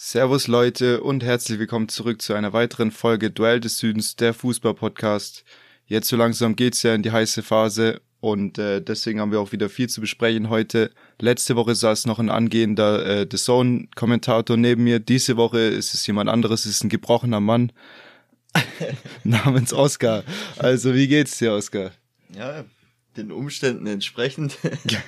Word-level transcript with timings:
Servus 0.00 0.46
Leute 0.46 1.02
und 1.02 1.24
herzlich 1.24 1.58
willkommen 1.58 1.88
zurück 1.88 2.22
zu 2.22 2.32
einer 2.32 2.52
weiteren 2.52 2.92
Folge 2.92 3.32
Duell 3.32 3.58
des 3.58 3.78
Südens, 3.78 4.14
der 4.14 4.32
Fußball-Podcast. 4.32 5.44
Jetzt 5.86 6.06
so 6.06 6.14
langsam 6.14 6.54
geht's 6.54 6.84
ja 6.84 6.94
in 6.94 7.02
die 7.02 7.10
heiße 7.10 7.42
Phase 7.42 8.00
und 8.20 8.58
äh, 8.58 8.80
deswegen 8.80 9.20
haben 9.20 9.32
wir 9.32 9.40
auch 9.40 9.50
wieder 9.50 9.68
viel 9.68 9.88
zu 9.88 10.00
besprechen 10.00 10.50
heute. 10.50 10.92
Letzte 11.18 11.56
Woche 11.56 11.74
saß 11.74 12.06
noch 12.06 12.20
ein 12.20 12.30
angehender 12.30 13.04
äh, 13.04 13.26
The 13.28 13.38
Zone-Kommentator 13.38 14.56
neben 14.56 14.84
mir. 14.84 15.00
Diese 15.00 15.36
Woche 15.36 15.58
ist 15.58 15.94
es 15.94 16.06
jemand 16.06 16.30
anderes, 16.30 16.64
ist 16.64 16.84
ein 16.84 16.90
gebrochener 16.90 17.40
Mann 17.40 17.72
namens 19.24 19.72
Oscar. 19.72 20.22
Also 20.58 20.94
wie 20.94 21.08
geht's 21.08 21.38
dir, 21.38 21.54
Oscar? 21.54 21.90
Ja, 22.36 22.64
den 23.16 23.32
Umständen 23.32 23.88
entsprechend. 23.88 24.58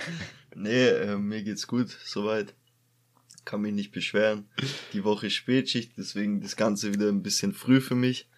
nee, 0.57 0.89
äh, 0.89 1.17
mir 1.17 1.45
geht's 1.45 1.69
gut, 1.69 1.97
soweit. 2.05 2.55
Kann 3.45 3.63
mich 3.63 3.73
nicht 3.73 3.93
beschweren. 3.93 4.49
Die 4.93 5.05
Woche 5.05 5.31
Spätschicht, 5.31 5.93
deswegen 5.97 6.41
das 6.41 6.57
Ganze 6.57 6.93
wieder 6.93 7.09
ein 7.09 7.23
bisschen 7.23 7.53
früh 7.53 7.81
für 7.81 7.95
mich. 7.95 8.29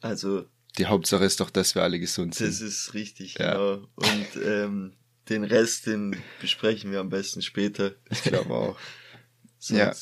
Also. 0.00 0.46
Die 0.76 0.86
Hauptsache 0.86 1.24
ist 1.24 1.40
doch, 1.40 1.50
dass 1.50 1.74
wir 1.74 1.82
alle 1.82 1.98
gesund 1.98 2.34
sind. 2.34 2.48
Das 2.48 2.60
ist 2.60 2.94
richtig, 2.94 3.34
ja. 3.38 3.52
genau. 3.52 3.88
Und 3.94 4.42
ähm, 4.44 4.92
den 5.28 5.44
Rest, 5.44 5.86
den 5.86 6.16
besprechen 6.40 6.92
wir 6.92 7.00
am 7.00 7.08
besten 7.08 7.42
später. 7.42 7.94
Ich 8.10 8.22
glaube 8.22 8.54
auch. 8.54 8.78
ja. 9.68 9.92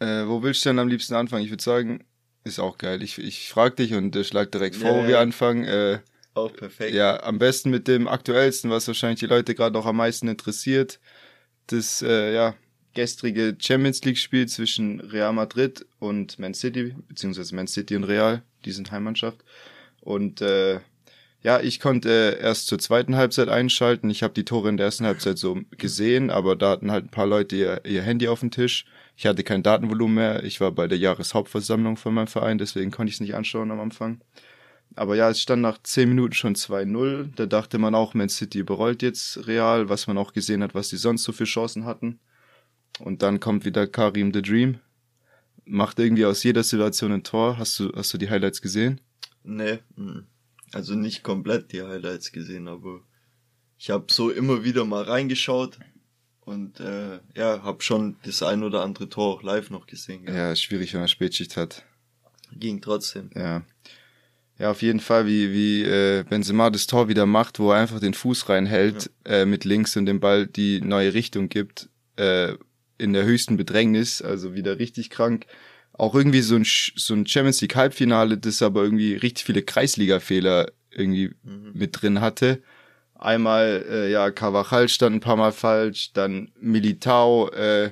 Äh, 0.00 0.26
wo 0.26 0.42
willst 0.42 0.64
du 0.64 0.70
denn 0.70 0.78
am 0.78 0.88
liebsten 0.88 1.14
anfangen? 1.14 1.44
Ich 1.44 1.50
würde 1.50 1.62
sagen, 1.62 2.04
ist 2.44 2.58
auch 2.58 2.78
geil. 2.78 3.02
Ich, 3.02 3.18
ich 3.18 3.48
frage 3.48 3.76
dich 3.76 3.94
und 3.94 4.14
äh, 4.14 4.24
schlag 4.24 4.52
direkt 4.52 4.76
vor, 4.76 4.90
ja, 4.90 5.02
wo 5.02 5.08
wir 5.08 5.18
anfangen. 5.20 5.64
Äh, 5.64 6.00
auch 6.34 6.52
perfekt. 6.52 6.94
Ja, 6.94 7.22
am 7.22 7.38
besten 7.38 7.70
mit 7.70 7.88
dem 7.88 8.06
aktuellsten, 8.06 8.70
was 8.70 8.86
wahrscheinlich 8.86 9.20
die 9.20 9.26
Leute 9.26 9.54
gerade 9.54 9.74
noch 9.74 9.86
am 9.86 9.96
meisten 9.96 10.28
interessiert. 10.28 11.00
Das, 11.66 12.02
äh, 12.02 12.32
ja, 12.32 12.54
gestrige 12.98 13.56
Champions 13.60 14.02
League 14.04 14.18
Spiel 14.18 14.48
zwischen 14.48 14.98
Real 14.98 15.32
Madrid 15.32 15.86
und 16.00 16.36
Man 16.40 16.52
City, 16.52 16.96
beziehungsweise 17.06 17.54
Man 17.54 17.68
City 17.68 17.94
und 17.94 18.02
Real, 18.02 18.42
die 18.64 18.72
sind 18.72 18.90
Heimmannschaft. 18.90 19.44
Und 20.00 20.40
äh, 20.40 20.80
ja, 21.40 21.60
ich 21.60 21.78
konnte 21.78 22.36
erst 22.42 22.66
zur 22.66 22.80
zweiten 22.80 23.14
Halbzeit 23.14 23.48
einschalten. 23.50 24.10
Ich 24.10 24.24
habe 24.24 24.34
die 24.34 24.44
Tore 24.44 24.68
in 24.68 24.76
der 24.76 24.86
ersten 24.86 25.06
Halbzeit 25.06 25.38
so 25.38 25.60
gesehen, 25.76 26.30
aber 26.30 26.56
da 26.56 26.70
hatten 26.70 26.90
halt 26.90 27.04
ein 27.04 27.10
paar 27.10 27.28
Leute 27.28 27.54
ihr, 27.54 27.84
ihr 27.84 28.02
Handy 28.02 28.26
auf 28.26 28.40
dem 28.40 28.50
Tisch. 28.50 28.84
Ich 29.16 29.26
hatte 29.26 29.44
kein 29.44 29.62
Datenvolumen 29.62 30.16
mehr. 30.16 30.42
Ich 30.42 30.60
war 30.60 30.72
bei 30.72 30.88
der 30.88 30.98
Jahreshauptversammlung 30.98 31.96
von 31.96 32.14
meinem 32.14 32.26
Verein, 32.26 32.58
deswegen 32.58 32.90
konnte 32.90 33.10
ich 33.10 33.14
es 33.14 33.20
nicht 33.20 33.36
anschauen 33.36 33.70
am 33.70 33.78
Anfang. 33.78 34.20
Aber 34.96 35.14
ja, 35.14 35.30
es 35.30 35.40
stand 35.40 35.62
nach 35.62 35.78
zehn 35.84 36.08
Minuten 36.08 36.34
schon 36.34 36.56
2-0. 36.56 37.28
Da 37.36 37.46
dachte 37.46 37.78
man 37.78 37.94
auch, 37.94 38.14
Man 38.14 38.28
City 38.28 38.58
überrollt 38.58 39.02
jetzt 39.02 39.46
Real, 39.46 39.88
was 39.88 40.08
man 40.08 40.18
auch 40.18 40.32
gesehen 40.32 40.64
hat, 40.64 40.74
was 40.74 40.88
die 40.88 40.96
sonst 40.96 41.22
so 41.22 41.30
für 41.30 41.44
Chancen 41.44 41.84
hatten. 41.84 42.18
Und 42.98 43.22
dann 43.22 43.40
kommt 43.40 43.64
wieder 43.64 43.86
Karim 43.86 44.32
the 44.32 44.42
Dream. 44.42 44.78
Macht 45.64 45.98
irgendwie 45.98 46.24
aus 46.24 46.42
jeder 46.42 46.62
Situation 46.62 47.12
ein 47.12 47.22
Tor. 47.22 47.58
Hast 47.58 47.78
du, 47.78 47.92
hast 47.94 48.12
du 48.12 48.18
die 48.18 48.30
Highlights 48.30 48.62
gesehen? 48.62 49.00
Nee, 49.44 49.78
also 50.72 50.94
nicht 50.94 51.22
komplett 51.22 51.72
die 51.72 51.82
Highlights 51.82 52.32
gesehen, 52.32 52.68
aber 52.68 53.00
ich 53.78 53.90
habe 53.90 54.06
so 54.10 54.30
immer 54.30 54.64
wieder 54.64 54.84
mal 54.84 55.04
reingeschaut 55.04 55.78
und 56.40 56.80
äh, 56.80 57.20
ja, 57.34 57.62
habe 57.62 57.82
schon 57.82 58.16
das 58.24 58.42
ein 58.42 58.62
oder 58.62 58.82
andere 58.82 59.08
Tor 59.08 59.34
auch 59.34 59.42
live 59.42 59.70
noch 59.70 59.86
gesehen. 59.86 60.24
Ja, 60.26 60.34
ja 60.34 60.56
schwierig, 60.56 60.92
wenn 60.92 61.00
man 61.00 61.08
Spätschicht 61.08 61.56
hat. 61.56 61.84
Ging 62.52 62.80
trotzdem. 62.80 63.30
Ja. 63.34 63.62
Ja, 64.58 64.72
auf 64.72 64.82
jeden 64.82 64.98
Fall, 64.98 65.26
wie, 65.26 65.52
wie 65.52 65.84
äh, 65.84 66.24
Benzema 66.24 66.70
das 66.70 66.88
Tor 66.88 67.08
wieder 67.08 67.26
macht, 67.26 67.60
wo 67.60 67.70
er 67.70 67.78
einfach 67.78 68.00
den 68.00 68.14
Fuß 68.14 68.48
reinhält 68.48 69.08
ja. 69.24 69.34
äh, 69.34 69.46
mit 69.46 69.64
links 69.64 69.96
und 69.96 70.06
dem 70.06 70.18
Ball 70.18 70.48
die 70.48 70.80
neue 70.80 71.14
Richtung 71.14 71.48
gibt. 71.48 71.88
Äh, 72.16 72.54
in 72.98 73.12
der 73.12 73.24
höchsten 73.24 73.56
Bedrängnis, 73.56 74.20
also 74.20 74.54
wieder 74.54 74.78
richtig 74.78 75.10
krank. 75.10 75.46
Auch 75.92 76.14
irgendwie 76.14 76.42
so 76.42 76.56
ein, 76.56 76.64
so 76.64 77.14
ein 77.14 77.26
Champions 77.26 77.60
League 77.60 77.74
Halbfinale, 77.74 78.38
das 78.38 78.62
aber 78.62 78.82
irgendwie 78.82 79.14
richtig 79.14 79.44
viele 79.44 79.62
Kreisliga-Fehler 79.62 80.70
irgendwie 80.90 81.30
mhm. 81.42 81.72
mit 81.74 82.00
drin 82.00 82.20
hatte. 82.20 82.62
Einmal, 83.14 83.84
äh, 83.88 84.10
ja, 84.10 84.30
Carvajal 84.30 84.88
stand 84.88 85.16
ein 85.16 85.20
paar 85.20 85.36
Mal 85.36 85.52
falsch, 85.52 86.12
dann 86.12 86.52
Militao, 86.60 87.48
äh, 87.50 87.90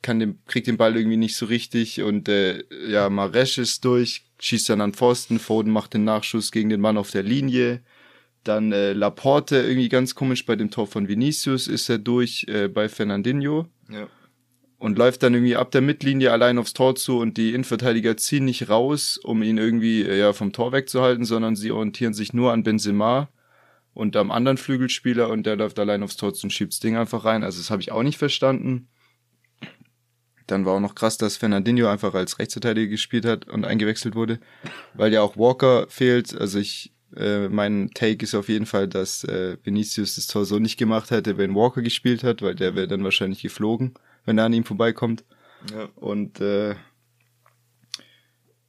kann 0.00 0.18
den, 0.18 0.38
kriegt 0.46 0.66
den 0.66 0.76
Ball 0.76 0.96
irgendwie 0.96 1.16
nicht 1.16 1.36
so 1.36 1.46
richtig 1.46 2.00
und 2.00 2.28
äh, 2.28 2.62
ja, 2.88 3.10
Maresch 3.10 3.58
ist 3.58 3.84
durch, 3.84 4.24
schießt 4.38 4.70
dann 4.70 4.80
an 4.80 4.94
Pfosten, 4.94 5.38
Foden 5.38 5.72
macht 5.72 5.94
den 5.94 6.04
Nachschuss 6.04 6.52
gegen 6.52 6.70
den 6.70 6.80
Mann 6.80 6.96
auf 6.96 7.10
der 7.10 7.22
Linie. 7.22 7.80
Dann 8.44 8.72
äh, 8.72 8.92
Laporte, 8.92 9.56
irgendwie 9.56 9.88
ganz 9.88 10.14
komisch 10.14 10.46
bei 10.46 10.56
dem 10.56 10.70
Tor 10.70 10.86
von 10.86 11.08
Vinicius 11.08 11.66
ist 11.66 11.88
er 11.88 11.98
durch 11.98 12.46
äh, 12.48 12.68
bei 12.68 12.88
Fernandinho. 12.88 13.66
Ja 13.90 14.08
und 14.78 14.98
läuft 14.98 15.22
dann 15.22 15.34
irgendwie 15.34 15.56
ab 15.56 15.70
der 15.70 15.80
Mittellinie 15.80 16.32
allein 16.32 16.58
aufs 16.58 16.74
Tor 16.74 16.96
zu 16.96 17.18
und 17.18 17.36
die 17.36 17.50
Innenverteidiger 17.50 18.16
ziehen 18.16 18.44
nicht 18.44 18.68
raus, 18.68 19.18
um 19.22 19.42
ihn 19.42 19.58
irgendwie 19.58 20.02
ja 20.02 20.32
vom 20.32 20.52
Tor 20.52 20.72
wegzuhalten, 20.72 21.24
sondern 21.24 21.56
sie 21.56 21.70
orientieren 21.70 22.14
sich 22.14 22.32
nur 22.32 22.52
an 22.52 22.62
Benzema 22.62 23.28
und 23.94 24.16
am 24.16 24.30
anderen 24.30 24.58
Flügelspieler 24.58 25.30
und 25.30 25.46
der 25.46 25.56
läuft 25.56 25.78
allein 25.78 26.02
aufs 26.02 26.16
Tor 26.16 26.34
zu 26.34 26.46
und 26.46 26.50
schiebt 26.50 26.72
das 26.72 26.80
Ding 26.80 26.96
einfach 26.96 27.24
rein. 27.24 27.42
Also 27.42 27.58
das 27.58 27.70
habe 27.70 27.80
ich 27.80 27.92
auch 27.92 28.02
nicht 28.02 28.18
verstanden. 28.18 28.88
Dann 30.46 30.64
war 30.64 30.74
auch 30.74 30.80
noch 30.80 30.94
krass, 30.94 31.16
dass 31.16 31.38
Fernandinho 31.38 31.88
einfach 31.88 32.14
als 32.14 32.38
Rechtsverteidiger 32.38 32.88
gespielt 32.88 33.24
hat 33.24 33.48
und 33.48 33.64
eingewechselt 33.64 34.14
wurde, 34.14 34.38
weil 34.94 35.12
ja 35.12 35.22
auch 35.22 35.36
Walker 35.36 35.86
fehlt. 35.88 36.38
Also 36.38 36.58
ich, 36.58 36.92
äh, 37.16 37.48
mein 37.48 37.90
Take 37.94 38.22
ist 38.22 38.34
auf 38.34 38.48
jeden 38.48 38.66
Fall, 38.66 38.86
dass 38.86 39.24
äh, 39.24 39.56
Vinicius 39.64 40.16
das 40.16 40.26
Tor 40.28 40.44
so 40.44 40.58
nicht 40.58 40.76
gemacht 40.76 41.10
hätte, 41.10 41.38
wenn 41.38 41.54
Walker 41.54 41.82
gespielt 41.82 42.22
hat, 42.22 42.42
weil 42.42 42.54
der 42.54 42.76
wäre 42.76 42.86
dann 42.86 43.02
wahrscheinlich 43.02 43.42
geflogen 43.42 43.94
wenn 44.26 44.38
er 44.38 44.44
an 44.44 44.52
ihm 44.52 44.64
vorbeikommt. 44.64 45.24
Ja. 45.72 45.88
Und 45.96 46.40
äh, 46.40 46.74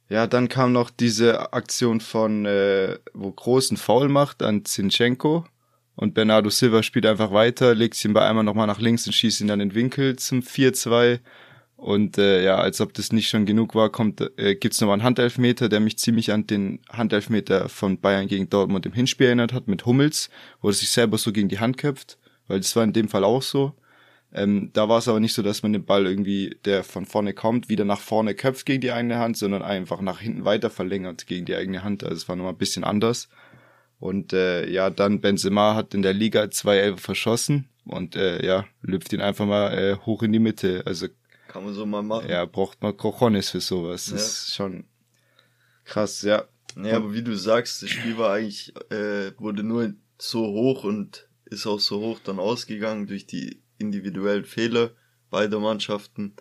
ja, 0.08 0.26
dann 0.26 0.48
kam 0.48 0.72
noch 0.72 0.88
diese 0.88 1.52
Aktion 1.52 2.00
von, 2.00 2.46
äh, 2.46 2.98
wo 3.12 3.30
großen 3.30 3.76
Foul 3.76 4.08
macht 4.08 4.42
an 4.42 4.64
Zinchenko. 4.64 5.44
Und 5.94 6.14
Bernardo 6.14 6.48
Silva 6.48 6.82
spielt 6.82 7.06
einfach 7.06 7.32
weiter, 7.32 7.74
legt 7.74 8.02
ihn 8.04 8.14
bei 8.14 8.26
einmal 8.26 8.44
nochmal 8.44 8.68
nach 8.68 8.80
links 8.80 9.06
und 9.06 9.12
schießt 9.12 9.40
ihn 9.40 9.48
dann 9.48 9.60
in 9.60 9.70
den 9.70 9.74
Winkel 9.74 10.16
zum 10.16 10.40
4-2. 10.40 11.18
Und 11.76 12.18
äh, 12.18 12.42
ja, 12.42 12.56
als 12.56 12.80
ob 12.80 12.94
das 12.94 13.12
nicht 13.12 13.28
schon 13.28 13.46
genug 13.46 13.74
war, 13.74 13.90
kommt 13.90 14.20
äh, 14.36 14.54
gibt's 14.54 14.80
nochmal 14.80 14.94
einen 14.94 15.04
Handelfmeter, 15.04 15.68
der 15.68 15.80
mich 15.80 15.98
ziemlich 15.98 16.32
an 16.32 16.46
den 16.46 16.80
Handelfmeter 16.88 17.68
von 17.68 18.00
Bayern 18.00 18.28
gegen 18.28 18.48
Dortmund 18.48 18.86
im 18.86 18.92
Hinspiel 18.92 19.26
erinnert 19.26 19.52
hat, 19.52 19.68
mit 19.68 19.86
Hummels, 19.86 20.30
wo 20.60 20.68
er 20.68 20.72
sich 20.72 20.90
selber 20.90 21.18
so 21.18 21.32
gegen 21.32 21.48
die 21.48 21.60
Hand 21.60 21.78
köpft, 21.78 22.18
weil 22.46 22.58
das 22.58 22.74
war 22.74 22.82
in 22.82 22.92
dem 22.92 23.08
Fall 23.08 23.24
auch 23.24 23.42
so. 23.42 23.74
Ähm, 24.32 24.70
da 24.74 24.88
war 24.88 24.98
es 24.98 25.08
aber 25.08 25.20
nicht 25.20 25.34
so, 25.34 25.42
dass 25.42 25.62
man 25.62 25.72
den 25.72 25.84
Ball 25.84 26.06
irgendwie, 26.06 26.58
der 26.64 26.84
von 26.84 27.06
vorne 27.06 27.32
kommt, 27.32 27.68
wieder 27.68 27.84
nach 27.84 28.00
vorne 28.00 28.34
köpft 28.34 28.66
gegen 28.66 28.82
die 28.82 28.92
eigene 28.92 29.18
Hand, 29.18 29.38
sondern 29.38 29.62
einfach 29.62 30.00
nach 30.00 30.20
hinten 30.20 30.44
weiter 30.44 30.68
verlängert 30.68 31.26
gegen 31.26 31.46
die 31.46 31.54
eigene 31.54 31.82
Hand. 31.82 32.04
Also 32.04 32.16
es 32.16 32.28
war 32.28 32.36
nochmal 32.36 32.52
ein 32.52 32.58
bisschen 32.58 32.84
anders. 32.84 33.28
Und 33.98 34.32
äh, 34.32 34.68
ja, 34.68 34.90
dann 34.90 35.20
Benzema 35.20 35.74
hat 35.74 35.94
in 35.94 36.02
der 36.02 36.12
Liga 36.12 36.50
zwei 36.50 36.76
Elfer 36.76 36.98
verschossen 36.98 37.68
und 37.84 38.16
äh, 38.16 38.44
ja, 38.44 38.66
lüpft 38.82 39.12
ihn 39.12 39.22
einfach 39.22 39.46
mal 39.46 39.72
äh, 39.72 39.96
hoch 40.04 40.22
in 40.22 40.32
die 40.32 40.38
Mitte. 40.38 40.82
Also 40.84 41.08
kann 41.48 41.64
man 41.64 41.74
so 41.74 41.86
mal 41.86 42.02
machen. 42.02 42.28
Ja, 42.28 42.44
braucht 42.44 42.82
man 42.82 42.96
Cojones 42.96 43.50
für 43.50 43.60
sowas. 43.60 44.06
Das 44.06 44.10
ja. 44.10 44.16
ist 44.16 44.54
schon 44.54 44.84
krass, 45.84 46.22
ja. 46.22 46.44
Ja, 46.76 46.96
aber 46.96 47.12
wie 47.14 47.22
du 47.22 47.34
sagst, 47.34 47.82
das 47.82 47.90
Spiel 47.90 48.18
war 48.18 48.34
eigentlich, 48.34 48.72
äh, 48.90 49.32
wurde 49.38 49.62
nur 49.62 49.94
so 50.18 50.46
hoch 50.46 50.84
und 50.84 51.28
ist 51.46 51.66
auch 51.66 51.80
so 51.80 52.00
hoch 52.00 52.20
dann 52.22 52.38
ausgegangen 52.38 53.06
durch 53.06 53.26
die 53.26 53.62
individuellen 53.78 54.44
Fehler 54.44 54.92
beider 55.30 55.60
Mannschaften 55.60 56.34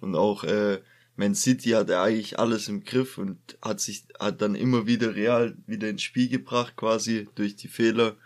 und 0.00 0.14
auch 0.14 0.44
äh, 0.44 0.80
Man 1.16 1.34
City 1.34 1.70
hatte 1.70 2.00
eigentlich 2.00 2.38
alles 2.38 2.68
im 2.68 2.84
Griff 2.84 3.18
und 3.18 3.38
hat 3.60 3.80
sich 3.80 4.04
hat 4.20 4.40
dann 4.40 4.54
immer 4.54 4.86
wieder 4.86 5.14
Real 5.14 5.56
wieder 5.66 5.88
ins 5.88 6.02
Spiel 6.02 6.28
gebracht 6.28 6.76
quasi 6.76 7.28
durch 7.34 7.56
die 7.56 7.68
Fehler 7.68 8.16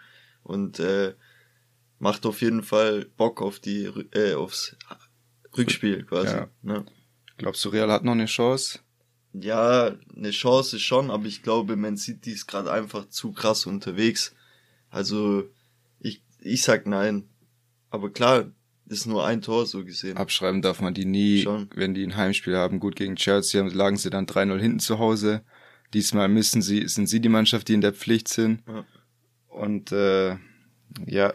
und 0.43 0.81
äh, 0.81 1.15
macht 1.99 2.27
auf 2.27 2.43
jeden 2.43 2.63
Fall 2.63 3.07
Bock 3.17 3.41
auf 3.41 3.61
die 3.61 3.85
äh, 4.13 4.35
aufs 4.35 4.77
Rückspiel 5.57 6.05
quasi. 6.05 6.35
Ja. 6.35 6.49
Ne? 6.63 6.85
Glaubst 7.39 7.65
du, 7.65 7.71
Real 7.71 7.91
hat 7.91 8.05
noch 8.05 8.13
eine 8.13 8.27
Chance? 8.27 8.81
Ja, 9.33 9.97
eine 10.15 10.31
Chance 10.31 10.79
schon, 10.79 11.11
aber 11.11 11.25
ich 11.27 11.43
glaube, 11.43 11.77
Man 11.77 11.97
City 11.97 12.33
ist 12.33 12.47
gerade 12.47 12.71
einfach 12.71 13.09
zu 13.09 13.33
krass 13.33 13.67
unterwegs. 13.67 14.35
Also 14.91 15.49
ich 16.01 16.23
ich 16.41 16.63
sag 16.63 16.87
nein. 16.87 17.29
Aber 17.89 18.11
klar, 18.11 18.51
ist 18.87 19.07
nur 19.07 19.27
ein 19.27 19.41
Tor 19.43 19.67
so 19.67 19.85
gesehen. 19.85 20.17
Abschreiben 20.17 20.63
darf 20.63 20.81
man 20.81 20.95
die 20.95 21.05
nie, 21.05 21.43
Schon. 21.43 21.69
wenn 21.75 21.95
die 21.95 22.05
ein 22.05 22.17
Heimspiel 22.17 22.57
haben. 22.57 22.81
Gut, 22.81 22.97
gegen 22.97 23.17
Chelsea 23.17 23.63
lagen 23.63 23.97
sie 23.97 24.11
dann 24.11 24.27
3-0 24.27 24.59
hinten 24.59 24.81
zu 24.81 24.99
Hause. 24.99 25.43
Diesmal 25.95 26.29
müssen 26.29 26.63
sie, 26.63 26.89
sind 26.89 27.09
sie 27.09 27.21
die 27.21 27.29
Mannschaft, 27.29 27.69
die 27.69 27.75
in 27.75 27.81
der 27.81 27.93
Pflicht 27.93 28.29
sind. 28.29 28.63
Ja. 28.67 28.85
Und 29.49 29.93
äh, 29.93 30.37
ja, 31.07 31.35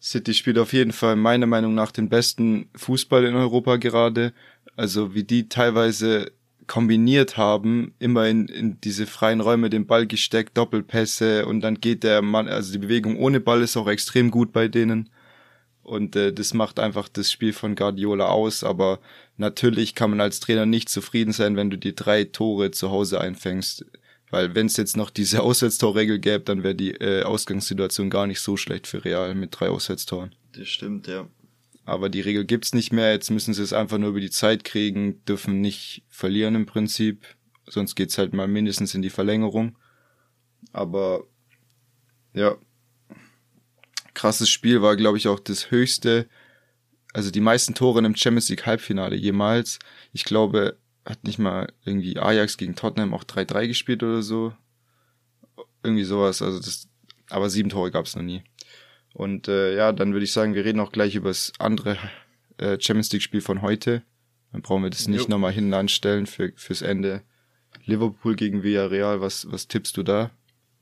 City 0.00 0.34
spielt 0.34 0.58
auf 0.58 0.72
jeden 0.72 0.92
Fall 0.92 1.16
meiner 1.16 1.46
Meinung 1.46 1.74
nach 1.74 1.90
den 1.90 2.08
besten 2.08 2.68
Fußball 2.76 3.24
in 3.24 3.34
Europa 3.34 3.76
gerade. 3.76 4.32
Also 4.76 5.14
wie 5.14 5.24
die 5.24 5.48
teilweise 5.48 6.32
kombiniert 6.66 7.36
haben, 7.36 7.94
immer 7.98 8.26
in, 8.28 8.46
in 8.48 8.80
diese 8.80 9.06
freien 9.06 9.40
Räume 9.40 9.70
den 9.70 9.86
Ball 9.86 10.06
gesteckt, 10.06 10.56
Doppelpässe 10.56 11.46
und 11.46 11.60
dann 11.60 11.80
geht 11.80 12.04
der 12.04 12.22
Mann, 12.22 12.48
also 12.48 12.72
die 12.72 12.78
Bewegung 12.78 13.16
ohne 13.16 13.40
Ball 13.40 13.62
ist 13.62 13.76
auch 13.76 13.88
extrem 13.88 14.30
gut 14.30 14.52
bei 14.52 14.68
denen. 14.68 15.10
Und 15.84 16.16
äh, 16.16 16.32
das 16.32 16.54
macht 16.54 16.80
einfach 16.80 17.08
das 17.08 17.30
Spiel 17.30 17.52
von 17.52 17.76
Guardiola 17.76 18.28
aus, 18.28 18.64
aber 18.64 19.00
natürlich 19.36 19.94
kann 19.94 20.10
man 20.10 20.20
als 20.22 20.40
Trainer 20.40 20.64
nicht 20.64 20.88
zufrieden 20.88 21.32
sein, 21.32 21.56
wenn 21.56 21.68
du 21.68 21.76
die 21.76 21.94
drei 21.94 22.24
Tore 22.24 22.70
zu 22.70 22.90
Hause 22.90 23.20
einfängst. 23.20 23.84
Weil 24.30 24.54
wenn 24.54 24.66
es 24.66 24.78
jetzt 24.78 24.96
noch 24.96 25.10
diese 25.10 25.42
Auswärtstorregel 25.44 26.18
gäbe, 26.18 26.44
dann 26.44 26.62
wäre 26.62 26.74
die 26.74 26.92
äh, 26.92 27.22
Ausgangssituation 27.22 28.08
gar 28.08 28.26
nicht 28.26 28.40
so 28.40 28.56
schlecht 28.56 28.86
für 28.86 29.04
Real 29.04 29.34
mit 29.34 29.50
drei 29.52 29.68
Auswärtstoren. 29.68 30.34
Das 30.52 30.68
stimmt, 30.68 31.06
ja. 31.06 31.28
Aber 31.84 32.08
die 32.08 32.22
Regel 32.22 32.46
gibt's 32.46 32.72
nicht 32.72 32.92
mehr. 32.92 33.12
Jetzt 33.12 33.30
müssen 33.30 33.52
sie 33.52 33.62
es 33.62 33.74
einfach 33.74 33.98
nur 33.98 34.08
über 34.08 34.20
die 34.20 34.30
Zeit 34.30 34.64
kriegen, 34.64 35.22
dürfen 35.26 35.60
nicht 35.60 36.02
verlieren 36.08 36.54
im 36.54 36.64
Prinzip. 36.64 37.26
Sonst 37.66 37.94
geht's 37.94 38.16
halt 38.16 38.32
mal 38.32 38.48
mindestens 38.48 38.94
in 38.94 39.02
die 39.02 39.10
Verlängerung. 39.10 39.76
Aber 40.72 41.24
ja, 42.32 42.56
krasses 44.14 44.48
Spiel 44.48 44.82
war, 44.82 44.96
glaube 44.96 45.18
ich, 45.18 45.28
auch 45.28 45.40
das 45.40 45.70
höchste, 45.70 46.28
also 47.12 47.30
die 47.30 47.40
meisten 47.40 47.74
Tore 47.74 48.00
im 48.00 48.16
Champions 48.16 48.48
League 48.48 48.66
Halbfinale 48.66 49.16
jemals. 49.16 49.78
Ich 50.12 50.24
glaube, 50.24 50.76
hat 51.04 51.24
nicht 51.24 51.38
mal 51.38 51.72
irgendwie 51.84 52.18
Ajax 52.18 52.56
gegen 52.56 52.74
Tottenham 52.74 53.14
auch 53.14 53.24
3-3 53.24 53.68
gespielt 53.68 54.02
oder 54.02 54.22
so. 54.22 54.52
Irgendwie 55.82 56.04
sowas, 56.04 56.40
also 56.42 56.58
das, 56.58 56.88
aber 57.28 57.50
sieben 57.50 57.68
Tore 57.68 57.90
gab's 57.90 58.16
noch 58.16 58.22
nie. 58.22 58.42
Und 59.12 59.48
äh, 59.48 59.76
ja, 59.76 59.92
dann 59.92 60.12
würde 60.12 60.24
ich 60.24 60.32
sagen, 60.32 60.54
wir 60.54 60.64
reden 60.64 60.80
auch 60.80 60.90
gleich 60.90 61.14
über 61.14 61.30
das 61.30 61.52
andere 61.58 61.96
äh, 62.58 62.78
Champions 62.80 63.12
League-Spiel 63.12 63.42
von 63.42 63.62
heute. 63.62 64.02
Dann 64.52 64.62
brauchen 64.62 64.82
wir 64.82 64.90
das 64.90 65.08
nicht 65.08 65.28
nochmal 65.28 65.52
hinten 65.52 65.74
anstellen 65.74 66.26
für, 66.26 66.52
fürs 66.56 66.82
Ende. 66.82 67.22
Liverpool 67.84 68.34
gegen 68.34 68.62
Villarreal, 68.62 69.20
was, 69.20 69.50
was 69.50 69.68
tippst 69.68 69.96
du 69.96 70.02
da? 70.02 70.30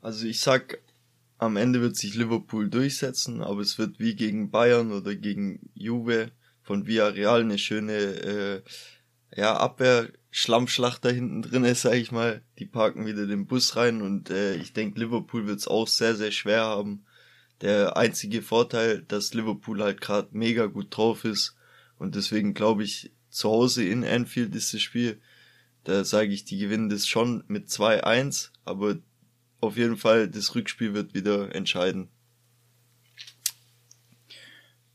Also 0.00 0.26
ich 0.26 0.40
sag, 0.40 0.79
am 1.43 1.56
Ende 1.56 1.81
wird 1.81 1.97
sich 1.97 2.15
Liverpool 2.15 2.71
durchsetzen, 2.71 3.43
aber 3.43 3.61
es 3.61 3.79
wird 3.79 3.99
wie 3.99 4.15
gegen 4.15 4.50
Bayern 4.50 4.93
oder 4.93 5.15
gegen 5.15 5.71
Juve 5.75 6.31
von 6.62 6.87
Villarreal 6.87 7.41
eine 7.41 7.59
schöne 7.59 7.94
äh, 7.94 8.62
ja, 9.37 9.56
Abwehr. 9.56 10.09
Schlammschlacht 10.35 11.05
da 11.05 11.11
hinten 11.11 11.43
drin 11.43 11.65
ist, 11.65 11.83
sag 11.83 11.94
ich 11.94 12.11
mal. 12.11 12.43
Die 12.59 12.65
parken 12.65 13.05
wieder 13.05 13.27
den 13.27 13.47
Bus 13.47 13.77
rein 13.77 14.00
und 14.00 14.31
äh, 14.31 14.55
ich 14.55 14.73
denke, 14.73 15.00
Liverpool 15.00 15.47
wird 15.47 15.59
es 15.59 15.69
auch 15.69 15.87
sehr, 15.87 16.15
sehr 16.15 16.31
schwer 16.31 16.62
haben 16.62 17.05
der 17.62 17.97
einzige 17.97 18.43
Vorteil, 18.43 19.03
dass 19.03 19.35
Liverpool 19.35 19.83
halt 19.83 20.00
gerade 20.00 20.29
mega 20.33 20.67
gut 20.67 20.94
drauf 20.94 21.25
ist. 21.25 21.55
Und 21.97 22.17
deswegen 22.17 22.55
glaube 22.55 22.83
ich, 22.83 23.12
zu 23.31 23.49
Hause 23.49 23.85
in 23.85 24.05
Anfield 24.05 24.55
ist 24.55 24.75
das 24.75 24.83
Spiel. 24.83 25.21
Da 25.85 26.05
sage 26.05 26.33
ich, 26.33 26.44
die 26.44 26.59
gewinnen 26.59 26.89
das 26.89 27.06
schon 27.06 27.44
mit 27.47 27.69
2-1, 27.69 28.50
aber 28.65 28.99
auf 29.62 29.76
jeden 29.76 29.97
Fall, 29.97 30.29
das 30.29 30.55
Rückspiel 30.55 30.93
wird 30.93 31.14
wieder 31.14 31.55
entscheiden. 31.55 32.09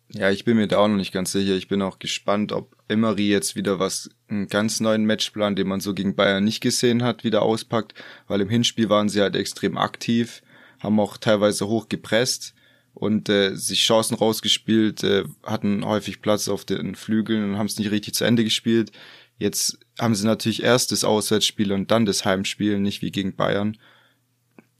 Ja, 0.09 0.31
ich 0.31 0.45
bin 0.45 0.57
mir 0.57 0.67
da 0.67 0.77
auch 0.77 0.87
noch 0.87 0.95
nicht 0.95 1.11
ganz 1.11 1.31
sicher. 1.31 1.55
Ich 1.55 1.67
bin 1.67 1.81
auch 1.81 1.99
gespannt, 1.99 2.51
ob 2.51 2.75
Emery 2.87 3.29
jetzt 3.29 3.55
wieder 3.55 3.79
was, 3.79 4.09
einen 4.29 4.47
ganz 4.47 4.79
neuen 4.79 5.05
Matchplan, 5.05 5.55
den 5.55 5.67
man 5.67 5.81
so 5.81 5.93
gegen 5.93 6.15
Bayern 6.15 6.43
nicht 6.43 6.61
gesehen 6.61 7.03
hat, 7.03 7.23
wieder 7.23 7.41
auspackt, 7.41 7.93
weil 8.27 8.41
im 8.41 8.49
Hinspiel 8.49 8.89
waren 8.89 9.09
sie 9.09 9.21
halt 9.21 9.35
extrem 9.35 9.77
aktiv, 9.77 10.41
haben 10.79 10.99
auch 10.99 11.17
teilweise 11.17 11.67
hoch 11.67 11.89
gepresst 11.89 12.53
und 12.93 13.27
äh, 13.27 13.55
sich 13.55 13.81
Chancen 13.81 14.15
rausgespielt, 14.15 15.03
äh, 15.03 15.25
hatten 15.43 15.85
häufig 15.85 16.21
Platz 16.21 16.47
auf 16.47 16.63
den 16.63 16.95
Flügeln 16.95 17.51
und 17.51 17.57
haben 17.57 17.67
es 17.67 17.77
nicht 17.77 17.91
richtig 17.91 18.13
zu 18.13 18.23
Ende 18.23 18.43
gespielt. 18.43 18.91
Jetzt 19.37 19.77
haben 19.99 20.15
sie 20.15 20.25
natürlich 20.25 20.63
erst 20.63 20.91
das 20.91 21.03
Auswärtsspiel 21.03 21.71
und 21.73 21.91
dann 21.91 22.05
das 22.05 22.25
Heimspiel, 22.25 22.79
nicht 22.79 23.01
wie 23.01 23.11
gegen 23.11 23.35
Bayern. 23.35 23.77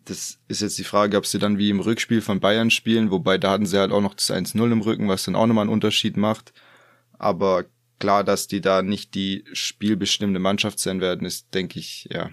Das 0.07 0.39
ist 0.47 0.61
jetzt 0.61 0.77
die 0.77 0.85
Frage, 0.85 1.17
ob 1.17 1.25
sie 1.25 1.37
dann 1.37 1.57
wie 1.57 1.69
im 1.69 1.81
Rückspiel 1.81 2.21
von 2.21 2.39
Bayern 2.39 2.71
spielen, 2.71 3.11
wobei 3.11 3.37
da 3.37 3.51
hatten 3.51 3.65
sie 3.65 3.77
halt 3.77 3.91
auch 3.91 4.01
noch 4.01 4.13
das 4.13 4.31
1-0 4.31 4.71
im 4.71 4.81
Rücken, 4.81 5.09
was 5.09 5.23
dann 5.23 5.35
auch 5.35 5.47
nochmal 5.47 5.63
einen 5.63 5.73
Unterschied 5.73 6.15
macht. 6.15 6.53
Aber 7.19 7.65
klar, 7.99 8.23
dass 8.23 8.47
die 8.47 8.61
da 8.61 8.81
nicht 8.81 9.15
die 9.15 9.43
spielbestimmende 9.51 10.39
Mannschaft 10.39 10.79
sein 10.79 11.01
werden, 11.01 11.27
ist, 11.27 11.53
denke 11.53 11.79
ich, 11.79 12.07
ja, 12.09 12.29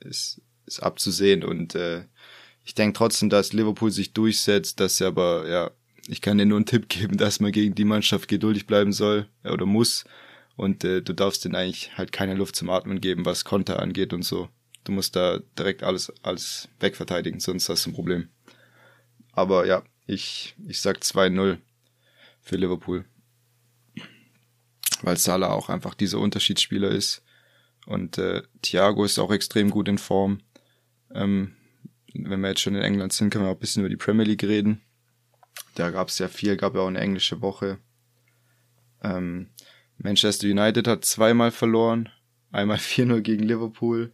ist, 0.00 0.40
ist 0.64 0.82
abzusehen 0.82 1.44
und 1.44 1.74
äh, 1.74 2.06
ich 2.64 2.74
denke 2.74 2.96
trotzdem, 2.96 3.28
dass 3.28 3.52
Liverpool 3.52 3.90
sich 3.90 4.14
durchsetzt, 4.14 4.80
dass 4.80 4.96
sie 4.96 5.04
aber, 5.04 5.48
ja, 5.48 5.70
ich 6.06 6.20
kann 6.20 6.38
dir 6.38 6.46
nur 6.46 6.56
einen 6.56 6.66
Tipp 6.66 6.88
geben, 6.88 7.16
dass 7.18 7.40
man 7.40 7.52
gegen 7.52 7.74
die 7.74 7.84
Mannschaft 7.84 8.28
geduldig 8.28 8.66
bleiben 8.66 8.92
soll 8.92 9.28
ja, 9.44 9.52
oder 9.52 9.66
muss. 9.66 10.04
Und 10.56 10.84
äh, 10.84 11.02
du 11.02 11.12
darfst 11.12 11.44
denen 11.44 11.56
eigentlich 11.56 11.96
halt 11.96 12.12
keine 12.12 12.34
Luft 12.34 12.56
zum 12.56 12.70
Atmen 12.70 13.00
geben, 13.00 13.24
was 13.24 13.44
Konter 13.44 13.80
angeht 13.80 14.12
und 14.12 14.22
so. 14.22 14.48
Du 14.84 14.92
musst 14.92 15.14
da 15.16 15.38
direkt 15.58 15.82
alles, 15.82 16.12
alles 16.22 16.68
wegverteidigen, 16.80 17.40
sonst 17.40 17.68
hast 17.68 17.86
du 17.86 17.90
ein 17.90 17.94
Problem. 17.94 18.28
Aber 19.32 19.66
ja, 19.66 19.82
ich, 20.06 20.54
ich 20.66 20.80
sag 20.80 20.98
2-0 20.98 21.58
für 22.40 22.56
Liverpool. 22.56 23.04
Weil 25.02 25.16
Salah 25.16 25.52
auch 25.52 25.68
einfach 25.68 25.94
dieser 25.94 26.18
Unterschiedsspieler 26.18 26.90
ist. 26.90 27.22
Und 27.86 28.18
äh, 28.18 28.42
Thiago 28.62 29.04
ist 29.04 29.18
auch 29.18 29.32
extrem 29.32 29.70
gut 29.70 29.88
in 29.88 29.98
Form. 29.98 30.40
Ähm, 31.12 31.56
wenn 32.14 32.40
wir 32.40 32.48
jetzt 32.48 32.60
schon 32.60 32.74
in 32.74 32.82
England 32.82 33.12
sind, 33.12 33.30
können 33.30 33.44
wir 33.44 33.50
auch 33.50 33.56
ein 33.56 33.60
bisschen 33.60 33.80
über 33.80 33.88
die 33.88 33.96
Premier 33.96 34.24
League 34.24 34.44
reden. 34.44 34.80
Da 35.74 35.90
gab 35.90 36.08
es 36.08 36.18
ja 36.18 36.28
viel, 36.28 36.56
gab 36.56 36.74
ja 36.74 36.82
auch 36.82 36.88
eine 36.88 37.00
englische 37.00 37.40
Woche. 37.40 37.78
Ähm, 39.02 39.50
Manchester 39.98 40.46
United 40.46 40.86
hat 40.86 41.04
zweimal 41.04 41.50
verloren, 41.50 42.08
einmal 42.50 42.76
4-0 42.78 43.20
gegen 43.20 43.44
Liverpool. 43.44 44.12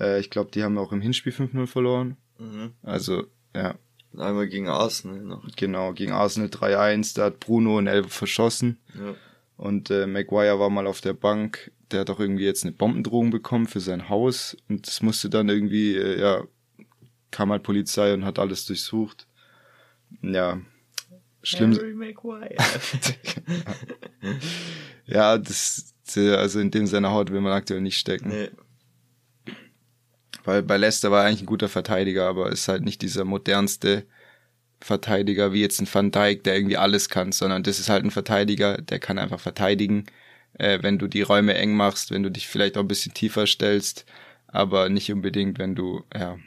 Äh, 0.00 0.20
ich 0.20 0.30
glaube, 0.30 0.50
die 0.50 0.62
haben 0.62 0.78
auch 0.78 0.92
im 0.92 1.00
Hinspiel 1.00 1.32
5-0 1.32 1.66
verloren. 1.66 2.16
Mhm. 2.38 2.72
Also, 2.82 3.24
ja. 3.54 3.74
Einmal 4.16 4.48
gegen 4.48 4.68
Arsenal 4.68 5.20
noch. 5.20 5.44
Genau, 5.56 5.92
gegen 5.92 6.12
Arsenal 6.12 6.48
3-1, 6.48 7.14
da 7.14 7.24
hat 7.24 7.40
Bruno 7.40 7.78
einen 7.78 7.86
Elfer 7.86 8.08
verschossen. 8.08 8.78
Ja. 8.94 9.14
Und 9.56 9.90
äh, 9.90 10.06
Maguire 10.06 10.58
war 10.58 10.70
mal 10.70 10.86
auf 10.86 11.00
der 11.00 11.12
Bank, 11.12 11.72
der 11.90 12.00
hat 12.00 12.10
auch 12.10 12.20
irgendwie 12.20 12.44
jetzt 12.44 12.64
eine 12.64 12.72
Bombendrohung 12.72 13.30
bekommen 13.30 13.66
für 13.66 13.80
sein 13.80 14.08
Haus 14.08 14.56
und 14.68 14.86
das 14.86 15.02
musste 15.02 15.28
dann 15.28 15.48
irgendwie, 15.48 15.96
äh, 15.96 16.20
ja, 16.20 16.44
kam 17.30 17.50
halt 17.50 17.62
Polizei 17.62 18.14
und 18.14 18.24
hat 18.24 18.38
alles 18.38 18.66
durchsucht. 18.66 19.26
Ja, 20.22 20.60
schlimm. 21.42 21.74
Harry 21.74 21.92
Maguire. 21.92 22.54
ja, 25.06 25.36
das, 25.36 25.92
also 26.14 26.60
in 26.60 26.70
dem 26.70 26.86
seiner 26.86 27.10
Haut 27.10 27.30
will 27.30 27.40
man 27.40 27.52
aktuell 27.52 27.80
nicht 27.80 27.98
stecken. 27.98 28.28
Nee. 28.28 28.50
Weil 30.48 30.62
bei 30.62 30.78
Leicester 30.78 31.10
war 31.10 31.24
er 31.24 31.28
eigentlich 31.28 31.42
ein 31.42 31.46
guter 31.46 31.68
Verteidiger, 31.68 32.26
aber 32.26 32.50
ist 32.50 32.68
halt 32.68 32.82
nicht 32.82 33.02
dieser 33.02 33.26
modernste 33.26 34.06
Verteidiger 34.80 35.52
wie 35.52 35.60
jetzt 35.60 35.78
ein 35.78 35.88
Van 35.92 36.10
Dijk, 36.10 36.42
der 36.42 36.56
irgendwie 36.56 36.78
alles 36.78 37.10
kann, 37.10 37.32
sondern 37.32 37.64
das 37.64 37.78
ist 37.78 37.90
halt 37.90 38.02
ein 38.02 38.10
Verteidiger, 38.10 38.78
der 38.78 38.98
kann 38.98 39.18
einfach 39.18 39.40
verteidigen, 39.40 40.06
äh, 40.54 40.78
wenn 40.80 40.98
du 40.98 41.06
die 41.06 41.20
Räume 41.20 41.52
eng 41.52 41.76
machst, 41.76 42.12
wenn 42.12 42.22
du 42.22 42.30
dich 42.30 42.48
vielleicht 42.48 42.78
auch 42.78 42.80
ein 42.80 42.88
bisschen 42.88 43.12
tiefer 43.12 43.46
stellst, 43.46 44.06
aber 44.46 44.88
nicht 44.88 45.12
unbedingt, 45.12 45.58
wenn 45.58 45.74
du 45.74 46.02
ja 46.16 46.38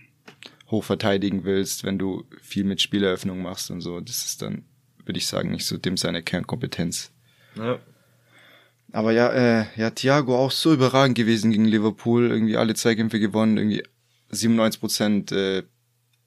hoch 0.71 0.83
verteidigen 0.83 1.43
willst, 1.43 1.83
wenn 1.83 1.99
du 1.99 2.23
viel 2.41 2.63
mit 2.63 2.81
Spieleröffnung 2.81 3.43
machst 3.43 3.69
und 3.69 3.81
so. 3.81 3.99
Das 3.99 4.25
ist 4.25 4.41
dann, 4.41 4.65
würde 5.05 5.19
ich 5.19 5.27
sagen, 5.27 5.51
nicht 5.51 5.67
so 5.67 5.77
dem 5.77 5.95
seine 5.95 6.23
Kernkompetenz. 6.23 7.11
Ja. 7.55 7.77
Aber 8.93 9.11
ja, 9.11 9.29
äh, 9.31 9.65
ja, 9.77 9.89
Thiago 9.89 10.35
auch 10.35 10.51
so 10.51 10.73
überragend 10.73 11.15
gewesen 11.15 11.51
gegen 11.51 11.65
Liverpool. 11.65 12.29
Irgendwie 12.29 12.57
alle 12.57 12.73
Zweikämpfe 12.73 13.19
gewonnen, 13.19 13.57
irgendwie 13.57 13.83
97 14.31 14.79
Prozent 14.79 15.31
äh, 15.31 15.63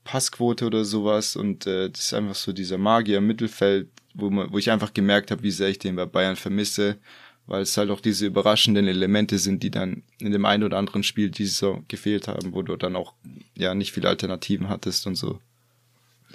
Passquote 0.05 0.67
oder 0.67 0.85
sowas. 0.85 1.37
Und 1.37 1.67
äh, 1.67 1.91
das 1.91 2.01
ist 2.01 2.15
einfach 2.15 2.35
so 2.35 2.53
dieser 2.53 2.79
Magier 2.79 3.19
im 3.19 3.27
Mittelfeld, 3.27 3.89
wo, 4.15 4.31
man, 4.31 4.53
wo 4.53 4.59
ich 4.59 4.71
einfach 4.71 4.93
gemerkt 4.95 5.31
habe, 5.31 5.43
wie 5.43 5.51
sehr 5.51 5.69
ich 5.69 5.79
den 5.79 5.97
bei 5.97 6.07
Bayern 6.07 6.37
vermisse 6.37 6.99
weil 7.47 7.63
es 7.63 7.77
halt 7.77 7.91
auch 7.91 8.01
diese 8.01 8.27
überraschenden 8.27 8.87
Elemente 8.89 9.39
sind, 9.39 9.63
die 9.63 9.71
dann 9.71 10.03
in 10.19 10.33
dem 10.33 10.45
einen 10.45 10.63
oder 10.63 10.79
anderen 10.79 11.03
Spiel 11.03 11.31
dieses 11.31 11.59
so 11.59 11.85
gefehlt 11.89 12.29
haben, 12.29 12.55
wo 12.55 12.63
du 12.63 12.77
dann 12.77 12.97
auch 12.97 13.15
ja 13.55 13.75
nicht 13.75 13.93
viele 13.93 14.09
Alternativen 14.09 14.69
hattest 14.69 15.07
und 15.07 15.17
so. 15.17 15.41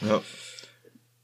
Ja. 0.02 0.22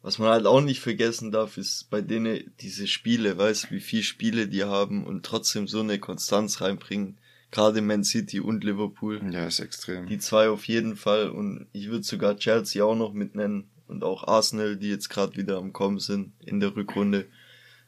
Was 0.01 0.19
man 0.19 0.29
halt 0.29 0.45
auch 0.45 0.61
nicht 0.61 0.81
vergessen 0.81 1.31
darf, 1.31 1.57
ist 1.57 1.89
bei 1.89 2.01
denen 2.01 2.53
diese 2.59 2.85
Spiele, 2.85 3.37
weißt 3.37 3.71
wie 3.71 3.79
viele 3.79 4.03
Spiele 4.03 4.47
die 4.47 4.63
haben 4.63 5.03
und 5.03 5.25
trotzdem 5.25 5.67
so 5.67 5.79
eine 5.79 5.97
Konstanz 5.99 6.61
reinbringen. 6.61 7.17
Gerade 7.55 7.81
Man 7.81 8.03
City 8.03 8.41
und 8.41 8.65
Liverpool. 8.65 9.21
Ja, 9.31 9.47
ist 9.47 9.61
extrem. 9.61 10.07
Die 10.07 10.19
zwei 10.19 10.49
auf 10.49 10.67
jeden 10.67 10.97
Fall 10.97 11.29
und 11.29 11.67
ich 11.71 11.87
würde 11.87 12.03
sogar 12.03 12.35
Chelsea 12.35 12.83
auch 12.83 12.97
noch 12.97 13.13
mit 13.13 13.33
nennen 13.33 13.69
und 13.87 14.03
auch 14.03 14.27
Arsenal, 14.27 14.75
die 14.75 14.89
jetzt 14.89 15.07
gerade 15.07 15.37
wieder 15.37 15.55
am 15.55 15.71
Kommen 15.71 15.99
sind 15.99 16.33
in 16.41 16.59
der 16.59 16.75
Rückrunde. 16.75 17.27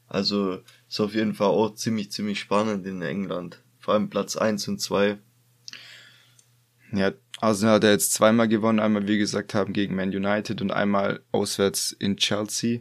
Also 0.06 0.62
ist 0.88 1.00
auf 1.00 1.14
jeden 1.14 1.34
Fall 1.34 1.48
auch 1.48 1.74
ziemlich, 1.74 2.10
ziemlich 2.10 2.40
spannend 2.40 2.86
in 2.86 3.02
England. 3.02 3.60
Vor 3.78 3.92
allem 3.92 4.08
Platz 4.08 4.36
eins 4.36 4.66
und 4.68 4.80
zwei. 4.80 5.18
Ja, 6.90 7.12
Arsenal 7.38 7.74
hat 7.74 7.84
ja 7.84 7.90
jetzt 7.90 8.14
zweimal 8.14 8.48
gewonnen. 8.48 8.80
Einmal, 8.80 9.06
wie 9.06 9.18
gesagt 9.18 9.52
haben, 9.52 9.74
gegen 9.74 9.94
Man 9.94 10.08
United 10.08 10.62
und 10.62 10.70
einmal 10.70 11.20
auswärts 11.30 11.92
in 11.92 12.16
Chelsea. 12.16 12.80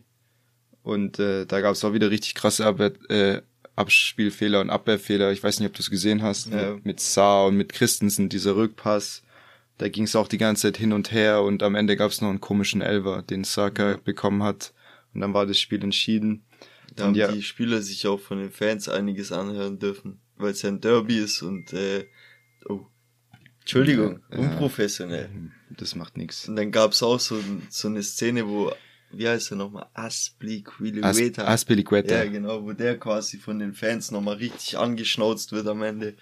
Und 0.84 1.20
äh, 1.20 1.46
da 1.46 1.60
gab 1.60 1.74
es 1.74 1.84
auch 1.84 1.92
wieder 1.92 2.12
richtig 2.12 2.34
krasse 2.34 2.66
Abwehr, 2.66 2.94
äh, 3.10 3.42
Abspielfehler 3.78 4.60
und 4.60 4.70
Abwehrfehler. 4.70 5.32
Ich 5.32 5.44
weiß 5.44 5.60
nicht, 5.60 5.70
ob 5.70 5.76
du 5.76 5.82
es 5.82 5.90
gesehen 5.90 6.24
hast. 6.24 6.52
Ja. 6.52 6.74
Mit, 6.74 6.86
mit 6.86 7.00
Saar 7.00 7.46
und 7.48 7.56
mit 7.56 7.72
Christensen, 7.72 8.28
dieser 8.28 8.56
Rückpass. 8.56 9.24
Da 9.78 9.88
ging 9.88 10.06
es 10.06 10.16
auch 10.16 10.28
die 10.28 10.40
ganze 10.40 10.64
Zeit 10.64 10.78
hin 10.78 10.92
und 10.92 11.12
her 11.12 11.44
und 11.44 11.62
am 11.62 11.76
Ende 11.76 11.96
gab 11.96 12.10
es 12.10 12.20
noch 12.20 12.30
einen 12.30 12.42
komischen 12.42 12.82
Elver, 12.82 13.22
den 13.22 13.44
Saka 13.44 13.92
ja. 13.92 13.98
bekommen 13.98 14.42
hat. 14.42 14.74
Und 15.14 15.22
dann 15.22 15.34
war 15.34 15.46
das 15.46 15.60
Spiel 15.60 15.84
entschieden. 15.84 16.44
Da 16.96 17.06
haben 17.06 17.16
ja. 17.16 17.32
die 17.32 17.44
Spieler 17.44 17.82
sich 17.82 18.08
auch 18.08 18.20
von 18.20 18.40
den 18.40 18.52
Fans 18.52 18.90
einiges 18.90 19.32
anhören 19.32 19.78
dürfen, 19.78 20.20
weil 20.38 20.52
es 20.52 20.64
ja 20.64 20.70
ein 20.70 20.82
Derby 20.82 21.20
ist 21.20 21.44
und 21.44 21.74
äh, 21.74 22.08
oh, 22.68 22.88
Entschuldigung, 23.60 24.22
unprofessionell. 24.32 25.30
Das 25.70 25.94
macht 25.94 26.18
nichts. 26.18 26.48
Und 26.48 26.56
dann 26.56 26.72
gab's 26.72 27.04
auch 27.04 27.20
so, 27.20 27.40
so 27.70 27.88
eine 27.88 28.02
Szene, 28.02 28.48
wo, 28.48 28.72
wie 29.12 29.28
heißt 29.28 29.52
er 29.52 29.58
nochmal, 29.58 29.88
Aspliqueta. 29.94 31.08
As 31.08 31.20
Aspilicueta. 31.40 32.16
Ja, 32.16 32.26
genau, 32.26 32.64
wo 32.64 32.74
der 32.74 32.98
quasi 32.98 33.38
von 33.38 33.60
den 33.60 33.74
Fans 33.74 34.12
nochmal 34.12 34.36
richtig 34.36 34.78
angeschnauzt 34.78 35.52
wird 35.52 35.68
am 35.68 35.82
Ende. 35.84 36.16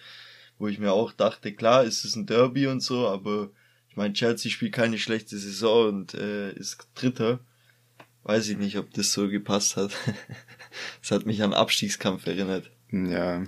Wo 0.57 0.67
ich 0.67 0.79
mir 0.79 0.93
auch 0.93 1.11
dachte, 1.11 1.53
klar, 1.53 1.83
ist 1.83 2.05
es 2.05 2.15
ein 2.15 2.25
Derby 2.25 2.67
und 2.67 2.81
so, 2.81 3.07
aber 3.07 3.49
ich 3.89 3.97
meine, 3.97 4.13
Chelsea 4.13 4.51
spielt 4.51 4.73
keine 4.73 4.97
schlechte 4.97 5.37
Saison 5.37 5.87
und 5.87 6.13
äh, 6.13 6.51
ist 6.53 6.87
Dritter. 6.95 7.39
Weiß 8.23 8.49
ich 8.49 8.57
nicht, 8.57 8.77
ob 8.77 8.91
das 8.93 9.13
so 9.13 9.29
gepasst 9.29 9.77
hat. 9.77 9.91
das 11.01 11.11
hat 11.11 11.25
mich 11.25 11.43
an 11.43 11.53
Abstiegskampf 11.53 12.25
erinnert. 12.25 12.71
Ja. 12.91 13.43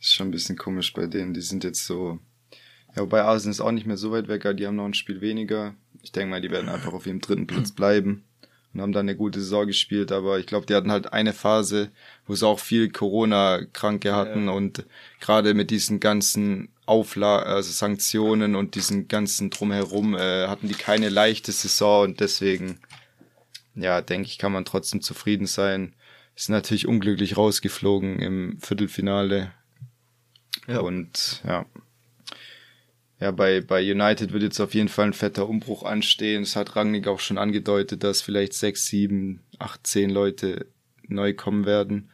Ist 0.00 0.14
schon 0.14 0.28
ein 0.28 0.32
bisschen 0.32 0.56
komisch 0.56 0.92
bei 0.92 1.06
denen. 1.06 1.34
Die 1.34 1.40
sind 1.40 1.62
jetzt 1.62 1.84
so. 1.84 2.18
Ja, 2.94 3.02
wobei 3.02 3.22
Arsenal 3.22 3.52
ist 3.52 3.60
auch 3.60 3.72
nicht 3.72 3.86
mehr 3.86 3.96
so 3.96 4.12
weit 4.12 4.28
weg, 4.28 4.46
die 4.56 4.66
haben 4.66 4.76
noch 4.76 4.84
ein 4.84 4.94
Spiel 4.94 5.20
weniger. 5.20 5.74
Ich 6.02 6.12
denke 6.12 6.30
mal, 6.30 6.40
die 6.40 6.50
werden 6.50 6.68
einfach 6.68 6.92
auf 6.92 7.06
ihrem 7.06 7.20
dritten 7.20 7.46
Platz 7.46 7.72
bleiben 7.74 8.24
und 8.72 8.80
haben 8.80 8.92
dann 8.92 9.08
eine 9.08 9.16
gute 9.16 9.40
Saison 9.40 9.66
gespielt, 9.66 10.12
aber 10.12 10.38
ich 10.38 10.46
glaube, 10.46 10.66
die 10.66 10.74
hatten 10.74 10.90
halt 10.90 11.12
eine 11.12 11.32
Phase, 11.32 11.90
wo 12.26 12.34
sie 12.34 12.46
auch 12.46 12.58
viel 12.58 12.90
Corona-Kranke 12.90 14.14
hatten 14.14 14.46
ja. 14.46 14.52
und 14.52 14.84
gerade 15.20 15.54
mit 15.54 15.70
diesen 15.70 16.00
ganzen 16.00 16.68
Aufla 16.86 17.40
also 17.40 17.70
Sanktionen 17.70 18.56
und 18.56 18.74
diesen 18.74 19.08
ganzen 19.08 19.50
drumherum 19.50 20.14
äh, 20.14 20.48
hatten 20.48 20.68
die 20.68 20.74
keine 20.74 21.08
leichte 21.08 21.52
Saison 21.52 22.04
und 22.04 22.20
deswegen 22.20 22.80
ja, 23.74 24.00
denke 24.00 24.26
ich, 24.26 24.38
kann 24.38 24.52
man 24.52 24.64
trotzdem 24.64 25.00
zufrieden 25.00 25.46
sein. 25.46 25.94
Ist 26.34 26.50
natürlich 26.50 26.86
unglücklich 26.86 27.36
rausgeflogen 27.36 28.18
im 28.18 28.58
Viertelfinale. 28.60 29.52
Ja. 30.66 30.80
Und 30.80 31.42
ja. 31.46 31.66
Ja, 33.22 33.30
bei, 33.30 33.60
bei 33.60 33.80
United 33.88 34.32
wird 34.32 34.42
jetzt 34.42 34.60
auf 34.60 34.74
jeden 34.74 34.88
Fall 34.88 35.06
ein 35.06 35.12
fetter 35.12 35.48
Umbruch 35.48 35.84
anstehen. 35.84 36.42
Es 36.42 36.56
hat 36.56 36.74
Rangnick 36.74 37.06
auch 37.06 37.20
schon 37.20 37.38
angedeutet, 37.38 38.02
dass 38.02 38.20
vielleicht 38.20 38.54
sechs, 38.54 38.86
sieben, 38.86 39.40
acht, 39.58 39.86
zehn 39.86 40.10
Leute 40.10 40.66
neu 41.08 41.32
kommen 41.34 41.64
werden 41.64 42.10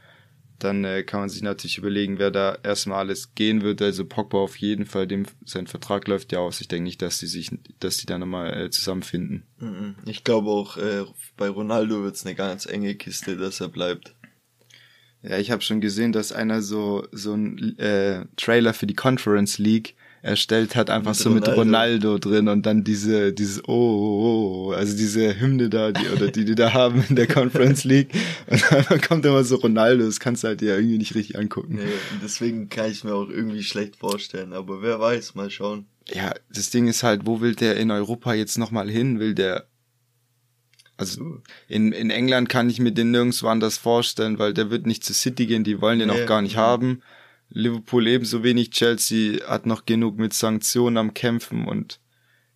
dann 0.58 0.84
äh, 0.84 1.02
kann 1.04 1.20
man 1.20 1.28
sich 1.28 1.42
natürlich 1.42 1.78
überlegen, 1.78 2.18
wer 2.18 2.30
da 2.30 2.58
erstmal 2.62 2.98
alles 2.98 3.34
gehen 3.34 3.62
wird. 3.62 3.80
Also 3.80 4.04
Pogba 4.04 4.38
auf 4.38 4.56
jeden 4.56 4.86
Fall, 4.86 5.06
dem 5.06 5.26
sein 5.44 5.66
Vertrag 5.66 6.08
läuft 6.08 6.32
ja 6.32 6.40
aus. 6.40 6.60
Ich 6.60 6.68
denke 6.68 6.84
nicht, 6.84 7.00
dass 7.00 7.18
die 7.18 7.26
sich, 7.26 7.50
dass 7.80 7.98
die 7.98 8.06
da 8.06 8.18
nochmal 8.18 8.64
äh, 8.64 8.70
zusammenfinden. 8.70 9.44
Mhm. 9.58 9.94
Ich 10.06 10.24
glaube 10.24 10.50
auch, 10.50 10.76
äh, 10.76 11.04
bei 11.36 11.48
Ronaldo 11.48 12.02
wird's 12.02 12.26
eine 12.26 12.34
ganz 12.34 12.66
enge 12.66 12.94
Kiste, 12.96 13.36
dass 13.36 13.60
er 13.60 13.68
bleibt. 13.68 14.14
Ja, 15.22 15.38
ich 15.38 15.50
habe 15.50 15.62
schon 15.62 15.80
gesehen, 15.80 16.12
dass 16.12 16.32
einer 16.32 16.62
so 16.62 17.06
so 17.12 17.34
ein 17.34 17.78
äh, 17.78 18.24
Trailer 18.36 18.74
für 18.74 18.86
die 18.86 18.94
Conference 18.94 19.58
League 19.58 19.94
erstellt 20.28 20.76
hat, 20.76 20.90
einfach 20.90 21.11
mit 21.11 21.16
so 21.16 21.30
Ronaldo. 21.30 21.50
mit 21.50 21.58
Ronaldo 21.58 22.18
drin 22.18 22.49
und 22.49 22.66
dann 22.66 22.85
diese, 22.85 23.32
dieses 23.32 23.64
oh, 23.64 23.73
oh, 23.73 24.68
oh, 24.68 24.73
also 24.73 24.97
diese 24.97 25.40
Hymne 25.40 25.68
da, 25.68 25.92
die, 25.92 26.06
oder 26.08 26.30
die 26.30 26.44
die 26.44 26.54
da 26.54 26.73
haben 26.73 27.04
in 27.08 27.16
der 27.16 27.26
Conference 27.28 27.85
League 27.85 28.11
und 28.47 28.62
dann 28.90 29.00
kommt 29.00 29.25
immer 29.25 29.44
so 29.44 29.56
Ronaldo, 29.56 30.04
das 30.04 30.20
kannst 30.20 30.44
du 30.44 30.49
halt 30.49 30.62
ja 30.62 30.76
irgendwie 30.76 30.99
nicht 30.99 31.14
richtig 31.14 31.38
angucken. 31.38 31.76
Nee, 31.76 32.18
deswegen 32.23 32.68
kann 32.68 32.90
ich 32.90 33.04
mir 33.04 33.14
auch 33.14 33.28
irgendwie 33.28 33.62
schlecht 33.62 33.97
vorstellen, 33.97 34.52
aber 34.52 34.82
wer 34.82 35.00
weiß, 35.00 35.35
mal 35.35 35.50
schauen. 35.50 35.87
Ja, 36.12 36.35
das 36.50 36.70
Ding 36.70 36.88
ist 36.88 37.02
halt, 37.02 37.26
wo 37.26 37.40
will 37.40 37.54
der 37.54 37.76
in 37.76 37.90
Europa 37.90 38.35
jetzt 38.35 38.58
nochmal 38.58 38.88
hin? 38.88 39.18
Will 39.18 39.35
der 39.35 39.66
also 40.99 41.40
in, 41.68 41.92
in 41.92 42.11
England 42.11 42.49
kann 42.49 42.68
ich 42.68 42.80
mir 42.80 42.90
den 42.90 43.12
nirgendwo 43.12 43.47
anders 43.47 43.78
vorstellen, 43.78 44.40
weil 44.40 44.52
der 44.52 44.70
wird 44.70 44.85
nicht 44.85 45.04
zur 45.04 45.14
City 45.14 45.47
gehen, 45.47 45.62
die 45.62 45.80
wollen 45.80 46.00
den 46.00 46.08
nee. 46.08 46.23
auch 46.23 46.26
gar 46.26 46.42
nicht 46.42 46.56
haben. 46.56 47.02
Liverpool 47.50 48.07
ebenso 48.07 48.43
wenig, 48.43 48.71
Chelsea 48.71 49.40
hat 49.47 49.67
noch 49.67 49.87
genug 49.87 50.19
mit 50.19 50.33
Sanktionen 50.35 50.97
am 50.97 51.14
Kämpfen 51.14 51.67
und 51.67 52.00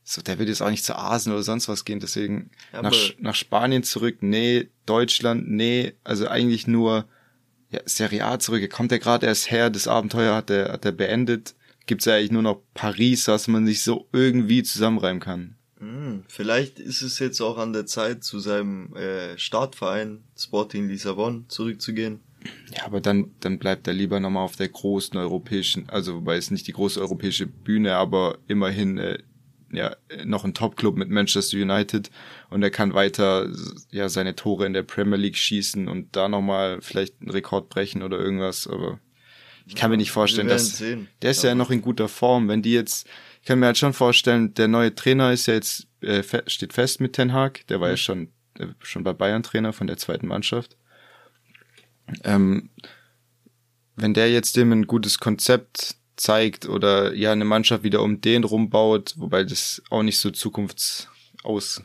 so, 0.04 0.20
der 0.20 0.38
wird 0.38 0.48
jetzt 0.48 0.62
auch 0.62 0.70
nicht 0.70 0.84
zu 0.84 0.96
Arsenal 0.96 1.36
oder 1.36 1.44
sonst 1.44 1.68
was 1.68 1.84
gehen, 1.84 2.00
deswegen 2.00 2.50
nach, 2.72 2.92
nach 3.18 3.34
Spanien 3.36 3.84
zurück, 3.84 4.18
nee, 4.20 4.68
Deutschland, 4.84 5.48
nee, 5.48 5.92
also 6.02 6.26
eigentlich 6.26 6.66
nur 6.66 7.06
ja, 7.70 7.80
Serie 7.86 8.24
A 8.24 8.38
zurück, 8.38 8.68
kommt 8.70 8.92
er 8.92 8.98
gerade 8.98 9.26
erst 9.26 9.50
her, 9.50 9.70
das 9.70 9.86
Abenteuer 9.86 10.34
hat 10.34 10.50
er, 10.50 10.72
hat 10.72 10.84
er 10.84 10.92
beendet, 10.92 11.54
gibt's 11.86 12.04
ja 12.04 12.14
eigentlich 12.14 12.32
nur 12.32 12.42
noch 12.42 12.62
Paris, 12.74 13.28
was 13.28 13.46
man 13.48 13.66
sich 13.66 13.82
so 13.82 14.08
irgendwie 14.12 14.62
zusammenreimen 14.62 15.20
kann. 15.20 15.56
Hm, 15.78 16.24
vielleicht 16.28 16.78
ist 16.78 17.02
es 17.02 17.18
jetzt 17.18 17.40
auch 17.40 17.58
an 17.58 17.72
der 17.72 17.86
Zeit, 17.86 18.22
zu 18.24 18.38
seinem 18.40 18.94
äh, 18.94 19.36
Startverein 19.38 20.22
Sporting 20.36 20.88
Lissabon 20.88 21.46
zurückzugehen. 21.48 22.20
Ja, 22.74 22.86
aber 22.86 23.00
dann, 23.00 23.32
dann 23.40 23.58
bleibt 23.58 23.86
er 23.86 23.94
lieber 23.94 24.20
nochmal 24.20 24.44
auf 24.44 24.56
der 24.56 24.68
großen 24.68 25.16
europäischen, 25.16 25.88
also 25.88 26.16
wobei 26.16 26.36
es 26.36 26.50
nicht 26.50 26.66
die 26.66 26.72
große 26.72 27.00
europäische 27.00 27.46
Bühne, 27.46 27.94
aber 27.96 28.38
immerhin 28.48 28.98
äh, 28.98 29.18
ja 29.72 29.96
noch 30.24 30.44
ein 30.44 30.54
Top-Club 30.54 30.96
mit 30.96 31.10
Manchester 31.10 31.56
United 31.56 32.10
und 32.50 32.62
er 32.62 32.70
kann 32.70 32.94
weiter 32.94 33.48
ja 33.90 34.08
seine 34.08 34.36
Tore 34.36 34.66
in 34.66 34.74
der 34.74 34.82
Premier 34.82 35.16
League 35.16 35.36
schießen 35.36 35.88
und 35.88 36.14
da 36.14 36.28
nochmal 36.28 36.80
vielleicht 36.80 37.20
einen 37.20 37.30
Rekord 37.30 37.68
brechen 37.68 38.02
oder 38.02 38.18
irgendwas, 38.18 38.66
aber 38.66 38.98
ich 39.66 39.74
kann 39.74 39.90
mir 39.90 39.96
nicht 39.96 40.10
vorstellen, 40.10 40.48
dass 40.48 40.78
sehen. 40.78 41.08
der 41.22 41.30
ist 41.30 41.42
ja. 41.42 41.50
ja 41.50 41.54
noch 41.54 41.70
in 41.70 41.82
guter 41.82 42.08
Form. 42.08 42.48
Wenn 42.48 42.62
die 42.62 42.72
jetzt, 42.72 43.06
ich 43.40 43.46
kann 43.46 43.60
mir 43.60 43.66
halt 43.66 43.78
schon 43.78 43.92
vorstellen, 43.92 44.54
der 44.54 44.66
neue 44.66 44.92
Trainer 44.92 45.32
ist 45.32 45.46
ja 45.46 45.54
jetzt 45.54 45.86
äh, 46.00 46.22
steht 46.48 46.72
fest 46.72 47.00
mit 47.00 47.12
Ten 47.12 47.32
Hag, 47.32 47.66
der 47.68 47.80
war 47.80 47.88
ja 47.88 47.96
schon 47.96 48.28
äh, 48.58 48.66
schon 48.80 49.04
bei 49.04 49.12
Bayern 49.12 49.42
Trainer 49.42 49.72
von 49.72 49.86
der 49.86 49.98
zweiten 49.98 50.26
Mannschaft 50.26 50.76
ähm, 52.24 52.70
wenn 53.96 54.14
der 54.14 54.30
jetzt 54.30 54.56
dem 54.56 54.72
ein 54.72 54.86
gutes 54.86 55.18
Konzept 55.18 55.96
zeigt 56.16 56.68
oder 56.68 57.14
ja 57.14 57.32
eine 57.32 57.44
Mannschaft 57.44 57.82
wieder 57.84 58.02
um 58.02 58.20
den 58.20 58.44
rumbaut, 58.44 59.14
wobei 59.16 59.44
das 59.44 59.82
auch 59.90 60.02
nicht 60.02 60.18
so 60.18 60.30
zukunftsaus, 60.30 61.82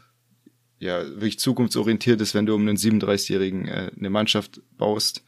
ja, 0.79 1.03
wirklich 1.03 1.39
zukunftsorientiert 1.39 2.21
ist, 2.21 2.33
wenn 2.33 2.45
du 2.45 2.53
um 2.53 2.61
einen 2.61 2.77
37-Jährigen 2.77 3.67
äh, 3.67 3.91
eine 3.97 4.09
Mannschaft 4.09 4.61
baust. 4.77 5.23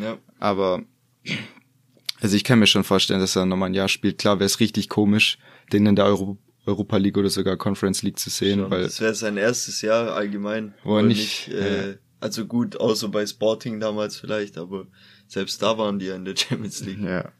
Ja. 0.00 0.18
Aber 0.38 0.82
also 2.20 2.36
ich 2.36 2.44
kann 2.44 2.60
mir 2.60 2.68
schon 2.68 2.84
vorstellen, 2.84 3.20
dass 3.20 3.34
er 3.34 3.46
nochmal 3.46 3.70
ein 3.70 3.74
Jahr 3.74 3.88
spielt. 3.88 4.18
Klar 4.18 4.38
wäre 4.38 4.46
es 4.46 4.60
richtig 4.60 4.88
komisch, 4.88 5.38
den 5.72 5.86
in 5.86 5.96
der 5.96 6.04
Euro 6.04 6.38
Europa 6.64 6.96
League 6.96 7.18
oder 7.18 7.30
sogar 7.30 7.56
Conference 7.56 8.02
League 8.02 8.20
zu 8.20 8.30
sehen, 8.30 8.60
schon, 8.60 8.70
weil 8.70 8.82
das 8.82 9.00
wäre 9.00 9.16
sein 9.16 9.36
erstes 9.36 9.82
Jahr 9.82 10.14
allgemein, 10.14 10.74
wo 10.84 10.96
er 10.96 11.02
nicht, 11.02 11.48
nicht 11.48 11.58
äh, 11.58 11.96
also 12.22 12.46
gut, 12.46 12.76
außer 12.76 13.08
bei 13.08 13.26
Sporting 13.26 13.80
damals 13.80 14.16
vielleicht, 14.16 14.56
aber 14.56 14.86
selbst 15.26 15.60
da 15.60 15.76
waren 15.76 15.98
die 15.98 16.06
ja 16.06 16.14
in 16.14 16.24
der 16.24 16.36
Champions 16.36 16.84
League. 16.84 17.00
Ja. 17.00 17.32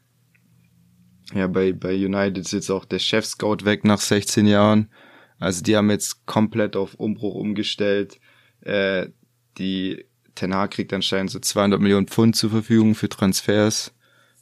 Ja, 1.32 1.46
bei, 1.46 1.72
bei 1.72 1.94
United 1.94 2.38
ist 2.38 2.52
jetzt 2.52 2.70
auch 2.70 2.84
der 2.84 2.98
Chef-Scout 2.98 3.64
weg 3.64 3.84
nach 3.84 4.00
16 4.00 4.44
Jahren. 4.46 4.90
Also 5.38 5.62
die 5.62 5.76
haben 5.76 5.88
jetzt 5.88 6.26
komplett 6.26 6.76
auf 6.76 6.94
Umbruch 6.94 7.36
umgestellt. 7.36 8.20
Äh, 8.60 9.08
die 9.56 10.04
Ten 10.34 10.54
Hag 10.54 10.72
kriegt 10.72 10.92
anscheinend 10.92 11.30
so 11.30 11.38
200 11.38 11.80
Millionen 11.80 12.08
Pfund 12.08 12.36
zur 12.36 12.50
Verfügung 12.50 12.94
für 12.94 13.08
Transfers. 13.08 13.94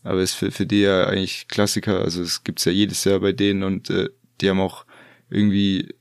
Aber 0.03 0.21
ist 0.21 0.35
für, 0.35 0.51
für 0.51 0.67
die 0.67 0.81
ja 0.81 1.05
eigentlich 1.05 1.49
Klassiker. 1.49 2.01
Also 2.01 2.23
es 2.23 2.45
gibt's 2.45 2.65
ja 2.65 2.73
jedes 2.73 3.05
Jahr 3.05 3.21
bei 3.21 3.33
denen 3.33 3.63
und 3.63 3.91
äh, 3.91 4.09
die 4.41 4.49
haben 4.49 4.61
auch 4.61 4.87
irgendwie 5.29 5.95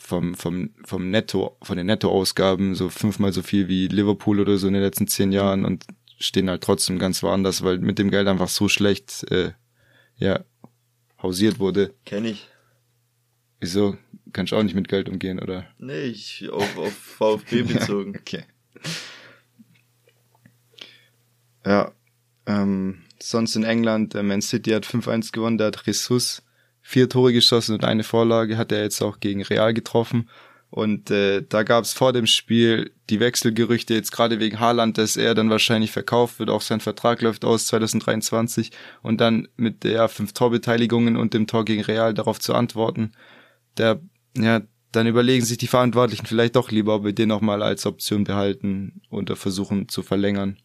vom, 0.00 0.34
vom, 0.34 0.70
vom 0.84 1.10
Netto, 1.10 1.56
von 1.62 1.76
den 1.76 1.86
Nettoausgaben 1.86 2.74
so 2.74 2.88
fünfmal 2.88 3.32
so 3.32 3.42
viel 3.42 3.68
wie 3.68 3.88
Liverpool 3.88 4.40
oder 4.40 4.58
so 4.58 4.66
in 4.66 4.74
den 4.74 4.82
letzten 4.82 5.08
zehn 5.08 5.32
Jahren 5.32 5.64
und 5.64 5.84
stehen 6.18 6.48
halt 6.48 6.62
trotzdem 6.62 6.98
ganz 6.98 7.22
woanders, 7.22 7.62
weil 7.62 7.78
mit 7.78 7.98
dem 7.98 8.10
Geld 8.10 8.28
einfach 8.28 8.48
so 8.48 8.68
schlecht, 8.68 9.30
äh, 9.30 9.52
ja, 10.16 10.44
hausiert 11.22 11.58
wurde. 11.58 11.94
Kenn 12.04 12.24
ich. 12.24 12.48
Wieso? 13.60 13.96
Kannst 14.32 14.52
du 14.52 14.56
auch 14.56 14.62
nicht 14.62 14.74
mit 14.74 14.88
Geld 14.88 15.08
umgehen, 15.08 15.40
oder? 15.40 15.66
Nee, 15.78 16.04
ich 16.04 16.48
auf, 16.50 16.76
auf 16.76 16.92
VfB 16.92 17.62
bezogen. 17.62 18.14
ja, 18.14 18.20
okay. 18.20 18.44
Ja, 21.64 21.92
ähm, 22.46 23.02
sonst 23.20 23.56
in 23.56 23.64
England, 23.64 24.14
äh, 24.14 24.22
Man 24.22 24.40
City 24.40 24.70
hat 24.70 24.86
5-1 24.86 25.32
gewonnen, 25.32 25.58
der 25.58 25.68
hat 25.68 25.82
Jesus 25.84 26.45
vier 26.86 27.08
Tore 27.08 27.32
geschossen 27.32 27.74
und 27.74 27.84
eine 27.84 28.04
Vorlage 28.04 28.56
hat 28.56 28.70
er 28.70 28.82
jetzt 28.82 29.02
auch 29.02 29.18
gegen 29.18 29.42
Real 29.42 29.74
getroffen. 29.74 30.30
Und 30.70 31.10
äh, 31.10 31.42
da 31.42 31.64
gab 31.64 31.82
es 31.82 31.92
vor 31.92 32.12
dem 32.12 32.26
Spiel 32.26 32.92
die 33.10 33.18
Wechselgerüchte 33.18 33.92
jetzt 33.92 34.12
gerade 34.12 34.38
wegen 34.38 34.60
Haaland, 34.60 34.96
dass 34.96 35.16
er 35.16 35.34
dann 35.34 35.50
wahrscheinlich 35.50 35.90
verkauft 35.90 36.38
wird. 36.38 36.48
Auch 36.48 36.60
sein 36.60 36.78
Vertrag 36.78 37.22
läuft 37.22 37.44
aus 37.44 37.66
2023 37.66 38.70
und 39.02 39.20
dann 39.20 39.48
mit 39.56 39.82
der 39.82 40.08
fünf 40.08 40.32
Torbeteiligungen 40.32 41.16
und 41.16 41.34
dem 41.34 41.48
Tor 41.48 41.64
gegen 41.64 41.82
Real 41.82 42.14
darauf 42.14 42.38
zu 42.38 42.54
antworten. 42.54 43.10
Der, 43.78 44.00
ja, 44.36 44.60
dann 44.92 45.08
überlegen 45.08 45.44
sich 45.44 45.58
die 45.58 45.66
Verantwortlichen 45.66 46.26
vielleicht 46.26 46.54
doch 46.54 46.70
lieber, 46.70 46.94
ob 46.94 47.04
wir 47.04 47.12
den 47.12 47.28
nochmal 47.28 47.64
als 47.64 47.84
Option 47.84 48.22
behalten 48.22 49.00
und 49.10 49.36
versuchen 49.36 49.88
zu 49.88 50.04
verlängern. 50.04 50.58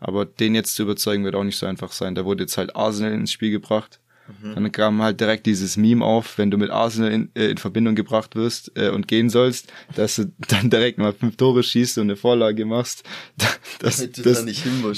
Aber 0.00 0.26
den 0.26 0.56
jetzt 0.56 0.74
zu 0.74 0.82
überzeugen 0.82 1.24
wird 1.24 1.36
auch 1.36 1.44
nicht 1.44 1.58
so 1.58 1.66
einfach 1.66 1.92
sein. 1.92 2.16
Da 2.16 2.24
wurde 2.24 2.42
jetzt 2.42 2.58
halt 2.58 2.74
Arsenal 2.74 3.12
ins 3.12 3.30
Spiel 3.30 3.52
gebracht 3.52 3.99
Mhm. 4.42 4.54
Dann 4.54 4.72
kam 4.72 5.02
halt 5.02 5.20
direkt 5.20 5.46
dieses 5.46 5.76
Meme 5.76 6.04
auf, 6.04 6.38
wenn 6.38 6.50
du 6.50 6.58
mit 6.58 6.70
Arsenal 6.70 7.12
in, 7.12 7.30
äh, 7.34 7.50
in 7.50 7.58
Verbindung 7.58 7.94
gebracht 7.94 8.34
wirst 8.36 8.72
äh, 8.76 8.90
und 8.90 9.08
gehen 9.08 9.30
sollst, 9.30 9.72
dass 9.94 10.16
du 10.16 10.32
dann 10.48 10.70
direkt 10.70 10.98
mal 10.98 11.12
fünf 11.12 11.36
Tore 11.36 11.62
schießt 11.62 11.98
und 11.98 12.04
eine 12.04 12.16
Vorlage 12.16 12.64
machst, 12.66 13.04
dass, 13.78 13.98
dass, 13.98 14.22
dass, 14.22 14.44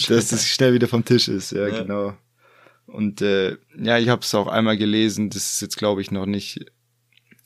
dass 0.06 0.32
es 0.32 0.48
schnell 0.48 0.74
wieder 0.74 0.88
vom 0.88 1.04
Tisch 1.04 1.28
ist. 1.28 1.52
Ja, 1.52 1.68
ja. 1.68 1.82
genau. 1.82 2.16
Und 2.86 3.22
äh, 3.22 3.56
ja, 3.80 3.98
ich 3.98 4.08
habe 4.08 4.22
es 4.22 4.34
auch 4.34 4.48
einmal 4.48 4.76
gelesen, 4.76 5.30
das 5.30 5.54
ist 5.54 5.62
jetzt 5.62 5.76
glaube 5.76 6.02
ich 6.02 6.10
noch 6.10 6.26
nicht, 6.26 6.66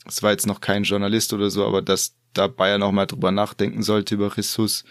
es 0.05 0.23
war 0.23 0.31
jetzt 0.31 0.47
noch 0.47 0.61
kein 0.61 0.83
Journalist 0.83 1.33
oder 1.33 1.49
so, 1.49 1.65
aber 1.65 1.81
dass 1.81 2.15
da 2.33 2.47
Bayern 2.47 2.83
auch 2.83 2.91
mal 2.91 3.05
drüber 3.05 3.31
nachdenken 3.31 3.81
sollte 3.81 4.15
über 4.15 4.31
Jesus, 4.35 4.83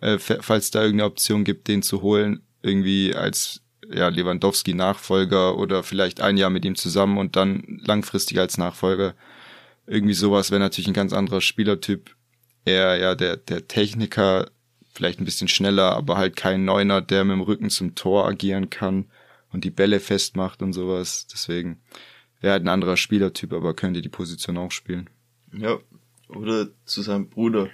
äh, 0.00 0.18
falls 0.18 0.70
da 0.70 0.82
irgendeine 0.82 1.10
Option 1.10 1.44
gibt, 1.44 1.68
den 1.68 1.82
zu 1.82 2.02
holen, 2.02 2.42
irgendwie 2.62 3.14
als 3.14 3.63
ja, 3.92 4.08
Lewandowski-Nachfolger 4.08 5.56
oder 5.56 5.82
vielleicht 5.82 6.20
ein 6.20 6.36
Jahr 6.36 6.50
mit 6.50 6.64
ihm 6.64 6.76
zusammen 6.76 7.18
und 7.18 7.36
dann 7.36 7.80
langfristig 7.84 8.38
als 8.38 8.58
Nachfolger. 8.58 9.14
Irgendwie 9.86 10.14
sowas 10.14 10.50
wäre 10.50 10.60
natürlich 10.60 10.88
ein 10.88 10.94
ganz 10.94 11.12
anderer 11.12 11.40
Spielertyp. 11.40 12.14
Er, 12.64 12.96
ja, 12.96 13.14
der, 13.14 13.36
der 13.36 13.68
Techniker, 13.68 14.50
vielleicht 14.94 15.20
ein 15.20 15.24
bisschen 15.24 15.48
schneller, 15.48 15.94
aber 15.94 16.16
halt 16.16 16.36
kein 16.36 16.64
Neuner, 16.64 17.00
der 17.02 17.24
mit 17.24 17.34
dem 17.34 17.42
Rücken 17.42 17.70
zum 17.70 17.94
Tor 17.94 18.26
agieren 18.26 18.70
kann 18.70 19.06
und 19.52 19.64
die 19.64 19.70
Bälle 19.70 20.00
festmacht 20.00 20.62
und 20.62 20.72
sowas. 20.72 21.26
Deswegen 21.32 21.80
wäre 22.40 22.52
halt 22.52 22.64
ein 22.64 22.68
anderer 22.68 22.96
Spielertyp, 22.96 23.52
aber 23.52 23.74
könnte 23.74 24.02
die 24.02 24.08
Position 24.08 24.56
auch 24.56 24.70
spielen. 24.70 25.10
Ja, 25.52 25.78
oder 26.28 26.68
zu 26.84 27.02
seinem 27.02 27.28
Bruder 27.28 27.68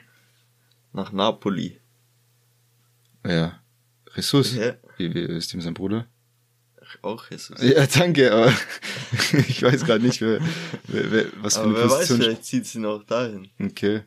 nach 0.92 1.12
Napoli. 1.12 1.78
Ja. 3.24 3.60
Jesus? 4.14 4.54
Ja. 4.56 4.74
Wie, 5.00 5.14
wie 5.14 5.20
ist 5.20 5.54
ihm 5.54 5.62
sein 5.62 5.74
Bruder? 5.74 6.06
Auch 7.02 7.30
Jesus. 7.30 7.62
Ja, 7.62 7.86
danke, 7.86 8.32
aber 8.32 8.52
ich 9.48 9.62
weiß 9.62 9.84
gerade 9.84 10.04
nicht, 10.04 10.20
wer, 10.20 10.40
wer, 10.88 11.10
wer, 11.10 11.26
was 11.36 11.54
für 11.54 11.62
aber 11.62 11.70
eine 11.70 11.78
wer 11.78 11.88
Position. 11.88 12.18
weiß, 12.18 12.26
vielleicht 12.26 12.44
zieht 12.44 12.66
sie 12.66 12.80
noch 12.80 13.04
dahin. 13.04 13.48
Okay. 13.58 14.02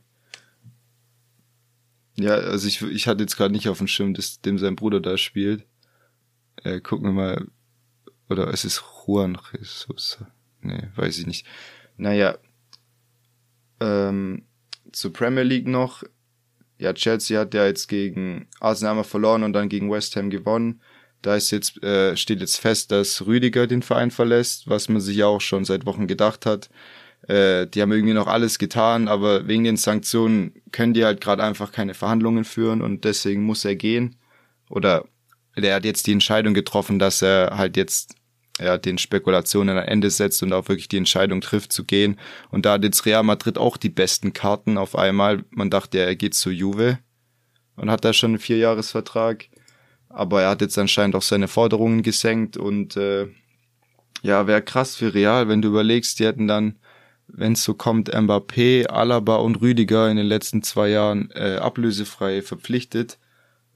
Ja, 2.15 2.33
also 2.33 2.67
ich, 2.67 2.81
ich 2.83 3.07
hatte 3.07 3.23
jetzt 3.23 3.37
gerade 3.37 3.53
nicht 3.53 3.69
auf 3.69 3.79
dem 3.79 3.87
Schirm, 3.87 4.13
dass 4.13 4.41
dem 4.41 4.59
sein 4.59 4.75
Bruder 4.75 4.99
da 4.99 5.17
spielt. 5.17 5.65
Äh, 6.63 6.81
gucken 6.81 7.07
wir 7.07 7.13
mal. 7.13 7.47
Oder 8.29 8.49
es 8.53 8.65
ist 8.65 8.83
Juan 9.07 9.37
Jesus. 9.51 10.19
Nee, 10.61 10.89
weiß 10.95 11.17
ich 11.17 11.25
nicht. 11.25 11.47
Naja. 11.97 12.37
Ähm, 13.79 14.45
zur 14.91 15.11
Premier 15.11 15.43
League 15.43 15.67
noch 15.67 16.03
ja, 16.83 16.93
Chelsea 16.93 17.39
hat 17.39 17.53
ja 17.53 17.65
jetzt 17.65 17.87
gegen 17.87 18.47
Arsenal 18.59 19.03
verloren 19.05 19.43
und 19.43 19.53
dann 19.53 19.69
gegen 19.69 19.89
West 19.89 20.15
Ham 20.17 20.29
gewonnen. 20.29 20.81
Da 21.21 21.35
ist 21.35 21.51
jetzt, 21.51 21.81
äh, 21.81 22.17
steht 22.17 22.41
jetzt 22.41 22.57
fest, 22.57 22.91
dass 22.91 23.25
Rüdiger 23.25 23.67
den 23.67 23.81
Verein 23.81 24.11
verlässt, 24.11 24.69
was 24.69 24.89
man 24.89 24.99
sich 24.99 25.15
ja 25.15 25.27
auch 25.27 25.39
schon 25.39 25.63
seit 25.63 25.85
Wochen 25.85 26.07
gedacht 26.07 26.45
hat. 26.45 26.69
Äh, 27.29 27.67
die 27.67 27.81
haben 27.81 27.93
irgendwie 27.93 28.13
noch 28.13 28.27
alles 28.27 28.59
getan, 28.59 29.07
aber 29.07 29.47
wegen 29.47 29.63
den 29.63 29.77
Sanktionen 29.77 30.61
können 30.73 30.93
die 30.93 31.05
halt 31.05 31.21
gerade 31.21 31.41
einfach 31.41 31.71
keine 31.71 31.93
Verhandlungen 31.93 32.43
führen 32.43 32.81
und 32.81 33.05
deswegen 33.05 33.43
muss 33.43 33.63
er 33.63 33.77
gehen. 33.77 34.17
Oder 34.69 35.05
der 35.55 35.75
hat 35.75 35.85
jetzt 35.85 36.05
die 36.07 36.11
Entscheidung 36.11 36.53
getroffen, 36.53 36.99
dass 36.99 37.21
er 37.21 37.57
halt 37.57 37.77
jetzt 37.77 38.15
ja, 38.59 38.77
den 38.77 38.97
Spekulationen 38.97 39.77
ein 39.77 39.87
Ende 39.87 40.09
setzt 40.09 40.43
und 40.43 40.53
auch 40.53 40.67
wirklich 40.69 40.87
die 40.87 40.97
Entscheidung 40.97 41.41
trifft 41.41 41.73
zu 41.73 41.83
gehen. 41.83 42.19
Und 42.51 42.65
da 42.65 42.73
hat 42.73 42.83
jetzt 42.83 43.05
Real 43.05 43.23
Madrid 43.23 43.57
auch 43.57 43.77
die 43.77 43.89
besten 43.89 44.33
Karten 44.33 44.77
auf 44.77 44.95
einmal. 44.95 45.43
Man 45.49 45.69
dachte, 45.69 45.99
er 45.99 46.15
geht 46.15 46.35
zu 46.35 46.51
Juve 46.51 46.99
und 47.75 47.89
hat 47.89 48.05
da 48.05 48.13
schon 48.13 48.31
einen 48.31 48.39
Vierjahresvertrag. 48.39 49.49
Aber 50.09 50.43
er 50.43 50.49
hat 50.49 50.61
jetzt 50.61 50.77
anscheinend 50.77 51.15
auch 51.15 51.23
seine 51.23 51.47
Forderungen 51.47 52.03
gesenkt 52.03 52.55
und 52.55 52.95
äh, 52.95 53.27
ja, 54.21 54.45
wäre 54.45 54.61
krass 54.61 54.95
für 54.95 55.13
Real, 55.13 55.47
wenn 55.49 55.61
du 55.61 55.69
überlegst, 55.69 56.19
die 56.19 56.25
hätten 56.25 56.47
dann, 56.47 56.77
wenn 57.27 57.53
es 57.53 57.63
so 57.63 57.73
kommt, 57.73 58.13
Mbappé, 58.13 58.85
Alaba 58.85 59.37
und 59.37 59.61
Rüdiger 59.61 60.09
in 60.09 60.17
den 60.17 60.27
letzten 60.27 60.61
zwei 60.61 60.89
Jahren 60.89 61.31
äh, 61.31 61.57
ablösefrei 61.57 62.43
verpflichtet. 62.43 63.17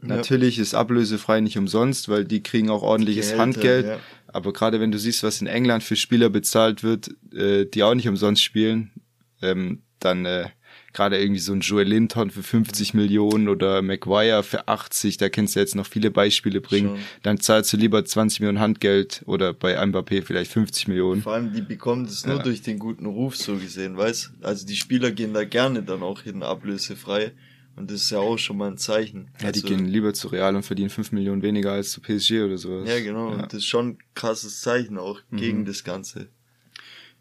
Ja. 0.02 0.10
Natürlich 0.10 0.60
ist 0.60 0.76
ablösefrei 0.76 1.42
nicht 1.42 1.58
umsonst, 1.58 2.08
weil 2.08 2.24
die 2.24 2.44
kriegen 2.44 2.70
auch 2.70 2.84
ordentliches 2.84 3.30
Geld, 3.30 3.40
Handgeld. 3.40 3.86
Ja. 3.88 4.00
Aber 4.28 4.54
gerade 4.54 4.80
wenn 4.80 4.92
du 4.92 5.00
siehst, 5.00 5.24
was 5.24 5.42
in 5.42 5.48
England 5.48 5.84
für 5.84 5.96
Spieler 5.96 6.30
bezahlt 6.30 6.84
wird, 6.84 7.10
äh, 7.34 7.66
die 7.66 7.84
auch 7.84 7.94
nicht 7.94 8.08
umsonst 8.08 8.44
spielen, 8.44 8.92
ähm, 9.42 9.82
dann 10.00 10.26
äh, 10.26 10.50
gerade 10.94 11.20
irgendwie 11.20 11.40
so 11.40 11.54
ein 11.54 11.60
Joel 11.60 11.88
Linton 11.88 12.32
für 12.32 12.42
50 12.42 12.94
Millionen 12.94 13.50
oder 13.50 13.82
Maguire 13.82 14.42
für 14.44 14.68
80, 14.68 15.18
da 15.18 15.30
kannst 15.30 15.56
du 15.56 15.60
jetzt 15.60 15.76
noch 15.76 15.86
viele 15.86 16.10
Beispiele 16.12 16.60
bringen. 16.60 16.90
Schon. 16.90 17.00
Dann 17.24 17.40
zahlst 17.40 17.72
du 17.72 17.78
lieber 17.78 18.04
20 18.04 18.40
Millionen 18.40 18.60
Handgeld 18.60 19.22
oder 19.26 19.54
bei 19.54 19.78
Mbappé 19.78 20.24
vielleicht 20.24 20.52
50 20.52 20.88
Millionen. 20.88 21.22
Vor 21.22 21.34
allem, 21.34 21.54
die 21.54 21.62
bekommen 21.62 22.06
das 22.06 22.26
nur 22.26 22.38
ja. 22.38 22.44
durch 22.44 22.64
den 22.64 22.80
guten 22.80 23.06
Ruf 23.06 23.36
so 23.36 23.58
gesehen, 23.58 23.96
weißt? 23.96 24.32
Also 24.42 24.66
die 24.66 24.76
Spieler 24.76 25.12
gehen 25.12 25.34
da 25.34 25.44
gerne 25.44 25.84
dann 25.84 26.02
auch 26.02 26.22
hin 26.22 26.42
ablösefrei. 26.42 27.32
Und 27.78 27.92
das 27.92 28.02
ist 28.02 28.10
ja 28.10 28.18
auch 28.18 28.38
schon 28.38 28.58
mal 28.58 28.72
ein 28.72 28.78
Zeichen. 28.78 29.30
Ja, 29.40 29.52
die 29.52 29.62
also, 29.62 29.68
gehen 29.68 29.86
lieber 29.86 30.14
zu 30.14 30.30
Real 30.30 30.56
und 30.56 30.64
verdienen 30.64 30.90
fünf 30.90 31.12
Millionen 31.12 31.44
weniger 31.44 31.74
als 31.74 31.92
zu 31.92 32.02
PSG 32.02 32.42
oder 32.42 32.58
sowas. 32.58 32.90
Ja, 32.90 33.00
genau. 33.00 33.30
Ja. 33.30 33.36
Und 33.36 33.54
das 33.54 33.60
ist 33.60 33.66
schon 33.66 33.90
ein 33.90 33.98
krasses 34.16 34.62
Zeichen 34.62 34.98
auch 34.98 35.22
mhm. 35.30 35.38
gegen 35.38 35.66
das 35.66 35.84
Ganze. 35.84 36.30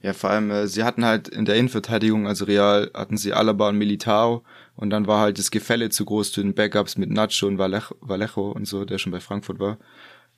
Ja, 0.03 0.15
vor 0.15 0.31
allem, 0.31 0.51
äh, 0.51 0.67
sie 0.67 0.83
hatten 0.83 1.05
halt 1.05 1.29
in 1.29 1.45
der 1.45 1.57
Innenverteidigung, 1.57 2.27
also 2.27 2.47
Real, 2.47 2.91
hatten 2.95 3.17
sie 3.19 3.33
Alaba 3.33 3.69
und 3.69 3.77
Militao 3.77 4.45
und 4.77 4.91
dann 4.91 5.07
war 5.07 5.21
halt 5.21 5.39
das 5.39 5.51
Gefälle 5.51 5.91
zu 5.91 6.05
groß 6.05 6.33
zu 6.33 6.43
den 6.43 6.55
Backups 6.55 6.97
mit 6.97 7.11
Nacho 7.11 7.47
und 7.47 7.59
Vallejo, 7.59 7.95
Vallejo 8.01 8.53
und 8.53 8.67
so, 8.67 8.85
der 8.85 8.99
schon 8.99 9.13
bei 9.13 9.21
Frankfurt 9.21 9.59
war. 9.59 9.79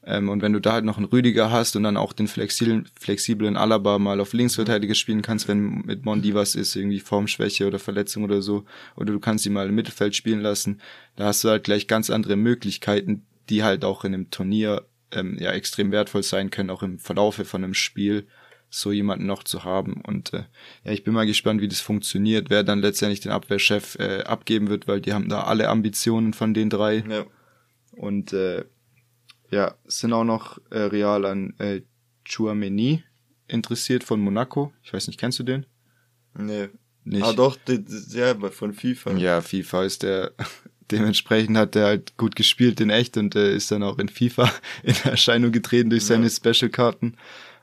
Ähm, 0.04 0.28
und 0.28 0.42
wenn 0.42 0.52
du 0.52 0.60
da 0.60 0.72
halt 0.72 0.84
noch 0.84 0.96
einen 0.96 1.06
Rüdiger 1.06 1.50
hast 1.50 1.76
und 1.76 1.82
dann 1.82 1.96
auch 1.96 2.12
den 2.12 2.28
flexiblen, 2.28 2.88
flexiblen 2.98 3.56
Alaba 3.56 3.98
mal 3.98 4.20
auf 4.20 4.32
Linksverteidiger 4.32 4.94
spielen 4.94 5.22
kannst, 5.22 5.48
wenn 5.48 5.82
mit 5.84 6.04
Mondi 6.04 6.34
was 6.34 6.54
ist, 6.54 6.76
irgendwie 6.76 7.00
Formschwäche 7.00 7.66
oder 7.66 7.78
Verletzung 7.78 8.24
oder 8.24 8.40
so, 8.40 8.64
oder 8.96 9.12
du 9.12 9.20
kannst 9.20 9.44
ihn 9.46 9.52
mal 9.52 9.68
im 9.68 9.74
Mittelfeld 9.74 10.14
spielen 10.14 10.40
lassen, 10.40 10.80
da 11.16 11.26
hast 11.26 11.44
du 11.44 11.48
halt 11.48 11.64
gleich 11.64 11.88
ganz 11.88 12.10
andere 12.10 12.36
Möglichkeiten, 12.36 13.26
die 13.48 13.62
halt 13.62 13.84
auch 13.84 14.04
in 14.04 14.14
einem 14.14 14.30
Turnier 14.30 14.86
ähm, 15.10 15.36
ja 15.38 15.52
extrem 15.52 15.90
wertvoll 15.92 16.22
sein 16.22 16.50
können, 16.50 16.70
auch 16.70 16.82
im 16.82 16.98
Verlaufe 16.98 17.44
von 17.44 17.64
einem 17.64 17.74
Spiel 17.74 18.26
so 18.70 18.92
jemanden 18.92 19.26
noch 19.26 19.44
zu 19.44 19.64
haben. 19.64 20.02
Und 20.06 20.32
äh, 20.34 20.44
ja, 20.84 20.92
ich 20.92 21.04
bin 21.04 21.14
mal 21.14 21.26
gespannt, 21.26 21.60
wie 21.60 21.68
das 21.68 21.80
funktioniert, 21.80 22.50
wer 22.50 22.62
dann 22.62 22.80
letztendlich 22.80 23.20
den 23.20 23.32
Abwehrchef 23.32 23.96
äh, 23.98 24.22
abgeben 24.24 24.68
wird, 24.68 24.86
weil 24.86 25.00
die 25.00 25.14
haben 25.14 25.28
da 25.28 25.42
alle 25.42 25.68
Ambitionen 25.68 26.34
von 26.34 26.54
den 26.54 26.70
drei. 26.70 27.04
Ja. 27.08 27.24
Und 27.92 28.32
äh, 28.32 28.64
ja, 29.50 29.74
sind 29.86 30.12
auch 30.12 30.24
noch 30.24 30.58
äh, 30.70 30.80
Real 30.80 31.24
an 31.24 31.54
äh, 31.58 31.82
Chouameni 32.24 33.02
interessiert 33.46 34.04
von 34.04 34.20
Monaco. 34.20 34.72
Ich 34.82 34.92
weiß 34.92 35.06
nicht, 35.06 35.18
kennst 35.18 35.38
du 35.38 35.42
den? 35.42 35.66
Nee. 36.36 36.68
Nicht. 37.04 37.24
Ah 37.24 37.32
doch, 37.32 37.56
der, 37.56 37.78
der 37.78 38.36
von 38.50 38.74
FIFA. 38.74 39.16
Ja, 39.16 39.40
FIFA 39.40 39.84
ist 39.84 40.02
der, 40.02 40.32
dementsprechend 40.90 41.56
hat 41.56 41.74
er 41.74 41.86
halt 41.86 42.16
gut 42.18 42.36
gespielt 42.36 42.80
in 42.80 42.90
echt 42.90 43.16
und 43.16 43.34
äh, 43.34 43.54
ist 43.54 43.70
dann 43.70 43.82
auch 43.82 43.98
in 43.98 44.10
FIFA 44.10 44.52
in 44.82 44.94
Erscheinung 45.04 45.50
getreten 45.52 45.90
durch 45.90 46.04
seine 46.04 46.28
ja. 46.28 46.30
Special-Karten. 46.30 47.16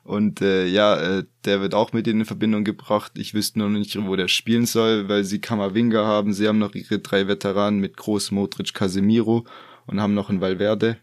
Und 0.03 0.41
äh, 0.41 0.67
ja, 0.67 0.95
äh, 1.19 1.23
der 1.45 1.61
wird 1.61 1.73
auch 1.73 1.91
mit 1.91 2.05
denen 2.05 2.21
in 2.21 2.25
Verbindung 2.25 2.63
gebracht. 2.63 3.13
Ich 3.17 3.33
wüsste 3.33 3.59
noch 3.59 3.69
nicht, 3.69 3.97
wo 4.05 4.15
der 4.15 4.27
spielen 4.27 4.67
soll, 4.67 5.09
weil 5.09 5.23
sie 5.23 5.41
Kamavinga 5.41 6.05
haben. 6.05 6.33
Sie 6.33 6.47
haben 6.47 6.59
noch 6.59 6.75
ihre 6.75 6.99
drei 6.99 7.27
Veteranen 7.27 7.79
mit 7.79 7.97
Groß, 7.97 8.31
Modric, 8.31 8.73
Casemiro 8.73 9.45
und 9.87 9.99
haben 9.99 10.13
noch 10.13 10.29
einen 10.29 10.41
Valverde. 10.41 10.97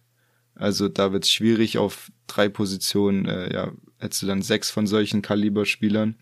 Also 0.55 0.89
da 0.89 1.13
wird 1.13 1.25
es 1.25 1.31
schwierig 1.31 1.79
auf 1.79 2.11
drei 2.27 2.49
Positionen, 2.49 3.27
äh, 3.27 3.53
ja, 3.53 3.73
hättest 3.99 4.23
du 4.23 4.27
dann 4.27 4.43
sechs 4.43 4.71
von 4.71 4.87
solchen 4.87 5.23
Kaliberspielern. 5.23 6.17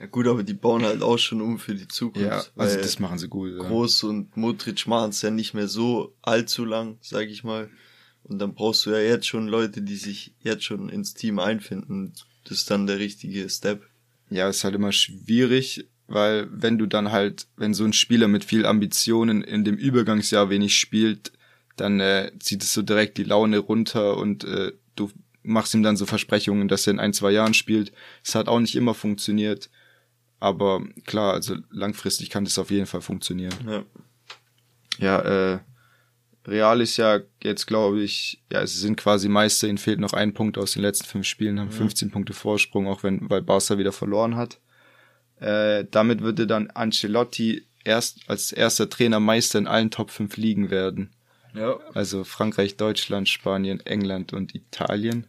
Ja 0.00 0.06
gut, 0.06 0.26
aber 0.26 0.42
die 0.42 0.54
bauen 0.54 0.84
halt 0.84 1.02
auch 1.02 1.18
schon 1.18 1.40
um 1.40 1.58
für 1.58 1.74
die 1.74 1.88
Zukunft. 1.88 2.28
Ja, 2.28 2.44
also 2.56 2.76
das 2.76 2.98
machen 2.98 3.18
sie 3.18 3.28
gut. 3.28 3.52
Ja. 3.52 3.58
Groß 3.58 4.04
und 4.04 4.36
Modric 4.36 4.86
machen 4.86 5.10
es 5.10 5.22
ja 5.22 5.30
nicht 5.30 5.54
mehr 5.54 5.68
so 5.68 6.14
allzu 6.22 6.64
lang, 6.64 6.98
sag 7.00 7.28
ich 7.28 7.44
mal. 7.44 7.70
Und 8.24 8.38
dann 8.38 8.54
brauchst 8.54 8.86
du 8.86 8.90
ja 8.90 8.98
jetzt 8.98 9.26
schon 9.26 9.46
Leute, 9.46 9.82
die 9.82 9.96
sich 9.96 10.34
jetzt 10.40 10.64
schon 10.64 10.88
ins 10.88 11.14
Team 11.14 11.38
einfinden. 11.38 12.14
Das 12.44 12.58
ist 12.58 12.70
dann 12.70 12.86
der 12.86 12.98
richtige 12.98 13.48
Step. 13.48 13.86
Ja, 14.30 14.48
ist 14.48 14.64
halt 14.64 14.74
immer 14.74 14.92
schwierig, 14.92 15.86
weil 16.06 16.48
wenn 16.50 16.78
du 16.78 16.86
dann 16.86 17.12
halt, 17.12 17.46
wenn 17.56 17.74
so 17.74 17.84
ein 17.84 17.92
Spieler 17.92 18.28
mit 18.28 18.44
viel 18.44 18.66
Ambitionen 18.66 19.42
in 19.42 19.64
dem 19.64 19.76
Übergangsjahr 19.76 20.50
wenig 20.50 20.76
spielt, 20.76 21.32
dann 21.76 22.00
äh, 22.00 22.32
zieht 22.38 22.62
es 22.62 22.72
so 22.72 22.82
direkt 22.82 23.18
die 23.18 23.24
Laune 23.24 23.58
runter 23.58 24.16
und 24.16 24.44
äh, 24.44 24.72
du 24.96 25.10
machst 25.42 25.74
ihm 25.74 25.82
dann 25.82 25.96
so 25.96 26.06
Versprechungen, 26.06 26.68
dass 26.68 26.86
er 26.86 26.92
in 26.92 27.00
ein, 27.00 27.12
zwei 27.12 27.30
Jahren 27.30 27.54
spielt. 27.54 27.92
Es 28.24 28.34
hat 28.34 28.48
auch 28.48 28.60
nicht 28.60 28.76
immer 28.76 28.94
funktioniert. 28.94 29.70
Aber 30.40 30.82
klar, 31.06 31.32
also 31.34 31.56
langfristig 31.70 32.30
kann 32.30 32.44
das 32.44 32.58
auf 32.58 32.70
jeden 32.70 32.86
Fall 32.86 33.00
funktionieren. 33.00 33.54
Ja, 33.66 33.84
ja 34.98 35.52
äh, 35.54 35.58
Real 36.46 36.80
ist 36.80 36.96
ja 36.98 37.20
jetzt, 37.42 37.66
glaube 37.66 38.02
ich, 38.02 38.42
ja, 38.52 38.66
sie 38.66 38.78
sind 38.78 38.96
quasi 38.96 39.28
Meister, 39.28 39.66
ihnen 39.66 39.78
fehlt 39.78 40.00
noch 40.00 40.12
ein 40.12 40.34
Punkt 40.34 40.58
aus 40.58 40.72
den 40.72 40.82
letzten 40.82 41.06
fünf 41.06 41.26
Spielen, 41.26 41.58
haben 41.58 41.70
ja. 41.70 41.76
15 41.76 42.10
Punkte 42.10 42.34
Vorsprung, 42.34 42.86
auch 42.86 43.02
wenn, 43.02 43.30
weil 43.30 43.42
Barca 43.42 43.78
wieder 43.78 43.92
verloren 43.92 44.36
hat. 44.36 44.60
Äh, 45.40 45.86
damit 45.90 46.20
würde 46.20 46.46
dann 46.46 46.70
Ancelotti 46.70 47.66
erst 47.82 48.20
als 48.28 48.52
erster 48.52 48.88
Trainer 48.88 49.20
Meister 49.20 49.58
in 49.58 49.66
allen 49.66 49.90
Top 49.90 50.10
5 50.10 50.36
Ligen 50.36 50.70
werden. 50.70 51.14
Ja. 51.54 51.78
Also 51.94 52.24
Frankreich, 52.24 52.76
Deutschland, 52.76 53.28
Spanien, 53.28 53.80
England 53.80 54.32
und 54.32 54.54
Italien. 54.54 55.26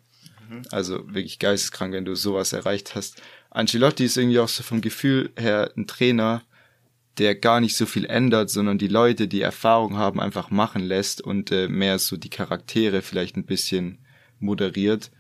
Mhm. 0.50 0.64
Also 0.72 1.06
wirklich 1.08 1.40
geisteskrank, 1.40 1.94
wenn 1.94 2.06
du 2.06 2.16
sowas 2.16 2.54
erreicht 2.54 2.96
hast. 2.96 3.22
Ancelotti 3.52 4.06
ist 4.06 4.18
irgendwie 4.18 4.40
auch 4.40 4.50
so 4.50 4.64
vom 4.64 4.82
Gefühl 4.82 5.32
her 5.38 5.72
ein 5.78 5.88
Trainer, 5.88 6.44
der 7.18 7.36
gar 7.36 7.62
nicht 7.62 7.78
so 7.78 7.86
viel 7.86 8.06
ändert, 8.06 8.50
sondern 8.50 8.78
die 8.78 8.90
Leute, 8.90 9.28
die 9.28 9.42
Erfahrung 9.42 9.96
haben, 9.96 10.20
einfach 10.20 10.52
machen 10.52 10.84
lässt 10.84 11.22
und 11.22 11.52
äh, 11.52 11.70
mehr 11.70 11.98
so 12.00 12.18
die 12.18 12.30
Charaktere 12.30 13.02
vielleicht 13.02 13.38
ein 13.38 13.46
bisschen 13.46 14.00
moderiert. 14.40 15.12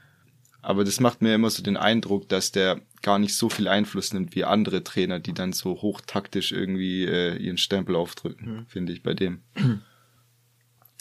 Aber 0.62 0.84
das 0.84 1.00
macht 1.00 1.22
mir 1.22 1.36
immer 1.36 1.52
so 1.52 1.64
den 1.64 1.78
Eindruck, 1.78 2.28
dass 2.28 2.52
der 2.52 2.82
gar 3.02 3.20
nicht 3.20 3.38
so 3.38 3.50
viel 3.50 3.68
Einfluss 3.68 4.14
nimmt 4.14 4.36
wie 4.36 4.44
andere 4.44 4.84
Trainer, 4.84 5.20
die 5.20 5.34
dann 5.34 5.54
so 5.54 5.82
hochtaktisch 5.82 6.52
irgendwie 6.52 7.06
äh, 7.06 7.38
ihren 7.38 7.60
Stempel 7.60 7.96
aufdrücken, 7.96 8.52
mhm. 8.52 8.66
finde 8.66 8.92
ich 8.92 9.04
bei 9.04 9.14
dem. 9.14 9.44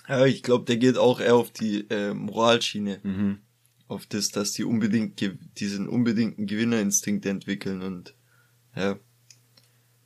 Ja, 0.08 0.26
ich 0.26 0.42
glaube, 0.42 0.64
der 0.66 0.76
geht 0.76 0.98
auch 0.98 1.20
eher 1.20 1.34
auf 1.36 1.50
die 1.50 1.86
äh, 1.90 2.12
Moralschiene. 2.12 3.00
Mhm. 3.02 3.38
Auf 3.88 4.06
das, 4.06 4.30
dass 4.30 4.52
die 4.52 4.64
unbedingt 4.64 5.20
diesen 5.58 5.88
unbedingten 5.88 6.46
Gewinnerinstinkt 6.46 7.26
entwickeln 7.26 7.82
und 7.82 8.14
ja. 8.74 8.98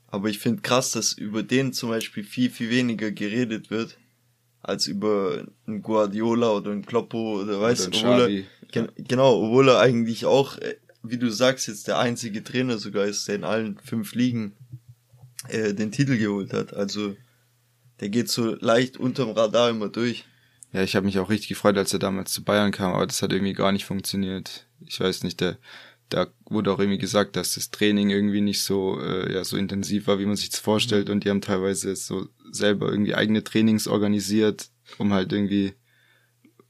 Aber 0.09 0.29
ich 0.29 0.39
finde 0.39 0.63
krass, 0.63 0.93
dass 0.93 1.13
über 1.13 1.43
den 1.43 1.73
zum 1.73 1.91
Beispiel 1.91 2.25
viel, 2.25 2.51
viel 2.51 2.71
weniger 2.71 3.11
geredet 3.11 3.71
wird, 3.71 3.99
als 4.63 4.87
über 4.87 5.47
einen 5.67 5.83
Guardiola 5.83 6.51
oder 6.51 6.73
einen 6.73 6.85
Kloppo 6.85 7.43
oder 7.43 7.61
weiß, 7.61 7.89
oder 7.89 7.99
obwohl 7.99 8.21
er, 8.21 8.45
gen 8.73 8.89
genau, 8.97 9.43
obwohl 9.43 9.69
er 9.69 9.81
eigentlich 9.81 10.25
auch, 10.25 10.59
äh, 10.59 10.77
wie 11.03 11.19
du 11.19 11.31
sagst, 11.31 11.69
jetzt 11.69 11.89
der 11.89 11.99
einzige 11.99 12.43
Trainer 12.43 12.79
sogar 12.79 13.05
ist, 13.05 13.29
der 13.29 13.37
in 13.37 13.45
allen 13.45 13.79
fünf 13.79 14.15
Ligen 14.15 14.55
äh, 15.49 15.75
den 15.75 15.93
Titel 15.93 16.17
geholt 16.19 16.53
hat. 16.53 16.75
Also 16.75 17.17
der 18.01 18.09
geht 18.09 18.29
so 18.29 18.55
leicht 18.61 18.97
unterm 18.97 19.31
Radar 19.31 19.71
immer 19.71 19.89
durch. 19.89 20.25
Ja, 20.73 20.83
ich 20.83 20.97
habe 20.97 21.07
mich 21.07 21.19
auch 21.19 21.31
richtig 21.31 21.49
gefreut, 21.49 21.79
als 21.79 21.93
er 21.93 21.99
damals 21.99 22.33
zu 22.33 22.45
Bayern 22.45 22.73
kam, 22.73 22.93
aber 22.93 23.07
das 23.07 23.23
hat 23.23 23.33
irgendwie 23.33 23.55
gar 23.55 23.73
nicht 23.73 23.87
funktioniert. 23.87 24.67
Ich 24.87 25.01
weiß 25.01 25.23
nicht, 25.23 25.41
der 25.41 25.59
da 26.11 26.27
wurde 26.47 26.73
auch 26.73 26.79
irgendwie 26.79 26.99
gesagt, 26.99 27.37
dass 27.37 27.55
das 27.55 27.71
Training 27.71 28.11
irgendwie 28.11 28.41
nicht 28.41 28.63
so 28.63 28.99
äh, 29.01 29.33
ja 29.33 29.45
so 29.45 29.57
intensiv 29.57 30.07
war, 30.07 30.19
wie 30.19 30.27
man 30.27 30.37
sich 30.37 30.51
das 30.51 30.61
vorstellt 30.61 31.09
mhm. 31.09 31.15
und 31.15 31.25
die 31.25 31.31
haben 31.31 31.41
teilweise 31.41 31.95
so 31.97 32.29
selber 32.51 32.91
irgendwie 32.91 33.15
eigene 33.15 33.45
Trainings 33.45 33.87
organisiert, 33.87 34.71
um 34.97 35.13
halt 35.13 35.33
irgendwie 35.33 35.75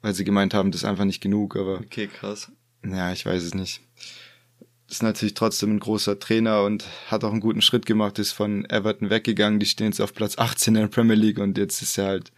weil 0.01 0.15
sie 0.15 0.25
gemeint 0.25 0.55
haben, 0.55 0.71
das 0.71 0.83
ist 0.83 0.89
einfach 0.89 1.05
nicht 1.05 1.21
genug, 1.21 1.57
aber 1.57 1.81
Okay, 1.81 2.07
krass. 2.07 2.53
Ja, 2.85 3.13
ich 3.13 3.27
weiß 3.27 3.43
es 3.43 3.55
nicht. 3.55 3.81
Ist 4.89 5.03
natürlich 5.03 5.35
trotzdem 5.35 5.77
ein 5.77 5.81
großer 5.81 6.19
Trainer 6.19 6.63
und 6.63 6.87
hat 7.09 7.23
auch 7.23 7.31
einen 7.31 7.41
guten 7.41 7.61
Schritt 7.61 7.85
gemacht, 7.85 8.19
ist 8.19 8.33
von 8.33 8.65
Everton 8.71 9.11
weggegangen, 9.11 9.61
die 9.61 9.67
stehen 9.67 9.89
jetzt 9.89 10.01
auf 10.01 10.15
Platz 10.15 10.39
18 10.39 10.75
in 10.75 10.81
der 10.83 10.89
Premier 10.89 11.15
League 11.15 11.39
und 11.39 11.59
jetzt 11.59 11.83
ist 11.83 11.99
er 11.99 12.07
halt 12.07 12.33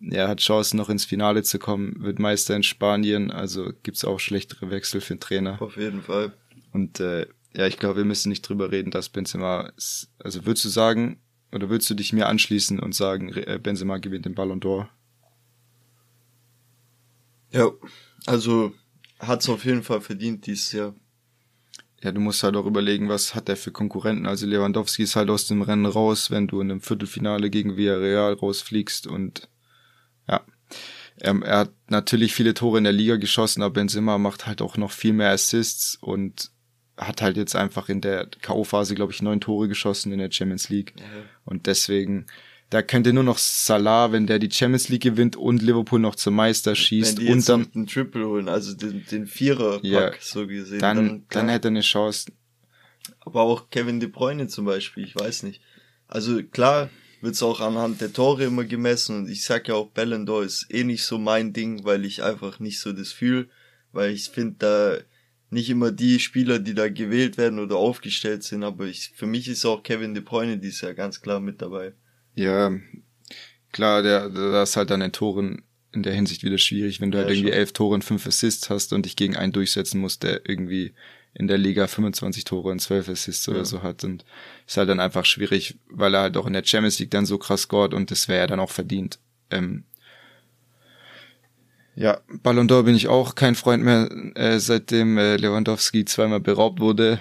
er 0.00 0.28
hat 0.28 0.40
Chancen 0.40 0.78
noch 0.78 0.88
ins 0.88 1.04
Finale 1.04 1.42
zu 1.42 1.58
kommen, 1.58 2.02
wird 2.02 2.18
Meister 2.18 2.56
in 2.56 2.62
Spanien, 2.62 3.30
also 3.30 3.72
gibt's 3.82 4.04
auch 4.04 4.18
schlechtere 4.18 4.70
Wechsel 4.70 5.00
für 5.00 5.14
den 5.14 5.20
Trainer. 5.20 5.60
Auf 5.60 5.76
jeden 5.76 6.02
Fall. 6.02 6.32
Und 6.72 7.00
äh, 7.00 7.26
ja, 7.54 7.66
ich 7.66 7.78
glaube, 7.78 7.98
wir 7.98 8.04
müssen 8.04 8.30
nicht 8.30 8.48
drüber 8.48 8.70
reden, 8.70 8.90
dass 8.90 9.08
Benzema, 9.08 9.70
also 10.18 10.46
würdest 10.46 10.64
du 10.64 10.68
sagen, 10.70 11.20
oder 11.52 11.68
würdest 11.68 11.90
du 11.90 11.94
dich 11.94 12.12
mir 12.12 12.28
anschließen 12.28 12.78
und 12.78 12.94
sagen, 12.94 13.30
äh, 13.34 13.58
Benzema 13.62 13.98
gewinnt 13.98 14.24
den 14.24 14.34
Ballon 14.34 14.60
d'Or? 14.60 14.88
Ja, 17.50 17.70
also 18.26 18.72
hat's 19.18 19.48
auf 19.48 19.64
jeden 19.64 19.82
Fall 19.82 20.00
verdient 20.00 20.46
dieses 20.46 20.72
Jahr. 20.72 20.94
Ja, 22.02 22.12
du 22.12 22.20
musst 22.20 22.42
halt 22.42 22.56
auch 22.56 22.66
überlegen, 22.66 23.08
was 23.08 23.34
hat 23.34 23.48
er 23.48 23.56
für 23.56 23.72
Konkurrenten. 23.72 24.26
Also 24.26 24.46
Lewandowski 24.46 25.02
ist 25.02 25.16
halt 25.16 25.28
aus 25.28 25.46
dem 25.46 25.60
Rennen 25.60 25.84
raus, 25.84 26.30
wenn 26.30 26.46
du 26.46 26.60
in 26.60 26.70
einem 26.70 26.80
Viertelfinale 26.80 27.50
gegen 27.50 27.76
Villarreal 27.76 28.32
rausfliegst 28.32 29.06
und 29.06 29.48
ja, 30.28 30.40
er, 31.16 31.42
er 31.42 31.58
hat 31.58 31.72
natürlich 31.88 32.34
viele 32.34 32.54
Tore 32.54 32.78
in 32.78 32.84
der 32.84 32.92
Liga 32.92 33.16
geschossen, 33.16 33.62
aber 33.62 33.74
Benzema 33.74 34.16
macht 34.16 34.46
halt 34.46 34.62
auch 34.62 34.76
noch 34.76 34.92
viel 34.92 35.12
mehr 35.12 35.30
Assists 35.30 35.96
und 36.00 36.50
hat 36.96 37.22
halt 37.22 37.36
jetzt 37.36 37.56
einfach 37.56 37.88
in 37.88 38.00
der 38.00 38.26
K.O.-Phase, 38.26 38.94
glaube 38.94 39.12
ich, 39.12 39.22
neun 39.22 39.40
Tore 39.40 39.68
geschossen 39.68 40.12
in 40.12 40.18
der 40.18 40.30
Champions 40.30 40.68
League. 40.68 40.94
Ja. 40.96 41.04
Und 41.44 41.66
deswegen, 41.66 42.26
da 42.70 42.82
könnte 42.82 43.12
nur 43.12 43.24
noch 43.24 43.38
Salah, 43.38 44.12
wenn 44.12 44.28
der 44.28 44.38
die 44.38 44.50
Champions 44.50 44.88
League 44.88 45.02
gewinnt 45.02 45.34
und 45.36 45.60
Liverpool 45.60 45.98
noch 45.98 46.14
zum 46.14 46.36
Meister 46.36 46.76
schießt 46.76 47.18
wenn 47.18 47.26
die 47.26 47.32
und 47.32 47.48
dann 47.48 47.68
einen 47.74 47.86
Triple 47.88 48.26
holen, 48.26 48.48
also 48.48 48.74
den, 48.74 49.04
den 49.10 49.26
Vierer 49.26 49.80
ja, 49.82 50.12
so 50.20 50.46
gesehen, 50.46 50.78
dann, 50.78 50.96
dann, 50.96 51.24
dann 51.30 51.48
hätte 51.48 51.68
er 51.68 51.72
eine 51.72 51.80
Chance. 51.80 52.30
Aber 53.20 53.42
auch 53.42 53.70
Kevin 53.70 53.98
De 53.98 54.08
Bruyne 54.08 54.46
zum 54.46 54.64
Beispiel, 54.64 55.04
ich 55.04 55.16
weiß 55.16 55.42
nicht. 55.42 55.60
Also 56.06 56.42
klar 56.44 56.90
wird's 57.20 57.42
auch 57.42 57.60
anhand 57.60 58.00
der 58.00 58.12
Tore 58.12 58.44
immer 58.44 58.64
gemessen 58.64 59.18
und 59.18 59.28
ich 59.28 59.44
sag 59.44 59.66
ja 59.68 59.74
auch 59.74 59.88
Ballon 59.88 60.26
d'Or 60.26 60.44
ist 60.44 60.66
eh 60.70 60.84
nicht 60.84 61.04
so 61.04 61.18
mein 61.18 61.52
Ding, 61.52 61.84
weil 61.84 62.04
ich 62.04 62.22
einfach 62.22 62.60
nicht 62.60 62.78
so 62.78 62.92
das 62.92 63.10
fühl, 63.10 63.50
weil 63.92 64.12
ich 64.12 64.28
finde 64.28 64.54
da 64.58 64.96
nicht 65.50 65.68
immer 65.68 65.90
die 65.90 66.20
Spieler, 66.20 66.60
die 66.60 66.74
da 66.74 66.88
gewählt 66.88 67.36
werden 67.36 67.58
oder 67.58 67.76
aufgestellt 67.76 68.44
sind, 68.44 68.62
aber 68.62 68.86
ich, 68.86 69.10
für 69.16 69.26
mich 69.26 69.48
ist 69.48 69.64
auch 69.64 69.82
Kevin 69.82 70.14
De 70.14 70.22
Bruyne 70.22 70.58
dieses 70.58 70.82
Jahr 70.82 70.94
ganz 70.94 71.20
klar 71.20 71.40
mit 71.40 71.60
dabei. 71.60 71.94
Ja, 72.40 72.72
klar, 73.70 74.02
der, 74.02 74.30
der 74.30 74.62
ist 74.62 74.76
halt 74.76 74.90
an 74.92 75.00
den 75.00 75.12
Toren 75.12 75.62
in 75.92 76.02
der 76.02 76.14
Hinsicht 76.14 76.42
wieder 76.42 76.56
schwierig, 76.56 77.00
wenn 77.00 77.10
du 77.10 77.18
ja, 77.18 77.24
halt 77.24 77.34
irgendwie 77.34 77.50
schon. 77.50 77.58
elf 77.58 77.72
Tore 77.72 77.94
und 77.94 78.04
fünf 78.04 78.26
Assists 78.26 78.70
hast 78.70 78.94
und 78.94 79.04
dich 79.04 79.14
gegen 79.14 79.36
einen 79.36 79.52
durchsetzen 79.52 80.00
musst, 80.00 80.22
der 80.22 80.48
irgendwie 80.48 80.94
in 81.34 81.48
der 81.48 81.58
Liga 81.58 81.86
25 81.86 82.44
Tore 82.44 82.70
und 82.70 82.80
12 82.80 83.10
Assists 83.10 83.44
ja. 83.44 83.52
oder 83.52 83.66
so 83.66 83.82
hat 83.82 84.04
und 84.04 84.24
ist 84.66 84.78
halt 84.78 84.88
dann 84.88 85.00
einfach 85.00 85.26
schwierig, 85.26 85.78
weil 85.90 86.14
er 86.14 86.22
halt 86.22 86.36
auch 86.38 86.46
in 86.46 86.54
der 86.54 86.64
Champions 86.64 86.98
League 86.98 87.10
dann 87.10 87.26
so 87.26 87.36
krass 87.36 87.62
scored 87.62 87.92
und 87.92 88.10
das 88.10 88.26
wäre 88.26 88.40
ja 88.40 88.46
dann 88.46 88.60
auch 88.60 88.70
verdient. 88.70 89.18
Ähm, 89.50 89.84
ja, 91.94 92.20
Ballon 92.42 92.68
d'Or 92.68 92.84
bin 92.84 92.94
ich 92.94 93.08
auch 93.08 93.34
kein 93.34 93.54
Freund 93.54 93.84
mehr, 93.84 94.08
äh, 94.34 94.58
seitdem 94.58 95.18
äh, 95.18 95.36
Lewandowski 95.36 96.06
zweimal 96.06 96.40
beraubt 96.40 96.80
wurde. 96.80 97.20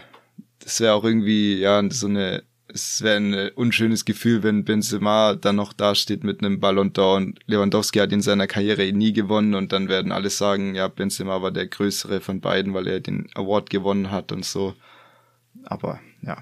Das 0.59 0.79
wäre 0.79 0.93
auch 0.93 1.03
irgendwie, 1.03 1.59
ja, 1.59 1.83
so 1.89 2.07
eine, 2.07 2.43
es 2.73 3.01
wäre 3.01 3.17
ein 3.17 3.49
unschönes 3.55 4.05
Gefühl, 4.05 4.43
wenn 4.43 4.65
Benzema 4.65 5.35
dann 5.35 5.55
noch 5.55 5.73
dasteht 5.73 6.23
mit 6.23 6.41
einem 6.41 6.59
Ballon 6.59 6.93
d'Or 6.93 7.17
und 7.17 7.39
Lewandowski 7.47 7.99
hat 7.99 8.11
in 8.11 8.21
seiner 8.21 8.47
Karriere 8.47 8.91
nie 8.91 9.13
gewonnen 9.13 9.55
und 9.55 9.71
dann 9.71 9.89
werden 9.89 10.11
alle 10.11 10.29
sagen, 10.29 10.75
ja, 10.75 10.87
Benzema 10.87 11.41
war 11.41 11.51
der 11.51 11.67
größere 11.67 12.21
von 12.21 12.41
beiden, 12.41 12.73
weil 12.73 12.87
er 12.87 12.99
den 12.99 13.29
Award 13.35 13.69
gewonnen 13.69 14.11
hat 14.11 14.31
und 14.31 14.45
so. 14.45 14.75
Aber, 15.65 15.99
ja, 16.21 16.37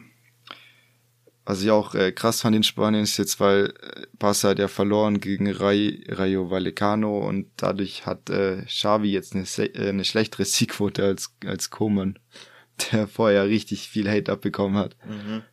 was 1.48 1.62
ich 1.62 1.72
auch 1.72 1.96
äh, 1.96 2.12
krass 2.12 2.42
fand 2.42 2.58
in 2.58 2.64
Spanien 2.64 3.04
ist 3.04 3.18
jetzt, 3.18 3.40
weil 3.40 3.68
äh, 3.68 4.06
Barca 4.20 4.50
hat 4.50 4.60
ja 4.60 4.68
verloren 4.68 5.22
gegen 5.22 5.50
Ray, 5.50 6.04
Rayo 6.10 6.52
Vallecano 6.52 7.26
und 7.26 7.48
dadurch 7.56 8.06
hat 8.06 8.30
äh, 8.30 8.64
Xavi 8.66 9.14
jetzt 9.14 9.34
eine, 9.34 9.46
äh, 9.46 9.90
eine 9.90 10.04
schlechtere 10.04 10.44
Siegquote 10.44 11.06
als, 11.06 11.34
als 11.46 11.70
Koman, 11.70 12.20
der 12.92 13.08
vorher 13.08 13.48
richtig 13.48 13.88
viel 13.88 14.12
Hate 14.12 14.34
abbekommen 14.34 14.78
hat. 14.78 14.98
Mhm. 15.08 15.44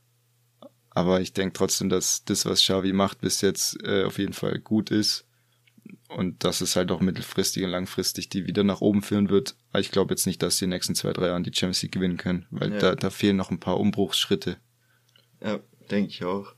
Aber 0.94 1.20
ich 1.20 1.32
denke 1.32 1.54
trotzdem, 1.54 1.88
dass 1.88 2.24
das, 2.24 2.46
was 2.46 2.60
Xavi 2.60 2.92
macht, 2.92 3.20
bis 3.20 3.40
jetzt 3.40 3.76
äh, 3.84 4.04
auf 4.04 4.18
jeden 4.18 4.32
Fall 4.32 4.58
gut 4.58 4.90
ist. 4.90 5.26
Und 6.08 6.44
dass 6.44 6.60
es 6.60 6.76
halt 6.76 6.90
auch 6.92 7.00
mittelfristig 7.00 7.64
und 7.64 7.70
langfristig 7.70 8.28
die 8.28 8.46
wieder 8.46 8.62
nach 8.62 8.80
oben 8.80 9.02
führen 9.02 9.28
wird. 9.28 9.56
Aber 9.70 9.80
ich 9.80 9.90
glaube 9.90 10.12
jetzt 10.14 10.26
nicht, 10.26 10.42
dass 10.42 10.58
die 10.58 10.68
nächsten 10.68 10.94
zwei, 10.94 11.12
drei 11.12 11.26
Jahren 11.26 11.42
die 11.42 11.52
Champions 11.52 11.82
League 11.82 11.92
gewinnen 11.92 12.16
können, 12.16 12.46
weil 12.50 12.72
ja. 12.72 12.78
da, 12.78 12.94
da 12.94 13.10
fehlen 13.10 13.36
noch 13.36 13.50
ein 13.50 13.60
paar 13.60 13.80
Umbruchsschritte. 13.80 14.56
Ja, 15.42 15.60
Denke 15.90 16.10
ich 16.10 16.24
auch. 16.24 16.54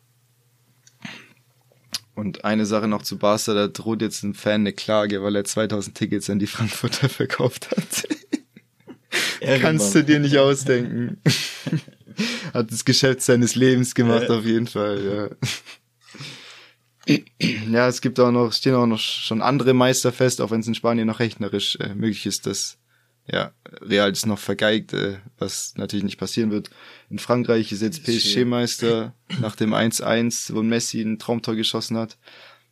Und 2.14 2.44
eine 2.44 2.64
Sache 2.64 2.88
noch 2.88 3.03
zu 3.03 3.18
Barca, 3.18 3.53
da 3.53 3.68
droht 3.68 4.01
jetzt 4.01 4.22
ein 4.22 4.35
Fan 4.35 4.62
eine 4.62 4.72
Klage, 4.72 5.22
weil 5.22 5.37
er 5.37 5.44
2000 5.44 5.96
Tickets 5.96 6.31
an 6.31 6.38
die 6.38 6.46
Frankfurter 6.46 7.09
verkauft 7.11 7.70
hat. 7.70 8.09
Kannst 9.61 9.94
du 9.94 10.03
dir 10.03 10.18
nicht 10.18 10.38
ausdenken. 10.38 11.20
hat 12.57 12.73
das 12.73 12.85
Geschäft 12.85 13.23
seines 13.23 13.55
Lebens 13.55 13.95
gemacht, 13.95 14.29
ja. 14.29 14.37
auf 14.37 14.45
jeden 14.45 14.66
Fall, 14.66 15.31
ja. 17.07 17.19
ja, 17.71 17.88
es 17.88 18.01
gibt 18.01 18.19
auch 18.19 18.33
noch, 18.33 18.53
stehen 18.53 18.75
auch 18.75 18.87
noch 18.87 18.99
schon 18.99 19.42
andere 19.42 19.75
Meister 19.75 20.12
fest, 20.12 20.40
auch 20.40 20.51
wenn 20.51 20.61
es 20.61 20.66
in 20.66 20.75
Spanien 20.75 21.07
noch 21.07 21.21
rechnerisch 21.21 21.77
äh, 21.77 21.95
möglich 21.95 22.27
ist, 22.27 22.47
dass 22.47 22.79
ja, 23.31 23.53
Real 23.81 24.11
ist 24.11 24.27
noch 24.27 24.38
vergeigt, 24.38 24.92
äh, 24.92 25.19
was 25.38 25.75
natürlich 25.77 26.05
nicht 26.05 26.19
passieren 26.19 26.51
wird. 26.51 26.71
In 27.11 27.19
Frankreich 27.19 27.73
ist 27.73 27.83
jetzt 27.83 28.05
PSG-Meister 28.05 29.14
nach 29.40 29.57
dem 29.57 29.75
1-1, 29.75 30.55
wo 30.55 30.62
Messi 30.62 31.01
ein 31.01 31.19
Traumtor 31.19 31.57
geschossen 31.57 31.97
hat. 31.97 32.19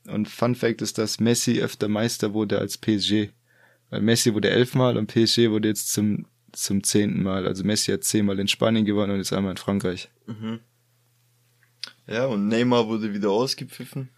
Und 0.06 0.28
Fun 0.28 0.54
Fact 0.54 0.82
ist, 0.82 0.98
dass 0.98 1.18
Messi 1.18 1.60
öfter 1.60 1.88
Meister 1.88 2.34
wurde 2.34 2.58
als 2.58 2.78
PSG. 2.78 3.30
Weil 3.90 4.02
Messi 4.02 4.34
wurde 4.34 4.50
elfmal 4.50 4.96
und 4.96 5.08
PSG 5.08 5.50
wurde 5.50 5.68
jetzt 5.68 5.92
zum, 5.92 6.26
zum 6.56 6.82
zehnten 6.82 7.22
Mal. 7.22 7.46
Also 7.46 7.64
Messi 7.64 7.92
hat 7.92 8.04
zehnmal 8.04 8.38
in 8.38 8.48
Spanien 8.48 8.84
gewonnen 8.84 9.12
und 9.12 9.18
jetzt 9.18 9.32
einmal 9.32 9.52
in 9.52 9.56
Frankreich. 9.56 10.10
Mhm. 10.26 10.60
Ja, 12.06 12.26
und 12.26 12.48
Neymar 12.48 12.88
wurde 12.88 13.14
wieder 13.14 13.30
ausgepfiffen. 13.30 14.10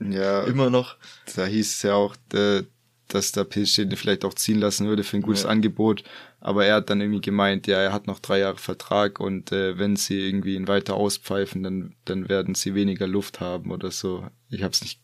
Ja. 0.00 0.42
Immer 0.46 0.70
noch. 0.70 0.96
Da 1.36 1.46
hieß 1.46 1.74
es 1.74 1.82
ja 1.82 1.94
auch, 1.94 2.16
der, 2.30 2.64
dass 3.08 3.32
der 3.32 3.44
PSG 3.44 3.78
den 3.78 3.96
vielleicht 3.96 4.24
auch 4.24 4.34
ziehen 4.34 4.58
lassen 4.58 4.86
würde 4.86 5.04
für 5.04 5.16
ein 5.16 5.22
gutes 5.22 5.44
ja. 5.44 5.48
Angebot. 5.48 6.04
Aber 6.40 6.64
er 6.64 6.76
hat 6.76 6.90
dann 6.90 7.00
irgendwie 7.00 7.20
gemeint, 7.20 7.66
ja, 7.66 7.78
er 7.78 7.92
hat 7.92 8.06
noch 8.06 8.18
drei 8.18 8.40
Jahre 8.40 8.58
Vertrag 8.58 9.20
und 9.20 9.52
äh, 9.52 9.78
wenn 9.78 9.96
sie 9.96 10.18
irgendwie 10.18 10.56
ihn 10.56 10.68
weiter 10.68 10.94
auspfeifen, 10.94 11.62
dann, 11.62 11.94
dann 12.04 12.28
werden 12.28 12.54
sie 12.54 12.74
weniger 12.74 13.06
Luft 13.06 13.40
haben 13.40 13.70
oder 13.70 13.90
so. 13.90 14.26
Ich 14.48 14.62
habe 14.62 14.72
es 14.72 14.82
nicht, 14.82 15.00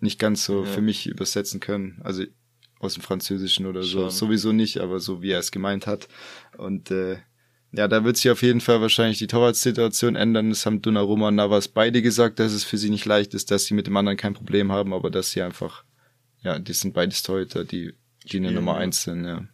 nicht 0.00 0.20
ganz 0.20 0.44
so 0.44 0.64
ja. 0.64 0.70
für 0.70 0.82
mich 0.82 1.06
übersetzen 1.06 1.58
können. 1.58 2.00
Also 2.04 2.24
aus 2.78 2.94
dem 2.94 3.02
Französischen 3.02 3.66
oder 3.66 3.82
so. 3.82 4.02
Schon. 4.02 4.10
Sowieso 4.10 4.52
nicht, 4.52 4.78
aber 4.78 5.00
so 5.00 5.22
wie 5.22 5.30
er 5.30 5.38
es 5.38 5.50
gemeint 5.50 5.86
hat. 5.86 6.08
Und 6.56 6.90
äh, 6.90 7.18
ja, 7.72 7.88
da 7.88 8.04
wird 8.04 8.16
sich 8.16 8.30
auf 8.30 8.42
jeden 8.42 8.60
Fall 8.60 8.80
wahrscheinlich 8.80 9.18
die 9.18 9.26
Torwartsituation 9.26 10.16
ändern. 10.16 10.50
Das 10.50 10.64
haben 10.66 10.82
Donnarumma 10.82 11.28
und 11.28 11.34
Navas 11.36 11.68
beide 11.68 12.02
gesagt, 12.02 12.38
dass 12.38 12.52
es 12.52 12.64
für 12.64 12.78
sie 12.78 12.90
nicht 12.90 13.04
leicht 13.04 13.34
ist, 13.34 13.50
dass 13.50 13.64
sie 13.64 13.74
mit 13.74 13.86
dem 13.86 13.96
anderen 13.96 14.16
kein 14.16 14.34
Problem 14.34 14.72
haben, 14.72 14.92
aber 14.92 15.10
dass 15.10 15.30
sie 15.30 15.42
einfach, 15.42 15.84
ja, 16.42 16.58
die 16.58 16.72
sind 16.72 16.94
beides 16.94 17.22
Torhüter, 17.22 17.64
die, 17.64 17.94
die 18.24 18.38
eine 18.38 18.52
Nummer 18.52 18.76
eins 18.76 19.02
sind, 19.02 19.24
ja. 19.24 19.46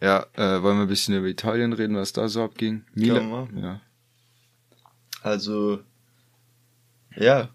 Ja, 0.00 0.26
äh, 0.34 0.62
wollen 0.62 0.76
wir 0.76 0.82
ein 0.82 0.88
bisschen 0.88 1.16
über 1.16 1.26
Italien 1.26 1.72
reden, 1.72 1.96
was 1.96 2.12
da 2.12 2.28
so 2.28 2.44
abging? 2.44 2.84
Milan, 2.94 3.48
ja. 3.60 3.80
Also, 5.22 5.80
ja, 7.16 7.50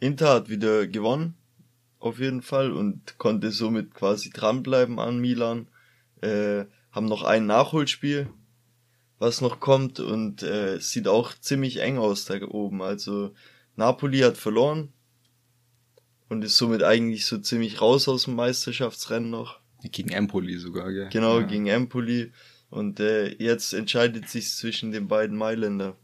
Inter 0.00 0.34
hat 0.34 0.48
wieder 0.48 0.86
gewonnen, 0.86 1.34
auf 1.98 2.18
jeden 2.18 2.42
Fall, 2.42 2.72
und 2.72 3.18
konnte 3.18 3.50
somit 3.50 3.94
quasi 3.94 4.30
dranbleiben 4.30 4.98
an 4.98 5.18
Milan. 5.18 5.68
Äh, 6.20 6.64
haben 6.90 7.06
noch 7.06 7.22
ein 7.22 7.46
Nachholspiel, 7.46 8.28
was 9.18 9.40
noch 9.40 9.60
kommt, 9.60 10.00
und 10.00 10.42
äh, 10.42 10.78
sieht 10.80 11.08
auch 11.08 11.34
ziemlich 11.38 11.78
eng 11.78 11.98
aus 11.98 12.24
da 12.24 12.40
oben. 12.42 12.82
Also, 12.82 13.34
Napoli 13.76 14.20
hat 14.20 14.36
verloren 14.36 14.92
und 16.28 16.44
ist 16.44 16.56
somit 16.56 16.82
eigentlich 16.82 17.26
so 17.26 17.38
ziemlich 17.38 17.80
raus 17.80 18.08
aus 18.08 18.24
dem 18.24 18.34
Meisterschaftsrennen 18.34 19.30
noch. 19.30 19.60
Gegen 19.82 20.10
Empoli 20.10 20.58
sogar, 20.58 20.92
gell? 20.92 21.08
Genau, 21.10 21.40
ja. 21.40 21.46
gegen 21.46 21.66
Empoli. 21.66 22.32
Und 22.70 23.00
äh, 23.00 23.34
jetzt 23.42 23.72
entscheidet 23.72 24.28
sich 24.28 24.50
zwischen 24.50 24.92
den 24.92 25.08
beiden 25.08 25.36
Mailänder. 25.36 25.96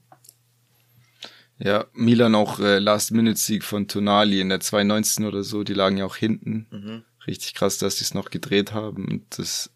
Ja, 1.58 1.86
Milan 1.92 2.34
auch 2.34 2.58
äh, 2.58 2.78
Last-Minute-Sieg 2.78 3.62
von 3.62 3.86
Tonali 3.86 4.40
in 4.40 4.48
der 4.48 4.60
2.19 4.60 5.26
oder 5.26 5.44
so, 5.44 5.62
die 5.62 5.74
lagen 5.74 5.96
ja 5.96 6.04
auch 6.04 6.16
hinten. 6.16 6.66
Mhm. 6.70 7.04
Richtig 7.26 7.54
krass, 7.54 7.78
dass 7.78 7.96
die 7.96 8.04
es 8.04 8.14
noch 8.14 8.30
gedreht 8.30 8.72
haben 8.72 9.06
und 9.06 9.38
das 9.38 9.70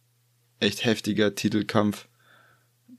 echt 0.61 0.85
heftiger 0.85 1.35
Titelkampf. 1.35 2.09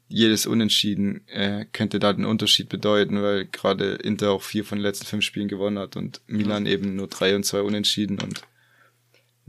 Jedes 0.08 0.48
Unentschieden 0.48 1.28
äh, 1.28 1.66
könnte 1.72 2.00
da 2.00 2.14
den 2.14 2.26
Unterschied 2.26 2.70
bedeuten, 2.70 3.22
weil 3.22 3.46
gerade 3.46 3.94
Inter 3.96 4.32
auch 4.32 4.42
vier 4.42 4.66
von 4.66 4.80
den 4.80 4.84
letzten 4.84 5.06
fünf 5.06 5.24
Spielen 5.24 5.50
gewonnen 5.50 5.78
hat 5.78 5.98
und 5.98 6.22
Milan 6.26 6.64
mhm. 6.64 6.70
eben 6.70 6.96
nur 6.96 7.08
drei 7.08 7.36
und 7.36 7.46
zwei 7.46 7.62
Unentschieden 7.62 8.20
und 8.20 8.42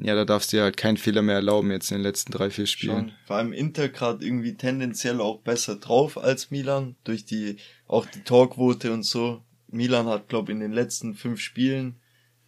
ja, 0.03 0.15
da 0.15 0.25
darfst 0.25 0.53
du 0.53 0.57
dir 0.57 0.63
halt 0.63 0.77
keinen 0.77 0.97
Fehler 0.97 1.23
mehr 1.23 1.37
erlauben 1.37 1.71
jetzt 1.71 1.91
in 1.91 1.99
den 1.99 2.03
letzten 2.03 2.33
drei, 2.33 2.51
vier 2.51 2.67
Spielen. 2.67 3.11
Schon. 3.11 3.13
Vor 3.27 3.37
allem 3.37 3.53
Inter 3.53 3.89
gerade 3.89 4.25
irgendwie 4.25 4.57
tendenziell 4.57 5.21
auch 5.21 5.41
besser 5.41 5.77
drauf 5.77 6.17
als 6.17 6.51
Milan, 6.51 6.97
durch 7.05 7.25
die, 7.25 7.57
auch 7.87 8.07
die 8.07 8.23
Torquote 8.23 8.93
und 8.93 9.03
so. 9.03 9.43
Milan 9.69 10.07
hat, 10.07 10.29
glaube 10.29 10.53
in 10.53 10.61
den 10.61 10.73
letzten 10.73 11.15
fünf 11.15 11.41
Spielen, 11.41 12.01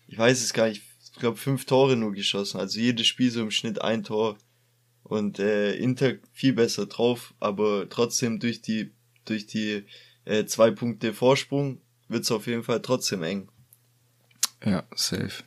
ich 0.07 0.19
weiß 0.19 0.43
es 0.43 0.53
gar 0.53 0.69
nicht, 0.69 0.83
ich 1.03 1.21
glaube 1.21 1.37
fünf 1.37 1.67
Tore 1.67 1.97
nur 1.97 2.13
geschossen. 2.13 2.59
Also 2.59 2.81
jedes 2.81 3.07
Spiel 3.07 3.31
so 3.31 3.43
im 3.43 3.51
Schnitt 3.51 3.81
ein 3.83 4.03
Tor. 4.03 4.39
Und 5.03 5.39
äh, 5.39 5.75
Inter 5.75 6.15
viel 6.33 6.55
besser 6.55 6.87
drauf, 6.87 7.35
aber 7.39 7.89
trotzdem 7.89 8.41
durch 8.41 8.63
die, 8.63 8.93
durch 9.25 9.47
die 9.47 9.85
äh, 10.25 10.47
zwei 10.47 10.71
Punkte 10.71 11.13
Vorsprung 11.13 11.81
wird's 12.09 12.31
auf 12.31 12.47
jeden 12.47 12.63
Fall 12.63 12.81
trotzdem 12.81 13.23
eng. 13.23 13.49
Ja, 14.65 14.85
safe. 14.95 15.43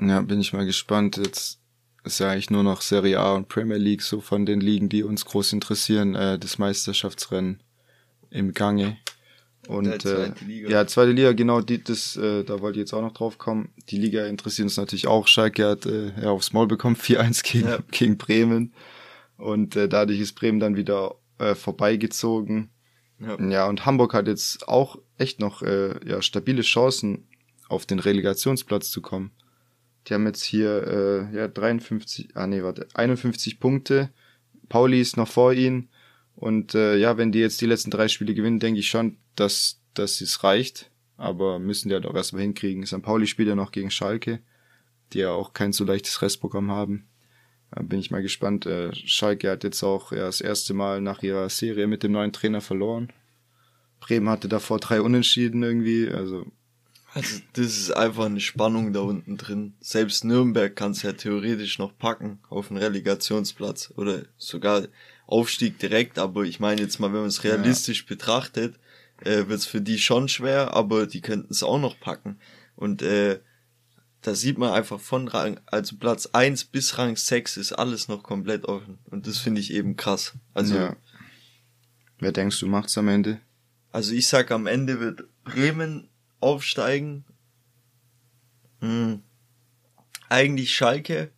Ja, 0.00 0.20
bin 0.20 0.40
ich 0.40 0.52
mal 0.52 0.66
gespannt. 0.66 1.16
Jetzt 1.16 1.58
ist 2.04 2.20
ja 2.20 2.30
eigentlich 2.30 2.50
nur 2.50 2.62
noch 2.62 2.80
Serie 2.80 3.20
A 3.20 3.34
und 3.34 3.48
Premier 3.48 3.76
League 3.76 4.02
so 4.02 4.20
von 4.20 4.46
den 4.46 4.60
Ligen, 4.60 4.88
die 4.88 5.02
uns 5.02 5.24
groß 5.24 5.52
interessieren, 5.52 6.14
äh, 6.14 6.38
das 6.38 6.58
Meisterschaftsrennen 6.58 7.62
im 8.30 8.52
Gange. 8.52 8.96
Und 9.66 10.06
äh, 10.06 10.32
ja, 10.66 10.86
zweite 10.86 11.12
Liga, 11.12 11.32
genau, 11.32 11.60
die, 11.60 11.82
das, 11.82 12.16
äh, 12.16 12.42
da 12.44 12.60
wollte 12.60 12.78
ich 12.78 12.84
jetzt 12.84 12.94
auch 12.94 13.02
noch 13.02 13.12
drauf 13.12 13.36
kommen. 13.36 13.70
Die 13.90 13.98
Liga 13.98 14.24
interessiert 14.26 14.64
uns 14.64 14.78
natürlich 14.78 15.06
auch. 15.06 15.26
Schalke 15.26 15.68
hat 15.68 15.84
äh, 15.84 16.12
ja 16.22 16.30
aufs 16.30 16.52
Maul 16.52 16.66
bekommen, 16.66 16.96
4-1 17.00 17.42
gegen, 17.42 17.68
ja. 17.68 17.78
gegen 17.90 18.16
Bremen. 18.16 18.72
Und 19.36 19.76
äh, 19.76 19.88
dadurch 19.88 20.20
ist 20.20 20.34
Bremen 20.34 20.58
dann 20.58 20.76
wieder 20.76 21.16
äh, 21.38 21.54
vorbeigezogen. 21.54 22.70
Ja. 23.20 23.38
ja, 23.48 23.68
und 23.68 23.84
Hamburg 23.84 24.14
hat 24.14 24.26
jetzt 24.26 24.68
auch 24.68 24.96
echt 25.18 25.40
noch 25.40 25.62
äh, 25.62 25.94
ja, 26.08 26.22
stabile 26.22 26.62
Chancen, 26.62 27.26
auf 27.68 27.84
den 27.84 27.98
Relegationsplatz 27.98 28.90
zu 28.90 29.02
kommen. 29.02 29.32
Die 30.08 30.14
haben 30.14 30.26
jetzt 30.26 30.42
hier 30.42 31.28
äh, 31.32 31.36
ja 31.36 31.48
53, 31.48 32.30
ah 32.34 32.46
nee, 32.46 32.62
warte, 32.62 32.88
51 32.94 33.60
Punkte. 33.60 34.10
Pauli 34.68 35.00
ist 35.00 35.16
noch 35.16 35.28
vor 35.28 35.52
ihnen. 35.52 35.90
Und 36.34 36.74
äh, 36.74 36.96
ja, 36.96 37.18
wenn 37.18 37.32
die 37.32 37.40
jetzt 37.40 37.60
die 37.60 37.66
letzten 37.66 37.90
drei 37.90 38.08
Spiele 38.08 38.34
gewinnen, 38.34 38.60
denke 38.60 38.80
ich 38.80 38.88
schon, 38.88 39.18
dass, 39.34 39.80
dass 39.94 40.20
es 40.20 40.44
reicht. 40.44 40.90
Aber 41.16 41.58
müssen 41.58 41.88
die 41.88 41.94
halt 41.94 42.06
auch 42.06 42.14
erstmal 42.14 42.42
hinkriegen. 42.42 42.86
St. 42.86 43.02
Pauli 43.02 43.26
spielt 43.26 43.48
ja 43.48 43.56
noch 43.56 43.72
gegen 43.72 43.90
Schalke, 43.90 44.40
die 45.12 45.18
ja 45.18 45.32
auch 45.32 45.52
kein 45.52 45.72
so 45.72 45.84
leichtes 45.84 46.22
Restprogramm 46.22 46.70
haben. 46.70 47.08
Da 47.70 47.82
bin 47.82 47.98
ich 47.98 48.10
mal 48.10 48.22
gespannt. 48.22 48.66
Äh, 48.66 48.94
Schalke 48.94 49.50
hat 49.50 49.64
jetzt 49.64 49.82
auch 49.82 50.12
ja, 50.12 50.18
das 50.18 50.40
erste 50.40 50.74
Mal 50.74 51.00
nach 51.00 51.22
ihrer 51.22 51.48
Serie 51.48 51.86
mit 51.86 52.02
dem 52.02 52.12
neuen 52.12 52.32
Trainer 52.32 52.60
verloren. 52.60 53.12
Bremen 54.00 54.28
hatte 54.28 54.48
davor 54.48 54.78
drei 54.78 55.02
Unentschieden 55.02 55.62
irgendwie. 55.62 56.08
Also 56.08 56.46
also 57.14 57.40
das 57.54 57.66
ist 57.66 57.90
einfach 57.90 58.26
eine 58.26 58.40
Spannung 58.40 58.92
da 58.92 59.00
unten 59.00 59.36
drin. 59.36 59.74
Selbst 59.80 60.24
Nürnberg 60.24 60.74
kann 60.74 60.92
es 60.92 61.02
ja 61.02 61.12
theoretisch 61.12 61.78
noch 61.78 61.96
packen 61.96 62.38
auf 62.48 62.70
einen 62.70 62.78
Relegationsplatz 62.78 63.92
oder 63.96 64.22
sogar 64.36 64.88
Aufstieg 65.26 65.78
direkt. 65.78 66.18
Aber 66.18 66.44
ich 66.44 66.60
meine 66.60 66.82
jetzt 66.82 67.00
mal, 67.00 67.12
wenn 67.12 67.20
man 67.20 67.28
es 67.28 67.44
realistisch 67.44 68.00
ja. 68.02 68.06
betrachtet, 68.08 68.78
äh, 69.22 69.48
wird 69.48 69.60
es 69.60 69.66
für 69.66 69.80
die 69.80 69.98
schon 69.98 70.28
schwer, 70.28 70.74
aber 70.74 71.06
die 71.06 71.20
könnten 71.20 71.52
es 71.52 71.62
auch 71.62 71.80
noch 71.80 71.98
packen. 71.98 72.38
Und 72.76 73.02
äh, 73.02 73.40
da 74.22 74.34
sieht 74.34 74.58
man 74.58 74.72
einfach 74.72 75.00
von 75.00 75.28
Rang, 75.28 75.60
also 75.66 75.96
Platz 75.96 76.26
eins 76.32 76.64
bis 76.64 76.98
Rang 76.98 77.16
sechs 77.16 77.56
ist 77.56 77.72
alles 77.72 78.08
noch 78.08 78.22
komplett 78.22 78.64
offen. 78.64 78.98
Und 79.06 79.26
das 79.26 79.38
finde 79.38 79.60
ich 79.60 79.72
eben 79.72 79.96
krass. 79.96 80.34
Also. 80.54 80.76
Ja. 80.76 80.96
Wer 82.18 82.32
denkst 82.32 82.58
du 82.60 82.66
macht's 82.66 82.98
am 82.98 83.08
Ende? 83.08 83.40
Also 83.92 84.12
ich 84.12 84.26
sag 84.26 84.50
am 84.50 84.66
Ende 84.66 85.00
wird 85.00 85.24
Bremen 85.44 86.08
aufsteigen. 86.40 87.24
Hm. 88.80 89.22
Eigentlich 90.28 90.74
Schalke, 90.74 91.30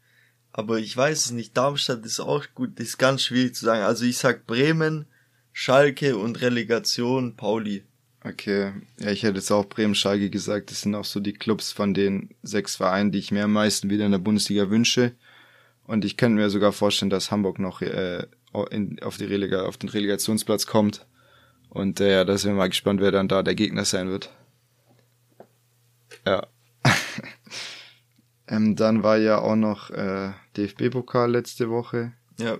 aber 0.52 0.78
ich 0.78 0.96
weiß 0.96 1.26
es 1.26 1.30
nicht. 1.30 1.56
Darmstadt 1.56 2.04
ist 2.04 2.20
auch 2.20 2.46
gut, 2.54 2.78
ist 2.80 2.98
ganz 2.98 3.22
schwierig 3.22 3.54
zu 3.54 3.64
sagen. 3.64 3.82
Also 3.82 4.04
ich 4.04 4.18
sag 4.18 4.46
Bremen, 4.46 5.06
Schalke 5.52 6.16
und 6.16 6.40
Relegation 6.40 7.36
Pauli. 7.36 7.84
Okay, 8.22 8.72
ja, 8.98 9.10
ich 9.10 9.22
hätte 9.22 9.38
jetzt 9.38 9.50
auch 9.50 9.64
Bremen, 9.64 9.94
Schalke 9.94 10.28
gesagt. 10.28 10.70
Das 10.70 10.82
sind 10.82 10.94
auch 10.94 11.04
so 11.04 11.20
die 11.20 11.32
Clubs 11.32 11.72
von 11.72 11.94
den 11.94 12.30
sechs 12.42 12.76
Vereinen, 12.76 13.12
die 13.12 13.18
ich 13.18 13.30
mir 13.30 13.44
am 13.44 13.52
meisten 13.52 13.88
wieder 13.88 14.04
in 14.04 14.12
der 14.12 14.18
Bundesliga 14.18 14.68
wünsche. 14.68 15.12
Und 15.84 16.04
ich 16.04 16.16
könnte 16.16 16.36
mir 16.40 16.50
sogar 16.50 16.72
vorstellen, 16.72 17.10
dass 17.10 17.30
Hamburg 17.30 17.58
noch 17.58 17.80
äh, 17.80 18.26
in, 18.70 19.02
auf, 19.02 19.16
die 19.16 19.24
Relega 19.24 19.64
auf 19.64 19.78
den 19.78 19.88
Relegationsplatz 19.88 20.66
kommt. 20.66 21.06
Und 21.70 22.00
äh, 22.00 22.12
ja, 22.12 22.24
da 22.24 22.36
sind 22.36 22.52
wir 22.52 22.56
mal 22.58 22.68
gespannt, 22.68 23.00
wer 23.00 23.10
dann 23.10 23.28
da 23.28 23.42
der 23.42 23.54
Gegner 23.54 23.84
sein 23.84 24.08
wird. 24.10 24.30
Ja. 26.26 26.46
ähm, 28.48 28.76
dann 28.76 29.02
war 29.02 29.18
ja 29.18 29.38
auch 29.38 29.56
noch 29.56 29.90
äh, 29.90 30.32
DFB-Pokal 30.56 31.30
letzte 31.30 31.70
Woche. 31.70 32.12
Ja. 32.38 32.58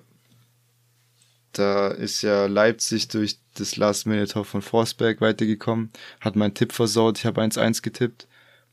Da 1.53 1.89
ist 1.89 2.23
ja 2.23 2.47
Leipzig 2.47 3.09
durch 3.09 3.39
das 3.55 3.77
Last-Minute-Tor 3.77 4.45
von 4.45 4.63
Forsberg 4.63 5.21
weitergekommen, 5.21 5.91
hat 6.21 6.37
meinen 6.37 6.55
Tipp 6.55 6.73
versaut, 6.73 7.19
ich 7.19 7.27
habe 7.27 7.41
1-1 7.41 7.83
getippt. 7.83 8.29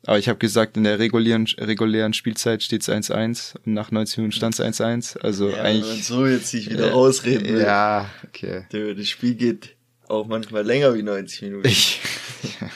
Aber 0.06 0.20
ich 0.20 0.30
habe 0.30 0.38
gesagt, 0.38 0.78
in 0.78 0.84
der 0.84 1.00
regulären, 1.00 1.48
regulären 1.58 2.14
Spielzeit 2.14 2.62
steht 2.62 2.84
es 2.84 2.90
1-1 2.90 3.56
und 3.66 3.74
nach 3.74 3.90
90 3.92 4.20
Minuten 4.20 4.32
stand 4.32 4.58
es 4.58 4.62
1-1. 4.62 5.18
Also 5.20 5.50
ja, 5.50 5.64
eigentlich. 5.64 5.92
Wenn 5.92 6.04
so 6.04 6.28
jetzt 6.28 6.50
sich 6.50 6.70
wieder 6.70 6.90
äh, 6.90 6.94
ausreden 6.94 7.48
will. 7.48 7.62
Ja, 7.62 8.10
okay. 8.24 8.66
Das 8.70 9.08
Spiel 9.08 9.34
geht 9.34 9.76
auch 10.08 10.28
manchmal 10.28 10.64
länger 10.64 10.94
wie 10.94 11.02
90 11.02 11.42
Minuten. 11.42 11.68
Ich, 11.68 12.00
Ja, 12.62 12.70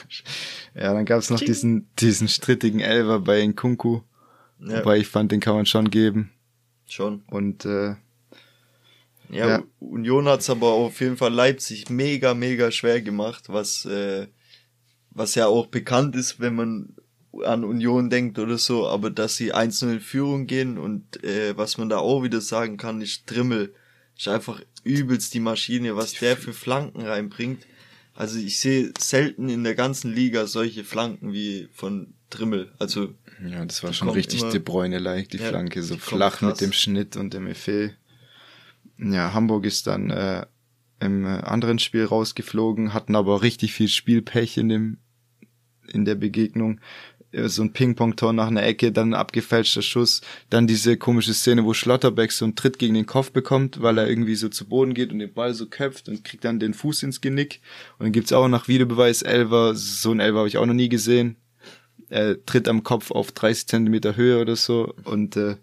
dann 0.74 1.04
gab's 1.04 1.30
noch 1.30 1.40
diesen, 1.40 1.88
diesen 1.98 2.28
strittigen 2.28 2.80
Elver 2.80 3.20
bei 3.20 3.44
Nkunku. 3.44 4.00
Ja. 4.60 4.78
Wobei 4.78 4.98
ich 4.98 5.08
fand, 5.08 5.32
den 5.32 5.40
kann 5.40 5.54
man 5.54 5.66
schon 5.66 5.90
geben. 5.90 6.30
Schon. 6.86 7.22
Und 7.28 7.64
äh, 7.64 7.96
ja, 9.30 9.48
ja. 9.48 9.62
Union 9.80 10.28
hat's 10.28 10.50
aber 10.50 10.68
auf 10.68 11.00
jeden 11.00 11.16
Fall 11.16 11.32
Leipzig 11.32 11.90
mega, 11.90 12.34
mega 12.34 12.70
schwer 12.70 13.00
gemacht, 13.00 13.44
was, 13.48 13.84
äh, 13.86 14.26
was 15.10 15.34
ja 15.34 15.46
auch 15.46 15.66
bekannt 15.66 16.14
ist, 16.16 16.38
wenn 16.38 16.54
man 16.54 16.94
an 17.44 17.64
Union 17.64 18.10
denkt 18.10 18.38
oder 18.38 18.58
so, 18.58 18.86
aber 18.86 19.10
dass 19.10 19.36
sie 19.36 19.52
einzeln 19.52 19.94
in 19.94 20.00
Führung 20.00 20.46
gehen 20.46 20.76
und 20.76 21.24
äh, 21.24 21.56
was 21.56 21.78
man 21.78 21.88
da 21.88 21.98
auch 21.98 22.22
wieder 22.22 22.40
sagen 22.40 22.76
kann, 22.76 23.00
ist 23.00 23.30
Drimmel. 23.30 23.74
Ist 24.18 24.28
einfach 24.28 24.60
übelst 24.84 25.32
die 25.32 25.40
Maschine, 25.40 25.96
was 25.96 26.12
der 26.12 26.36
für 26.36 26.52
Flanken 26.52 27.00
reinbringt. 27.00 27.66
Also 28.14 28.38
ich 28.38 28.60
sehe 28.60 28.92
selten 28.98 29.48
in 29.48 29.64
der 29.64 29.74
ganzen 29.74 30.12
Liga 30.12 30.46
solche 30.46 30.84
Flanken 30.84 31.32
wie 31.32 31.68
von 31.72 32.14
Trimmel. 32.30 32.72
Also 32.78 33.14
ja, 33.46 33.64
das 33.64 33.82
war 33.82 33.92
schon 33.92 34.10
richtig 34.10 34.42
De 34.50 34.60
Bruyne-like, 34.60 35.30
die 35.30 35.38
ja, 35.38 35.48
Flanke, 35.48 35.82
so 35.82 35.96
flach 35.96 36.40
mit 36.42 36.60
dem 36.60 36.72
Schnitt 36.72 37.16
und 37.16 37.34
dem 37.34 37.46
Effet. 37.46 37.94
Ja, 38.98 39.32
Hamburg 39.32 39.64
ist 39.64 39.86
dann 39.86 40.10
äh, 40.10 40.46
im 41.00 41.24
äh, 41.24 41.28
anderen 41.28 41.78
Spiel 41.78 42.04
rausgeflogen, 42.04 42.94
hatten 42.94 43.16
aber 43.16 43.42
richtig 43.42 43.72
viel 43.72 43.88
Spielpech 43.88 44.56
in 44.58 44.68
dem 44.68 44.98
in 45.88 46.04
der 46.04 46.14
Begegnung. 46.14 46.80
So 47.32 47.62
ein 47.62 47.72
Ping-Pong-Tor 47.72 48.32
nach 48.32 48.48
einer 48.48 48.62
Ecke, 48.62 48.92
dann 48.92 49.10
ein 49.10 49.18
abgefälschter 49.18 49.82
Schuss, 49.82 50.20
dann 50.50 50.66
diese 50.66 50.96
komische 50.96 51.34
Szene, 51.34 51.64
wo 51.64 51.74
Schlotterbeck 51.74 52.30
so 52.32 52.44
einen 52.44 52.56
Tritt 52.56 52.78
gegen 52.78 52.94
den 52.94 53.06
Kopf 53.06 53.32
bekommt, 53.32 53.80
weil 53.80 53.98
er 53.98 54.08
irgendwie 54.08 54.34
so 54.34 54.48
zu 54.48 54.66
Boden 54.66 54.94
geht 54.94 55.12
und 55.12 55.18
den 55.18 55.32
Ball 55.32 55.54
so 55.54 55.66
köpft 55.66 56.08
und 56.08 56.24
kriegt 56.24 56.44
dann 56.44 56.60
den 56.60 56.74
Fuß 56.74 57.02
ins 57.04 57.20
Genick. 57.20 57.60
Und 57.98 58.04
dann 58.04 58.12
gibt's 58.12 58.32
auch 58.32 58.48
nach 58.48 58.68
Videobeweis 58.68 59.22
Elver, 59.22 59.74
so 59.74 60.12
ein 60.12 60.20
Elver 60.20 60.40
habe 60.40 60.48
ich 60.48 60.58
auch 60.58 60.66
noch 60.66 60.74
nie 60.74 60.88
gesehen. 60.88 61.36
Er 62.08 62.44
tritt 62.44 62.68
am 62.68 62.82
Kopf 62.82 63.10
auf 63.10 63.32
30 63.32 63.66
Zentimeter 63.66 64.16
Höhe 64.16 64.40
oder 64.40 64.56
so 64.56 64.94
und 65.04 65.36
äh, 65.36 65.56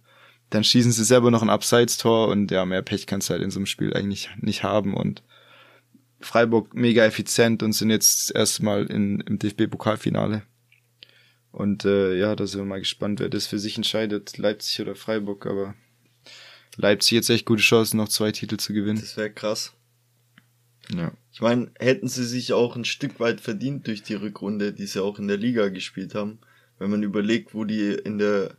dann 0.49 0.63
schießen 0.63 0.91
sie 0.91 1.03
selber 1.03 1.29
noch 1.29 1.43
ein 1.43 1.49
Abseits-Tor 1.49 2.29
und 2.29 2.49
ja, 2.49 2.65
mehr 2.65 2.81
Pech 2.81 3.05
kannst 3.05 3.29
du 3.29 3.33
halt 3.33 3.43
in 3.43 3.51
so 3.51 3.59
einem 3.59 3.67
Spiel 3.67 3.93
eigentlich 3.93 4.29
nicht 4.41 4.63
haben 4.63 4.95
und 4.95 5.21
Freiburg 6.21 6.73
mega 6.73 7.05
effizient 7.05 7.63
und 7.63 7.73
sind 7.73 7.91
jetzt 7.91 8.35
erstmal 8.35 8.85
in, 8.87 9.21
im 9.21 9.39
DFB-Pokalfinale. 9.39 10.41
Und 11.51 11.85
äh, 11.85 12.15
ja, 12.15 12.35
da 12.35 12.45
sind 12.45 12.61
wir 12.61 12.65
mal 12.65 12.79
gespannt, 12.79 13.19
wer 13.19 13.29
das 13.29 13.47
für 13.47 13.59
sich 13.59 13.75
entscheidet, 13.75 14.37
Leipzig 14.37 14.81
oder 14.81 14.95
Freiburg, 14.95 15.45
aber 15.45 15.75
Leipzig 16.75 17.13
jetzt 17.13 17.29
echt 17.29 17.45
gute 17.45 17.61
Chancen, 17.61 17.97
noch 17.97 18.09
zwei 18.09 18.31
Titel 18.31 18.57
zu 18.57 18.73
gewinnen. 18.73 18.99
Das 18.99 19.17
wäre 19.17 19.31
krass. 19.31 19.73
Ja. 20.95 21.11
Ich 21.31 21.41
meine, 21.41 21.71
hätten 21.79 22.07
sie 22.07 22.25
sich 22.25 22.53
auch 22.53 22.75
ein 22.75 22.85
Stück 22.85 23.19
weit 23.19 23.41
verdient 23.41 23.87
durch 23.87 24.03
die 24.03 24.15
Rückrunde, 24.15 24.73
die 24.73 24.85
sie 24.85 25.03
auch 25.03 25.19
in 25.19 25.27
der 25.27 25.37
Liga 25.37 25.69
gespielt 25.69 26.15
haben. 26.15 26.39
Wenn 26.77 26.91
man 26.91 27.03
überlegt, 27.03 27.53
wo 27.53 27.65
die 27.65 27.91
in 27.91 28.17
der 28.17 28.55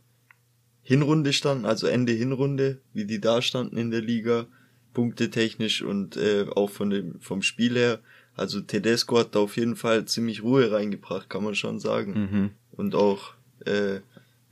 Hinrunde 0.83 1.33
standen, 1.33 1.65
also 1.65 1.87
Ende 1.87 2.13
Hinrunde, 2.13 2.79
wie 2.93 3.05
die 3.05 3.19
da 3.19 3.41
standen 3.41 3.77
in 3.77 3.91
der 3.91 4.01
Liga, 4.01 4.47
punktetechnisch 4.93 5.81
und 5.81 6.17
äh, 6.17 6.45
auch 6.55 6.69
von 6.69 6.89
dem 6.89 7.19
vom 7.19 7.41
Spiel 7.41 7.75
her. 7.77 7.99
Also 8.35 8.61
Tedesco 8.61 9.19
hat 9.19 9.35
da 9.35 9.39
auf 9.39 9.57
jeden 9.57 9.75
Fall 9.75 10.05
ziemlich 10.05 10.43
Ruhe 10.43 10.71
reingebracht, 10.71 11.29
kann 11.29 11.43
man 11.43 11.55
schon 11.55 11.79
sagen. 11.79 12.13
Mhm. 12.13 12.49
Und 12.71 12.95
auch 12.95 13.33
äh, 13.65 13.99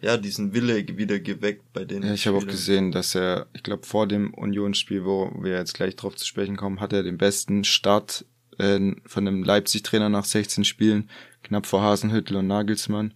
ja 0.02 0.18
diesen 0.18 0.54
Wille 0.54 0.88
wieder 0.98 1.20
geweckt 1.20 1.74
bei 1.74 1.86
den. 1.86 2.04
Ja, 2.04 2.14
ich 2.14 2.28
habe 2.28 2.38
auch 2.38 2.46
gesehen, 2.46 2.92
dass 2.92 3.16
er, 3.16 3.48
ich 3.54 3.64
glaube 3.64 3.86
vor 3.86 4.08
dem 4.08 4.34
Unionsspiel, 4.34 5.06
wo 5.06 5.32
wir 5.42 5.54
jetzt 5.54 5.74
gleich 5.74 5.96
drauf 5.96 6.16
zu 6.16 6.26
sprechen 6.26 6.58
kommen, 6.58 6.80
hat 6.80 6.94
er 6.94 7.04
den 7.04 7.18
besten 7.18 7.64
Start 7.64 8.26
äh, 8.58 8.80
von 9.06 9.28
einem 9.28 9.44
Leipzig-Trainer 9.44 10.10
nach 10.10 10.26
16 10.26 10.66
Spielen, 10.66 11.10
knapp 11.44 11.66
vor 11.66 11.82
Hasenhüttel 11.82 12.38
und 12.38 12.48
Nagelsmann. 12.48 13.14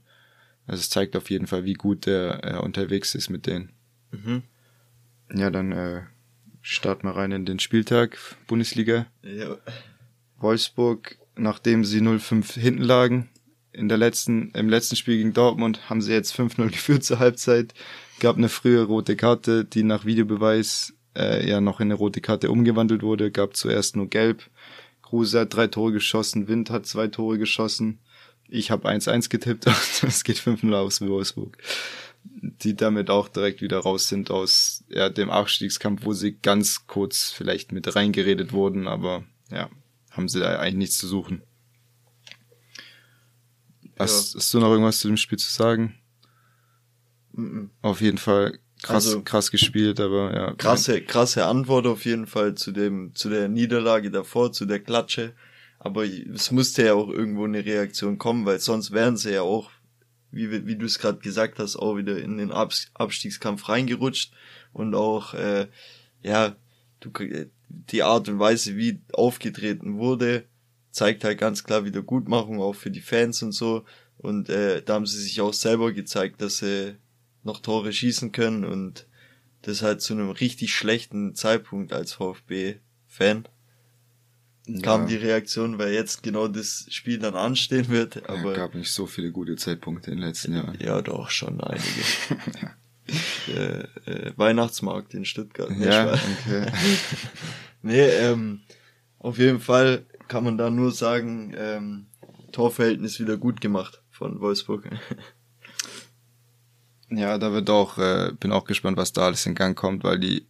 Also 0.65 0.79
es 0.79 0.89
zeigt 0.89 1.15
auf 1.15 1.29
jeden 1.29 1.47
Fall, 1.47 1.65
wie 1.65 1.73
gut 1.73 2.07
er 2.07 2.55
äh, 2.55 2.57
unterwegs 2.59 3.15
ist 3.15 3.29
mit 3.29 3.47
denen. 3.47 3.71
Mhm. 4.11 4.43
Ja, 5.33 5.49
dann 5.49 5.71
äh, 5.71 6.03
starten 6.61 7.07
wir 7.07 7.15
rein 7.15 7.31
in 7.31 7.45
den 7.45 7.59
Spieltag 7.59 8.17
Bundesliga. 8.47 9.07
Ja. 9.23 9.57
Wolfsburg, 10.43 11.17
nachdem 11.35 11.83
sie 11.83 11.99
0-5 11.99 12.59
hinten 12.59 12.83
lagen, 12.83 13.29
in 13.73 13.89
der 13.89 13.97
letzten, 13.97 14.51
im 14.51 14.69
letzten 14.69 14.95
Spiel 14.95 15.17
gegen 15.17 15.33
Dortmund 15.33 15.89
haben 15.89 16.01
sie 16.01 16.13
jetzt 16.13 16.37
5-0 16.37 16.67
geführt 16.71 17.03
zur 17.03 17.19
Halbzeit. 17.19 17.73
Gab 18.19 18.37
eine 18.37 18.49
frühe 18.49 18.83
rote 18.83 19.15
Karte, 19.15 19.65
die 19.65 19.83
nach 19.83 20.05
Videobeweis 20.05 20.93
äh, 21.17 21.47
ja 21.47 21.59
noch 21.59 21.79
in 21.79 21.87
eine 21.87 21.95
rote 21.95 22.21
Karte 22.21 22.51
umgewandelt 22.51 23.01
wurde. 23.01 23.31
Gab 23.31 23.55
zuerst 23.55 23.95
nur 23.95 24.07
gelb. 24.07 24.49
Kruse 25.01 25.41
hat 25.41 25.55
drei 25.55 25.67
Tore 25.67 25.91
geschossen, 25.91 26.47
Wind 26.47 26.69
hat 26.69 26.85
zwei 26.85 27.07
Tore 27.07 27.37
geschossen. 27.37 27.99
Ich 28.47 28.69
habe 28.69 28.87
1-1 28.87 29.29
getippt 29.29 29.65
und 30.03 30.03
es 30.03 30.23
geht 30.23 30.37
5-0 30.37 30.73
aus 30.73 31.01
Wolfsburg. 31.01 31.57
Die 32.23 32.75
damit 32.75 33.09
auch 33.09 33.27
direkt 33.27 33.61
wieder 33.61 33.79
raus 33.79 34.07
sind 34.07 34.31
aus 34.31 34.83
ja, 34.87 35.09
dem 35.09 35.29
Abstiegskampf, 35.29 36.05
wo 36.05 36.13
sie 36.13 36.37
ganz 36.37 36.87
kurz 36.87 37.31
vielleicht 37.31 37.71
mit 37.71 37.95
reingeredet 37.95 38.53
wurden, 38.53 38.87
aber 38.87 39.23
ja, 39.51 39.69
haben 40.13 40.27
sie 40.29 40.39
da 40.39 40.57
eigentlich 40.59 40.75
nichts 40.75 40.97
zu 40.97 41.07
suchen. 41.07 41.43
Hast, 43.99 44.33
Ja. 44.33 44.39
hast 44.39 44.53
du 44.53 44.59
noch 44.59 44.69
irgendwas 44.71 44.99
zu 44.99 45.07
dem 45.07 45.17
Spiel 45.17 45.37
zu 45.37 45.51
sagen? 45.51 45.95
Mhm. 47.33 47.69
Auf 47.81 48.01
jeden 48.01 48.17
Fall 48.17 48.59
krass, 48.81 49.05
Also- 49.07 49.21
krass 49.21 49.51
gespielt, 49.51 49.99
aber 49.99 50.33
ja. 50.33 50.53
Krasse, 50.55 51.01
krasse 51.01 51.45
Antwort 51.45 51.85
auf 51.87 52.05
jeden 52.05 52.27
Fall 52.27 52.55
zu 52.55 52.71
dem, 52.71 53.13
zu 53.15 53.29
der 53.29 53.47
Niederlage 53.49 54.11
davor, 54.11 54.51
zu 54.51 54.65
der 54.65 54.79
Klatsche. 54.79 55.33
Aber 55.79 56.05
es 56.05 56.51
musste 56.51 56.85
ja 56.85 56.93
auch 56.93 57.09
irgendwo 57.09 57.43
eine 57.45 57.65
Reaktion 57.65 58.17
kommen, 58.17 58.45
weil 58.45 58.59
sonst 58.59 58.91
wären 58.91 59.17
sie 59.17 59.33
ja 59.33 59.41
auch, 59.41 59.69
wie, 60.31 60.65
wie 60.65 60.75
du 60.77 60.85
es 60.85 60.97
gerade 60.97 61.19
gesagt 61.19 61.59
hast, 61.59 61.75
auch 61.75 61.97
wieder 61.97 62.17
in 62.17 62.37
den 62.37 62.51
Abs- 62.51 62.89
Abstiegskampf 62.93 63.67
reingerutscht 63.69 64.31
und 64.71 64.95
auch, 64.95 65.33
äh, 65.33 65.67
ja, 66.23 66.55
du, 67.01 67.11
die 67.91 68.03
Art 68.03 68.29
und 68.29 68.39
Weise, 68.39 68.77
wie 68.77 69.01
aufgetreten 69.13 69.97
wurde, 69.97 70.45
zeigt 70.91 71.23
halt 71.23 71.39
ganz 71.39 71.63
klar 71.63 71.85
Wiedergutmachung 71.85 72.61
auch 72.61 72.73
für 72.73 72.91
die 72.91 73.01
Fans 73.01 73.41
und 73.43 73.51
so. 73.51 73.83
Und 74.17 74.49
äh, 74.49 74.81
da 74.81 74.93
haben 74.93 75.05
sie 75.05 75.21
sich 75.21 75.41
auch 75.41 75.53
selber 75.53 75.91
gezeigt, 75.91 76.41
dass 76.41 76.57
sie 76.57 76.95
noch 77.43 77.59
Tore 77.59 77.91
schießen 77.91 78.31
können 78.31 78.63
und 78.63 79.07
das 79.63 79.81
halt 79.81 80.01
zu 80.01 80.13
einem 80.13 80.29
richtig 80.29 80.73
schlechten 80.73 81.35
Zeitpunkt 81.35 81.93
als 81.93 82.13
VfB-Fan 82.13 83.47
ja, 84.65 84.81
kam 84.81 85.07
die 85.07 85.15
Reaktion, 85.15 85.77
weil 85.77 85.93
jetzt 85.93 86.23
genau 86.23 86.47
das 86.47 86.85
Spiel 86.89 87.19
dann 87.19 87.35
anstehen 87.35 87.89
wird. 87.89 88.15
ja, 88.15 88.29
Aber 88.29 88.53
gab 88.53 88.75
nicht 88.75 88.91
so 88.91 89.05
viele 89.07 89.31
gute 89.31 89.55
Zeitpunkte 89.55 90.11
in 90.11 90.17
den 90.17 90.27
letzten 90.27 90.53
Jahren. 90.53 90.77
ja, 90.79 91.01
doch 91.01 91.29
schon 91.29 91.59
einige. 91.61 92.03
äh, 93.47 93.83
äh, 94.09 94.33
Weihnachtsmarkt 94.35 95.13
in 95.13 95.25
Stuttgart. 95.25 95.71
Ja, 95.79 96.13
okay. 96.13 96.71
nee 97.81 98.07
ähm, 98.07 98.61
auf 99.19 99.37
jeden 99.37 99.59
Fall 99.59 100.05
kann 100.27 100.43
man 100.43 100.57
da 100.57 100.69
nur 100.69 100.91
sagen, 100.91 101.53
ähm, 101.57 102.07
Torverhältnis 102.51 103.19
wieder 103.19 103.37
gut 103.37 103.61
gemacht 103.61 104.01
von 104.11 104.39
Wolfsburg. 104.39 104.89
Ja, 107.15 107.37
da 107.37 107.51
wird 107.51 107.69
auch, 107.69 107.99
äh, 107.99 108.31
bin 108.39 108.51
auch 108.51 108.65
gespannt, 108.65 108.97
was 108.97 109.13
da 109.13 109.27
alles 109.27 109.45
in 109.45 109.53
Gang 109.53 109.77
kommt, 109.77 110.03
weil 110.03 110.17
die 110.17 110.47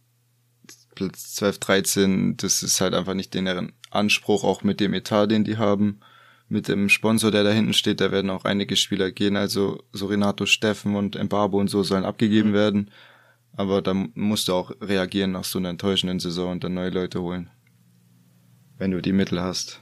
Platz 0.94 1.34
12, 1.34 1.58
13, 1.58 2.36
das 2.38 2.62
ist 2.62 2.80
halt 2.80 2.94
einfach 2.94 3.12
nicht 3.12 3.34
deren 3.34 3.72
Anspruch, 3.90 4.44
auch 4.44 4.62
mit 4.62 4.80
dem 4.80 4.94
Etat, 4.94 5.26
den 5.26 5.44
die 5.44 5.58
haben, 5.58 6.00
mit 6.48 6.68
dem 6.68 6.88
Sponsor, 6.88 7.30
der 7.30 7.42
da 7.44 7.50
hinten 7.50 7.72
steht, 7.72 8.00
da 8.00 8.12
werden 8.12 8.30
auch 8.30 8.44
einige 8.44 8.76
Spieler 8.76 9.10
gehen, 9.10 9.36
also 9.36 9.82
so 9.92 10.06
Renato 10.06 10.46
Steffen 10.46 10.94
und 10.94 11.22
Mbabo 11.22 11.58
und 11.58 11.68
so 11.68 11.82
sollen 11.82 12.04
abgegeben 12.04 12.50
Mhm. 12.50 12.54
werden, 12.54 12.90
aber 13.52 13.82
da 13.82 13.94
musst 14.14 14.48
du 14.48 14.52
auch 14.52 14.70
reagieren 14.80 15.32
nach 15.32 15.44
so 15.44 15.58
einer 15.58 15.70
enttäuschenden 15.70 16.20
Saison 16.20 16.52
und 16.52 16.64
dann 16.64 16.74
neue 16.74 16.90
Leute 16.90 17.22
holen, 17.22 17.50
wenn 18.78 18.90
du 18.90 19.00
die 19.00 19.12
Mittel 19.12 19.40
hast. 19.40 19.80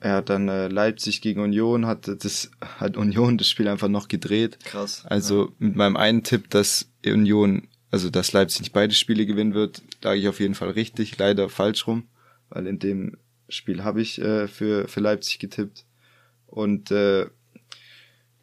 Er 0.00 0.16
hat 0.16 0.30
dann 0.30 0.48
äh, 0.48 0.66
Leipzig 0.66 1.20
gegen 1.20 1.40
Union, 1.40 1.86
hat 1.86 2.08
das, 2.08 2.50
hat 2.60 2.96
Union 2.96 3.38
das 3.38 3.48
Spiel 3.48 3.68
einfach 3.68 3.86
noch 3.88 4.08
gedreht. 4.08 4.58
Krass. 4.64 5.04
Also 5.06 5.52
mit 5.58 5.76
meinem 5.76 5.96
einen 5.96 6.24
Tipp, 6.24 6.50
dass 6.50 6.90
Union, 7.06 7.68
also 7.92 8.10
dass 8.10 8.32
Leipzig 8.32 8.62
nicht 8.62 8.72
beide 8.72 8.94
Spiele 8.94 9.26
gewinnen 9.26 9.54
wird, 9.54 9.80
lag 10.02 10.14
ich 10.14 10.26
auf 10.26 10.40
jeden 10.40 10.56
Fall 10.56 10.70
richtig, 10.70 11.16
leider 11.18 11.48
falsch 11.48 11.86
rum, 11.86 12.08
weil 12.48 12.66
in 12.66 12.80
dem 12.80 13.16
Spiel 13.54 13.84
habe 13.84 14.02
ich 14.02 14.20
äh, 14.20 14.48
für, 14.48 14.88
für 14.88 15.00
Leipzig 15.00 15.38
getippt. 15.38 15.84
Und 16.46 16.90
äh, 16.90 17.26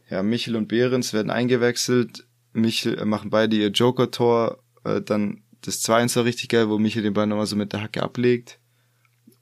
ja, 0.10 0.24
Michel 0.24 0.56
und 0.56 0.68
Behrens 0.68 1.14
werden 1.14 1.30
eingewechselt. 1.30 2.26
Michel 2.54 2.98
äh, 2.98 3.06
machen 3.06 3.30
beide 3.30 3.56
ihr 3.56 3.70
Joker-Tor, 3.70 4.64
äh, 4.84 5.02
dann 5.02 5.44
das 5.62 5.84
2-1 5.84 6.16
war 6.16 6.26
richtig 6.26 6.50
geil, 6.50 6.70
wo 6.70 6.78
Michel 6.78 7.04
den 7.04 7.14
Ball 7.14 7.28
nochmal 7.28 7.46
so 7.46 7.56
mit 7.56 7.74
der 7.74 7.82
Hacke 7.82 8.02
ablegt. 8.02 8.60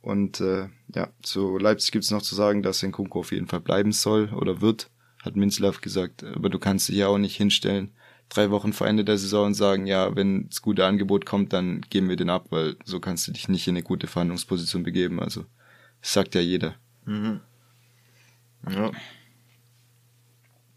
Und 0.02 0.40
äh, 0.42 0.70
ja, 0.96 1.10
zu 1.22 1.58
Leipzig 1.58 1.92
gibt's 1.92 2.12
noch 2.12 2.22
zu 2.22 2.34
sagen, 2.34 2.64
dass 2.64 2.82
Nkunku 2.82 3.20
auf 3.20 3.32
jeden 3.32 3.48
Fall 3.48 3.60
bleiben 3.60 3.92
soll 3.92 4.34
oder 4.34 4.62
wird, 4.62 4.90
hat 5.22 5.36
Minzlaff 5.36 5.82
gesagt. 5.82 6.24
Aber 6.24 6.50
du 6.50 6.60
kannst 6.60 6.90
dich 6.90 6.96
ja 6.96 7.08
auch 7.08 7.18
nicht 7.18 7.36
hinstellen, 7.36 7.92
drei 8.30 8.52
Wochen 8.52 8.74
vor 8.74 8.88
Ende 8.88 9.06
der 9.06 9.18
Saison 9.18 9.48
und 9.48 9.54
sagen, 9.54 9.86
ja, 9.86 10.16
wenn 10.16 10.50
das 10.50 10.62
gute 10.62 10.86
Angebot 10.86 11.26
kommt, 11.26 11.54
dann 11.54 11.82
geben 11.90 12.10
wir 12.10 12.16
den 12.16 12.30
ab, 12.30 12.48
weil 12.50 12.76
so 12.84 13.00
kannst 13.00 13.28
du 13.28 13.32
dich 13.32 13.48
nicht 13.48 13.68
in 13.68 13.76
eine 13.76 13.84
gute 13.84 14.08
Verhandlungsposition 14.08 14.84
begeben. 14.84 15.20
Also 15.20 15.46
das 16.02 16.14
sagt 16.14 16.36
ja 16.36 16.42
jeder. 16.42 16.76
Mhm. 17.06 17.42
Ja. 18.70 18.92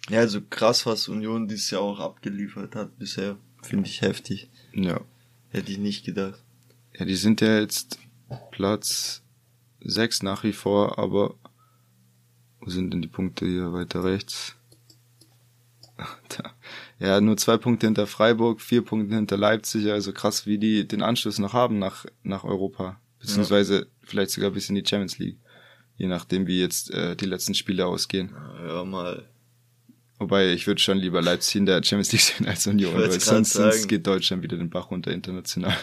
Ja, 0.08 0.20
also 0.20 0.40
krass, 0.40 0.86
was 0.86 1.08
Union 1.08 1.46
dieses 1.46 1.70
Jahr 1.70 1.82
auch 1.82 2.00
abgeliefert 2.00 2.74
hat 2.74 2.98
bisher. 2.98 3.36
Finde 3.62 3.88
ich 3.88 4.00
heftig. 4.00 4.48
Ja. 4.72 5.00
Hätte 5.50 5.70
ich 5.70 5.78
nicht 5.78 6.04
gedacht. 6.04 6.42
Ja, 6.98 7.04
die 7.04 7.16
sind 7.16 7.40
ja 7.40 7.58
jetzt 7.58 7.98
Platz 8.50 9.22
6 9.80 10.22
nach 10.22 10.44
wie 10.44 10.52
vor, 10.52 10.98
aber 10.98 11.34
wo 12.60 12.70
sind 12.70 12.92
denn 12.92 13.02
die 13.02 13.08
Punkte 13.08 13.46
hier 13.46 13.72
weiter 13.72 14.04
rechts? 14.04 14.56
Da. 16.28 16.54
Ja, 17.00 17.20
nur 17.20 17.38
zwei 17.38 17.56
Punkte 17.56 17.86
hinter 17.86 18.06
Freiburg, 18.06 18.60
vier 18.60 18.82
Punkte 18.82 19.14
hinter 19.14 19.38
Leipzig, 19.38 19.90
also 19.90 20.12
krass, 20.12 20.46
wie 20.46 20.58
die 20.58 20.86
den 20.86 21.02
Anschluss 21.02 21.38
noch 21.38 21.54
haben 21.54 21.78
nach, 21.78 22.04
nach 22.22 22.44
Europa. 22.44 23.00
Beziehungsweise 23.18 23.86
vielleicht 24.02 24.30
sogar 24.30 24.50
bis 24.50 24.68
in 24.68 24.74
die 24.74 24.84
Champions 24.86 25.18
League. 25.18 25.38
Je 25.96 26.06
nachdem, 26.06 26.46
wie 26.46 26.60
jetzt 26.60 26.90
äh, 26.90 27.16
die 27.16 27.26
letzten 27.26 27.54
Spiele 27.54 27.86
ausgehen. 27.86 28.34
Ja, 28.66 28.84
mal. 28.84 29.26
Wobei 30.18 30.52
ich 30.52 30.66
würde 30.66 30.80
schon 30.80 30.98
lieber 30.98 31.22
Leipzig 31.22 31.56
in 31.56 31.66
der 31.66 31.82
Champions 31.82 32.12
League 32.12 32.22
sehen 32.22 32.46
als 32.46 32.66
Union, 32.66 32.94
weil 32.94 33.10
sonst, 33.18 33.54
sonst 33.54 33.88
geht 33.88 34.06
Deutschland 34.06 34.42
wieder 34.42 34.58
den 34.58 34.68
Bach 34.68 34.90
runter 34.90 35.10
international. 35.10 35.76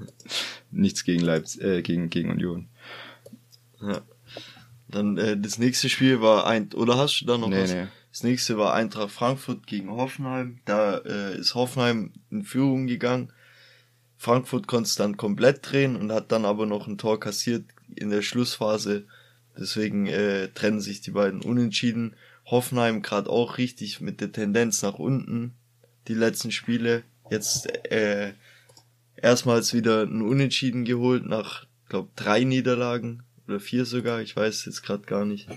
Nichts 0.70 1.04
gegen 1.04 1.22
Leipzig, 1.22 1.62
äh, 1.62 1.82
gegen, 1.82 2.08
gegen 2.08 2.30
Union. 2.30 2.68
Ja. 3.82 4.00
Dann 4.88 5.18
äh, 5.18 5.38
das 5.38 5.58
nächste 5.58 5.90
Spiel 5.90 6.22
war 6.22 6.46
ein. 6.46 6.72
Oder 6.72 6.96
hast 6.96 7.20
du 7.20 7.26
da 7.26 7.36
noch 7.36 7.48
Nee, 7.48 7.62
was? 7.62 7.74
nee. 7.74 7.86
Das 8.16 8.22
nächste 8.22 8.56
war 8.56 8.72
Eintracht 8.72 9.10
Frankfurt 9.10 9.66
gegen 9.66 9.90
Hoffenheim. 9.90 10.60
Da 10.64 10.96
äh, 11.04 11.36
ist 11.38 11.54
Hoffenheim 11.54 12.14
in 12.30 12.44
Führung 12.44 12.86
gegangen. 12.86 13.30
Frankfurt 14.16 14.66
konnte 14.66 14.88
es 14.88 14.94
dann 14.94 15.18
komplett 15.18 15.70
drehen 15.70 15.96
und 15.96 16.10
hat 16.10 16.32
dann 16.32 16.46
aber 16.46 16.64
noch 16.64 16.86
ein 16.86 16.96
Tor 16.96 17.20
kassiert 17.20 17.66
in 17.94 18.08
der 18.08 18.22
Schlussphase. 18.22 19.04
Deswegen 19.58 20.06
äh, 20.06 20.48
trennen 20.48 20.80
sich 20.80 21.02
die 21.02 21.10
beiden 21.10 21.42
unentschieden. 21.42 22.16
Hoffenheim 22.46 23.02
gerade 23.02 23.28
auch 23.28 23.58
richtig 23.58 24.00
mit 24.00 24.22
der 24.22 24.32
Tendenz 24.32 24.80
nach 24.80 24.98
unten. 24.98 25.52
Die 26.08 26.14
letzten 26.14 26.52
Spiele. 26.52 27.02
Jetzt 27.30 27.66
äh, 27.92 28.32
erstmals 29.16 29.74
wieder 29.74 30.04
ein 30.04 30.22
Unentschieden 30.22 30.86
geholt 30.86 31.26
nach, 31.26 31.66
glaube 31.90 32.08
drei 32.16 32.44
Niederlagen 32.44 33.24
oder 33.46 33.60
vier 33.60 33.84
sogar. 33.84 34.22
Ich 34.22 34.34
weiß 34.34 34.64
jetzt 34.64 34.82
gerade 34.82 35.04
gar 35.04 35.26
nicht. 35.26 35.50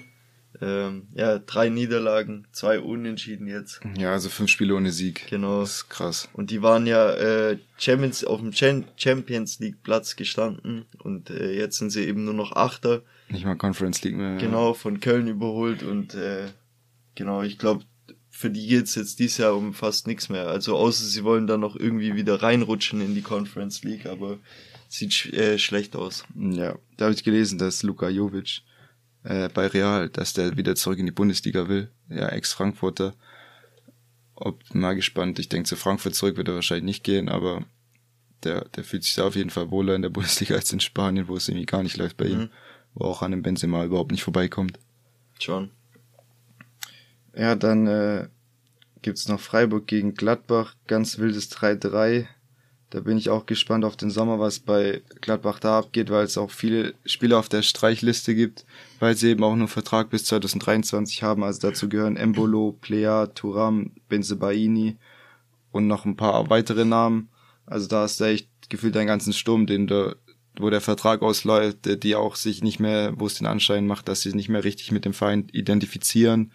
Ähm, 0.62 1.08
ja, 1.14 1.40
drei 1.40 1.70
Niederlagen, 1.70 2.48
zwei 2.52 2.80
Unentschieden 2.80 3.48
jetzt. 3.48 3.80
Ja, 3.98 4.12
also 4.12 4.30
fünf 4.30 4.50
Spiele 4.50 4.76
ohne 4.76 4.92
Sieg. 4.92 5.28
Genau. 5.30 5.62
Das 5.62 5.76
ist 5.76 5.90
krass. 5.90 6.30
Und 6.34 6.52
die 6.52 6.62
waren 6.62 6.86
ja 6.86 7.12
äh, 7.14 7.58
Champions 7.78 8.24
auf 8.26 8.42
dem 8.42 8.52
Champions 8.54 9.60
League 9.60 9.82
Platz 9.84 10.16
gestanden 10.16 10.86
und 10.98 11.30
äh, 11.30 11.54
jetzt 11.54 11.78
sind 11.78 11.92
sie 11.92 12.06
eben 12.06 12.26
nur 12.26 12.34
noch 12.34 12.54
Achter. 12.54 13.04
Nicht 13.30 13.46
mal 13.46 13.56
Conference 13.56 14.04
League 14.04 14.16
mehr. 14.16 14.38
Genau, 14.38 14.74
von 14.74 15.00
Köln 15.00 15.28
überholt 15.28 15.84
und 15.84 16.14
äh, 16.16 16.48
genau, 17.16 17.42
ich 17.44 17.58
glaube, 17.58 17.86
für 18.30 18.50
die 18.50 18.68
geht's 18.68 18.96
jetzt 18.96 19.20
dieses 19.20 19.38
Jahr 19.38 19.56
um 19.56 19.74
fast 19.74 20.08
nichts 20.08 20.30
mehr. 20.30 20.48
Also 20.48 20.76
außer 20.76 21.04
sie 21.04 21.24
wollen 21.24 21.48
dann 21.48 21.60
noch 21.60 21.76
irgendwie 21.76 22.16
wieder 22.16 22.42
reinrutschen 22.42 23.02
in 23.02 23.16
die 23.16 23.22
Conference 23.22 23.84
League, 23.84 24.06
aber 24.06 24.40
sieht 24.88 25.14
sch 25.14 25.34
äh, 25.34 25.58
schlecht 25.58 25.96
aus. 25.96 26.26
Ja, 26.36 26.78
da 26.98 27.06
habe 27.06 27.14
ich 27.14 27.24
gelesen, 27.24 27.60
dass 27.60 27.84
Luka 27.84 28.10
Jovic 28.10 28.62
äh, 29.24 29.50
bei 29.50 29.68
Real, 29.68 30.10
dass 30.10 30.34
der 30.34 30.58
wieder 30.58 30.76
zurück 30.76 31.00
in 31.00 31.06
die 31.06 31.12
Bundesliga 31.12 31.68
will. 31.68 31.90
Ja, 32.10 32.30
Ex-Frankfurter. 32.30 33.14
Ob 34.36 34.64
mal 34.74 34.96
gespannt. 34.96 35.40
Ich 35.40 35.50
denke, 35.50 35.68
zu 35.68 35.76
Frankfurt 35.76 36.16
zurück 36.16 36.38
wird 36.38 36.48
er 36.48 36.56
wahrscheinlich 36.56 36.86
nicht 36.86 37.04
gehen, 37.04 37.30
aber 37.30 37.66
der, 38.44 38.66
der 38.70 38.84
fühlt 38.84 39.04
sich 39.04 39.16
da 39.16 39.26
auf 39.26 39.36
jeden 39.36 39.50
Fall 39.50 39.72
wohler 39.72 39.96
in 39.96 40.02
der 40.02 40.10
Bundesliga 40.10 40.56
als 40.56 40.72
in 40.72 40.80
Spanien, 40.80 41.28
wo 41.28 41.36
es 41.36 41.50
irgendwie 41.50 41.66
gar 41.66 41.84
nicht 41.84 41.98
läuft 41.98 42.18
bei 42.18 42.26
ihm. 42.26 42.40
Mhm. 42.40 42.50
Wo 42.94 43.06
auch 43.06 43.22
an 43.22 43.32
dem 43.32 43.44
Benzema 43.44 43.84
überhaupt 43.84 44.12
nicht 44.12 44.24
vorbeikommt. 44.24 44.80
Schon. 45.40 45.70
Ja, 47.36 47.56
dann 47.56 47.88
äh, 47.88 48.28
gibt's 49.02 49.28
noch 49.28 49.40
Freiburg 49.40 49.88
gegen 49.88 50.16
Gladbach, 50.16 50.76
ganz 50.88 51.20
wildes 51.20 51.52
3-3. 51.52 52.28
Da 52.90 53.02
bin 53.02 53.18
ich 53.18 53.30
auch 53.30 53.46
gespannt 53.46 53.86
auf 53.86 53.96
den 53.98 54.10
Sommer, 54.10 54.40
was 54.40 54.60
bei 54.60 55.02
Gladbach 55.22 55.60
da 55.60 55.78
abgeht, 55.78 56.10
weil 56.10 56.24
es 56.24 56.40
auch 56.40 56.50
viele 56.50 56.96
Spieler 57.06 57.38
auf 57.38 57.48
der 57.48 57.62
Streichliste 57.62 58.34
gibt, 58.34 58.66
weil 59.00 59.16
sie 59.16 59.30
eben 59.30 59.44
auch 59.44 59.56
nur 59.56 59.68
Vertrag 59.68 60.10
bis 60.10 60.26
2023 60.26 61.22
haben. 61.22 61.44
Also 61.44 61.68
dazu 61.68 61.88
gehören 61.88 62.18
Embolo, 62.18 62.76
Plea, 62.82 63.28
Turam, 63.36 63.92
Benzebaini 64.10 64.98
und 65.72 65.86
noch 65.86 66.06
ein 66.06 66.16
paar 66.16 66.50
weitere 66.50 66.84
Namen. 66.84 67.30
Also 67.68 67.88
da 67.88 68.06
ist 68.06 68.20
echt 68.22 68.50
gefühlt 68.70 68.98
einen 68.98 69.08
ganzen 69.08 69.34
Sturm, 69.34 69.68
den 69.68 69.86
der, 69.86 70.16
wo 70.58 70.72
der 70.72 70.82
Vertrag 70.82 71.22
ausläuft, 71.22 72.04
die 72.04 72.16
auch 72.16 72.36
sich 72.36 72.64
nicht 72.64 72.80
mehr, 72.80 73.14
wo 73.20 73.28
es 73.28 73.36
den 73.36 73.46
Anschein 73.46 73.86
macht, 73.86 74.08
dass 74.08 74.22
sie 74.22 74.34
nicht 74.34 74.50
mehr 74.50 74.64
richtig 74.64 74.92
mit 74.92 75.06
dem 75.06 75.14
Verein 75.14 75.48
identifizieren 75.52 76.52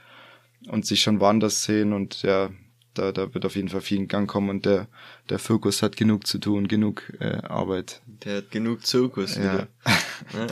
und 0.68 0.84
sich 0.84 1.00
schon 1.00 1.20
woanders 1.20 1.62
sehen 1.62 1.92
und 1.92 2.22
ja, 2.22 2.50
da, 2.94 3.12
da 3.12 3.32
wird 3.34 3.44
auf 3.44 3.56
jeden 3.56 3.68
Fall 3.68 3.80
viel 3.80 3.98
in 3.98 4.08
Gang 4.08 4.28
kommen 4.28 4.50
und 4.50 4.64
der, 4.64 4.88
der 5.28 5.38
Fokus 5.38 5.82
hat 5.82 5.96
genug 5.96 6.26
zu 6.26 6.38
tun, 6.38 6.68
genug 6.68 7.12
äh, 7.20 7.38
Arbeit. 7.42 8.00
Der 8.24 8.38
hat 8.38 8.50
genug 8.50 8.86
Zirkus 8.86 9.36
Ja. 9.36 9.66
Ja. 10.32 10.46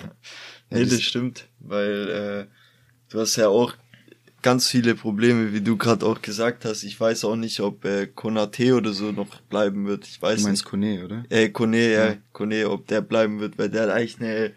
Nee, 0.71 0.85
das 0.87 1.03
stimmt, 1.03 1.49
weil 1.61 2.49
äh, 2.49 2.53
du 3.11 3.21
hast 3.21 3.37
ja 3.37 3.49
auch 3.49 3.75
ganz 4.43 4.67
viele 4.69 4.95
Probleme, 4.95 5.53
wie 5.53 5.61
du 5.61 5.77
gerade 5.77 6.05
auch 6.05 6.21
gesagt 6.21 6.65
hast. 6.65 6.83
Ich 6.83 6.99
weiß 6.99 7.25
auch 7.25 7.37
nicht, 7.37 7.61
ob 7.61 7.85
äh, 7.85 8.07
Konate 8.09 8.75
oder 8.75 8.93
so 8.93 9.13
noch 9.13 9.41
bleiben 9.43 9.87
wird. 9.87 10.07
Ich 10.07 10.21
weiß 10.21 10.41
Du 10.41 10.49
meinst 10.49 10.65
nicht. 10.65 10.71
Kone, 10.71 11.05
oder? 11.05 11.25
Äh, 11.31 11.51
Kone, 11.51 11.93
ja, 11.93 12.07
Ja. 12.07 12.17
Kone, 12.33 12.69
ob 12.69 12.87
der 12.89 13.03
bleiben 13.03 13.39
wird, 13.39 13.57
weil 13.59 13.71
der 13.71 13.83
hat 13.83 13.91
eigentlich 13.91 14.21
eine 14.21 14.53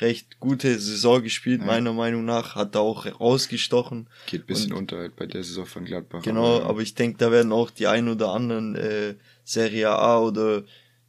recht 0.00 0.38
gute 0.40 0.78
Saison 0.78 1.22
gespielt, 1.22 1.60
Ja. 1.60 1.66
meiner 1.66 1.92
Meinung 1.92 2.24
nach. 2.24 2.54
Hat 2.54 2.74
da 2.74 2.78
auch 2.80 3.06
rausgestochen. 3.20 4.08
Geht 4.26 4.46
bisschen 4.46 4.72
Und- 4.72 4.78
unter 4.78 4.98
halt 4.98 5.16
bei 5.16 5.26
der 5.26 5.42
Saison 5.44 5.66
von 5.66 5.84
Gladbach. 5.84 6.22
Genau, 6.22 6.62
aber 6.62 6.80
ich 6.80 6.94
denke, 6.94 7.18
da 7.18 7.30
werden 7.32 7.52
auch 7.52 7.70
die 7.70 7.86
ein 7.86 8.08
oder 8.08 8.32
anderen 8.32 8.74
äh, 8.76 9.14
Serie 9.44 9.90
A 9.90 10.20
oder 10.20 10.64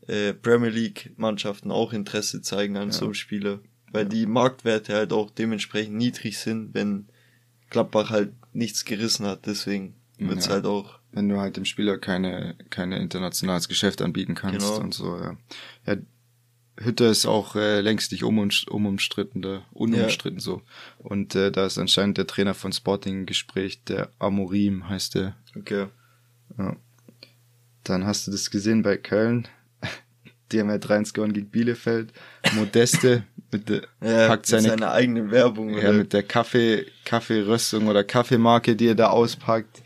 äh, 0.07 0.33
Premier 0.33 0.69
League 0.69 1.11
Mannschaften 1.17 1.69
auch 1.71 1.93
Interesse 1.93 2.41
zeigen 2.41 2.77
an 2.77 2.87
Ja. 2.87 2.93
so 2.93 3.05
einem 3.05 3.13
Spieler, 3.13 3.59
weil 3.91 4.03
Ja. 4.03 4.09
die 4.09 4.25
Marktwerte 4.25 4.93
halt 4.95 5.13
auch 5.13 5.29
dementsprechend 5.29 5.95
niedrig 5.95 6.37
sind, 6.39 6.73
wenn 6.73 7.07
Gladbach 7.69 8.09
halt 8.09 8.31
nichts 8.53 8.85
gerissen 8.85 9.25
hat. 9.27 9.45
Deswegen 9.45 9.93
wird's 10.17 10.47
Ja. 10.47 10.53
halt 10.53 10.65
auch 10.65 10.97
wenn 11.11 11.27
du 11.27 11.39
halt 11.39 11.57
dem 11.57 11.65
Spieler 11.65 11.97
keine, 11.97 12.55
keine 12.69 12.99
internationales 12.99 13.67
Geschäft 13.67 13.99
anbieten 14.03 14.35
kannst 14.35 14.59
Genau. 14.67 14.79
und 14.79 14.93
so, 14.93 15.17
ja. 15.17 15.37
ja 15.87 15.95
Hütte 16.81 17.05
ist 17.05 17.25
auch 17.25 17.55
äh, 17.55 17.81
längst 17.81 18.11
nicht 18.11 18.23
unumst- 18.23 18.69
unumstritten, 18.69 19.41
da, 19.41 19.63
unumstritten 19.71 20.39
so. 20.39 20.61
Und 20.97 21.35
äh, 21.35 21.51
da 21.51 21.65
ist 21.65 21.77
anscheinend 21.77 22.17
der 22.17 22.27
Trainer 22.27 22.53
von 22.53 22.71
Sporting 22.71 23.19
im 23.19 23.25
Gespräch, 23.25 23.83
der 23.83 24.09
Amorim 24.19 24.87
heißt 24.87 25.15
der. 25.15 25.35
okay. 25.57 25.87
Ja. 26.57 26.75
Dann 27.83 28.05
hast 28.05 28.27
du 28.27 28.31
das 28.31 28.49
gesehen 28.49 28.81
bei 28.83 28.97
Köln. 28.97 29.47
Die 30.51 30.59
haben 30.59 30.69
ja 30.69 30.75
3-1 30.75 31.13
gewonnen 31.13 31.33
gegen 31.33 31.49
Bielefeld. 31.49 32.11
Modeste 32.53 33.23
mit 33.51 33.69
der, 33.69 33.81
Ja, 34.01 34.27
packt 34.27 34.43
mit 34.43 34.45
seine, 34.47 34.69
seiner 34.69 34.91
eigenen 34.91 35.31
Werbung. 35.31 35.69
ja, 35.71 35.79
oder? 35.89 35.93
mit 35.93 36.13
der 36.13 36.23
Kaffee, 36.23 36.85
Kaffeeröstung 37.05 37.87
oder 37.87 38.03
Kaffeemarke, 38.03 38.75
die 38.75 38.87
er 38.87 38.95
da 38.95 39.09
auspackt. 39.09 39.81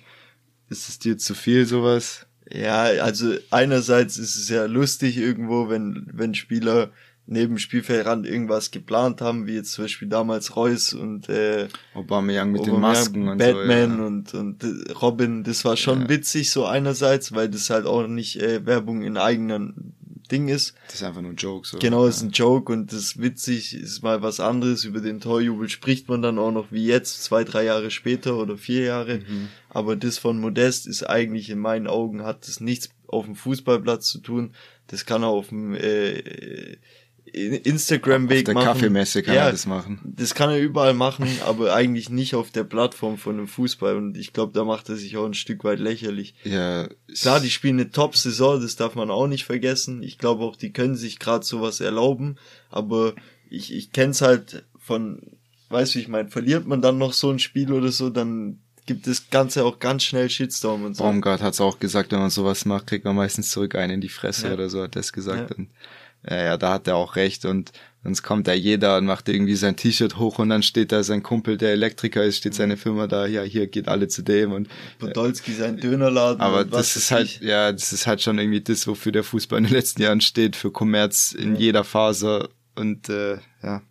Ist 0.70 0.90
es 0.90 1.00
dir 1.00 1.18
zu 1.18 1.34
viel, 1.36 1.66
sowas? 1.66 2.26
Ja, 2.54 2.84
also 2.84 3.34
einerseits 3.50 4.18
ist 4.18 4.36
es 4.36 4.48
ja 4.50 4.66
lustig 4.66 5.18
irgendwo, 5.18 5.70
wenn, 5.70 6.08
wenn 6.14 6.36
Spieler 6.36 6.92
neben 7.26 7.58
Spielfeldrand 7.58 8.28
irgendwas 8.28 8.70
geplant 8.70 9.22
haben, 9.22 9.48
wie 9.48 9.54
jetzt 9.56 9.72
zum 9.72 9.86
Beispiel 9.86 10.08
damals 10.10 10.56
Reus 10.56 10.94
und 10.94 11.30
äh, 11.30 11.68
Aubameyang 11.94 12.52
mit 12.52 12.66
den 12.66 12.76
Aubameyang, 12.76 12.82
Masken 12.82 13.28
und 13.30 13.38
Batman 13.38 13.92
so. 13.92 13.98
Ja. 13.98 14.06
und, 14.06 14.34
und 14.34 14.64
äh, 14.64 14.92
Robin, 14.92 15.44
das 15.44 15.64
war 15.66 15.78
schon 15.78 16.02
Ja. 16.04 16.10
witzig 16.10 16.52
so 16.52 16.66
einerseits, 16.66 17.34
weil 17.34 17.50
das 17.50 17.70
halt 17.70 17.86
auch 17.86 18.08
nicht 18.08 18.42
äh, 18.42 18.66
Werbung 18.66 19.04
in 19.04 19.18
eigenen 19.18 19.94
Ding 20.34 20.48
ist. 20.48 20.74
Das 20.88 20.96
ist 20.96 21.04
einfach 21.04 21.22
nur 21.22 21.32
ein 21.32 21.38
Joke. 21.38 21.68
So. 21.68 21.78
Genau, 21.78 22.06
ist 22.06 22.24
ein 22.24 22.32
Joke 22.32 22.74
und 22.74 22.92
das 22.92 23.20
witzig 23.20 23.76
ist 23.76 24.02
mal 24.02 24.24
was 24.24 24.40
anderes. 24.40 24.84
Über 24.84 25.00
den 25.00 25.22
Torjubel 25.22 25.70
spricht 25.70 26.10
man 26.10 26.24
dann 26.24 26.40
auch 26.40 26.52
noch 26.52 26.72
wie 26.72 26.86
jetzt, 26.86 27.24
zwei, 27.24 27.44
drei 27.44 27.64
Jahre 27.66 27.92
später 27.92 28.36
oder 28.38 28.58
vier 28.58 28.84
Jahre. 28.84 29.20
Mhm. 29.20 29.50
Aber 29.70 29.96
das 29.96 30.18
von 30.18 30.40
Modest 30.40 30.88
ist 30.88 31.04
eigentlich 31.04 31.52
in 31.52 31.60
meinen 31.60 31.88
Augen, 31.88 32.24
hat 32.24 32.48
das 32.48 32.60
nichts 32.60 32.90
auf 33.08 33.26
dem 33.26 33.36
Fußballplatz 33.36 34.08
zu 34.08 34.20
tun. 34.20 34.56
Das 34.88 35.06
kann 35.06 35.22
er 35.22 35.30
auf 35.30 35.50
dem 35.50 35.76
äh, 35.76 36.78
Auf 37.36 37.66
Instagram-Weg 37.66 38.46
der 38.46 38.54
machen. 38.54 38.66
Kaffeemesse 38.66 39.24
kann 39.24 39.36
ja, 39.36 39.46
er 39.46 39.52
das 39.52 39.66
machen. 39.66 40.00
das 40.04 40.36
kann 40.36 40.50
er 40.50 40.60
überall 40.60 40.94
machen, 40.94 41.28
aber 41.46 41.74
eigentlich 41.74 42.10
nicht 42.10 42.36
auf 42.36 42.52
der 42.52 42.64
Plattform 42.64 43.18
von 43.18 43.38
einem 43.38 43.48
Fußball. 43.48 43.96
Und 43.96 44.18
ich 44.18 44.34
glaube, 44.34 44.54
da 44.54 44.64
macht 44.64 44.90
er 44.90 44.96
sich 44.96 45.18
auch 45.18 45.26
ein 45.26 45.34
Stück 45.34 45.64
weit 45.64 45.80
lächerlich. 45.80 46.36
Ja, 46.44 46.88
Klar, 47.20 47.40
die 47.40 47.50
spielen 47.50 47.80
eine 47.80 47.90
Top-Saison, 47.92 48.62
das 48.62 48.76
darf 48.76 48.96
man 48.96 49.10
auch 49.10 49.28
nicht 49.28 49.46
vergessen. 49.46 50.04
Ich 50.04 50.18
glaube 50.18 50.44
auch, 50.44 50.56
die 50.56 50.72
können 50.74 50.96
sich 50.96 51.20
gerade 51.20 51.44
sowas 51.46 51.80
erlauben. 51.80 52.36
Aber 52.70 53.14
ich, 53.50 53.74
ich 53.74 53.92
kenn's 53.92 54.22
halt 54.22 54.64
von, 54.78 55.22
weißt 55.70 55.94
du, 55.96 56.00
wie 56.00 56.04
ich 56.04 56.08
meine, 56.08 56.30
verliert 56.30 56.68
man 56.68 56.82
dann 56.82 56.98
noch 56.98 57.14
so 57.14 57.30
ein 57.32 57.40
Spiel 57.40 57.72
oder 57.74 57.92
so, 57.92 58.10
dann 58.10 58.60
gibt 58.86 59.08
das 59.08 59.30
Ganze 59.30 59.64
auch 59.64 59.80
ganz 59.80 60.04
schnell 60.04 60.30
Shitstorm 60.30 60.84
und 60.84 60.96
so. 60.98 61.04
Baumgart 61.04 61.42
hat's 61.42 61.62
auch 61.62 61.80
gesagt, 61.80 62.12
wenn 62.12 62.20
man 62.20 62.30
sowas 62.30 62.66
macht, 62.66 62.88
kriegt 62.88 63.06
man 63.06 63.16
meistens 63.16 63.50
zurück 63.50 63.76
einen 63.76 63.94
in 63.94 64.02
die 64.02 64.10
Fresse 64.10 64.48
Ja. 64.48 64.54
oder 64.54 64.70
so, 64.70 64.82
hat 64.82 64.96
es 64.98 65.14
gesagt. 65.14 65.58
Ja. 65.58 65.66
Ja, 66.30 66.44
ja, 66.44 66.58
da 66.58 66.74
hat 66.74 66.88
er 66.88 66.96
auch 66.96 67.16
recht 67.16 67.46
und 67.46 67.72
sonst 68.04 68.24
kommt 68.24 68.48
da 68.48 68.54
jeder 68.54 68.98
und 68.98 69.06
macht 69.06 69.28
irgendwie 69.30 69.56
sein 69.56 69.76
T-Shirt 69.76 70.18
hoch 70.18 70.40
und 70.40 70.50
dann 70.50 70.64
steht 70.64 70.92
da 70.92 71.04
sein 71.04 71.24
Kumpel, 71.24 71.58
der 71.58 71.72
Elektriker 71.72 72.24
ist, 72.24 72.38
steht 72.38 72.54
seine 72.54 72.78
Firma 72.78 73.08
da, 73.08 73.26
ja, 73.26 73.42
hier 73.44 73.68
geht 73.68 73.88
alle 73.88 74.08
zu 74.08 74.22
dem 74.24 74.52
und 74.52 74.68
Podolski 75.00 75.54
sein 75.54 75.78
Dönerladen. 75.78 76.42
aber 76.42 76.66
das 76.66 76.96
ist 76.96 77.12
halt, 77.12 77.26
ich. 77.28 77.42
ja, 77.42 77.72
das 77.72 77.94
ist 77.94 78.08
halt 78.08 78.22
schon 78.22 78.40
irgendwie 78.40 78.62
das, 78.62 78.88
wofür 78.88 79.12
der 79.12 79.24
Fußball 79.24 79.58
in 79.60 79.66
den 79.66 79.74
letzten 79.74 80.02
Jahren 80.02 80.22
steht, 80.22 80.56
für 80.56 80.72
Kommerz 80.72 81.32
in 81.34 81.56
Ja. 81.56 81.60
jeder 81.62 81.84
Phase 81.84 82.50
und 82.76 83.08
äh, 83.10 83.38
ja, 83.62 83.82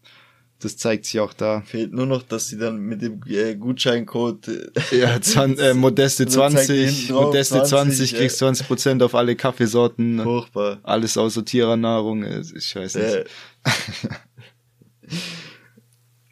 das 0.62 0.76
zeigt 0.76 1.06
sich 1.06 1.18
auch 1.20 1.32
da. 1.32 1.62
Fehlt 1.62 1.92
nur 1.92 2.06
noch, 2.06 2.22
dass 2.22 2.48
sie 2.48 2.56
dann 2.56 2.78
mit 2.78 3.02
dem 3.02 3.20
äh, 3.26 3.56
Gutscheincode 3.56 4.48
äh, 4.48 5.00
Ja, 5.00 5.20
20, 5.20 5.64
äh, 5.64 5.74
Modeste 5.74 6.28
So 6.28 6.40
zeigt 6.40 6.52
20, 6.52 6.90
hinten 6.90 7.12
drauf, 7.12 7.24
Modeste 7.26 7.54
20, 7.62 7.70
20, 7.70 8.14
kriegst 8.14 8.40
ja. 8.40 8.46
20 8.46 8.66
Prozent 8.66 9.02
auf 9.02 9.14
alle 9.14 9.34
Kaffeesorten. 9.34 10.20
furchtbar. 10.22 10.78
Alles 10.82 11.16
außer 11.16 11.44
Tierernahrung, 11.44 12.22
äh, 12.22 12.40
ich 12.40 12.76
weiß 12.76 12.94
nicht. 12.94 13.14
Äh, 13.14 13.24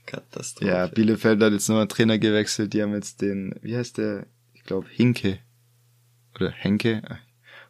Katastrophe. 0.06 0.70
Ja, 0.70 0.86
Bielefeld 0.86 1.42
hat 1.42 1.52
jetzt 1.52 1.68
noch 1.68 1.78
einen 1.78 1.88
Trainer 1.88 2.18
gewechselt, 2.18 2.72
die 2.72 2.82
haben 2.82 2.94
jetzt 2.94 3.20
den, 3.20 3.54
wie 3.62 3.76
heißt 3.76 3.98
der? 3.98 4.26
Ich 4.54 4.62
glaube 4.64 4.86
Hinke. 4.90 5.38
Oder 6.36 6.50
Henke. 6.50 7.02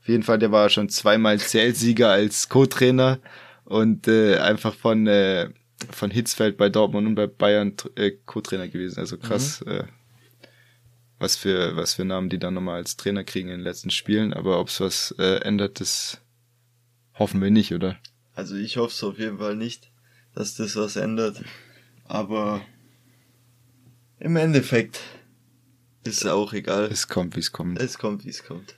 Auf 0.01 0.09
jeden 0.09 0.23
Fall, 0.23 0.39
der 0.39 0.53
war 0.53 0.69
schon 0.69 0.89
zweimal 0.89 1.39
CL-Sieger 1.39 2.11
als 2.11 2.49
Co-Trainer 2.49 3.19
und 3.65 4.09
äh, 4.09 4.39
einfach 4.39 4.75
von, 4.75 5.07
äh, 5.07 5.51
von 5.91 6.11
Hitzfeld 6.11 6.57
bei 6.57 6.69
Dortmund 6.69 7.07
und 7.07 7.15
bei 7.15 7.27
Bayern 7.27 7.75
äh, 7.97 8.13
Co-Trainer 8.27 8.69
gewesen. 8.69 8.99
Also 8.99 9.17
krass. 9.19 9.63
Äh, 9.63 9.85
was 11.19 11.37
für, 11.37 11.77
was 11.77 11.95
für 11.95 12.05
Namen 12.05 12.31
die 12.31 12.39
dann 12.39 12.55
nochmal 12.55 12.77
als 12.77 12.97
Trainer 12.97 13.25
kriegen 13.25 13.51
in 13.51 13.59
den 13.59 13.65
letzten 13.65 13.91
Spielen. 13.91 14.33
Aber 14.33 14.59
ob 14.59 14.69
es 14.69 14.81
was 14.81 15.15
äh, 15.19 15.41
ändert, 15.43 15.81
das 15.81 16.21
hoffen 17.15 17.43
wir 17.43 17.51
nicht, 17.51 17.73
oder? 17.75 17.99
Also 18.35 18.57
ich 18.57 18.79
hoffe 18.79 18.95
es 18.95 19.05
auf 19.05 19.19
jeden 19.19 19.39
Fall 19.39 19.55
nicht, 19.55 19.91
dass 20.35 20.55
das 20.55 20.77
was 20.77 20.97
ändert. 20.97 21.43
Aber 22.05 22.63
im 24.19 24.37
Endeffekt 24.37 25.01
ist 26.05 26.27
auch 26.27 26.55
egal. 26.55 26.85
Es 26.91 27.07
kommt, 27.07 27.37
wie 27.37 27.41
es 27.41 27.53
kommt. 27.53 27.79
Es 27.79 27.99
kommt, 27.99 28.25
wie 28.25 28.31
es 28.31 28.43
kommt. 28.43 28.77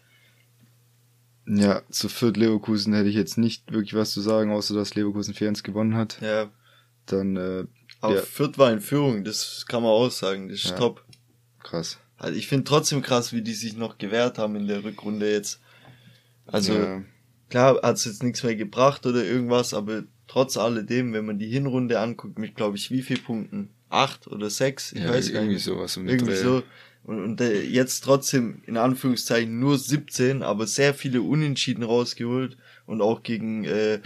Ja, 1.46 1.82
zu 1.90 2.08
Fürth 2.08 2.36
Leverkusen 2.36 2.92
hätte 2.92 3.08
ich 3.08 3.14
jetzt 3.14 3.38
nicht 3.38 3.72
wirklich 3.72 3.94
was 3.94 4.12
zu 4.12 4.20
sagen, 4.20 4.52
außer 4.52 4.74
dass 4.74 4.94
Leverkusen 4.94 5.34
4-1 5.34 5.62
gewonnen 5.62 5.96
hat. 5.96 6.20
Ja. 6.20 6.50
Dann, 7.06 7.36
äh, 7.36 7.64
Aber 8.00 8.14
der, 8.14 8.22
Fürth 8.22 8.58
war 8.58 8.72
in 8.72 8.80
Führung, 8.80 9.24
das 9.24 9.64
kann 9.66 9.82
man 9.82 9.90
auch 9.92 10.10
sagen, 10.10 10.48
das 10.48 10.58
ist 10.58 10.70
Ja. 10.70 10.76
top. 10.76 11.04
krass. 11.60 11.98
Also 12.16 12.38
ich 12.38 12.46
finde 12.46 12.64
trotzdem 12.64 13.02
krass, 13.02 13.32
wie 13.32 13.42
die 13.42 13.54
sich 13.54 13.76
noch 13.76 13.98
gewehrt 13.98 14.38
haben 14.38 14.54
in 14.56 14.68
der 14.68 14.84
Rückrunde 14.84 15.30
jetzt. 15.30 15.60
Also 16.46 16.74
ja, 16.74 17.02
klar 17.50 17.80
hat 17.82 17.96
es 17.96 18.04
jetzt 18.04 18.22
nichts 18.22 18.42
mehr 18.44 18.54
gebracht 18.54 19.04
oder 19.06 19.24
irgendwas, 19.24 19.74
aber 19.74 20.04
trotz 20.28 20.56
alledem, 20.56 21.12
wenn 21.12 21.26
man 21.26 21.38
die 21.38 21.48
Hinrunde 21.48 21.98
anguckt, 21.98 22.38
mit 22.38 22.54
glaube 22.54 22.76
ich 22.76 22.90
wie 22.90 23.02
viel 23.02 23.18
Punkten? 23.18 23.70
Acht 23.88 24.26
oder 24.28 24.50
sechs? 24.50 24.92
Ich 24.92 25.00
ja, 25.00 25.08
weiß 25.10 25.26
gar 25.32 25.34
irgendwie 25.42 25.54
nicht. 25.54 25.64
sowas 25.64 25.96
um 25.96 26.08
Irgendwie 26.08 26.32
Dreh. 26.32 26.42
so. 26.42 26.62
Und, 27.04 27.22
und 27.22 27.40
äh, 27.40 27.60
jetzt 27.62 28.04
trotzdem 28.04 28.62
in 28.66 28.76
Anführungszeichen 28.76 29.58
nur 29.58 29.76
17, 29.76 30.42
aber 30.42 30.66
sehr 30.68 30.94
viele 30.94 31.20
Unentschieden 31.22 31.82
rausgeholt 31.82 32.56
und 32.86 33.02
auch 33.02 33.22
gegen 33.24 33.64
äh, 33.64 34.00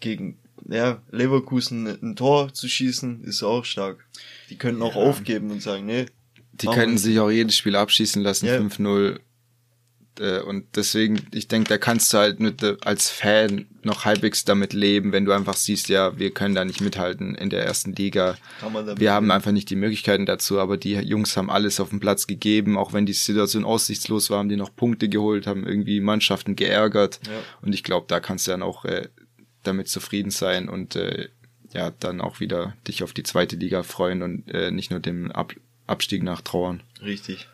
gegen 0.00 0.38
ja, 0.68 1.02
Leverkusen 1.10 1.86
ein 1.86 2.16
Tor 2.16 2.52
zu 2.54 2.68
schießen, 2.68 3.24
ist 3.24 3.42
auch 3.42 3.64
stark. 3.64 4.04
Die 4.50 4.56
könnten 4.56 4.82
auch 4.82 4.94
Ja. 4.96 5.02
aufgeben 5.02 5.50
und 5.50 5.62
sagen, 5.62 5.86
nee, 5.86 6.06
Die 6.54 6.66
könnten 6.66 6.98
sich 6.98 7.18
auch 7.18 7.30
jedes 7.30 7.56
Spiel 7.56 7.74
abschießen 7.76 8.22
lassen, 8.22 8.46
Ja. 8.46 8.56
5-0. 8.58 9.18
Äh, 10.20 10.40
Und 10.42 10.66
deswegen, 10.76 11.26
ich 11.32 11.48
denke, 11.48 11.70
da 11.70 11.78
kannst 11.78 12.12
du 12.12 12.18
halt 12.18 12.38
mit, 12.38 12.62
als 12.84 13.08
Fan 13.08 13.64
noch 13.82 14.04
halbwegs 14.04 14.44
damit 14.44 14.74
leben, 14.74 15.10
wenn 15.12 15.24
du 15.24 15.32
einfach 15.32 15.56
siehst, 15.56 15.88
ja, 15.88 16.18
wir 16.18 16.30
können 16.32 16.54
da 16.54 16.66
nicht 16.66 16.82
mithalten 16.82 17.34
in 17.34 17.48
der 17.48 17.64
ersten 17.64 17.94
Liga. 17.94 18.36
kann 18.60 18.74
man 18.74 19.00
Wir 19.00 19.12
haben 19.14 19.30
einfach 19.30 19.52
nicht 19.52 19.70
die 19.70 19.74
Möglichkeiten 19.76 20.26
dazu, 20.26 20.60
aber 20.60 20.76
die 20.76 20.92
Jungs 20.96 21.34
haben 21.38 21.48
alles 21.48 21.80
auf 21.80 21.88
den 21.88 21.98
Platz 22.00 22.26
gegeben, 22.26 22.76
auch 22.76 22.92
wenn 22.92 23.06
die 23.06 23.14
Situation 23.14 23.64
aussichtslos 23.64 24.28
war, 24.28 24.38
haben 24.40 24.50
die 24.50 24.56
noch 24.56 24.76
Punkte 24.76 25.08
geholt, 25.08 25.46
haben 25.46 25.66
irgendwie 25.66 26.00
Mannschaften 26.00 26.54
geärgert. 26.56 27.18
Ja. 27.26 27.32
Und 27.62 27.72
ich 27.72 27.82
glaube, 27.82 28.04
da 28.06 28.20
kannst 28.20 28.46
du 28.46 28.50
dann 28.50 28.62
auch 28.62 28.84
äh, 28.84 29.08
damit 29.62 29.88
zufrieden 29.88 30.30
sein 30.30 30.68
und 30.68 30.96
äh, 30.96 31.28
ja, 31.72 31.90
dann 31.90 32.20
auch 32.20 32.40
wieder 32.40 32.76
dich 32.86 33.02
auf 33.02 33.12
die 33.12 33.22
zweite 33.22 33.56
Liga 33.56 33.82
freuen 33.82 34.22
und 34.22 34.48
äh, 34.50 34.70
nicht 34.70 34.90
nur 34.90 35.00
dem 35.00 35.30
Ab 35.32 35.54
Abstieg 35.86 36.22
nachtrauern. 36.22 36.82
richtig. 37.02 37.48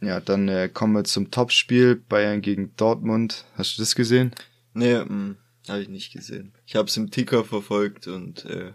Ja, 0.00 0.18
dann 0.20 0.48
äh, 0.48 0.70
kommen 0.72 0.94
wir 0.94 1.04
zum 1.04 1.30
Topspiel 1.30 1.94
Bayern 1.96 2.40
gegen 2.40 2.74
Dortmund. 2.76 3.44
Hast 3.56 3.76
du 3.76 3.82
das 3.82 3.94
gesehen? 3.94 4.32
Nee, 4.72 4.98
mh, 4.98 5.34
habe 5.68 5.82
ich 5.82 5.88
nicht 5.88 6.12
gesehen. 6.12 6.52
Ich 6.66 6.76
habe 6.76 6.88
es 6.88 6.96
im 6.96 7.10
Ticker 7.10 7.44
verfolgt 7.44 8.06
und 8.06 8.44
äh, 8.46 8.72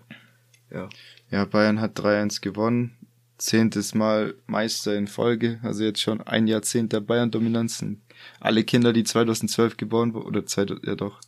ja. 0.72 0.90
Ja, 1.32 1.46
Bayern 1.46 1.82
hat 1.82 1.98
3-1 2.00 2.42
gewonnen. 2.42 2.96
Zehntes 3.40 3.96
Mal 3.96 4.36
Meister 4.46 4.96
in 4.96 5.08
Folge. 5.08 5.60
Also 5.64 5.84
jetzt 5.84 6.02
schon 6.02 6.22
ein 6.22 6.46
Jahrzehnt 6.46 6.94
der 6.94 7.00
Bayern-Dominanzen. 7.00 8.02
Alle 8.40 8.64
Kinder, 8.64 8.94
die 8.94 9.04
2012 9.04 9.78
geboren 9.78 10.14
wurden, 10.14 10.28
oder 10.28 10.46
zwei, 10.46 10.66
ja 10.84 10.96
doch, 10.96 11.20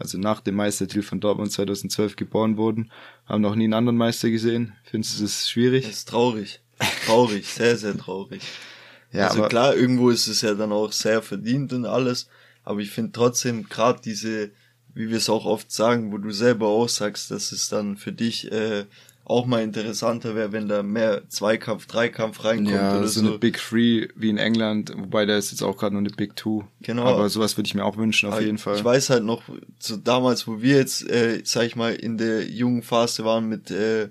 also 0.00 0.18
nach 0.18 0.40
dem 0.40 0.56
Meistertitel 0.56 1.02
von 1.02 1.20
Dortmund 1.20 1.52
2012 1.52 2.16
geboren 2.16 2.56
wurden, 2.56 2.90
haben 3.26 3.42
noch 3.42 3.54
nie 3.54 3.64
einen 3.64 3.74
anderen 3.74 3.98
Meister 3.98 4.30
gesehen. 4.30 4.72
Findest 4.82 5.18
du 5.18 5.24
das 5.24 5.48
schwierig? 5.48 5.84
Das 5.84 5.92
ist 5.92 6.08
traurig. 6.08 6.60
Traurig, 7.04 7.46
sehr, 7.46 7.76
sehr 7.76 7.96
traurig. 7.96 8.42
Ja, 9.12 9.26
also 9.26 9.42
klar, 9.42 9.74
irgendwo 9.74 10.10
ist 10.10 10.28
es 10.28 10.40
ja 10.42 10.54
dann 10.54 10.70
auch 10.70 10.92
sehr 10.92 11.20
verdient 11.20 11.72
und 11.72 11.84
alles, 11.84 12.28
aber 12.62 12.78
ich 12.78 12.92
finde 12.92 13.10
trotzdem 13.10 13.68
gerade 13.68 14.00
diese, 14.00 14.52
wie 14.94 15.08
wir 15.08 15.16
es 15.16 15.28
auch 15.28 15.46
oft 15.46 15.72
sagen, 15.72 16.12
wo 16.12 16.18
du 16.18 16.30
selber 16.30 16.68
auch 16.68 16.88
sagst, 16.88 17.32
dass 17.32 17.50
es 17.50 17.68
dann 17.68 17.96
für 17.96 18.12
dich 18.12 18.52
äh, 18.52 18.84
auch 19.30 19.46
mal 19.46 19.62
interessanter 19.62 20.34
wäre, 20.34 20.52
wenn 20.52 20.68
da 20.68 20.82
mehr 20.82 21.22
Zweikampf, 21.28 21.86
Dreikampf 21.86 22.44
reinkommt 22.44 22.70
ja, 22.70 22.98
oder 22.98 23.06
so 23.06 23.20
so. 23.20 23.28
eine 23.28 23.38
Big 23.38 23.58
Three 23.58 24.08
wie 24.16 24.28
in 24.28 24.38
England, 24.38 24.92
wobei 24.96 25.24
da 25.24 25.36
ist 25.36 25.52
jetzt 25.52 25.62
auch 25.62 25.76
gerade 25.76 25.94
nur 25.94 26.00
eine 26.00 26.10
Big 26.10 26.36
Two. 26.36 26.64
Genau. 26.82 27.04
Aber 27.04 27.28
sowas 27.28 27.56
würde 27.56 27.68
ich 27.68 27.74
mir 27.74 27.84
auch 27.84 27.96
wünschen, 27.96 28.28
auf 28.28 28.34
Aber 28.34 28.42
jeden 28.42 28.58
Fall. 28.58 28.76
Ich 28.76 28.84
weiß 28.84 29.10
halt 29.10 29.24
noch, 29.24 29.42
so 29.78 29.96
damals, 29.96 30.46
wo 30.46 30.60
wir 30.60 30.76
jetzt, 30.76 31.08
äh, 31.08 31.40
sag 31.44 31.64
ich 31.64 31.76
mal, 31.76 31.94
in 31.94 32.18
der 32.18 32.44
jungen 32.48 32.82
Phase 32.82 33.24
waren 33.24 33.48
mit, 33.48 33.70
äh, 33.70 34.08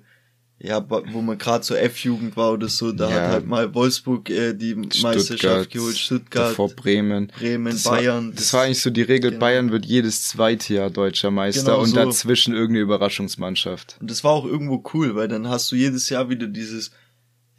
ja, 0.61 0.85
wo 0.89 1.21
man 1.21 1.37
gerade 1.37 1.63
so 1.63 1.73
F-Jugend 1.73 2.35
war 2.35 2.51
oder 2.51 2.67
so, 2.67 2.91
da 2.91 3.09
Ja. 3.09 3.15
hat 3.15 3.31
halt 3.31 3.47
mal 3.47 3.73
Wolfsburg 3.73 4.29
äh, 4.29 4.53
die 4.53 4.75
Meisterschaft 4.75 5.71
geholt, 5.71 5.97
Stuttgart, 5.97 6.51
davor 6.51 6.69
Bremen. 6.69 7.27
Bremen, 7.27 7.71
das 7.73 7.83
Bayern. 7.83 8.27
War, 8.27 8.33
das 8.35 8.53
war 8.53 8.63
eigentlich 8.63 8.81
so 8.81 8.89
die 8.89 9.01
Regel, 9.03 9.31
genau. 9.31 9.39
Bayern 9.39 9.71
wird 9.71 9.85
jedes 9.85 10.27
zweite 10.27 10.73
Jahr 10.73 10.89
deutscher 10.89 11.31
Meister 11.31 11.63
Genau 11.71 11.81
und 11.81 11.89
so. 11.89 11.95
dazwischen 11.95 12.53
irgendeine 12.53 12.81
Überraschungsmannschaft. 12.81 13.97
Und 14.01 14.11
das 14.11 14.23
war 14.23 14.31
auch 14.31 14.45
irgendwo 14.45 14.83
cool, 14.93 15.15
weil 15.15 15.27
dann 15.29 15.47
hast 15.47 15.71
du 15.71 15.75
jedes 15.77 16.09
Jahr 16.09 16.29
wieder 16.29 16.47
dieses, 16.47 16.91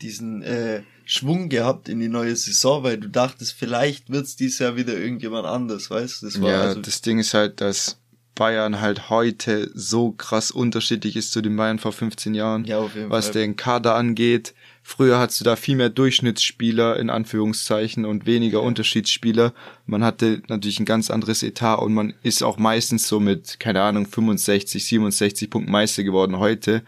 diesen 0.03 0.43
äh, 0.43 0.83
Schwung 1.05 1.49
gehabt 1.49 1.89
in 1.89 2.01
die 2.01 2.09
neue 2.09 2.37
Saison, 2.37 2.83
weil 2.83 2.99
du 2.99 3.09
dachtest, 3.09 3.53
vielleicht 3.55 4.11
wird's 4.11 4.37
dieses 4.37 4.59
Jahr 4.61 4.77
wieder 4.77 4.97
irgendjemand 4.97 5.47
anders, 5.47 5.91
weißt 5.91 6.23
du? 6.23 6.27
Das 6.27 6.41
war 6.41 6.51
Ja, 6.51 6.61
also, 6.63 6.81
das 6.81 7.01
Ding 7.03 7.19
ist 7.19 7.35
halt, 7.35 7.61
dass 7.61 8.00
Bayern 8.35 8.81
halt 8.81 9.11
heute 9.11 9.71
so 9.75 10.13
krass 10.13 10.51
unterschiedlich 10.51 11.17
ist 11.17 11.33
zu 11.33 11.43
den 11.43 11.57
Bayern 11.57 11.79
vor 11.79 11.93
15 11.93 12.35
Jahren, 12.35 12.65
ja, 12.65 12.89
was 13.09 13.27
Fall. 13.27 13.35
den 13.35 13.57
Kader 13.57 13.95
angeht. 13.95 14.55
Früher 14.83 15.19
hattest 15.19 15.41
du 15.41 15.45
da 15.45 15.57
viel 15.57 15.77
mehr 15.77 15.91
Durchschnittsspieler 15.91 16.99
in 16.99 17.11
Anführungszeichen 17.11 18.05
und 18.05 18.27
weniger 18.27 18.63
Unterschiedsspieler. 18.63 19.53
Man 19.87 20.03
hatte 20.03 20.43
natürlich 20.49 20.81
ein 20.81 20.87
ganz 20.87 21.11
anderes 21.11 21.43
Etat 21.43 21.77
und 21.77 21.93
man 21.93 22.15
ist 22.23 22.43
auch 22.43 22.57
meistens 22.57 23.07
so 23.07 23.21
mit, 23.21 23.61
keine 23.61 23.83
Ahnung, 23.83 24.07
65, 24.07 24.85
67 24.85 25.51
Punkten 25.51 25.71
Meister 25.71 26.03
geworden. 26.03 26.39
Heute, 26.39 26.83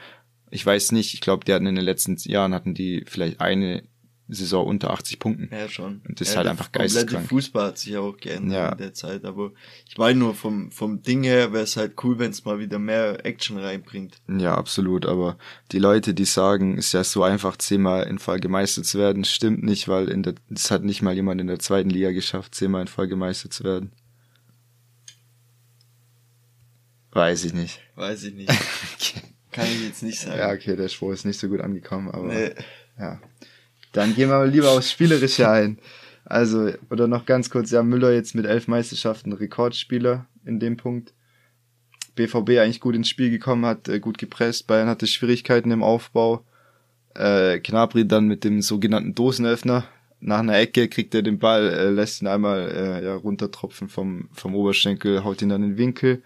ich 0.50 0.64
weiß 0.64 0.92
nicht, 0.92 1.14
ich 1.14 1.20
glaube, 1.20 1.44
die 1.44 1.52
hatten 1.52 1.66
in 1.66 1.76
den 1.76 1.84
letzten 1.84 2.16
Jahren 2.16 2.54
hatten 2.54 2.74
die 2.74 3.04
vielleicht 3.06 3.40
eine 3.40 3.82
Saison 4.28 4.66
unter 4.66 4.90
80 4.92 5.18
Punkten. 5.18 5.48
Ja, 5.54 5.68
schon. 5.68 6.00
Und 6.08 6.20
das 6.20 6.28
ist 6.28 6.34
ja, 6.34 6.38
halt 6.38 6.46
der 6.46 6.50
einfach 6.52 6.72
geisteskrank. 6.72 7.28
Fußball 7.28 7.66
hat 7.66 7.78
sich 7.78 7.96
auch 7.98 8.16
geändert 8.16 8.52
Ja. 8.56 8.68
in 8.70 8.78
der 8.78 8.94
Zeit, 8.94 9.24
aber 9.24 9.52
ich 9.86 9.98
meine 9.98 10.18
nur 10.18 10.34
vom, 10.34 10.70
vom 10.70 11.02
Ding 11.02 11.22
her 11.24 11.52
wäre 11.52 11.64
es 11.64 11.76
halt 11.76 12.02
cool, 12.02 12.18
wenn 12.18 12.30
es 12.30 12.44
mal 12.44 12.58
wieder 12.58 12.78
mehr 12.78 13.26
Action 13.26 13.58
reinbringt. 13.58 14.16
Ja, 14.28 14.54
absolut. 14.54 15.04
Aber 15.04 15.36
die 15.72 15.78
Leute, 15.78 16.14
die 16.14 16.24
sagen, 16.24 16.78
es 16.78 16.86
ist 16.86 16.92
ja 16.92 17.04
so 17.04 17.22
einfach, 17.24 17.56
zehnmal 17.58 18.04
in 18.04 18.18
Folge 18.18 18.48
Meister 18.48 18.82
zu 18.82 18.98
werden, 18.98 19.24
stimmt 19.24 19.62
nicht, 19.64 19.88
weil 19.88 20.08
in 20.08 20.22
der, 20.22 20.34
es 20.54 20.70
hat 20.70 20.82
nicht 20.84 21.02
mal 21.02 21.14
jemand 21.14 21.40
in 21.40 21.48
der 21.48 21.58
zweiten 21.58 21.90
Liga 21.90 22.12
geschafft, 22.12 22.54
zehnmal 22.54 22.82
in 22.82 22.88
Folge 22.88 23.16
Meister 23.16 23.50
zu 23.50 23.64
werden. 23.64 23.92
Weiß 27.10 27.44
ich 27.44 27.52
nicht. 27.52 27.80
Weiß 27.96 28.22
ich 28.24 28.34
nicht. 28.34 28.48
Kann 29.52 29.66
ich 29.66 29.84
jetzt 29.84 30.02
nicht 30.02 30.18
sagen. 30.18 30.38
Ja, 30.38 30.50
okay, 30.52 30.76
der 30.76 30.88
Spruch 30.88 31.12
ist 31.12 31.26
nicht 31.26 31.38
so 31.38 31.48
gut 31.48 31.60
angekommen, 31.60 32.08
aber 32.10 32.28
Nee. 32.28 32.54
ja. 32.98 33.20
Dann 33.92 34.14
gehen 34.14 34.30
wir 34.30 34.38
mal 34.38 34.48
lieber 34.48 34.70
aufs 34.70 34.90
Spielerische 34.90 35.48
ein. 35.48 35.78
Also, 36.24 36.70
oder 36.90 37.08
noch 37.08 37.26
ganz 37.26 37.50
kurz, 37.50 37.70
ja, 37.70 37.82
Müller 37.82 38.12
jetzt 38.12 38.34
mit 38.34 38.46
elf 38.46 38.68
Meisterschaften 38.68 39.32
Rekordspieler 39.32 40.26
in 40.44 40.60
dem 40.60 40.76
Punkt. 40.76 41.12
BVB 42.14 42.58
eigentlich 42.58 42.80
gut 42.80 42.94
ins 42.94 43.08
Spiel 43.08 43.30
gekommen, 43.30 43.66
hat 43.66 43.88
äh, 43.88 44.00
gut 44.00 44.18
gepresst, 44.18 44.66
Bayern 44.66 44.88
hatte 44.88 45.06
Schwierigkeiten 45.06 45.70
im 45.70 45.82
Aufbau. 45.82 46.44
Äh, 47.14 47.58
Knabri 47.60 48.06
dann 48.06 48.26
mit 48.26 48.44
dem 48.44 48.62
sogenannten 48.62 49.14
Dosenöffner. 49.14 49.84
Nach 50.20 50.38
einer 50.38 50.58
Ecke 50.58 50.88
kriegt 50.88 51.14
er 51.14 51.22
den 51.22 51.38
Ball, 51.38 51.68
äh, 51.68 51.90
lässt 51.90 52.22
ihn 52.22 52.28
einmal 52.28 52.70
äh, 52.70 53.04
ja, 53.04 53.14
runtertropfen 53.14 53.88
vom, 53.88 54.28
vom 54.32 54.54
Oberschenkel, 54.54 55.24
haut 55.24 55.42
ihn 55.42 55.48
dann 55.48 55.62
in 55.62 55.70
den 55.70 55.78
Winkel. 55.78 56.22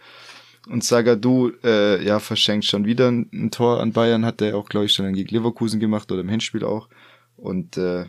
Und 0.69 0.85
Sagadu 0.85 1.53
äh, 1.65 2.05
ja, 2.05 2.19
verschenkt 2.19 2.67
schon 2.67 2.85
wieder 2.85 3.11
ein, 3.11 3.29
ein 3.33 3.51
Tor 3.51 3.81
an 3.81 3.93
Bayern, 3.93 4.27
hat 4.27 4.43
er 4.43 4.57
auch, 4.57 4.69
glaube 4.69 4.87
ich, 4.87 4.93
schon 4.93 5.13
gegen 5.13 5.35
Leverkusen 5.35 5.81
gemacht 5.81 6.11
oder 6.11 6.21
im 6.21 6.29
Hinspiel 6.29 6.65
auch. 6.65 6.89
Und 7.37 7.77
äh, 7.77 8.07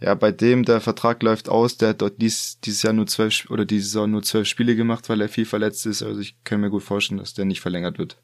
ja, 0.00 0.14
bei 0.14 0.32
dem 0.32 0.64
der 0.64 0.80
Vertrag 0.80 1.22
läuft 1.22 1.48
aus, 1.48 1.76
der 1.76 1.90
hat 1.90 2.02
dort 2.02 2.20
dies, 2.22 2.58
dieses 2.60 2.82
Jahr 2.82 2.94
nur 2.94 3.06
zwölf 3.06 3.50
oder 3.50 3.66
diese 3.66 3.84
Saison 3.84 4.10
nur 4.10 4.22
zwölf 4.22 4.48
Spiele 4.48 4.74
gemacht, 4.74 5.08
weil 5.08 5.20
er 5.20 5.28
viel 5.28 5.44
verletzt 5.44 5.84
ist. 5.86 6.02
Also 6.02 6.20
ich 6.20 6.42
kann 6.44 6.60
mir 6.60 6.70
gut 6.70 6.82
vorstellen, 6.82 7.18
dass 7.18 7.34
der 7.34 7.44
nicht 7.44 7.60
verlängert 7.60 7.98
wird. 7.98 8.16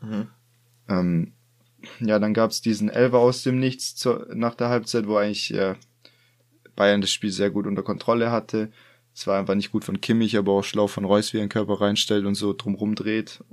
Mhm. 0.00 0.28
Ähm, 0.88 1.32
ja, 2.00 2.18
dann 2.18 2.34
gab's 2.34 2.62
diesen 2.62 2.88
Elfer 2.88 3.18
aus 3.18 3.42
dem 3.42 3.58
Nichts 3.58 3.94
zur, 3.96 4.28
nach 4.34 4.54
der 4.54 4.68
Halbzeit, 4.68 5.06
wo 5.06 5.16
eigentlich 5.16 5.52
äh, 5.52 5.74
Bayern 6.74 7.00
das 7.02 7.12
Spiel 7.12 7.30
sehr 7.30 7.50
gut 7.50 7.66
unter 7.66 7.82
Kontrolle 7.82 8.30
hatte. 8.30 8.70
Es 9.14 9.26
war 9.26 9.38
einfach 9.38 9.54
nicht 9.54 9.72
gut 9.72 9.84
von 9.84 10.00
Kimmich, 10.00 10.38
aber 10.38 10.52
auch 10.52 10.64
schlau 10.64 10.86
von 10.86 11.04
Reus, 11.04 11.32
wie 11.32 11.38
er 11.38 11.44
den 11.44 11.50
Körper 11.50 11.80
reinstellt 11.80 12.24
und 12.24 12.34
so 12.34 12.54
drumrum 12.54 12.94
dreht. 12.94 13.44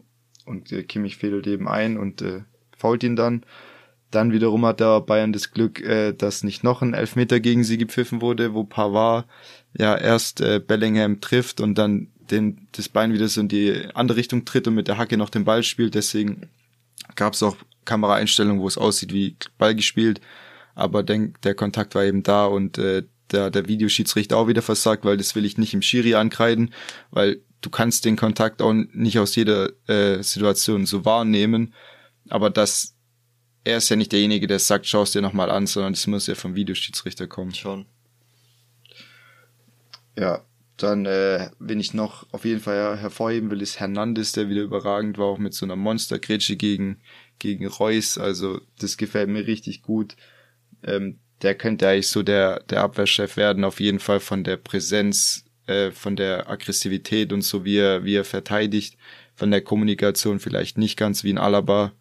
Und 0.45 0.71
äh, 0.71 0.83
Kimmich 0.83 1.17
fädelt 1.17 1.47
eben 1.47 1.67
ein 1.67 1.97
und 1.97 2.21
äh, 2.21 2.43
fault 2.77 3.03
ihn 3.03 3.17
dann. 3.17 3.43
Dann 4.11 4.31
wiederum 4.31 4.65
hat 4.65 4.79
der 4.79 5.01
Bayern 5.01 5.33
das 5.33 5.51
Glück, 5.51 5.81
äh, 5.81 6.13
dass 6.13 6.43
nicht 6.43 6.63
noch 6.63 6.81
ein 6.81 6.93
Elfmeter 6.93 7.39
gegen 7.39 7.63
sie 7.63 7.77
gepfiffen 7.77 8.21
wurde, 8.21 8.53
wo 8.53 8.63
Pavard 8.63 9.25
ja 9.77 9.95
erst 9.95 10.41
äh, 10.41 10.59
Bellingham 10.59 11.19
trifft 11.19 11.59
und 11.61 11.75
dann 11.75 12.07
den, 12.31 12.67
das 12.71 12.89
Bein 12.89 13.13
wieder 13.13 13.27
so 13.27 13.41
in 13.41 13.47
die 13.47 13.87
andere 13.93 14.17
Richtung 14.17 14.45
tritt 14.45 14.67
und 14.67 14.75
mit 14.75 14.87
der 14.87 14.97
Hacke 14.97 15.17
noch 15.17 15.29
den 15.29 15.45
Ball 15.45 15.63
spielt. 15.63 15.95
Deswegen 15.95 16.49
gab 17.15 17.33
es 17.33 17.43
auch 17.43 17.57
Kameraeinstellungen, 17.85 18.61
wo 18.61 18.67
es 18.67 18.77
aussieht 18.77 19.13
wie 19.13 19.35
Ball 19.57 19.75
gespielt. 19.75 20.21
aber 20.75 21.01
denk, 21.01 21.41
der 21.41 21.55
Kontakt 21.55 21.95
war 21.95 22.03
eben 22.03 22.21
da 22.21 22.45
und 22.45 22.77
äh, 22.77 23.03
der, 23.31 23.49
der 23.49 23.67
Videoschiedsrichter 23.67 24.37
auch 24.37 24.47
wieder 24.47 24.61
versagt, 24.61 25.05
weil 25.05 25.17
das 25.17 25.35
will 25.35 25.43
ich 25.43 25.57
nicht 25.57 25.73
im 25.73 25.81
Schiri 25.81 26.13
ankreiden, 26.15 26.73
weil 27.09 27.41
du 27.61 27.69
kannst 27.69 28.05
den 28.05 28.15
Kontakt 28.15 28.61
auch 28.61 28.73
nicht 28.73 29.19
aus 29.19 29.35
jeder 29.35 29.71
äh, 29.87 30.21
Situation 30.21 30.85
so 30.85 31.03
wahrnehmen, 31.03 31.73
aber 32.29 32.49
das 32.49 32.95
er 33.67 33.77
ist 33.77 33.89
ja 33.89 33.95
nicht 33.95 34.11
derjenige, 34.11 34.47
der 34.47 34.59
sagt, 34.59 34.87
schau 34.87 35.03
es 35.03 35.11
dir 35.11 35.21
nochmal 35.21 35.51
an, 35.51 35.67
sondern 35.67 35.93
das 35.93 36.07
muss 36.07 36.27
ja 36.27 36.35
vom 36.35 36.55
Videoschiedsrichter 36.55 37.27
kommen. 37.27 37.53
Schon. 37.53 37.85
Ja, 40.17 40.41
dann, 40.77 41.05
äh, 41.05 41.49
wenn 41.59 41.79
ich 41.79 41.93
noch 41.93 42.25
auf 42.31 42.45
jeden 42.45 42.59
Fall 42.59 42.97
hervorheben 42.97 43.49
will, 43.49 43.61
ist 43.61 43.79
Hernandez, 43.79 44.31
der 44.31 44.49
wieder 44.49 44.61
überragend 44.61 45.17
war, 45.17 45.25
auch 45.25 45.37
mit 45.37 45.53
so 45.53 45.65
einer 45.65 45.75
Monstergrätsche 45.75 46.55
gegen, 46.55 47.01
gegen 47.39 47.67
Reus. 47.67 48.17
Also, 48.17 48.61
das 48.79 48.97
gefällt 48.97 49.29
mir 49.29 49.47
richtig 49.47 49.81
gut. 49.81 50.15
Ähm, 50.83 51.19
der 51.41 51.55
könnte 51.55 51.87
eigentlich 51.87 52.09
so 52.09 52.23
der, 52.23 52.61
der 52.69 52.81
Abwehrchef 52.81 53.37
werden, 53.37 53.63
auf 53.63 53.79
jeden 53.79 53.99
Fall 53.99 54.19
von 54.19 54.43
der 54.43 54.57
Präsenz, 54.57 55.45
äh, 55.67 55.91
von 55.91 56.15
der 56.15 56.49
Aggressivität 56.49 57.33
und 57.33 57.41
so, 57.41 57.65
wie 57.65 57.77
er, 57.77 58.03
wie 58.03 58.15
er 58.15 58.23
verteidigt, 58.23 58.97
von 59.35 59.51
der 59.51 59.61
Kommunikation 59.61 60.39
vielleicht 60.39 60.77
nicht 60.77 60.97
ganz 60.97 61.23
wie 61.23 61.31
ein 61.31 61.37
Alaba. 61.37 61.91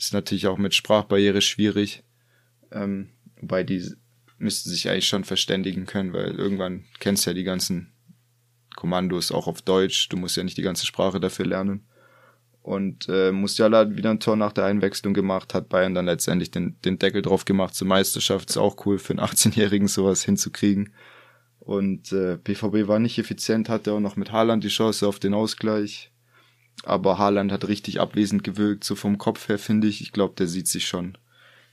Ist 0.00 0.14
natürlich 0.14 0.46
auch 0.46 0.56
mit 0.56 0.74
Sprachbarriere 0.74 1.42
schwierig. 1.42 2.02
Ähm, 2.72 3.10
wobei 3.36 3.64
die 3.64 3.84
müssten 4.38 4.70
sich 4.70 4.88
eigentlich 4.88 5.06
schon 5.06 5.24
verständigen 5.24 5.84
können, 5.84 6.14
weil 6.14 6.30
irgendwann 6.30 6.84
kennst 7.00 7.26
du 7.26 7.30
ja 7.30 7.34
die 7.34 7.44
ganzen 7.44 7.92
Kommandos 8.74 9.30
auch 9.30 9.46
auf 9.46 9.60
Deutsch. 9.60 10.08
Du 10.08 10.16
musst 10.16 10.38
ja 10.38 10.42
nicht 10.42 10.56
die 10.56 10.62
ganze 10.62 10.86
Sprache 10.86 11.20
dafür 11.20 11.44
lernen. 11.44 11.86
Und 12.62 13.08
äh, 13.10 13.30
Musiala 13.30 13.80
hat 13.80 13.96
wieder 13.96 14.10
ein 14.10 14.20
Tor 14.20 14.36
nach 14.36 14.52
der 14.52 14.64
Einwechslung 14.64 15.12
gemacht, 15.12 15.52
hat 15.52 15.68
Bayern 15.68 15.94
dann 15.94 16.06
letztendlich 16.06 16.50
den, 16.50 16.80
den 16.82 16.98
Deckel 16.98 17.20
drauf 17.20 17.44
gemacht 17.44 17.74
zur 17.74 17.86
Meisterschaft. 17.86 18.48
Ist 18.48 18.56
auch 18.56 18.86
cool 18.86 18.98
für 18.98 19.12
einen 19.12 19.20
18-Jährigen 19.20 19.88
sowas 19.88 20.24
hinzukriegen. 20.24 20.94
Und 21.58 22.10
äh, 22.12 22.38
BVB 22.42 22.88
war 22.88 22.98
nicht 22.98 23.18
effizient, 23.18 23.68
hatte 23.68 23.92
auch 23.92 24.00
noch 24.00 24.16
mit 24.16 24.32
Haaland 24.32 24.64
die 24.64 24.68
Chance 24.68 25.06
auf 25.06 25.18
den 25.18 25.34
Ausgleich. 25.34 26.09
Aber 26.84 27.18
Haaland 27.18 27.52
hat 27.52 27.68
richtig 27.68 28.00
abwesend 28.00 28.44
gewirkt, 28.44 28.84
so 28.84 28.94
vom 28.94 29.18
Kopf 29.18 29.48
her 29.48 29.58
finde 29.58 29.86
ich. 29.86 30.00
Ich 30.00 30.12
glaube, 30.12 30.34
der 30.36 30.46
sieht 30.46 30.66
sich 30.66 30.86
schon 30.86 31.18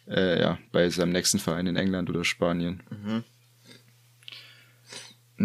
äh, 0.08 0.40
ja, 0.40 0.58
bei 0.72 0.90
seinem 0.90 1.12
nächsten 1.12 1.40
Verein 1.40 1.68
in 1.68 1.76
England 1.76 2.10
oder 2.10 2.24
Spanien. 2.24 2.84
Mhm. 2.90 3.24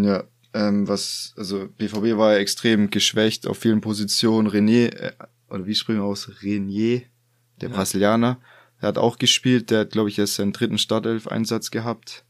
Ja, 0.05 0.25
ähm, 0.55 0.89
was, 0.89 1.35
also 1.37 1.69
BVB 1.79 2.17
war 2.17 2.33
ja 2.33 2.39
extrem 2.39 2.91
geschwächt 2.91 3.47
auf 3.47 3.59
vielen 3.59 3.81
Positionen. 3.81 4.49
René, 4.49 4.89
äh, 4.89 5.13
oder 5.49 5.67
wie 5.67 5.75
sprechen 5.75 6.01
wir 6.01 6.05
aus? 6.05 6.43
Renier, 6.43 7.03
der 7.61 7.71
ja. 7.71 7.75
Brasilianer, 7.75 8.41
der 8.81 8.89
hat 8.89 8.99
auch 8.99 9.19
gespielt. 9.19 9.71
Der 9.71 9.81
hat, 9.81 9.91
glaube 9.91 10.09
ich, 10.09 10.19
erst 10.19 10.35
seinen 10.35 10.53
dritten 10.53 10.79
Startelf-Einsatz 10.79 11.71
gehabt 11.71 12.25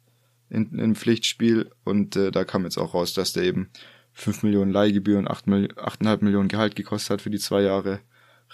in, 0.50 0.78
im 0.78 0.94
Pflichtspiel. 0.94 1.70
Und 1.84 2.16
äh, 2.16 2.30
da 2.30 2.44
kam 2.44 2.64
jetzt 2.64 2.78
auch 2.78 2.94
raus, 2.94 3.14
dass 3.14 3.32
der 3.32 3.44
eben 3.44 3.70
5 4.14 4.42
Millionen 4.42 4.72
Leihgebühren, 4.72 5.28
8, 5.28 5.46
8,5 5.46 6.24
Millionen 6.24 6.48
Gehalt 6.48 6.76
gekostet 6.76 7.10
hat 7.10 7.22
für 7.22 7.30
die 7.30 7.38
zwei 7.38 7.62
Jahre. 7.62 8.00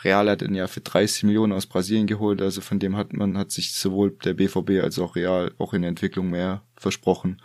Real 0.04 0.30
hat 0.30 0.42
ihn 0.42 0.54
ja 0.54 0.68
für 0.68 0.80
30 0.80 1.24
Millionen 1.24 1.52
aus 1.52 1.66
Brasilien 1.66 2.06
geholt, 2.06 2.40
also 2.40 2.60
von 2.60 2.78
dem 2.78 2.96
hat 2.96 3.12
man, 3.12 3.36
hat 3.36 3.50
sich 3.50 3.74
sowohl 3.74 4.12
der 4.24 4.34
BVB 4.34 4.82
als 4.82 4.98
auch 4.98 5.16
Real 5.16 5.52
auch 5.58 5.74
in 5.74 5.82
der 5.82 5.88
Entwicklung 5.88 6.30
mehr 6.30 6.62
versprochen. 6.76 7.42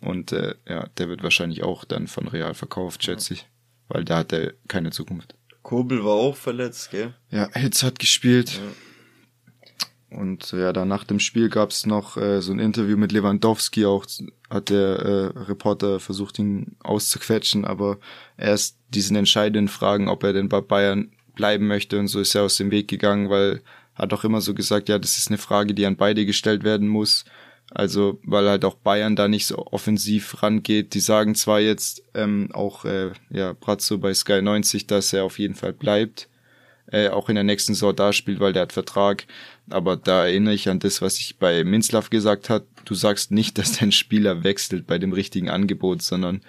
Und 0.00 0.32
äh, 0.32 0.54
ja, 0.68 0.86
der 0.98 1.08
wird 1.08 1.22
wahrscheinlich 1.22 1.62
auch 1.62 1.84
dann 1.84 2.06
von 2.06 2.28
Real 2.28 2.54
verkauft, 2.54 3.04
schätze 3.04 3.34
ich. 3.34 3.48
Weil 3.88 4.04
da 4.04 4.18
hat 4.18 4.32
er 4.32 4.54
keine 4.68 4.90
Zukunft. 4.90 5.34
Kobel 5.62 6.04
war 6.04 6.14
auch 6.14 6.36
verletzt, 6.36 6.90
gell? 6.90 7.14
Ja, 7.30 7.50
Hitz 7.52 7.82
hat 7.82 7.98
gespielt. 7.98 8.52
Ja. 8.52 8.60
Und 10.10 10.50
ja, 10.52 10.72
dann 10.72 10.88
nach 10.88 11.04
dem 11.04 11.20
Spiel 11.20 11.48
gab's 11.48 11.86
noch 11.86 12.16
äh, 12.16 12.40
so 12.40 12.52
ein 12.52 12.58
Interview 12.58 12.96
mit 12.96 13.12
Lewandowski, 13.12 13.86
auch 13.86 14.04
hat 14.48 14.68
der 14.68 14.98
äh, 14.98 15.38
Reporter 15.38 16.00
versucht, 16.00 16.38
ihn 16.40 16.76
auszuquetschen, 16.82 17.64
aber 17.64 17.98
erst 18.36 18.76
diesen 18.88 19.16
entscheidenden 19.16 19.68
Fragen, 19.68 20.08
ob 20.08 20.24
er 20.24 20.32
denn 20.32 20.48
bei 20.48 20.60
Bayern 20.60 21.12
bleiben 21.36 21.68
möchte 21.68 21.98
und 21.98 22.08
so 22.08 22.20
ist 22.20 22.34
er 22.34 22.42
aus 22.42 22.56
dem 22.56 22.72
Weg 22.72 22.88
gegangen, 22.88 23.30
weil 23.30 23.62
hat 23.94 24.12
auch 24.12 24.24
immer 24.24 24.40
so 24.40 24.54
gesagt, 24.54 24.88
ja, 24.88 24.98
das 24.98 25.18
ist 25.18 25.28
eine 25.28 25.38
Frage, 25.38 25.74
die 25.74 25.86
an 25.86 25.96
beide 25.96 26.26
gestellt 26.26 26.64
werden 26.64 26.88
muss. 26.88 27.24
Also, 27.72 28.18
weil 28.24 28.48
halt 28.48 28.64
auch 28.64 28.74
Bayern 28.74 29.14
da 29.14 29.28
nicht 29.28 29.46
so 29.46 29.66
offensiv 29.66 30.42
rangeht. 30.42 30.94
Die 30.94 31.00
sagen 31.00 31.34
zwar 31.34 31.60
jetzt 31.60 32.02
ähm, 32.14 32.48
auch, 32.52 32.84
äh, 32.84 33.12
ja, 33.30 33.52
Brazzo 33.52 33.98
bei 33.98 34.12
Sky 34.12 34.42
90, 34.42 34.86
dass 34.86 35.12
er 35.12 35.24
auf 35.24 35.38
jeden 35.38 35.54
Fall 35.54 35.72
bleibt, 35.72 36.28
äh, 36.90 37.08
auch 37.08 37.28
in 37.28 37.36
der 37.36 37.44
nächsten 37.44 37.74
Saison 37.74 37.94
da 37.94 38.12
spielt, 38.12 38.40
weil 38.40 38.52
der 38.52 38.62
hat 38.62 38.72
Vertrag. 38.72 39.26
Aber 39.70 39.96
da 39.96 40.26
erinnere 40.26 40.54
ich 40.54 40.68
an 40.68 40.78
das, 40.78 41.00
was 41.00 41.18
ich 41.18 41.38
bei 41.38 41.64
Minzlaff 41.64 42.10
gesagt 42.10 42.50
hat. 42.50 42.64
Du 42.84 42.94
sagst 42.94 43.30
nicht, 43.30 43.58
dass 43.58 43.78
dein 43.78 43.92
Spieler 43.92 44.44
wechselt 44.44 44.86
bei 44.86 44.98
dem 44.98 45.12
richtigen 45.12 45.48
Angebot, 45.48 46.02
sondern 46.02 46.42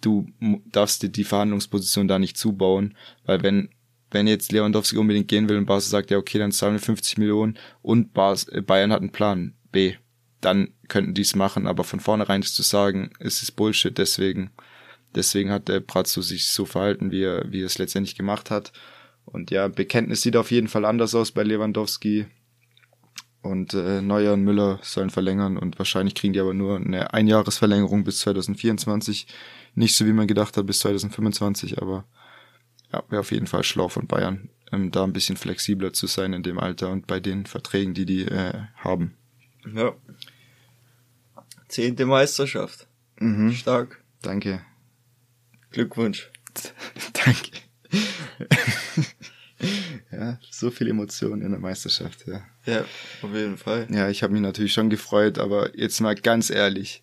du 0.00 0.26
darfst 0.66 1.02
dir 1.02 1.08
die 1.08 1.24
Verhandlungsposition 1.24 2.08
da 2.08 2.18
nicht 2.18 2.36
zubauen, 2.36 2.96
weil 3.24 3.42
wenn 3.42 3.68
wenn 4.12 4.26
jetzt 4.26 4.52
Lewandowski 4.52 4.98
unbedingt 4.98 5.28
gehen 5.28 5.48
will 5.48 5.56
und 5.56 5.66
Barca 5.66 5.80
sagt, 5.80 6.10
ja 6.10 6.18
okay, 6.18 6.38
dann 6.38 6.52
zahlen 6.52 6.74
wir 6.74 6.80
50 6.80 7.18
Millionen 7.18 7.58
und 7.80 8.10
äh, 8.14 8.60
Bayern 8.60 8.92
hat 8.92 9.00
einen 9.00 9.10
Plan 9.10 9.54
B, 9.72 9.94
dann 10.40 10.74
könnten 10.88 11.14
die 11.14 11.22
es 11.22 11.34
machen, 11.34 11.66
aber 11.66 11.84
von 11.84 12.00
vornherein 12.00 12.42
zu 12.42 12.62
sagen, 12.62 13.10
es 13.18 13.42
ist 13.42 13.52
Bullshit, 13.52 13.96
deswegen, 13.96 14.50
deswegen 15.14 15.50
hat 15.50 15.68
der 15.68 15.80
Brazzo 15.80 16.20
sich 16.20 16.48
so 16.48 16.66
verhalten, 16.66 17.10
wie 17.10 17.22
er, 17.22 17.50
wie 17.50 17.62
er 17.62 17.66
es 17.66 17.78
letztendlich 17.78 18.14
gemacht 18.14 18.50
hat. 18.50 18.72
Und 19.24 19.50
ja, 19.50 19.68
Bekenntnis 19.68 20.22
sieht 20.22 20.36
auf 20.36 20.50
jeden 20.50 20.68
Fall 20.68 20.84
anders 20.84 21.14
aus 21.14 21.30
bei 21.30 21.44
Lewandowski. 21.44 22.26
Und 23.42 23.74
äh, 23.74 24.00
Neuer 24.00 24.34
und 24.34 24.44
Müller 24.44 24.78
sollen 24.82 25.10
verlängern 25.10 25.56
und 25.56 25.78
wahrscheinlich 25.78 26.14
kriegen 26.14 26.32
die 26.32 26.38
aber 26.38 26.54
nur 26.54 26.76
eine 26.76 27.12
Einjahresverlängerung 27.12 28.04
bis 28.04 28.20
2024. 28.20 29.26
Nicht 29.74 29.96
so 29.96 30.06
wie 30.06 30.12
man 30.12 30.28
gedacht 30.28 30.56
hat 30.56 30.66
bis 30.66 30.78
2025, 30.78 31.82
aber 31.82 32.04
ja, 32.92 33.02
wäre 33.08 33.20
auf 33.20 33.32
jeden 33.32 33.48
Fall 33.48 33.64
schlau 33.64 33.88
von 33.88 34.06
Bayern, 34.06 34.48
ähm, 34.70 34.92
da 34.92 35.02
ein 35.02 35.12
bisschen 35.12 35.36
flexibler 35.36 35.92
zu 35.92 36.06
sein 36.06 36.34
in 36.34 36.44
dem 36.44 36.58
Alter 36.58 36.90
und 36.90 37.08
bei 37.08 37.18
den 37.18 37.46
Verträgen, 37.46 37.94
die 37.94 38.06
die 38.06 38.26
äh, 38.26 38.52
haben. 38.76 39.16
Ja. 39.74 39.92
Zehnte 41.68 42.06
Meisterschaft. 42.06 42.86
Mhm. 43.18 43.52
Stark. 43.52 44.04
Danke. 44.20 44.62
Glückwunsch. 45.70 46.30
Danke. 47.24 47.50
ja, 50.12 50.38
so 50.50 50.70
viel 50.70 50.88
Emotionen 50.88 51.42
in 51.42 51.50
der 51.50 51.60
Meisterschaft, 51.60 52.26
ja. 52.26 52.42
Ja, 52.64 52.84
auf 53.22 53.34
jeden 53.34 53.56
Fall. 53.56 53.88
Ja, 53.90 54.08
ich 54.08 54.22
habe 54.22 54.32
mich 54.32 54.42
natürlich 54.42 54.72
schon 54.72 54.90
gefreut, 54.90 55.38
aber 55.38 55.76
jetzt 55.76 56.00
mal 56.00 56.14
ganz 56.14 56.50
ehrlich, 56.50 57.02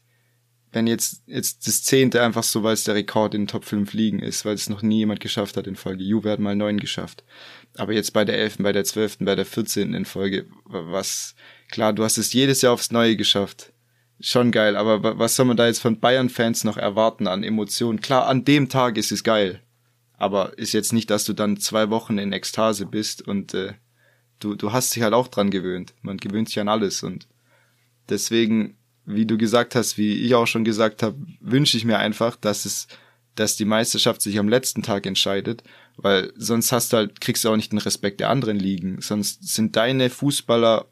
wenn 0.71 0.87
jetzt, 0.87 1.23
jetzt 1.25 1.67
das 1.67 1.83
zehnte 1.83 2.21
einfach 2.21 2.43
so, 2.43 2.63
weil 2.63 2.73
es 2.73 2.83
der 2.83 2.95
Rekord 2.95 3.33
in 3.33 3.41
den 3.41 3.47
Top 3.47 3.65
5 3.65 3.91
liegen 3.93 4.19
ist, 4.19 4.45
weil 4.45 4.53
es 4.53 4.69
noch 4.69 4.81
nie 4.81 4.99
jemand 4.99 5.19
geschafft 5.19 5.57
hat 5.57 5.67
in 5.67 5.75
Folge. 5.75 6.03
Juve 6.03 6.29
hat 6.29 6.39
mal 6.39 6.55
neun 6.55 6.79
geschafft. 6.79 7.23
Aber 7.75 7.93
jetzt 7.93 8.13
bei 8.13 8.23
der 8.23 8.37
elften, 8.37 8.63
bei 8.63 8.71
der 8.71 8.83
zwölften, 8.83 9.25
bei 9.25 9.35
der 9.35 9.45
vierzehnten 9.45 9.95
in 9.95 10.05
Folge, 10.05 10.45
was, 10.65 11.35
klar, 11.69 11.93
du 11.93 12.03
hast 12.03 12.17
es 12.17 12.33
jedes 12.33 12.61
Jahr 12.61 12.73
aufs 12.73 12.91
Neue 12.91 13.15
geschafft. 13.15 13.73
Schon 14.21 14.51
geil, 14.51 14.75
aber 14.75 15.17
was 15.17 15.35
soll 15.35 15.45
man 15.45 15.57
da 15.57 15.65
jetzt 15.65 15.79
von 15.79 15.99
Bayern-Fans 15.99 16.65
noch 16.65 16.77
erwarten 16.77 17.25
an 17.25 17.43
Emotionen? 17.43 18.01
Klar, 18.01 18.27
an 18.27 18.43
dem 18.43 18.69
Tag 18.69 18.97
ist 18.97 19.11
es 19.11 19.23
geil. 19.23 19.61
Aber 20.17 20.57
ist 20.57 20.73
jetzt 20.73 20.91
nicht, 20.91 21.09
dass 21.09 21.23
du 21.23 21.33
dann 21.33 21.57
zwei 21.57 21.89
Wochen 21.89 22.17
in 22.17 22.33
Ekstase 22.33 22.85
bist 22.85 23.25
und 23.25 23.53
äh, 23.53 23.73
du, 24.39 24.55
du 24.55 24.71
hast 24.73 24.95
dich 24.95 25.03
halt 25.03 25.13
auch 25.13 25.27
dran 25.27 25.51
gewöhnt. 25.51 25.93
Man 26.01 26.17
gewöhnt 26.17 26.49
sich 26.49 26.59
an 26.59 26.69
alles 26.69 27.03
und 27.03 27.27
deswegen 28.09 28.75
wie 29.09 29.25
du 29.25 29.37
gesagt 29.37 29.75
hast, 29.75 29.97
wie 29.97 30.13
ich 30.13 30.35
auch 30.35 30.45
schon 30.45 30.63
gesagt 30.63 31.01
habe, 31.01 31.17
wünsche 31.41 31.75
ich 31.77 31.83
mir 31.83 31.97
einfach, 31.97 32.35
dass 32.35 32.65
es, 32.65 32.87
dass 33.33 33.55
die 33.55 33.65
Meisterschaft 33.65 34.21
sich 34.21 34.37
am 34.37 34.47
letzten 34.47 34.83
Tag 34.83 35.07
entscheidet, 35.07 35.63
weil 35.97 36.31
sonst 36.35 36.71
hast 36.71 36.93
du 36.93 36.97
halt, 36.97 37.19
kriegst 37.19 37.43
du 37.43 37.49
auch 37.49 37.55
nicht 37.55 37.71
den 37.71 37.79
Respekt 37.79 38.19
der 38.19 38.29
anderen 38.29 38.59
Ligen. 38.59 39.01
Sonst 39.01 39.47
sind 39.47 39.75
deine 39.75 40.11
Fußballer, 40.11 40.85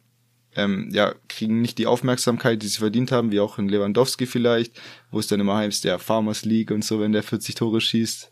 ähm, 0.55 0.89
ja, 0.91 1.13
kriegen 1.29 1.61
nicht 1.61 1.77
die 1.77 1.85
Aufmerksamkeit, 1.85 2.63
die 2.63 2.67
sie 2.67 2.79
verdient 2.79 3.11
haben, 3.11 3.31
wie 3.31 3.39
auch 3.39 3.59
in 3.59 3.69
Lewandowski 3.69 4.25
vielleicht, 4.25 4.73
wo 5.11 5.19
es 5.19 5.27
dann 5.27 5.39
immer 5.39 5.57
heißt, 5.57 5.83
der 5.83 5.99
Farmers 5.99 6.43
League 6.43 6.71
und 6.71 6.83
so, 6.83 6.99
wenn 6.99 7.11
der 7.11 7.23
40 7.23 7.53
Tore 7.53 7.81
schießt. 7.81 8.31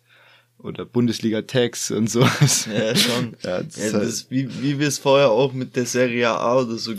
Oder 0.66 0.86
Bundesliga 0.86 1.44
Tags 1.44 1.92
und 1.92 2.10
so. 2.10 2.22
Ja, 2.22 2.96
schon. 2.96 3.36
ja, 3.44 3.62
das, 3.62 3.78
ja, 3.78 4.00
das 4.00 4.32
wie, 4.32 4.50
wie 4.62 4.80
wir 4.80 4.88
es 4.88 5.00
vorher 5.00 5.30
auch 5.30 5.54
mit 5.54 5.76
der 5.76 5.86
Serie 5.86 6.30
A 6.30 6.60
oder 6.60 6.78
so 6.78 6.94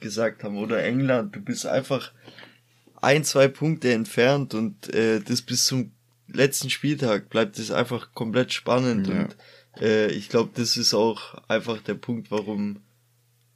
gesagt 0.00 0.42
haben, 0.44 0.58
oder 0.58 0.82
England, 0.82 1.34
du 1.36 1.40
bist 1.40 1.64
einfach, 1.64 2.12
ein, 3.02 3.24
zwei 3.24 3.48
Punkte 3.48 3.92
entfernt 3.92 4.54
und 4.54 4.94
äh, 4.94 5.20
das 5.20 5.42
bis 5.42 5.66
zum 5.66 5.92
letzten 6.28 6.70
Spieltag 6.70 7.28
bleibt 7.28 7.58
es 7.58 7.70
einfach 7.70 8.14
komplett 8.14 8.52
spannend 8.52 9.08
ja. 9.08 9.14
und 9.14 9.36
äh, 9.82 10.10
ich 10.12 10.28
glaube, 10.28 10.50
das 10.54 10.76
ist 10.76 10.94
auch 10.94 11.34
einfach 11.48 11.82
der 11.82 11.94
Punkt, 11.94 12.30
warum 12.30 12.80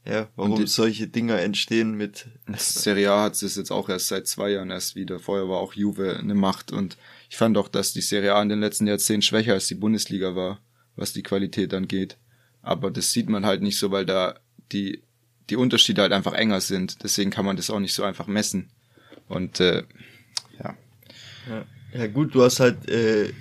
ja, 0.05 0.29
warum 0.37 0.57
die, 0.57 0.67
solche 0.69 1.09
Dinger 1.09 1.41
entstehen 1.41 1.95
mit. 1.95 2.27
Serie 2.57 3.11
A 3.11 3.25
hat 3.25 3.43
es 3.43 3.57
jetzt 3.57 3.73
auch 3.73 3.89
erst 3.89 4.09
seit 4.09 4.29
zwei 4.29 4.51
Jahren 4.51 4.71
erst 4.71 4.95
wieder. 4.95 5.19
Vorher 5.19 5.49
war 5.49 5.59
auch 5.59 5.75
Juve 5.75 6.17
eine 6.17 6.37
Macht 6.37 6.71
und 6.71 6.97
ich 7.29 7.37
fand 7.37 7.57
auch, 7.59 7.69
dass 7.69 7.93
die 7.93 8.01
Serie 8.01 8.35
A 8.35 8.43
in 8.43 8.49
den 8.49 8.61
letzten 8.61 8.87
Jahrzehnten 8.87 9.23
schwächer 9.23 9.55
als 9.55 9.67
die 9.67 9.75
Bundesliga 9.75 10.35
war, 10.35 10.61
was 10.95 11.13
die 11.13 11.23
Qualität 11.23 11.75
angeht. 11.75 12.17
Aber 12.63 12.91
das 12.91 13.13
sieht 13.13 13.29
man 13.29 13.47
halt 13.47 13.63
nicht 13.63 13.79
so, 13.79 13.91
weil 13.91 14.07
da 14.07 14.39
die 14.73 15.03
die 15.51 15.57
Unterschiede 15.57 16.03
halt 16.03 16.13
einfach 16.13 16.33
enger 16.33 16.61
sind. 16.61 17.03
Deswegen 17.05 17.31
kann 17.31 17.45
man 17.45 17.57
das 17.57 17.71
auch 17.71 17.79
nicht 17.79 17.95
so 17.95 18.03
einfach 18.03 18.27
messen. 18.27 18.71
Und 19.29 19.61
äh, 19.61 19.85
ja. 20.59 20.77
ja. 21.49 21.65
Ja 21.95 22.07
gut, 22.09 22.35
du 22.35 22.43
hast 22.43 22.61
halt 22.61 22.89
äh, 22.91 23.33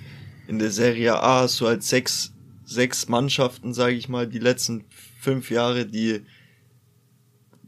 in 0.46 0.58
der 0.58 0.70
Serie 0.70 1.20
A 1.20 1.42
hast 1.42 1.60
du 1.60 1.66
halt 1.66 1.82
sechs, 1.82 2.32
sechs 2.64 3.08
Mannschaften, 3.08 3.74
sage 3.74 3.96
ich 3.96 4.08
mal, 4.08 4.26
die 4.26 4.38
letzten 4.38 4.84
fünf 5.20 5.50
Jahre, 5.50 5.86
die 5.86 6.22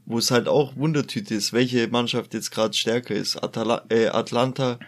wo 0.07 0.17
es 0.17 0.31
halt 0.31 0.49
auch 0.49 0.75
Wundertüte 0.75 1.35
ist, 1.35 1.53
welche 1.53 1.87
Mannschaft 1.89 2.33
jetzt 2.33 2.51
gerade 2.51 2.73
stärker 2.73 3.15
ist. 3.15 3.37
Atala 3.37 3.85
äh, 3.91 4.07
Atlanta, 4.07 4.79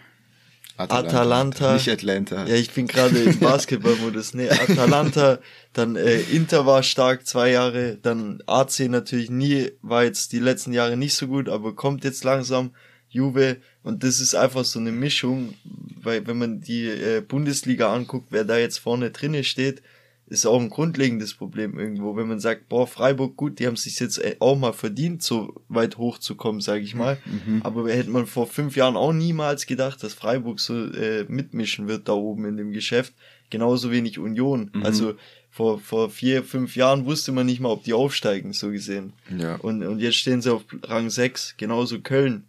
Atalanta, 0.80 1.08
Atalanta. 1.08 1.74
Nicht 1.74 1.88
Atlanta. 1.88 2.46
Ja, 2.46 2.54
ich 2.54 2.70
bin 2.70 2.86
gerade 2.86 3.18
im 3.18 3.38
Basketballmodus. 3.38 4.34
Nee, 4.34 4.48
Atalanta, 4.48 5.38
dann 5.72 5.96
äh, 5.96 6.20
Inter 6.20 6.66
war 6.66 6.82
stark 6.82 7.26
zwei 7.26 7.50
Jahre, 7.50 7.98
dann 8.00 8.42
AC 8.46 8.80
natürlich 8.88 9.30
nie, 9.30 9.70
war 9.82 10.04
jetzt 10.04 10.32
die 10.32 10.38
letzten 10.38 10.72
Jahre 10.72 10.96
nicht 10.96 11.14
so 11.14 11.26
gut, 11.26 11.48
aber 11.48 11.74
kommt 11.74 12.04
jetzt 12.04 12.24
langsam. 12.24 12.72
Juve 13.12 13.56
und 13.82 14.04
das 14.04 14.20
ist 14.20 14.34
einfach 14.34 14.64
so 14.64 14.78
eine 14.78 14.92
Mischung, 14.92 15.54
weil 16.00 16.26
wenn 16.28 16.38
man 16.38 16.60
die 16.60 16.86
äh, 16.86 17.20
Bundesliga 17.20 17.92
anguckt, 17.92 18.28
wer 18.30 18.44
da 18.44 18.56
jetzt 18.56 18.78
vorne 18.78 19.10
drinne 19.10 19.42
steht, 19.42 19.82
ist 20.30 20.46
auch 20.46 20.60
ein 20.60 20.70
grundlegendes 20.70 21.34
Problem 21.34 21.76
irgendwo. 21.76 22.14
Wenn 22.14 22.28
man 22.28 22.38
sagt, 22.38 22.68
boah, 22.68 22.86
Freiburg, 22.86 23.36
gut, 23.36 23.58
die 23.58 23.66
haben 23.66 23.74
sich 23.74 23.98
jetzt 23.98 24.18
äh, 24.18 24.36
auch 24.38 24.56
mal 24.56 24.72
verdient, 24.72 25.24
so 25.24 25.60
weit 25.68 25.98
hochzukommen, 25.98 26.60
sage 26.60 26.82
ich 26.82 26.94
mal. 26.94 27.18
Mhm. 27.26 27.62
Aber 27.64 27.90
hätte 27.90 28.10
man 28.10 28.26
vor 28.26 28.46
fünf 28.46 28.76
Jahren 28.76 28.96
auch 28.96 29.12
niemals 29.12 29.66
gedacht, 29.66 30.04
dass 30.04 30.14
Freiburg 30.14 30.60
so 30.60 30.86
äh, 30.92 31.24
mitmischen 31.28 31.88
wird 31.88 32.08
da 32.08 32.12
oben 32.12 32.44
in 32.44 32.56
dem 32.56 32.70
Geschäft. 32.70 33.12
Genauso 33.50 33.90
wenig 33.90 34.20
Union. 34.20 34.70
Mhm. 34.72 34.84
Also 34.84 35.14
vor, 35.50 35.80
vor 35.80 36.10
vier, 36.10 36.44
fünf 36.44 36.76
Jahren 36.76 37.06
wusste 37.06 37.32
man 37.32 37.46
nicht 37.46 37.58
mal, 37.58 37.70
ob 37.70 37.82
die 37.82 37.92
aufsteigen, 37.92 38.52
so 38.52 38.70
gesehen. 38.70 39.12
Ja. 39.36 39.56
Und, 39.56 39.82
und 39.82 39.98
jetzt 39.98 40.14
stehen 40.14 40.40
sie 40.42 40.52
auf 40.52 40.62
Rang 40.84 41.10
6, 41.10 41.56
genauso 41.56 41.98
Köln. 41.98 42.44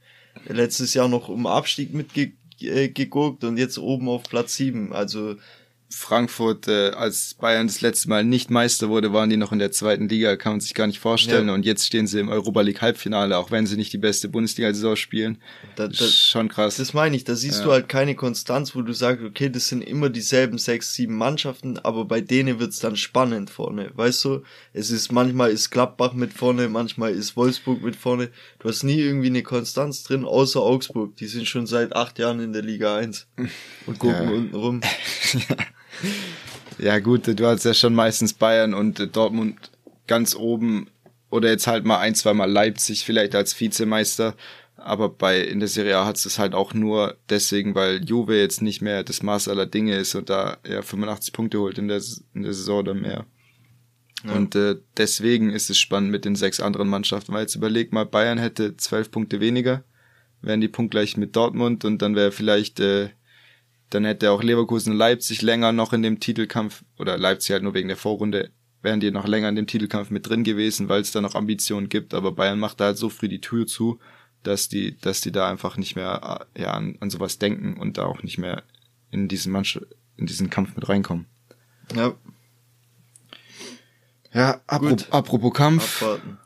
Letztes 0.48 0.94
Jahr 0.94 1.10
noch 1.10 1.30
um 1.30 1.48
Abstieg 1.48 1.96
mitgegurkt 1.96 3.44
äh, 3.44 3.48
und 3.48 3.58
jetzt 3.58 3.80
oben 3.80 4.08
auf 4.08 4.22
Platz 4.22 4.56
7. 4.56 4.94
Also 4.94 5.38
Frankfurt, 5.94 6.68
äh, 6.68 6.90
als 6.92 7.34
Bayern 7.34 7.68
das 7.68 7.82
letzte 7.82 8.10
Mal 8.10 8.24
nicht 8.24 8.50
Meister 8.50 8.90
wurde, 8.90 9.14
waren 9.14 9.30
die 9.30 9.38
noch 9.38 9.52
in 9.52 9.60
der 9.60 9.72
zweiten 9.72 10.08
Liga, 10.08 10.36
kann 10.38 10.54
man 10.54 10.60
sich 10.62 10.74
gar 10.74 10.88
nicht 10.88 11.00
vorstellen. 11.00 11.48
Ja. 11.48 11.54
Und 11.54 11.66
jetzt 11.66 11.86
stehen 11.86 12.08
sie 12.08 12.20
im 12.20 12.30
Europa 12.30 12.62
League 12.62 12.82
Halbfinale, 12.82 13.38
auch 13.38 13.52
wenn 13.52 13.68
sie 13.68 13.76
nicht 13.76 13.92
die 13.92 13.98
beste 13.98 14.30
Bundesliga-Saison 14.30 14.96
spielen. 14.96 15.38
Da, 15.76 15.88
da, 15.88 16.06
schon 16.06 16.48
krass. 16.48 16.78
Das 16.78 16.94
meine 16.94 17.16
ich, 17.16 17.26
da 17.26 17.36
siehst 17.36 17.60
ja. 17.60 17.66
du 17.66 17.72
halt 17.72 17.90
keine 17.90 18.16
Konstanz, 18.16 18.76
wo 18.76 18.82
du 18.82 18.94
sagst, 18.94 19.24
okay, 19.24 19.50
das 19.50 19.68
sind 19.68 19.82
immer 19.82 20.10
dieselben 20.10 20.58
sechs, 20.58 20.94
sieben 20.94 21.16
Mannschaften, 21.18 21.78
aber 21.80 22.06
bei 22.06 22.22
denen 22.22 22.60
wird's 22.60 22.80
dann 22.80 22.96
spannend 22.96 23.50
vorne. 23.50 23.92
Weißt 23.94 24.24
du, 24.26 24.44
es 24.74 24.92
ist 24.92 25.12
manchmal 25.12 25.52
ist 25.52 25.72
Gladbach 25.72 26.14
mit 26.14 26.34
vorne, 26.34 26.70
manchmal 26.70 27.12
ist 27.12 27.36
Wolfsburg 27.36 27.82
mit 27.82 27.96
vorne. 27.96 28.30
Du 28.60 28.70
hast 28.70 28.84
nie 28.84 29.00
irgendwie 29.00 29.28
eine 29.28 29.44
Konstanz 29.44 30.04
drin, 30.04 30.24
außer 30.24 30.62
Augsburg. 30.62 31.18
Die 31.18 31.28
sind 31.28 31.48
schon 31.48 31.68
seit 31.68 31.96
acht 31.96 32.18
Jahren 32.18 32.40
in 32.40 32.54
der 32.54 32.62
Liga 32.62 32.96
1 32.96 33.28
und 33.86 34.00
gucken 34.00 34.24
ja. 34.24 34.32
unten 34.32 34.56
rum. 34.56 34.82
Ja 36.78 37.00
gut, 37.00 37.28
du 37.28 37.46
hast 37.46 37.64
ja 37.64 37.74
schon 37.74 37.94
meistens 37.94 38.34
Bayern 38.34 38.74
und 38.74 39.16
Dortmund 39.16 39.72
ganz 40.08 40.36
oben 40.36 40.88
oder 41.30 41.50
jetzt 41.50 41.68
halt 41.68 41.86
mal 41.86 42.00
ein, 42.00 42.16
zwei 42.16 42.34
Mal 42.34 42.52
Leipzig 42.52 43.06
vielleicht 43.06 43.36
als 43.36 43.60
Vizemeister. 43.60 44.36
Aber 44.76 45.10
bei 45.10 45.42
in 45.42 45.60
der 45.60 45.70
Serie 45.70 45.98
A 45.98 46.06
hat 46.06 46.18
es 46.18 46.40
halt 46.40 46.56
auch 46.56 46.74
nur 46.74 47.18
deswegen, 47.30 47.76
weil 47.76 48.04
Juve 48.04 48.36
jetzt 48.36 48.64
nicht 48.64 48.82
mehr 48.82 49.04
das 49.04 49.22
Maß 49.22 49.48
aller 49.48 49.68
Dinge 49.68 49.96
ist 49.96 50.16
und 50.16 50.30
da 50.30 50.58
er 50.64 50.82
85 50.82 51.34
Punkte 51.34 51.60
holt 51.60 51.78
in 51.78 51.88
der, 51.88 52.02
in 52.34 52.42
der 52.44 52.54
Saison 52.54 52.80
oder 52.80 52.94
mehr. 52.96 53.26
Ja. 54.24 54.34
Und 54.34 54.56
äh, 54.56 54.78
deswegen 54.98 55.52
ist 55.52 55.70
es 55.70 55.78
spannend 55.78 56.12
mit 56.12 56.26
den 56.26 56.36
sechs 56.36 56.60
anderen 56.60 56.90
Mannschaften, 56.90 57.34
weil 57.34 57.42
jetzt 57.42 57.56
überleg 57.56 57.94
mal, 57.94 58.06
Bayern 58.06 58.40
hätte 58.40 58.76
zwölf 58.78 59.12
Punkte 59.12 59.40
weniger, 59.40 59.84
wären 60.42 60.62
die 60.62 60.68
punktgleich 60.68 61.16
mit 61.16 61.36
Dortmund 61.36 61.86
und 61.86 62.02
dann 62.02 62.16
wäre 62.16 62.32
vielleicht 62.32 62.80
äh, 62.80 63.10
dann 63.92 64.06
hätte 64.06 64.32
auch 64.32 64.42
Leverkusen 64.42 64.94
Leipzig 64.94 65.42
länger 65.42 65.72
noch 65.72 65.94
in 65.94 66.02
dem 66.02 66.20
Titelkampf, 66.20 66.84
oder 66.98 67.18
Leipzig 67.18 67.52
halt 67.52 67.64
nur 67.64 67.74
wegen 67.74 67.90
der 67.90 67.98
Vorrunde, 67.98 68.52
wären 68.82 69.00
die 69.00 69.12
noch 69.12 69.28
länger 69.28 69.50
in 69.50 69.56
dem 69.56 69.68
Titelkampf 69.68 70.10
mit 70.10 70.28
drin 70.28 70.44
gewesen, 70.44 70.90
weil 70.90 71.02
es 71.02 71.12
da 71.12 71.22
noch 71.22 71.36
Ambitionen 71.36 71.90
gibt. 71.90 72.14
Aber 72.14 72.32
Bayern 72.32 72.60
macht 72.60 72.80
da 72.80 72.86
halt 72.86 72.98
so 72.98 73.10
früh 73.10 73.28
die 73.28 73.42
Tür 73.42 73.68
zu, 73.68 74.00
dass 74.44 74.70
die, 74.70 74.98
dass 74.98 75.22
die 75.22 75.32
da 75.32 75.50
einfach 75.50 75.78
nicht 75.78 75.96
mehr 75.96 76.48
ja, 76.58 76.72
an, 76.72 76.98
an 77.00 77.10
sowas 77.10 77.38
denken 77.38 77.78
und 77.78 77.98
da 77.98 78.06
auch 78.06 78.24
nicht 78.24 78.38
mehr 78.38 78.64
in 79.12 79.28
diesen 79.28 79.52
Manche, 79.52 79.86
in 80.18 80.26
diesen 80.26 80.50
Kampf 80.50 80.76
mit 80.76 80.88
reinkommen. 80.88 81.28
Ja. 81.96 82.14
Ja, 84.34 84.62
apropos, 84.66 85.12
apropos 85.12 85.54
Kampf. 85.54 86.02
Abwarten. 86.02 86.38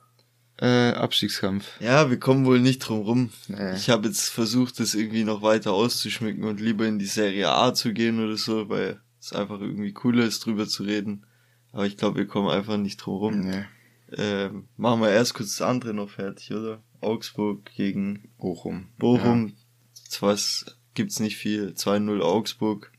Äh, 0.57 0.91
Abstiegskampf. 0.91 1.65
Ja, 1.81 2.09
wir 2.09 2.17
kommen 2.17 2.45
wohl 2.45 2.59
nicht 2.59 2.79
drum 2.79 3.01
rum. 3.01 3.29
Nee. 3.47 3.75
Ich 3.75 3.89
habe 3.89 4.07
jetzt 4.07 4.29
versucht, 4.29 4.79
das 4.79 4.95
irgendwie 4.95 5.25
noch 5.25 5.41
weiter 5.41 5.73
auszuschmücken 5.73 6.45
und 6.45 6.61
lieber 6.61 6.87
in 6.87 6.97
die 6.97 7.05
Serie 7.05 7.49
A 7.49 7.73
zu 7.73 7.93
gehen 7.93 8.23
oder 8.23 8.37
so, 8.37 8.69
weil 8.69 9.01
es 9.19 9.33
einfach 9.33 9.59
irgendwie 9.59 9.91
cooler 9.91 10.23
ist, 10.23 10.45
drüber 10.45 10.67
zu 10.67 10.83
reden. 10.83 11.25
Aber 11.73 11.85
ich 11.85 11.97
glaube, 11.97 12.19
wir 12.19 12.27
kommen 12.27 12.49
einfach 12.49 12.77
nicht 12.77 12.97
drum 12.97 13.17
rum. 13.17 13.39
Nee. 13.41 13.65
Ähm, 14.17 14.69
machen 14.77 15.01
wir 15.01 15.09
erst 15.09 15.33
kurz 15.33 15.57
das 15.57 15.67
andere 15.67 15.93
noch 15.93 16.09
fertig, 16.09 16.53
oder? 16.53 16.81
Augsburg 17.01 17.65
gegen 17.75 18.29
Bochum. 18.37 18.87
Bochum. 18.97 19.47
Ja. 19.47 19.53
Zwar 20.07 20.37
gibt's 20.93 21.19
nicht 21.19 21.35
viel. 21.35 21.73
2-0 21.75 22.21
Augsburg. 22.21 22.91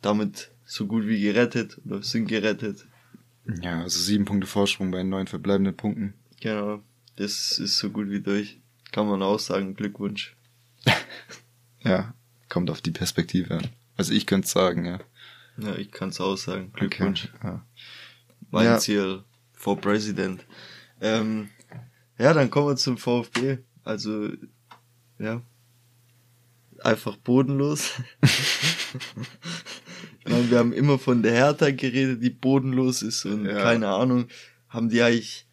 Damit 0.00 0.52
so 0.64 0.86
gut 0.86 1.06
wie 1.06 1.20
gerettet 1.20 1.80
oder 1.84 2.02
sind 2.02 2.28
gerettet. 2.28 2.86
Ja, 3.62 3.82
also 3.82 3.98
sieben 3.98 4.26
Punkte 4.26 4.46
Vorsprung 4.46 4.92
bei 4.92 5.02
neun 5.02 5.26
verbleibenden 5.26 5.76
Punkten. 5.76 6.14
Genau. 6.40 6.82
Das 7.20 7.58
ist 7.58 7.76
so 7.76 7.90
gut 7.90 8.08
wie 8.08 8.22
durch. 8.22 8.56
Kann 8.92 9.06
man 9.06 9.22
auch 9.22 9.38
sagen, 9.38 9.74
Glückwunsch. 9.74 10.34
ja, 11.84 12.14
kommt 12.48 12.70
auf 12.70 12.80
die 12.80 12.92
Perspektive 12.92 13.58
an. 13.58 13.68
Also 13.98 14.14
ich 14.14 14.24
könnte 14.24 14.48
sagen, 14.48 14.86
ja. 14.86 15.00
Ja, 15.58 15.76
ich 15.76 15.90
kann 15.90 16.08
es 16.08 16.20
auch 16.22 16.36
sagen. 16.36 16.72
Glückwunsch. 16.72 17.28
Okay, 17.34 17.46
ja. 17.46 17.66
Mein 18.50 18.64
ja. 18.64 18.78
Ziel 18.78 19.22
for 19.52 19.78
President. 19.78 20.46
Ähm, 21.02 21.50
ja, 22.16 22.32
dann 22.32 22.50
kommen 22.50 22.68
wir 22.68 22.76
zum 22.76 22.96
VfB. 22.96 23.58
Also, 23.84 24.30
ja. 25.18 25.42
Einfach 26.78 27.18
bodenlos. 27.18 28.00
ich 30.20 30.32
meine, 30.32 30.50
wir 30.50 30.58
haben 30.58 30.72
immer 30.72 30.98
von 30.98 31.22
der 31.22 31.32
Hertha 31.32 31.70
geredet, 31.70 32.22
die 32.22 32.30
bodenlos 32.30 33.02
ist 33.02 33.26
und 33.26 33.44
ja. 33.44 33.60
keine 33.60 33.88
Ahnung, 33.88 34.26
haben 34.70 34.88
die 34.88 35.02
eigentlich 35.02 35.46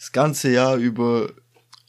das 0.00 0.12
ganze 0.12 0.50
Jahr 0.50 0.78
über 0.78 1.30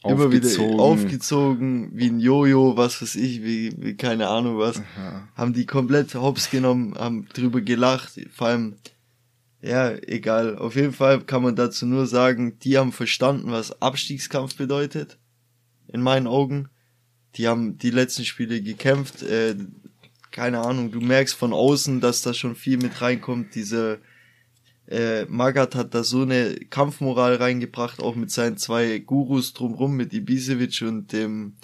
immer 0.04 0.30
wieder 0.30 0.60
aufgezogen, 0.78 1.92
wie 1.94 2.10
ein 2.10 2.20
Jojo, 2.20 2.76
was 2.76 3.00
weiß 3.00 3.14
ich, 3.14 3.42
wie, 3.42 3.72
wie 3.78 3.96
keine 3.96 4.28
Ahnung 4.28 4.58
was. 4.58 4.80
Aha. 4.80 5.28
Haben 5.34 5.54
die 5.54 5.64
komplett 5.64 6.14
hops 6.14 6.50
genommen, 6.50 6.94
haben 6.98 7.26
drüber 7.32 7.62
gelacht, 7.62 8.20
vor 8.34 8.48
allem, 8.48 8.76
ja, 9.62 9.92
egal. 9.92 10.58
Auf 10.58 10.76
jeden 10.76 10.92
Fall 10.92 11.22
kann 11.22 11.42
man 11.42 11.56
dazu 11.56 11.86
nur 11.86 12.06
sagen, 12.06 12.58
die 12.58 12.76
haben 12.76 12.92
verstanden, 12.92 13.50
was 13.50 13.80
Abstiegskampf 13.80 14.56
bedeutet. 14.56 15.18
In 15.88 16.02
meinen 16.02 16.26
Augen. 16.26 16.68
Die 17.36 17.48
haben 17.48 17.78
die 17.78 17.90
letzten 17.90 18.26
Spiele 18.26 18.60
gekämpft, 18.60 19.22
äh, 19.22 19.56
keine 20.30 20.60
Ahnung, 20.60 20.90
du 20.90 21.00
merkst 21.00 21.34
von 21.34 21.54
außen, 21.54 22.02
dass 22.02 22.20
da 22.20 22.34
schon 22.34 22.56
viel 22.56 22.76
mit 22.76 23.00
reinkommt, 23.00 23.54
diese, 23.54 24.00
äh, 24.92 25.24
Magat 25.26 25.74
hat 25.74 25.94
da 25.94 26.04
so 26.04 26.22
eine 26.22 26.54
Kampfmoral 26.68 27.36
reingebracht, 27.36 28.00
auch 28.00 28.14
mit 28.14 28.30
seinen 28.30 28.58
zwei 28.58 28.98
Gurus 28.98 29.54
drumrum, 29.54 29.96
mit 29.96 30.12
Ibisevic 30.12 30.82
und 30.82 31.12
dem, 31.12 31.54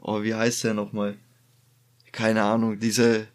oh, 0.00 0.22
wie 0.22 0.34
heißt 0.34 0.64
der 0.64 0.74
nochmal? 0.74 1.16
Keine 2.10 2.42
Ahnung, 2.42 2.78
diese, 2.80 3.28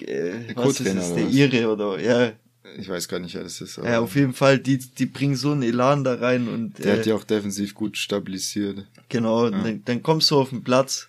äh, 0.00 0.54
was 0.54 0.80
ist 0.80 0.96
das, 0.96 1.14
der 1.14 1.28
Ire 1.28 1.70
oder, 1.70 2.00
ja. 2.00 2.32
Ich 2.78 2.88
weiß 2.88 3.08
gar 3.08 3.18
nicht, 3.18 3.34
wer 3.34 3.42
das 3.42 3.60
ist. 3.60 3.78
Aber 3.78 3.88
ja, 3.88 4.00
auf 4.00 4.14
jeden 4.14 4.32
Fall, 4.32 4.58
die, 4.58 4.78
die 4.78 5.06
bringen 5.06 5.36
so 5.36 5.52
einen 5.52 5.62
Elan 5.62 6.04
da 6.04 6.14
rein 6.14 6.48
und. 6.48 6.78
Der 6.78 6.94
äh, 6.94 6.98
hat 6.98 7.06
ja 7.06 7.14
auch 7.14 7.24
defensiv 7.24 7.74
gut 7.74 7.96
stabilisiert. 7.96 8.86
Genau, 9.08 9.48
ja. 9.48 9.50
dann, 9.50 9.84
dann 9.84 10.02
kommst 10.02 10.30
du 10.30 10.38
auf 10.38 10.50
den 10.50 10.64
Platz, 10.64 11.08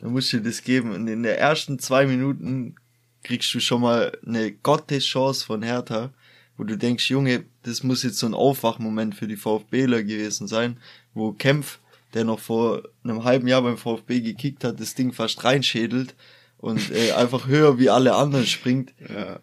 dann 0.00 0.12
musst 0.12 0.32
du 0.32 0.38
dir 0.38 0.50
das 0.50 0.62
geben 0.62 0.92
und 0.92 1.06
in 1.06 1.22
der 1.22 1.38
ersten 1.38 1.78
zwei 1.78 2.06
Minuten 2.06 2.74
kriegst 3.22 3.52
du 3.54 3.60
schon 3.60 3.82
mal 3.82 4.16
eine 4.26 4.50
Gotteschance 4.52 5.44
von 5.44 5.62
Hertha 5.62 6.12
wo 6.60 6.64
du 6.64 6.76
denkst, 6.76 7.08
Junge, 7.08 7.44
das 7.62 7.82
muss 7.84 8.02
jetzt 8.02 8.18
so 8.18 8.26
ein 8.26 8.34
Aufwachmoment 8.34 9.14
für 9.14 9.26
die 9.26 9.38
VfBler 9.38 10.02
gewesen 10.02 10.46
sein, 10.46 10.76
wo 11.14 11.32
Kempf, 11.32 11.78
der 12.12 12.24
noch 12.24 12.38
vor 12.38 12.82
einem 13.02 13.24
halben 13.24 13.48
Jahr 13.48 13.62
beim 13.62 13.78
VfB 13.78 14.20
gekickt 14.20 14.62
hat, 14.62 14.78
das 14.78 14.94
Ding 14.94 15.14
fast 15.14 15.42
reinschädelt 15.42 16.14
und 16.58 16.90
äh, 16.90 17.12
einfach 17.16 17.46
höher 17.46 17.78
wie 17.78 17.88
alle 17.88 18.14
anderen 18.14 18.44
springt. 18.44 18.92
Ja. 19.08 19.40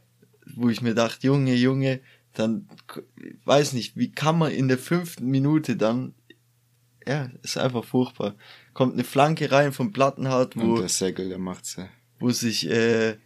Wo 0.55 0.70
ich 0.70 0.84
mir 0.84 0.93
dachte, 0.93 1.26
Junge, 1.26 1.55
Junge, 1.55 2.01
dann 2.34 2.70
weiß 3.45 3.74
nicht, 3.74 3.97
wie 3.97 4.11
kann 4.11 4.38
man 4.38 4.51
in 4.51 4.68
der 4.68 4.78
fünften 4.78 5.26
Minute 5.26 5.76
dann, 5.76 6.13
ja, 7.07 7.32
ist 7.41 7.57
einfach 7.57 7.84
furchtbar. 7.84 8.36
Kommt 8.76 8.93
eine 8.93 9.03
Flanke 9.03 9.51
rein 9.51 9.74
vom 9.74 9.91
Plattenhardt, 9.91 10.55
wo 10.55 10.74
und 10.74 10.82
der 10.82 10.89
Säckel, 10.89 11.30
der 11.30 11.39
macht's 11.39 11.78
ja. 11.78 11.89
Wo 12.20 12.30
sich 12.30 12.70
äh, 12.70 13.18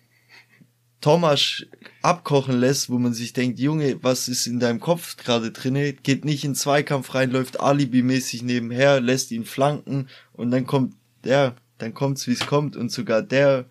Thomas 1.01 1.65
abkochen 2.03 2.59
lässt, 2.59 2.89
wo 2.89 2.97
man 2.97 3.13
sich 3.13 3.33
denkt, 3.33 3.59
Junge, 3.59 4.01
was 4.03 4.27
ist 4.27 4.47
in 4.47 4.59
deinem 4.59 4.79
Kopf 4.79 5.17
gerade 5.17 5.51
drinne? 5.51 5.93
Geht 5.93 6.25
nicht 6.25 6.43
in 6.43 6.55
Zweikampf 6.55 7.13
rein, 7.15 7.31
läuft 7.31 7.59
alibimäßig 7.59 8.43
nebenher, 8.43 9.01
lässt 9.01 9.31
ihn 9.31 9.45
flanken 9.45 10.07
und 10.33 10.51
dann 10.51 10.65
kommt, 10.65 10.93
ja, 11.25 11.55
dann 11.79 11.93
kommt's 11.93 12.27
wie 12.27 12.33
es 12.33 12.45
kommt 12.45 12.75
und 12.75 12.91
sogar 12.91 13.23
der 13.23 13.65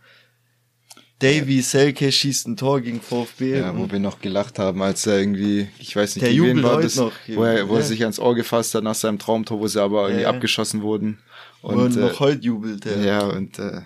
Davy 1.20 1.60
Selke 1.60 2.10
schießt 2.10 2.48
ein 2.48 2.56
Tor 2.56 2.80
gegen 2.80 3.00
VfB. 3.00 3.58
Ja, 3.58 3.76
wo 3.76 3.90
wir 3.90 3.98
noch 3.98 4.20
gelacht 4.20 4.58
haben, 4.58 4.82
als 4.82 5.06
er 5.06 5.18
irgendwie, 5.18 5.68
ich 5.78 5.94
weiß 5.94 6.16
nicht, 6.16 6.26
der 6.26 6.32
wen 6.32 6.62
war 6.62 6.80
das, 6.80 6.96
noch, 6.96 7.12
wo, 7.28 7.44
er, 7.44 7.68
wo 7.68 7.74
ja. 7.74 7.80
er 7.80 7.84
sich 7.84 8.02
ans 8.02 8.18
Ohr 8.18 8.34
gefasst 8.34 8.74
hat 8.74 8.84
nach 8.84 8.94
seinem 8.94 9.18
Traumtor, 9.18 9.60
wo 9.60 9.66
sie 9.66 9.82
aber 9.82 10.04
irgendwie 10.04 10.22
ja. 10.22 10.30
abgeschossen 10.30 10.80
wurden. 10.80 11.18
Und, 11.60 11.76
wo 11.76 12.00
er 12.00 12.08
noch 12.08 12.14
äh, 12.14 12.18
heute 12.20 12.42
jubelt. 12.42 12.86
Ja, 12.86 12.96
ja 12.96 13.20
und 13.20 13.58
äh, 13.58 13.82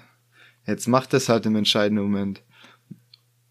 jetzt 0.64 0.86
macht 0.86 1.12
es 1.12 1.28
halt 1.28 1.44
im 1.46 1.56
entscheidenden 1.56 2.04
Moment. 2.04 2.40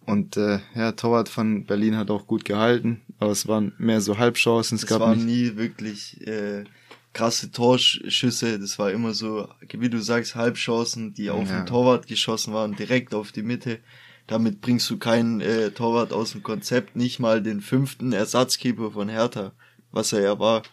Und 0.05 0.37
äh, 0.37 0.59
ja, 0.75 0.91
Torwart 0.91 1.29
von 1.29 1.65
Berlin 1.65 1.95
hat 1.95 2.11
auch 2.11 2.27
gut 2.27 2.43
gehalten, 2.45 3.01
aber 3.19 3.31
es 3.31 3.47
waren 3.47 3.73
mehr 3.77 4.01
so 4.01 4.17
Halbchancen. 4.17 4.75
Es, 4.75 4.83
es 4.83 4.89
gab 4.89 5.01
waren 5.01 5.25
nie 5.25 5.55
wirklich 5.55 6.25
äh, 6.27 6.65
krasse 7.13 7.51
Torschüsse. 7.51 8.59
Das 8.59 8.77
war 8.79 8.91
immer 8.91 9.13
so, 9.13 9.47
wie 9.71 9.89
du 9.89 10.01
sagst, 10.01 10.35
Halbchancen, 10.35 11.13
die 11.13 11.29
auf 11.29 11.49
ja. 11.49 11.59
den 11.59 11.65
Torwart 11.65 12.07
geschossen 12.07 12.53
waren, 12.53 12.75
direkt 12.75 13.13
auf 13.13 13.31
die 13.31 13.43
Mitte. 13.43 13.79
Damit 14.27 14.61
bringst 14.61 14.89
du 14.89 14.97
keinen 14.97 15.41
äh, 15.41 15.71
Torwart 15.71 16.13
aus 16.13 16.31
dem 16.31 16.43
Konzept, 16.43 16.95
nicht 16.95 17.19
mal 17.19 17.41
den 17.41 17.61
fünften 17.61 18.13
Ersatzkeeper 18.13 18.91
von 18.91 19.09
Hertha, 19.09 19.53
was 19.91 20.13
er 20.13 20.21
ja 20.21 20.39
war. 20.39 20.63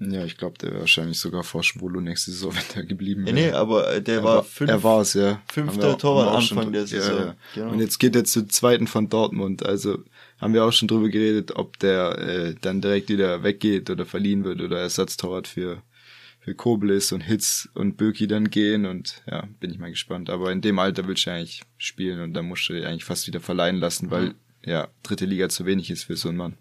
Ja, 0.00 0.24
ich 0.24 0.36
glaube, 0.36 0.58
der 0.58 0.70
wäre 0.70 0.80
wahrscheinlich 0.80 1.20
sogar 1.20 1.44
vor 1.44 1.62
Schwolo 1.62 2.00
nächste 2.00 2.32
Saison, 2.32 2.52
wenn 2.54 2.74
der 2.74 2.84
geblieben 2.84 3.26
wäre. 3.26 3.38
Ja, 3.38 3.46
nee, 3.46 3.52
aber 3.52 3.94
äh, 3.94 4.02
der 4.02 4.16
er 4.16 4.24
war, 4.24 4.44
fünf, 4.44 4.70
er 4.70 4.82
war 4.82 5.00
es, 5.00 5.14
ja. 5.14 5.40
fünfter 5.52 5.96
Torwart 5.96 6.34
Anfang 6.34 6.72
der 6.72 6.86
Saison. 6.86 7.16
Ja, 7.16 7.24
ja. 7.26 7.36
Genau. 7.54 7.72
Und 7.72 7.80
jetzt 7.80 7.98
geht 7.98 8.16
er 8.16 8.24
zu 8.24 8.46
zweiten 8.46 8.86
von 8.86 9.08
Dortmund. 9.08 9.64
Also 9.64 9.98
haben 10.38 10.54
wir 10.54 10.64
auch 10.64 10.72
schon 10.72 10.88
drüber 10.88 11.08
geredet, 11.08 11.56
ob 11.56 11.78
der 11.78 12.18
äh, 12.18 12.54
dann 12.60 12.80
direkt 12.80 13.08
wieder 13.08 13.42
weggeht 13.42 13.88
oder 13.88 14.04
verliehen 14.04 14.44
wird 14.44 14.60
oder 14.60 14.80
Ersatztorwart 14.80 15.46
für 15.46 15.82
für 16.44 16.54
Koblis 16.54 17.10
und 17.12 17.22
Hitz 17.22 17.70
und 17.72 17.96
Böki 17.96 18.26
dann 18.26 18.50
gehen 18.50 18.84
und 18.84 19.22
ja, 19.26 19.48
bin 19.60 19.70
ich 19.70 19.78
mal 19.78 19.88
gespannt. 19.88 20.28
Aber 20.28 20.52
in 20.52 20.60
dem 20.60 20.78
Alter 20.78 21.08
willst 21.08 21.24
du 21.24 21.30
eigentlich 21.30 21.62
spielen 21.78 22.20
und 22.20 22.34
da 22.34 22.42
musst 22.42 22.68
du 22.68 22.74
eigentlich 22.86 23.04
fast 23.04 23.26
wieder 23.26 23.40
verleihen 23.40 23.76
lassen, 23.76 24.10
weil 24.10 24.26
mhm. 24.26 24.34
ja, 24.66 24.88
dritte 25.02 25.24
Liga 25.24 25.48
zu 25.48 25.64
wenig 25.64 25.90
ist 25.90 26.04
für 26.04 26.16
so 26.16 26.28
einen 26.28 26.36
Mann. 26.36 26.58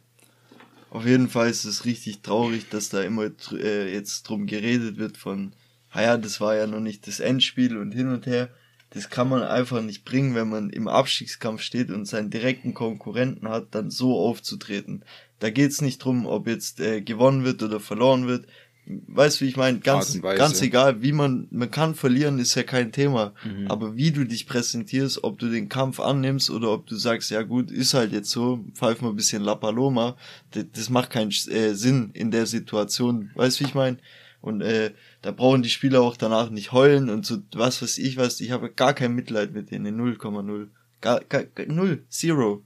Auf 0.94 1.08
jeden 1.08 1.28
Fall 1.28 1.50
ist 1.50 1.66
es 1.66 1.86
richtig 1.86 2.22
traurig, 2.22 2.70
dass 2.70 2.89
da 2.89 3.02
immer 3.02 3.32
äh, 3.54 3.91
jetzt 3.91 4.30
drum 4.30 4.46
geredet 4.46 4.98
wird 4.98 5.18
von, 5.18 5.56
naja, 5.91 6.18
das 6.18 6.39
war 6.39 6.56
ja 6.56 6.68
noch 6.68 6.82
nicht 6.82 7.08
das 7.08 7.20
Endspiel 7.20 7.78
und 7.78 7.94
hin 7.94 8.10
und 8.10 8.28
her. 8.28 8.50
Das 8.91 9.10
kann 9.10 9.28
man 9.28 9.41
einfach 9.41 9.82
nicht 9.82 10.06
bringen, 10.06 10.36
wenn 10.36 10.50
man 10.50 10.70
im 10.70 10.88
Abstiegskampf 10.88 11.64
steht 11.64 11.89
und 11.89 12.06
seinen 12.06 12.30
direkten 12.30 12.76
Konkurrenten 12.76 13.50
hat, 13.50 13.70
dann 13.74 13.89
so 13.89 14.20
aufzutreten. 14.20 15.04
Da 15.39 15.50
geht's 15.50 15.82
nicht 15.82 15.98
drum, 15.98 16.28
ob 16.28 16.46
jetzt 16.46 16.80
äh, 16.80 17.02
gewonnen 17.02 17.44
wird 17.44 17.64
oder 17.64 17.80
verloren 17.80 18.28
wird 18.28 18.46
weißt 18.86 19.39
du, 19.39 19.45
wie 19.45 19.49
ich 19.49 19.57
meine, 19.57 19.79
ganz, 19.79 20.21
ganz 20.21 20.61
egal, 20.61 21.01
wie 21.01 21.13
man, 21.13 21.47
man 21.51 21.71
kann 21.71 21.95
verlieren, 21.95 22.39
ist 22.39 22.55
ja 22.55 22.63
kein 22.63 22.91
Thema. 22.91 23.34
Mhm. 23.43 23.67
Aber 23.67 23.95
wie 23.95 24.11
du 24.11 24.25
dich 24.25 24.45
präsentierst, 24.47 25.23
ob 25.23 25.39
du 25.39 25.49
den 25.49 25.69
Kampf 25.69 25.99
annimmst 25.99 26.49
oder 26.49 26.71
ob 26.71 26.86
du 26.88 26.95
sagst, 26.95 27.31
ja 27.31 27.43
gut, 27.43 27.71
ist 27.71 27.93
halt 27.93 28.11
jetzt 28.11 28.29
so, 28.29 28.63
pfeif 28.73 29.01
mal 29.01 29.09
ein 29.09 29.15
bisschen 29.15 29.43
La 29.43 29.55
Paloma, 29.55 30.17
das, 30.51 30.65
das 30.73 30.89
macht 30.89 31.11
keinen 31.11 31.31
äh, 31.49 31.73
Sinn 31.73 32.11
in 32.13 32.31
der 32.31 32.45
Situation. 32.45 33.31
Weißt 33.36 33.59
du, 33.59 33.63
wie 33.63 33.67
ich 33.69 33.75
meine? 33.75 33.97
Und 34.41 34.61
äh, 34.61 34.91
da 35.21 35.31
brauchen 35.31 35.63
die 35.63 35.69
Spieler 35.69 36.01
auch 36.01 36.17
danach 36.17 36.49
nicht 36.49 36.73
heulen 36.73 37.09
und 37.09 37.25
so, 37.25 37.38
was 37.53 37.81
weiß 37.81 37.97
ich 37.97 38.17
was, 38.17 38.41
ich 38.41 38.51
habe 38.51 38.69
gar 38.69 38.93
kein 38.93 39.13
Mitleid 39.13 39.53
mit 39.53 39.71
denen, 39.71 39.97
0,0. 39.97 40.67
Gar, 40.99 41.21
gar, 41.21 41.43
null, 41.67 42.03
zero. 42.09 42.63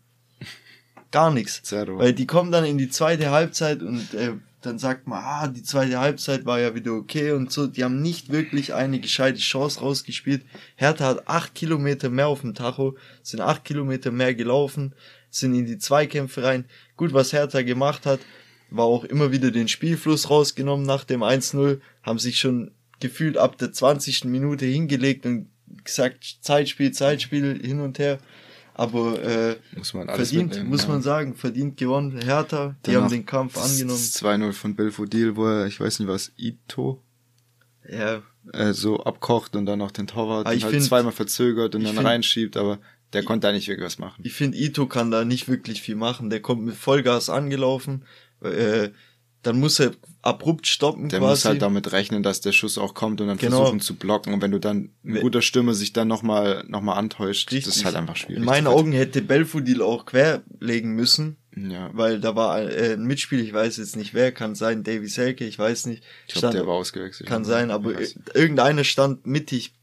Gar 1.11 1.31
nichts. 1.31 1.61
Zero. 1.63 1.99
Weil 1.99 2.13
die 2.13 2.27
kommen 2.27 2.51
dann 2.51 2.65
in 2.65 2.77
die 2.77 2.89
zweite 2.89 3.31
Halbzeit 3.31 3.81
und 3.81 4.13
äh, 4.13 4.33
dann 4.67 4.79
sagt 4.79 5.07
man, 5.07 5.23
ah, 5.23 5.47
die 5.47 5.63
zweite 5.63 5.97
Halbzeit 5.97 6.45
war 6.45 6.59
ja 6.59 6.75
wieder 6.75 6.91
okay 6.91 7.31
und 7.31 7.51
so. 7.51 7.67
Die 7.67 7.83
haben 7.83 8.01
nicht 8.01 8.31
wirklich 8.31 8.73
eine 8.73 8.99
gescheite 8.99 9.39
Chance 9.39 9.79
rausgespielt. 9.79 10.43
Hertha 10.75 11.05
hat 11.05 11.27
acht 11.27 11.55
Kilometer 11.55 12.09
mehr 12.09 12.27
auf 12.27 12.41
dem 12.41 12.53
Tacho, 12.53 12.97
sind 13.23 13.39
acht 13.39 13.63
Kilometer 13.63 14.11
mehr 14.11 14.35
gelaufen, 14.35 14.93
sind 15.29 15.55
in 15.55 15.65
die 15.65 15.77
Zweikämpfe 15.77 16.43
rein. 16.43 16.65
Gut, 16.97 17.13
was 17.13 17.31
Hertha 17.31 17.61
gemacht 17.61 18.05
hat, 18.05 18.19
war 18.69 18.85
auch 18.85 19.05
immer 19.05 19.31
wieder 19.31 19.51
den 19.51 19.69
Spielfluss 19.69 20.29
rausgenommen 20.29 20.85
nach 20.85 21.05
dem 21.05 21.23
1-0, 21.23 21.79
haben 22.03 22.19
sich 22.19 22.37
schon 22.37 22.71
gefühlt 22.99 23.37
ab 23.37 23.57
der 23.57 23.71
20. 23.71 24.25
Minute 24.25 24.65
hingelegt 24.65 25.25
und 25.25 25.47
gesagt, 25.85 26.39
Zeitspiel, 26.41 26.91
Zeitspiel, 26.91 27.59
hin 27.63 27.79
und 27.79 27.99
her. 27.99 28.19
Aber 28.77 29.19
äh, 29.23 29.57
muss 29.75 29.95
man 29.95 30.07
verdient, 30.07 30.63
muss 30.65 30.83
ja. 30.83 30.89
man 30.89 31.01
sagen, 31.01 31.35
verdient 31.35 31.77
gewonnen. 31.77 32.21
Hertha, 32.21 32.75
die 32.85 32.91
Danach 32.91 33.05
haben 33.05 33.11
den 33.11 33.25
Kampf 33.25 33.57
angenommen. 33.57 33.99
2-0 33.99 34.53
von 34.53 34.75
Belfodil, 34.75 35.35
wo 35.35 35.47
er, 35.47 35.65
ich 35.65 35.79
weiß 35.79 35.99
nicht 35.99 36.07
was, 36.07 36.31
Ito 36.37 37.01
ja. 37.89 38.21
äh, 38.53 38.73
so 38.73 38.99
abkocht 38.99 39.55
und 39.55 39.65
dann 39.65 39.79
noch 39.79 39.89
den 39.89 40.05
Torwart 40.05 40.45
ah, 40.45 40.51
halt 40.51 40.63
find, 40.63 40.83
zweimal 40.83 41.11
verzögert 41.11 41.73
und 41.73 41.85
dann 41.85 41.95
find, 41.95 42.05
reinschiebt, 42.05 42.55
aber 42.55 42.77
der 43.13 43.23
konnte 43.23 43.47
da 43.47 43.51
nicht 43.51 43.67
wirklich 43.67 43.85
was 43.85 43.97
machen. 43.97 44.21
Ich 44.23 44.33
finde, 44.33 44.59
Ito 44.59 44.85
kann 44.85 45.09
da 45.09 45.25
nicht 45.25 45.47
wirklich 45.47 45.81
viel 45.81 45.95
machen. 45.95 46.29
Der 46.29 46.41
kommt 46.41 46.63
mit 46.63 46.75
Vollgas 46.75 47.29
angelaufen. 47.29 48.05
Äh, 48.43 48.89
dann 49.41 49.59
muss 49.59 49.79
er 49.79 49.91
abrupt 50.27 50.67
stoppen. 50.67 51.07
Der 51.07 51.19
quasi. 51.19 51.29
muss 51.29 51.45
halt 51.45 51.61
damit 51.61 51.91
rechnen, 51.93 52.21
dass 52.21 52.41
der 52.41 52.51
Schuss 52.51 52.77
auch 52.77 52.93
kommt 52.93 53.21
und 53.21 53.27
dann 53.27 53.37
genau. 53.37 53.59
versuchen 53.59 53.79
zu 53.79 53.95
blocken. 53.95 54.33
Und 54.33 54.41
wenn 54.41 54.51
du 54.51 54.59
dann 54.59 54.89
ein 55.05 55.21
guter 55.21 55.41
Stürmer 55.41 55.73
sich 55.73 55.93
dann 55.93 56.09
nochmal 56.09 56.65
noch 56.67 56.81
mal 56.81 56.95
antäuscht, 56.95 57.51
Richtig. 57.51 57.65
das 57.65 57.77
ist 57.77 57.85
halt 57.85 57.95
einfach 57.95 58.17
schwierig. 58.17 58.39
In 58.39 58.43
meinen 58.45 58.67
Augen 58.67 58.91
hätte 58.91 59.21
Belfodil 59.21 59.81
auch 59.81 60.05
querlegen 60.05 60.91
müssen. 60.91 61.37
Ja. 61.55 61.89
Weil 61.93 62.19
da 62.19 62.35
war 62.35 62.61
äh, 62.61 62.93
ein 62.93 63.05
Mitspiel, 63.05 63.39
ich 63.39 63.51
weiß 63.51 63.77
jetzt 63.77 63.95
nicht 63.95 64.13
wer, 64.13 64.31
kann 64.31 64.53
sein, 64.53 64.83
Davy 64.83 65.07
Selke, 65.07 65.45
ich 65.45 65.57
weiß 65.57 65.87
nicht. 65.87 66.03
Ich 66.27 66.35
glaube, 66.35 66.53
der 66.53 66.67
war 66.67 66.75
ausgewechselt. 66.75 67.27
Kann 67.27 67.45
sein, 67.45 67.71
aber 67.71 67.93
irgendeiner 68.35 68.83
stand 68.83 69.25
mittig, 69.25 69.73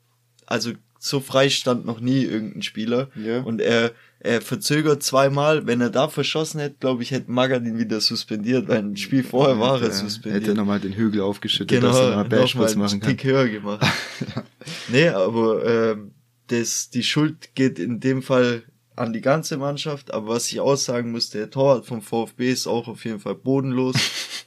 also 0.47 0.73
so 1.01 1.21
frei 1.21 1.49
stand 1.49 1.85
noch 1.85 2.01
nie 2.01 2.23
irgendein 2.23 2.63
Spieler. 2.63 3.09
Ja. 3.17 3.41
Und 3.41 3.61
er 3.61 3.93
er 4.25 4.41
verzögert 4.41 5.03
zweimal. 5.03 5.67
Wenn 5.67 5.81
er 5.81 5.91
da 5.91 6.09
verschossen 6.09 6.59
hätte, 6.59 6.77
glaube 6.81 7.03
ich, 7.03 7.11
hätte 7.11 7.31
Magath 7.31 7.63
ihn 7.63 7.79
wieder 7.79 8.01
suspendiert, 8.01 8.67
weil 8.69 8.79
ein 8.79 8.97
Spiel 8.97 9.23
vorher 9.23 9.61
war 9.61 9.81
er 9.81 9.93
suspendiert. 9.93 10.45
Hätte 10.45 10.55
nochmal 10.55 10.81
den 10.81 10.95
Hügel 10.95 11.21
aufgeschüttet, 11.21 11.69
genau, 11.79 11.93
dass 11.93 12.01
er 12.01 12.09
nochmal 12.09 12.25
Bashfuss 12.25 12.75
machen 12.75 13.01
kann. 13.01 13.11
Tick 13.11 13.25
höher 13.25 13.49
gemacht. 13.49 13.87
ja. 14.35 14.43
Nee, 14.89 15.09
aber 15.09 15.65
äh, 15.65 15.97
das, 16.47 16.89
die 16.89 17.03
Schuld 17.03 17.55
geht 17.55 17.79
in 17.79 18.01
dem 18.01 18.23
Fall 18.23 18.63
an 18.97 19.13
die 19.13 19.21
ganze 19.21 19.59
Mannschaft, 19.59 20.15
aber 20.15 20.29
was 20.29 20.51
ich 20.51 20.61
aussagen 20.61 21.11
muss, 21.11 21.29
der 21.29 21.51
Torwart 21.51 21.85
vom 21.85 22.01
VfB 22.01 22.51
ist 22.51 22.67
auch 22.67 22.89
auf 22.89 23.05
jeden 23.05 23.21
Fall 23.21 23.35
bodenlos. 23.35 23.97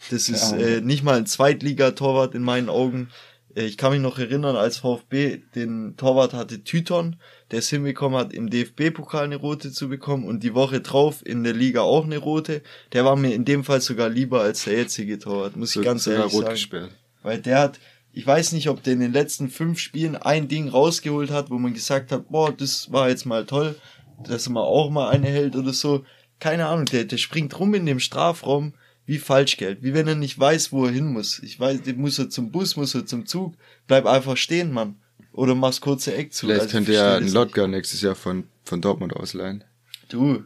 Das 0.10 0.30
ist 0.30 0.54
ja. 0.54 0.58
äh, 0.60 0.80
nicht 0.80 1.04
mal 1.04 1.18
ein 1.18 1.26
Zweitligatorwart 1.26 2.34
in 2.34 2.42
meinen 2.42 2.70
Augen. 2.70 3.10
Äh, 3.56 3.66
ich 3.66 3.78
kann 3.78 3.92
mich 3.92 4.00
noch 4.00 4.18
erinnern, 4.18 4.56
als 4.56 4.78
VfB 4.78 5.42
den 5.54 5.98
Torwart 5.98 6.34
hatte 6.34 6.64
Tyton, 6.64 7.18
der 7.52 7.60
es 7.60 7.70
hinbekommen 7.70 8.20
hat, 8.20 8.34
im 8.34 8.50
DFB-Pokal 8.50 9.26
eine 9.26 9.38
rote 9.38 9.72
zu 9.72 9.88
bekommen 9.88 10.26
und 10.26 10.44
die 10.44 10.54
Woche 10.54 10.82
drauf 10.82 11.26
in 11.26 11.44
der 11.44 11.54
Liga 11.54 11.82
auch 11.82 12.04
eine 12.04 12.18
rote. 12.18 12.62
Der 12.94 13.06
war 13.06 13.16
mir 13.16 13.34
in 13.34 13.46
dem 13.46 13.64
Fall 13.64 13.82
sogar 13.82 14.10
lieber 14.10 14.42
als 14.42 14.66
der 14.66 14.74
jetzige 14.74 15.18
Torwart, 15.18 15.56
muss 15.56 15.72
so, 15.72 15.80
ich 15.80 15.86
ganz 15.86 16.06
ehrlich 16.08 16.34
sagen. 16.34 16.50
Gesperrt. 16.50 16.92
Weil 17.24 17.40
der 17.40 17.60
hat, 17.60 17.80
ich 18.12 18.28
weiß 18.28 18.52
nicht, 18.52 18.70
ob 18.70 18.84
der 18.84 18.94
in 18.94 19.00
den 19.00 19.14
letzten 19.14 19.50
fünf 19.50 19.80
Spielen 19.80 20.16
ein 20.18 20.48
Ding 20.48 20.68
rausgeholt 20.68 21.32
hat, 21.32 21.50
wo 21.50 21.58
man 21.58 21.74
gesagt 21.74 22.12
hat, 22.12 22.30
boah, 22.30 22.52
das 22.52 22.92
war 22.92 23.10
jetzt 23.10 23.26
mal 23.26 23.46
toll, 23.46 23.76
dass 24.24 24.50
man 24.50 24.64
auch 24.64 24.90
mal 24.90 25.10
eine 25.10 25.28
hält 25.28 25.56
oder 25.56 25.74
so. 25.74 26.04
Keine 26.40 26.68
Ahnung, 26.68 26.86
der, 26.86 27.06
der 27.06 27.18
springt 27.18 27.58
rum 27.60 27.74
in 27.74 27.86
dem 27.86 28.00
Strafraum 28.00 28.74
wie 29.06 29.20
Falschgeld, 29.20 29.84
wie 29.84 29.94
wenn 29.94 30.08
er 30.08 30.16
nicht 30.16 30.38
weiß, 30.38 30.74
wo 30.74 30.86
er 30.86 30.92
hin 30.92 31.14
muss. 31.14 31.40
Ich 31.40 31.58
weiß, 31.58 31.80
muss 31.96 32.20
er 32.20 32.30
zum 32.30 32.52
Bus, 32.52 32.76
muss 32.76 32.94
er 32.94 33.06
zum 33.06 33.26
Zug, 33.26 33.56
bleib 33.88 34.06
einfach 34.06 34.36
stehen, 34.36 34.74
Mann 34.74 34.98
oder 35.38 35.54
machst 35.54 35.82
kurze 35.82 36.16
Eck 36.16 36.34
zu. 36.34 36.48
Vielleicht 36.48 36.62
also 36.62 36.72
könnte 36.72 36.94
ja 36.94 37.16
ein 37.16 37.32
Lotger 37.32 37.68
nächstes 37.68 38.02
Jahr 38.02 38.16
von, 38.16 38.46
von 38.64 38.82
Dortmund 38.82 39.16
ausleihen. 39.16 39.64
Du, 40.10 40.44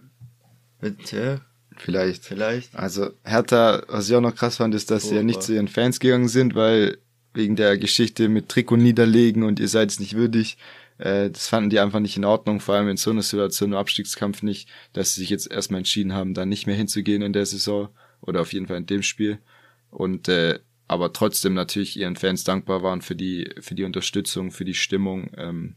mit, 0.82 1.12
ja. 1.14 1.40
Vielleicht. 1.78 2.26
Vielleicht. 2.26 2.76
Also 2.76 3.12
Hertha, 3.24 3.84
was 3.88 4.10
ich 4.10 4.16
auch 4.16 4.22
noch 4.22 4.36
krass 4.36 4.58
fand, 4.58 4.76
ist, 4.76 4.92
dass 4.92 5.06
oh, 5.06 5.10
sie 5.10 5.16
ja 5.16 5.24
nicht 5.24 5.42
zu 5.42 5.54
ihren 5.54 5.70
Fans 5.70 6.00
gegangen 6.00 6.28
sind, 6.28 6.56
weil 6.56 6.98
wegen 7.34 7.56
der 7.56 7.78
Geschichte 7.78 8.28
mit 8.28 8.50
Trikot 8.50 8.76
niederlegen 8.76 9.44
und 9.44 9.62
ihr 9.62 9.70
seid 9.70 9.90
es 9.90 10.02
nicht 10.02 10.16
würdig. 10.16 10.58
Äh, 10.98 11.30
das 11.30 11.48
fanden 11.48 11.70
die 11.70 11.80
einfach 11.80 12.02
nicht 12.02 12.18
in 12.18 12.26
Ordnung, 12.26 12.60
vor 12.60 12.76
allem 12.76 12.90
in 12.90 12.98
so 12.98 13.12
einer 13.12 13.22
Situation 13.22 13.72
im 13.72 13.78
Abstiegskampf 13.78 14.44
nicht, 14.44 14.68
dass 14.92 15.16
sie 15.16 15.22
sich 15.22 15.30
jetzt 15.30 15.50
erstmal 15.50 15.80
entschieden 15.80 16.12
haben, 16.12 16.34
da 16.34 16.46
nicht 16.46 16.68
mehr 16.68 16.76
hinzugehen 16.76 17.22
in 17.22 17.32
der 17.32 17.46
Saison 17.46 17.88
oder 18.20 18.42
auf 18.42 18.52
jeden 18.52 18.68
Fall 18.68 18.78
in 18.78 18.88
dem 18.88 19.04
Spiel. 19.04 19.40
Und 19.90 20.28
äh, 20.28 20.60
aber 20.92 21.14
trotzdem 21.14 21.54
natürlich 21.54 21.98
ihren 21.98 22.18
Fans 22.18 22.44
dankbar 22.44 22.84
waren 22.84 23.02
für 23.02 23.16
die, 23.16 23.50
für 23.62 23.76
die 23.76 23.86
Unterstützung, 23.86 24.52
für 24.52 24.66
die 24.66 24.74
Stimmung. 24.74 25.32
Ähm, 25.38 25.76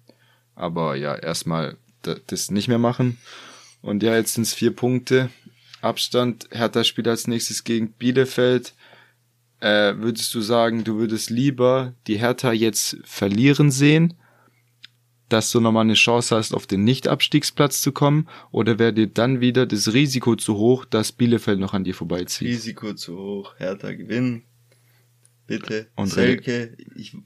aber 0.56 0.96
ja, 0.96 1.14
erstmal 1.14 1.76
das 2.02 2.50
nicht 2.50 2.66
mehr 2.66 2.80
machen. 2.80 3.18
Und 3.80 4.02
ja, 4.02 4.16
jetzt 4.16 4.34
sind 4.34 4.42
es 4.42 4.54
vier 4.54 4.74
Punkte. 4.74 5.30
Abstand. 5.80 6.48
Hertha 6.50 6.82
spielt 6.82 7.06
als 7.06 7.28
nächstes 7.28 7.62
gegen 7.62 7.92
Bielefeld. 7.92 8.74
Äh, 9.60 9.94
würdest 9.98 10.34
du 10.34 10.40
sagen, 10.40 10.82
du 10.82 10.96
würdest 10.96 11.30
lieber 11.30 11.94
die 12.08 12.18
Hertha 12.18 12.50
jetzt 12.50 12.96
verlieren 13.04 13.70
sehen, 13.70 14.14
dass 15.28 15.52
du 15.52 15.60
nochmal 15.60 15.84
eine 15.84 15.94
Chance 15.94 16.34
hast, 16.34 16.52
auf 16.52 16.66
den 16.66 16.82
Nicht-Abstiegsplatz 16.82 17.82
zu 17.82 17.92
kommen? 17.92 18.28
Oder 18.50 18.80
wäre 18.80 18.92
dir 18.92 19.06
dann 19.06 19.40
wieder 19.40 19.64
das 19.64 19.92
Risiko 19.92 20.34
zu 20.34 20.56
hoch, 20.56 20.84
dass 20.84 21.12
Bielefeld 21.12 21.60
noch 21.60 21.72
an 21.72 21.84
dir 21.84 21.94
vorbeizieht? 21.94 22.48
Risiko 22.48 22.94
zu 22.94 23.16
hoch, 23.16 23.54
Hertha 23.58 23.92
gewinnen. 23.92 24.42
Bitte. 25.46 25.88
Und 25.96 26.08
Selke, 26.08 26.76
ich, 26.96 27.16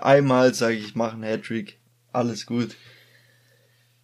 einmal 0.00 0.54
sage 0.54 0.76
ich, 0.76 0.94
mache 0.94 1.14
einen 1.14 1.24
Hattrick, 1.24 1.78
alles 2.12 2.46
gut. 2.46 2.76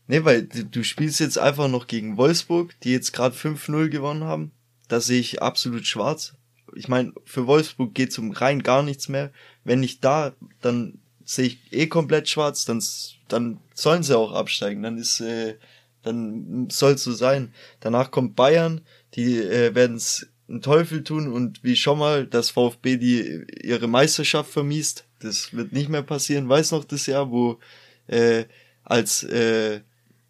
Nee, 0.08 0.24
weil 0.24 0.44
du, 0.44 0.64
du 0.64 0.82
spielst 0.82 1.20
jetzt 1.20 1.38
einfach 1.38 1.68
noch 1.68 1.86
gegen 1.86 2.16
Wolfsburg, 2.16 2.74
die 2.80 2.92
jetzt 2.92 3.12
gerade 3.12 3.36
5-0 3.36 3.88
gewonnen 3.88 4.24
haben. 4.24 4.52
Da 4.88 5.00
sehe 5.00 5.20
ich 5.20 5.42
absolut 5.42 5.86
schwarz. 5.86 6.34
Ich 6.74 6.88
meine, 6.88 7.12
für 7.24 7.46
Wolfsburg 7.46 7.94
geht's 7.94 8.18
um 8.18 8.32
rein 8.32 8.62
gar 8.62 8.82
nichts 8.82 9.08
mehr. 9.08 9.30
Wenn 9.64 9.80
nicht 9.80 10.02
da, 10.04 10.34
dann 10.62 10.98
sehe 11.24 11.46
ich 11.46 11.72
eh 11.72 11.86
komplett 11.86 12.28
schwarz, 12.28 12.64
dann, 12.64 12.82
dann 13.28 13.60
sollen 13.74 14.02
sie 14.02 14.16
auch 14.16 14.32
absteigen. 14.32 14.82
Dann 14.82 14.96
ist, 14.96 15.20
äh, 15.20 15.56
dann 16.02 16.68
soll's 16.70 17.04
so 17.04 17.12
sein. 17.12 17.52
Danach 17.80 18.10
kommt 18.10 18.34
Bayern, 18.34 18.80
die 19.14 19.36
äh, 19.38 19.74
werden's 19.74 20.26
einen 20.48 20.62
Teufel 20.62 21.04
tun 21.04 21.32
und 21.32 21.62
wie 21.62 21.76
schon 21.76 21.98
mal, 21.98 22.26
dass 22.26 22.50
VfB 22.50 22.96
die 22.96 23.44
ihre 23.62 23.86
Meisterschaft 23.86 24.50
vermiest. 24.50 25.04
Das 25.20 25.52
wird 25.52 25.72
nicht 25.72 25.88
mehr 25.88 26.02
passieren. 26.02 26.48
Weiß 26.48 26.72
noch 26.72 26.84
das 26.84 27.06
Jahr, 27.06 27.30
wo 27.30 27.58
äh, 28.06 28.44
als 28.84 29.24
äh, 29.24 29.80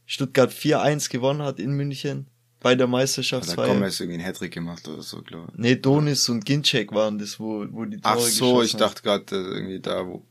Stuttgart 0.07 0.51
4-1 0.51 1.11
gewonnen 1.11 1.43
hat 1.43 1.61
in 1.61 1.73
München 1.73 2.27
bei 2.61 2.75
der 2.75 2.87
Meisterschaftsfeier. 2.87 3.67
Da 3.67 3.73
kommen 3.73 3.85
jetzt 3.85 4.01
irgendwie 4.01 4.19
einen 4.19 4.27
Hattrick 4.27 4.53
gemacht 4.53 4.89
oder 4.89 5.03
so, 5.03 5.23
glaube 5.23 5.49
ich. 5.53 5.59
Nee, 5.59 5.77
Donis 5.77 6.29
und 6.29 6.45
Ginczek 6.45 6.93
waren 6.93 7.19
das, 7.19 7.39
wo, 7.39 7.65
wo 7.71 7.85
die 7.85 8.01
Tore 8.01 8.17
Ach 8.17 8.19
so, 8.19 8.63
ich 8.63 8.75
dachte 8.75 9.03
gerade 9.03 9.25
äh, 9.37 9.39
irgendwie 9.39 9.81
da, 9.81 10.07
wo 10.07 10.25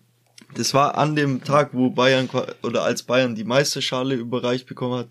das 0.55 0.73
war 0.73 0.97
an 0.97 1.15
dem 1.15 1.43
Tag, 1.43 1.71
wo 1.73 1.89
Bayern 1.89 2.29
oder 2.63 2.83
als 2.83 3.03
Bayern 3.03 3.35
die 3.35 3.43
Meisterschale 3.43 4.15
überreicht 4.15 4.65
bekommen 4.65 4.99
hat. 4.99 5.07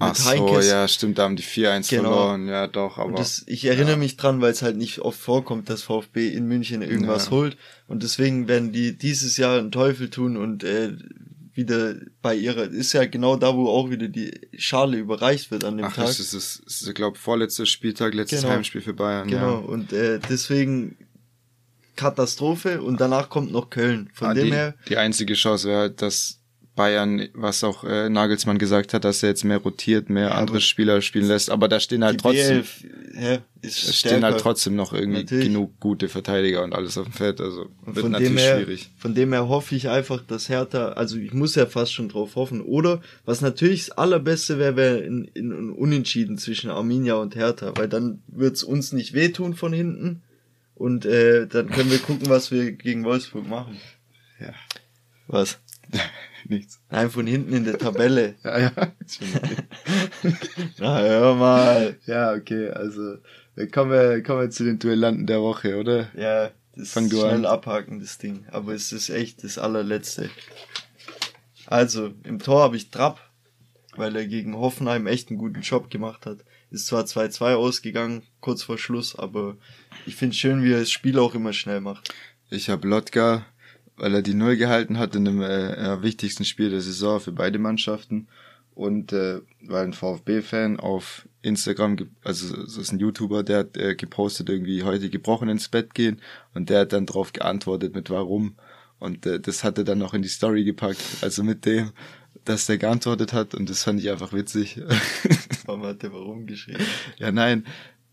Ach 0.00 0.14
so, 0.14 0.60
ja, 0.60 0.88
stimmt, 0.88 1.18
da 1.18 1.24
haben 1.24 1.36
die 1.36 1.42
4-1 1.42 1.90
genau. 1.90 2.02
verloren, 2.02 2.48
ja 2.48 2.66
doch, 2.66 2.98
aber. 2.98 3.18
Das, 3.18 3.44
ich 3.46 3.66
erinnere 3.66 3.92
ja. 3.92 3.98
mich 3.98 4.16
dran, 4.16 4.40
weil 4.40 4.52
es 4.52 4.62
halt 4.62 4.76
nicht 4.76 5.00
oft 5.00 5.20
vorkommt, 5.20 5.68
dass 5.68 5.82
VfB 5.82 6.28
in 6.28 6.46
München 6.46 6.80
irgendwas 6.80 7.26
ja. 7.26 7.32
holt. 7.32 7.58
Und 7.86 8.02
deswegen 8.02 8.48
werden 8.48 8.72
die 8.72 8.96
dieses 8.96 9.36
Jahr 9.36 9.58
einen 9.58 9.70
Teufel 9.70 10.08
tun 10.08 10.36
und 10.36 10.64
äh, 10.64 10.92
wieder 11.52 11.96
bei 12.22 12.34
ihrer, 12.34 12.64
ist 12.64 12.94
ja 12.94 13.04
genau 13.04 13.36
da, 13.36 13.54
wo 13.54 13.68
auch 13.68 13.90
wieder 13.90 14.08
die 14.08 14.32
Schale 14.56 14.96
überreicht 14.96 15.50
wird 15.50 15.64
an 15.64 15.76
dem 15.76 15.86
Ach, 15.86 15.94
Tag. 15.94 16.06
Das 16.06 16.18
ist, 16.18 16.32
das 16.32 16.62
ist, 16.66 16.88
ich 16.88 16.94
glaube, 16.94 17.18
vorletzter 17.18 17.66
Spieltag, 17.66 18.14
letztes 18.14 18.40
genau. 18.40 18.54
Heimspiel 18.54 18.80
für 18.80 18.94
Bayern. 18.94 19.28
Genau, 19.28 19.60
ja. 19.60 19.66
und 19.66 19.92
äh, 19.92 20.18
deswegen 20.30 20.96
Katastrophe 21.96 22.80
und 22.80 23.00
danach 23.00 23.28
kommt 23.28 23.52
noch 23.52 23.68
Köln. 23.68 24.08
Von 24.14 24.28
ah, 24.28 24.34
dem 24.34 24.46
die, 24.46 24.52
her. 24.52 24.74
Die 24.88 24.96
einzige 24.96 25.34
Chance 25.34 25.68
wäre 25.68 25.80
halt, 25.80 26.02
dass 26.02 26.39
Bayern, 26.80 27.28
was 27.34 27.62
auch 27.62 27.84
äh, 27.84 28.08
Nagelsmann 28.08 28.56
gesagt 28.56 28.94
hat, 28.94 29.04
dass 29.04 29.22
er 29.22 29.28
jetzt 29.28 29.44
mehr 29.44 29.58
rotiert, 29.58 30.08
mehr 30.08 30.28
ja, 30.28 30.34
andere 30.36 30.62
Spieler 30.62 31.02
spielen 31.02 31.26
lässt, 31.26 31.50
aber 31.50 31.68
da 31.68 31.78
stehen 31.78 32.02
halt 32.02 32.22
trotzdem 32.22 32.62
B11, 32.62 33.20
ja, 33.20 33.38
ist 33.60 33.94
stehen 33.96 34.24
halt 34.24 34.40
trotzdem 34.40 34.76
noch 34.76 34.94
irgendwie 34.94 35.24
Natürlich. 35.24 35.44
genug 35.44 35.78
gute 35.78 36.08
Verteidiger 36.08 36.64
und 36.64 36.74
alles 36.74 36.96
auf 36.96 37.04
dem 37.04 37.12
Feld, 37.12 37.42
also 37.42 37.68
und 37.84 37.96
wird 37.96 38.08
natürlich 38.08 38.40
her, 38.40 38.56
schwierig. 38.56 38.90
Von 38.96 39.14
dem 39.14 39.34
her 39.34 39.46
hoffe 39.46 39.74
ich 39.74 39.90
einfach, 39.90 40.22
dass 40.26 40.48
Hertha, 40.48 40.92
also 40.92 41.18
ich 41.18 41.34
muss 41.34 41.54
ja 41.54 41.66
fast 41.66 41.92
schon 41.92 42.08
drauf 42.08 42.34
hoffen, 42.34 42.62
oder 42.62 43.02
was 43.26 43.42
natürlich 43.42 43.88
das 43.88 43.98
allerbeste 43.98 44.58
wäre, 44.58 44.76
wäre 44.76 44.98
in, 45.00 45.26
in, 45.34 45.50
in 45.50 45.72
Unentschieden 45.72 46.38
zwischen 46.38 46.70
Arminia 46.70 47.16
und 47.16 47.36
Hertha, 47.36 47.74
weil 47.76 47.88
dann 47.88 48.22
wird's 48.26 48.62
uns 48.62 48.94
nicht 48.94 49.12
wehtun 49.12 49.52
von 49.52 49.74
hinten 49.74 50.22
und 50.74 51.04
äh, 51.04 51.46
dann 51.46 51.68
können 51.68 51.90
wir 51.90 51.98
gucken, 51.98 52.30
was 52.30 52.50
wir 52.50 52.72
gegen 52.72 53.04
Wolfsburg 53.04 53.46
machen. 53.46 53.76
Ja. 54.40 54.54
Was? 55.26 55.58
Nichts. 56.50 56.80
Nein, 56.90 57.10
von 57.10 57.28
hinten 57.28 57.52
in 57.52 57.64
der 57.64 57.78
Tabelle. 57.78 58.34
ja, 58.44 58.58
ja. 58.58 58.72
Na, 60.78 60.98
hör 60.98 61.34
mal. 61.36 61.96
Ja, 62.06 62.32
okay, 62.32 62.70
also 62.70 63.18
kommen 63.70 63.92
wir, 63.92 64.20
kommen 64.24 64.40
wir 64.40 64.50
zu 64.50 64.64
den 64.64 64.80
Duellanten 64.80 65.28
der 65.28 65.40
Woche, 65.42 65.78
oder? 65.78 66.08
Ja, 66.16 66.50
das 66.74 66.90
Fang 66.90 67.04
ist 67.04 67.12
schnell 67.12 67.46
an. 67.46 67.46
abhaken, 67.46 68.00
das 68.00 68.18
Ding. 68.18 68.46
Aber 68.50 68.74
es 68.74 68.90
ist 68.90 69.10
echt 69.10 69.44
das 69.44 69.58
allerletzte. 69.58 70.28
Also, 71.66 72.10
im 72.24 72.40
Tor 72.40 72.62
habe 72.62 72.76
ich 72.76 72.90
Trapp, 72.90 73.20
weil 73.94 74.16
er 74.16 74.26
gegen 74.26 74.56
Hoffenheim 74.56 75.06
echt 75.06 75.30
einen 75.30 75.38
guten 75.38 75.60
Job 75.60 75.88
gemacht 75.88 76.26
hat. 76.26 76.38
Ist 76.72 76.88
zwar 76.88 77.04
2-2 77.04 77.54
ausgegangen, 77.54 78.24
kurz 78.40 78.64
vor 78.64 78.76
Schluss, 78.76 79.14
aber 79.16 79.56
ich 80.04 80.16
finde 80.16 80.34
schön, 80.34 80.64
wie 80.64 80.72
er 80.72 80.80
das 80.80 80.90
Spiel 80.90 81.20
auch 81.20 81.36
immer 81.36 81.52
schnell 81.52 81.80
macht. 81.80 82.12
Ich 82.48 82.70
habe 82.70 82.88
Lotka, 82.88 83.46
weil 84.00 84.14
er 84.14 84.22
die 84.22 84.34
Null 84.34 84.56
gehalten 84.56 84.98
hat 84.98 85.14
in 85.14 85.26
dem 85.26 85.42
äh, 85.42 86.02
wichtigsten 86.02 86.44
Spiel 86.44 86.70
der 86.70 86.80
Saison 86.80 87.20
für 87.20 87.32
beide 87.32 87.58
Mannschaften. 87.58 88.28
Und 88.74 89.12
äh, 89.12 89.40
weil 89.62 89.84
ein 89.84 89.92
VfB-Fan 89.92 90.80
auf 90.80 91.28
Instagram, 91.42 91.96
also 92.24 92.56
das 92.56 92.78
ist 92.78 92.92
ein 92.92 92.98
YouTuber, 92.98 93.42
der 93.42 93.58
hat 93.58 93.76
äh, 93.76 93.94
gepostet 93.94 94.48
irgendwie 94.48 94.84
heute 94.84 95.10
gebrochen 95.10 95.50
ins 95.50 95.68
Bett 95.68 95.94
gehen. 95.94 96.20
Und 96.54 96.70
der 96.70 96.80
hat 96.80 96.94
dann 96.94 97.04
drauf 97.04 97.32
geantwortet 97.32 97.94
mit 97.94 98.08
warum. 98.08 98.54
Und 98.98 99.26
äh, 99.26 99.38
das 99.38 99.64
hat 99.64 99.76
er 99.76 99.84
dann 99.84 99.98
noch 99.98 100.14
in 100.14 100.22
die 100.22 100.28
Story 100.28 100.64
gepackt, 100.64 101.02
also 101.20 101.44
mit 101.44 101.66
dem 101.66 101.92
dass 102.44 102.66
der 102.66 102.78
geantwortet 102.78 103.32
hat. 103.32 103.54
Und 103.54 103.68
das 103.68 103.84
fand 103.84 104.00
ich 104.00 104.10
einfach 104.10 104.32
witzig. 104.32 104.80
Warum 105.66 105.84
hat 105.84 106.02
der 106.02 106.12
warum 106.12 106.46
geschrieben? 106.46 106.84
Ja, 107.18 107.30
nein, 107.30 107.66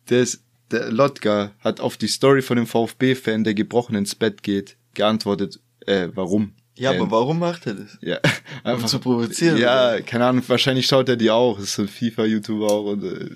der 0.09 0.21
ist, 0.21 0.43
der 0.71 0.91
Lotka 0.91 1.51
hat 1.59 1.79
auf 1.79 1.97
die 1.97 2.07
Story 2.07 2.41
von 2.41 2.57
dem 2.57 2.67
VfB-Fan, 2.67 3.43
der 3.43 3.53
gebrochen 3.53 3.95
ins 3.95 4.15
Bett 4.15 4.43
geht, 4.43 4.75
geantwortet, 4.93 5.59
äh, 5.87 6.09
warum. 6.13 6.53
Ja, 6.75 6.91
aber 6.91 6.99
ähm, 6.99 7.11
warum 7.11 7.39
macht 7.39 7.65
er 7.65 7.73
das? 7.73 7.97
Ja, 8.01 8.19
einfach 8.63 8.83
um 8.83 8.87
zu 8.87 8.99
provozieren. 8.99 9.57
Ja, 9.57 9.93
oder? 9.93 10.01
keine 10.01 10.25
Ahnung, 10.25 10.43
wahrscheinlich 10.47 10.85
schaut 10.85 11.09
er 11.09 11.15
die 11.15 11.31
auch. 11.31 11.55
Das 11.55 11.65
ist 11.65 11.73
so 11.75 11.81
ein 11.81 11.87
FIFA-YouTuber 11.87 12.67
auch 12.67 12.85
und 12.91 13.03
äh, 13.03 13.29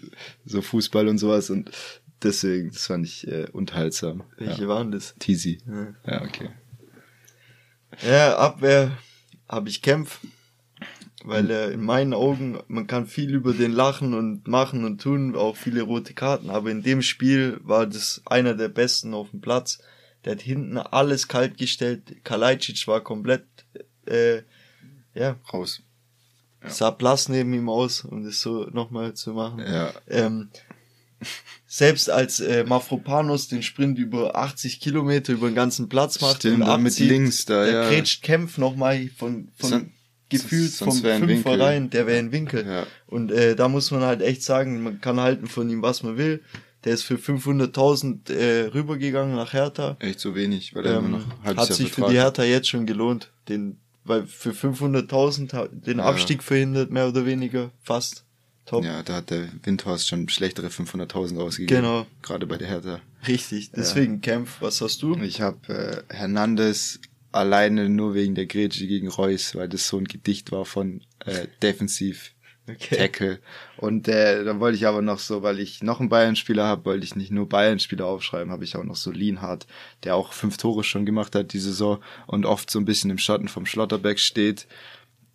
so 0.45 0.62
Fußball 0.62 1.08
und 1.08 1.18
sowas 1.18 1.49
und 1.49 1.72
deswegen, 2.22 2.72
das 2.72 2.86
fand 2.86 3.06
ich 3.06 3.28
äh, 3.28 3.47
unterhaltsam. 3.52 4.24
Welche 4.38 4.64
ja. 4.64 4.68
waren 4.68 4.91
das? 4.91 5.16
Teasy. 5.18 5.60
Ja. 5.68 5.88
ja, 6.06 6.22
okay. 6.22 6.49
Ja, 8.08 8.38
Abwehr 8.38 8.91
habe 9.49 9.70
ich 9.70 9.82
Kämpf 9.82 10.20
weil 11.24 11.49
er 11.49 11.72
in 11.72 11.82
meinen 11.82 12.14
Augen, 12.14 12.60
man 12.68 12.88
kann 12.88 13.06
viel 13.06 13.34
über 13.34 13.54
den 13.54 13.72
lachen 13.72 14.14
und 14.14 14.47
machen 14.47 14.84
und 14.86 15.02
tun, 15.02 15.36
auch 15.36 15.56
viele 15.56 15.84
rote 15.84 16.14
Karten, 16.14 16.49
aber 16.49 16.72
in 16.72 16.84
dem 16.84 17.02
Spiel 17.02 17.60
war 17.64 17.86
das 17.86 18.22
einer 18.26 18.54
der 18.54 18.70
besten 18.70 19.14
auf 19.14 19.32
dem 19.32 19.41
Platz. 19.41 19.80
Der 20.26 20.34
hat 20.34 20.41
hinten 20.41 20.78
alles 20.78 21.28
kalt 21.28 21.57
gestellt. 21.57 22.24
Kalajdzic 22.24 22.88
war 22.88 23.01
komplett, 23.01 23.45
äh, 24.05 24.41
ja. 25.13 25.38
Raus. 25.51 25.82
Ja. 26.63 26.69
Sah 26.69 26.91
Platz 26.91 27.28
neben 27.28 27.53
ihm 27.53 27.69
aus, 27.69 28.05
um 28.05 28.24
das 28.24 28.41
so 28.41 28.65
nochmal 28.72 29.13
zu 29.15 29.34
machen. 29.34 29.59
Ja. 29.59 29.91
Ähm, 30.07 30.49
selbst 31.67 32.09
als 32.09 32.39
äh, 32.39 32.63
Mafropanos 32.63 33.47
den 33.47 33.63
Sprint 33.63 33.97
über 33.97 34.36
80 34.36 34.80
Kilometer 34.80 35.34
über 35.34 35.49
den 35.49 35.55
ganzen 35.55 35.89
Platz 35.89 36.22
macht 36.22 36.38
Stimmt, 36.38 36.57
und 36.57 36.63
abzieht, 36.63 36.84
mit 36.84 37.09
links 37.09 37.45
da, 37.45 37.65
der 37.65 37.74
ja. 37.74 37.89
Grätscht 37.89 38.24
Kämpf 38.24 38.57
nochmal 38.57 39.09
von, 39.17 39.49
von 39.57 39.91
gefühlt 40.30 40.72
vom 40.72 40.93
Fünfer 40.93 41.59
rein, 41.59 41.89
der 41.89 42.07
wäre 42.07 42.19
in 42.19 42.32
Winkel. 42.32 42.65
Ja. 42.65 42.88
Und 43.07 43.32
äh, 43.32 43.55
da 43.55 43.67
muss 43.67 43.91
man 43.91 44.01
halt 44.01 44.22
echt 44.22 44.43
sagen, 44.43 44.82
man 44.82 45.01
kann 45.01 45.19
halten 45.19 45.47
von 45.47 45.69
ihm, 45.69 45.82
was 45.82 46.03
man 46.03 46.17
will. 46.17 46.41
Der 46.84 46.93
ist 46.93 47.03
für 47.03 47.15
500.000 47.15 48.34
äh, 48.34 48.65
rübergegangen 48.67 49.36
nach 49.36 49.53
Hertha. 49.53 49.97
Echt 49.99 50.19
so 50.19 50.34
wenig, 50.36 50.73
weil 50.73 50.86
er 50.86 50.97
ähm, 50.97 51.05
immer 51.05 51.17
noch 51.19 51.43
halbes 51.43 51.69
Hat 51.69 51.73
sich 51.73 51.91
Vertrag. 51.91 52.05
für 52.07 52.13
die 52.13 52.19
Hertha 52.19 52.43
jetzt 52.43 52.69
schon 52.69 52.86
gelohnt. 52.86 53.32
Den, 53.49 53.77
weil 54.03 54.25
für 54.25 54.51
500.000 54.51 55.67
den 55.69 55.99
ja. 55.99 56.05
Abstieg 56.05 56.41
verhindert, 56.41 56.89
mehr 56.89 57.07
oder 57.07 57.25
weniger, 57.25 57.71
fast. 57.84 58.25
Top. 58.65 58.84
Ja, 58.84 59.03
da 59.03 59.15
hat 59.15 59.32
der 59.32 59.49
Windhorst 59.63 60.07
schon 60.07 60.29
schlechtere 60.29 60.67
500.000 60.67 61.39
ausgegeben. 61.39 61.82
Genau. 61.82 62.05
Gerade 62.21 62.45
bei 62.45 62.57
der 62.57 62.67
Hertha. 62.67 63.01
Richtig, 63.27 63.71
deswegen 63.71 64.15
ja. 64.15 64.19
Kämpf, 64.19 64.61
was 64.61 64.82
hast 64.82 65.01
du? 65.01 65.15
Ich 65.17 65.41
habe 65.41 66.03
äh, 66.09 66.13
Hernandez 66.13 66.99
alleine 67.32 67.89
nur 67.89 68.13
wegen 68.13 68.36
der 68.36 68.45
Grätsche 68.45 68.88
gegen 68.88 69.07
Reus, 69.07 69.55
weil 69.55 69.69
das 69.69 69.88
so 69.88 69.97
ein 69.97 70.05
Gedicht 70.05 70.51
war 70.51 70.65
von 70.65 71.01
äh, 71.25 71.47
defensiv 71.61 72.34
okay. 72.70 72.95
Tackle. 72.95 73.39
Und 73.78 74.07
äh, 74.07 74.43
dann 74.43 74.59
wollte 74.59 74.78
ich 74.78 74.88
aber 74.88 75.01
noch 75.01 75.20
so, 75.20 75.43
weil 75.43 75.59
ich 75.59 75.84
noch 75.84 75.99
einen 75.99 76.09
Bayern-Spieler 76.09 76.66
habe, 76.66 76.86
wollte 76.86 77.05
ich 77.05 77.16
nicht 77.16 77.32
nur 77.32 77.47
Bayern-Spieler 77.49 78.05
aufschreiben, 78.05 78.51
habe 78.51 78.64
ich 78.64 78.76
auch 78.76 78.84
noch 78.84 78.95
so 78.95 79.12
Lienhardt, 79.12 79.68
der 80.03 80.16
auch 80.16 80.34
fünf 80.34 80.57
Tore 80.57 80.84
schon 80.84 81.05
gemacht 81.05 81.36
hat 81.36 81.53
diese 81.53 81.70
Saison 81.70 82.01
und 82.28 82.45
oft 82.45 82.70
so 82.70 82.80
ein 82.80 82.86
bisschen 82.86 83.09
im 83.09 83.18
Schatten 83.18 83.47
vom 83.47 83.66
Schlotterbeck 83.66 84.20
steht, 84.20 84.68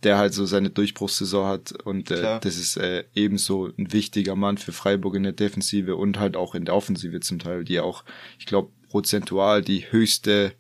der 0.02 0.18
halt 0.18 0.34
so 0.34 0.44
seine 0.46 0.70
Durchbruchssaison 0.70 1.46
hat 1.46 1.72
und 1.84 2.10
äh, 2.10 2.38
das 2.40 2.56
ist 2.56 2.76
äh, 2.76 3.04
ebenso 3.14 3.70
ein 3.78 3.92
wichtiger 3.92 4.36
Mann 4.36 4.58
für 4.58 4.72
Freiburg 4.72 5.14
in 5.14 5.22
der 5.22 5.32
Defensive 5.32 5.96
und 5.96 6.18
halt 6.18 6.36
auch 6.36 6.54
in 6.54 6.64
der 6.64 6.74
Offensive 6.74 7.20
zum 7.20 7.38
Teil, 7.38 7.64
die 7.64 7.80
auch, 7.80 8.04
ich 8.38 8.46
glaube, 8.46 8.70
prozentual 8.88 9.62
die 9.62 9.90
höchste 9.90 10.52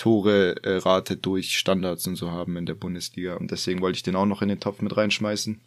Tore-Rate 0.00 1.18
durch 1.18 1.58
Standards 1.58 2.06
und 2.06 2.16
so 2.16 2.30
haben 2.30 2.56
in 2.56 2.64
der 2.64 2.74
Bundesliga. 2.74 3.36
Und 3.36 3.50
deswegen 3.50 3.82
wollte 3.82 3.96
ich 3.96 4.02
den 4.02 4.16
auch 4.16 4.24
noch 4.24 4.40
in 4.40 4.48
den 4.48 4.58
Topf 4.58 4.80
mit 4.80 4.96
reinschmeißen. 4.96 5.60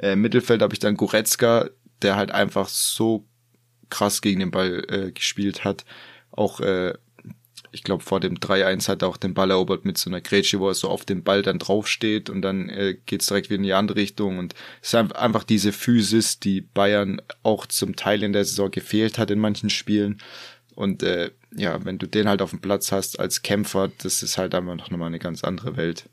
Äh, 0.00 0.12
Im 0.12 0.20
Mittelfeld 0.20 0.62
habe 0.62 0.74
ich 0.74 0.80
dann 0.80 0.96
Goretzka, 0.96 1.70
der 2.02 2.16
halt 2.16 2.30
einfach 2.30 2.68
so 2.68 3.26
krass 3.90 4.22
gegen 4.22 4.40
den 4.40 4.50
Ball 4.50 4.84
äh, 4.88 5.12
gespielt 5.12 5.64
hat. 5.64 5.84
Auch 6.30 6.60
äh, 6.60 6.94
ich 7.72 7.84
glaube, 7.84 8.02
vor 8.02 8.20
dem 8.20 8.36
3-1 8.36 8.88
hat 8.88 9.02
er 9.02 9.08
auch 9.08 9.16
den 9.16 9.34
Ball 9.34 9.50
erobert 9.50 9.84
mit 9.84 9.96
so 9.96 10.10
einer 10.10 10.20
Grätsche, 10.20 10.60
wo 10.60 10.68
er 10.68 10.74
so 10.74 10.88
auf 10.88 11.04
dem 11.04 11.22
Ball 11.22 11.42
dann 11.42 11.58
draufsteht 11.58 12.30
und 12.30 12.42
dann 12.42 12.68
äh, 12.68 12.96
geht's 13.06 13.26
direkt 13.26 13.48
wieder 13.48 13.58
in 13.58 13.62
die 13.62 13.72
andere 13.72 13.98
Richtung. 13.98 14.38
Und 14.38 14.54
es 14.82 14.92
ist 14.92 15.14
einfach 15.14 15.44
diese 15.44 15.72
Physis, 15.72 16.40
die 16.40 16.60
Bayern 16.60 17.22
auch 17.42 17.66
zum 17.66 17.96
Teil 17.96 18.22
in 18.22 18.32
der 18.32 18.44
Saison 18.44 18.70
gefehlt 18.70 19.18
hat 19.18 19.30
in 19.30 19.38
manchen 19.38 19.70
Spielen. 19.70 20.20
Und 20.74 21.02
äh, 21.02 21.30
ja, 21.54 21.84
wenn 21.84 21.98
du 21.98 22.06
den 22.06 22.28
halt 22.28 22.42
auf 22.42 22.50
dem 22.50 22.60
Platz 22.60 22.90
hast 22.92 23.20
als 23.20 23.42
Kämpfer, 23.42 23.90
das 23.98 24.22
ist 24.22 24.38
halt 24.38 24.54
einfach 24.54 24.76
noch 24.76 24.90
mal 24.90 25.06
eine 25.06 25.18
ganz 25.18 25.44
andere 25.44 25.76
Welt. 25.76 26.08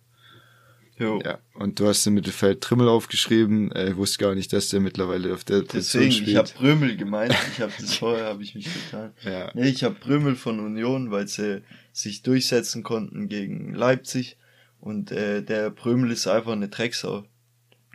Jo. 1.00 1.20
Ja, 1.24 1.38
und 1.54 1.80
du 1.80 1.88
hast 1.88 2.06
im 2.08 2.16
Mittelfeld 2.16 2.62
Trimmel 2.62 2.88
aufgeschrieben. 2.88 3.72
Äh, 3.72 3.92
ich 3.92 3.98
wusste 3.98 4.18
gar 4.24 4.34
nicht, 4.34 4.52
dass 4.52 4.70
der 4.70 4.80
mittlerweile 4.80 5.34
auf 5.34 5.44
der 5.44 5.62
Position 5.62 6.04
Deswegen, 6.04 6.12
spielt. 6.12 6.28
ich 6.30 6.36
habe 6.38 6.50
Brömel 6.58 6.98
gemeint. 6.98 7.36
Ich 7.54 7.62
habe 7.62 7.72
das 7.80 7.96
vorher, 7.96 8.26
habe 8.26 8.42
ich 8.44 8.56
mich 8.56 8.68
getan. 8.74 9.14
Ja. 9.24 9.52
Nee, 9.54 9.70
ich 9.70 9.84
habe 9.84 9.96
Brömel 9.96 10.36
von 10.36 10.60
Union, 10.60 11.12
weil 11.12 11.28
sie 11.28 11.62
sich 11.94 12.24
durchsetzen 12.24 12.84
konnten 12.84 13.30
gegen 13.30 13.74
Leipzig. 13.74 14.38
Und 14.80 15.12
äh, 15.12 15.44
der 15.44 15.70
Brömel 15.70 16.12
ist 16.12 16.28
einfach 16.28 16.54
eine 16.54 16.70
Drecksau. 16.70 17.26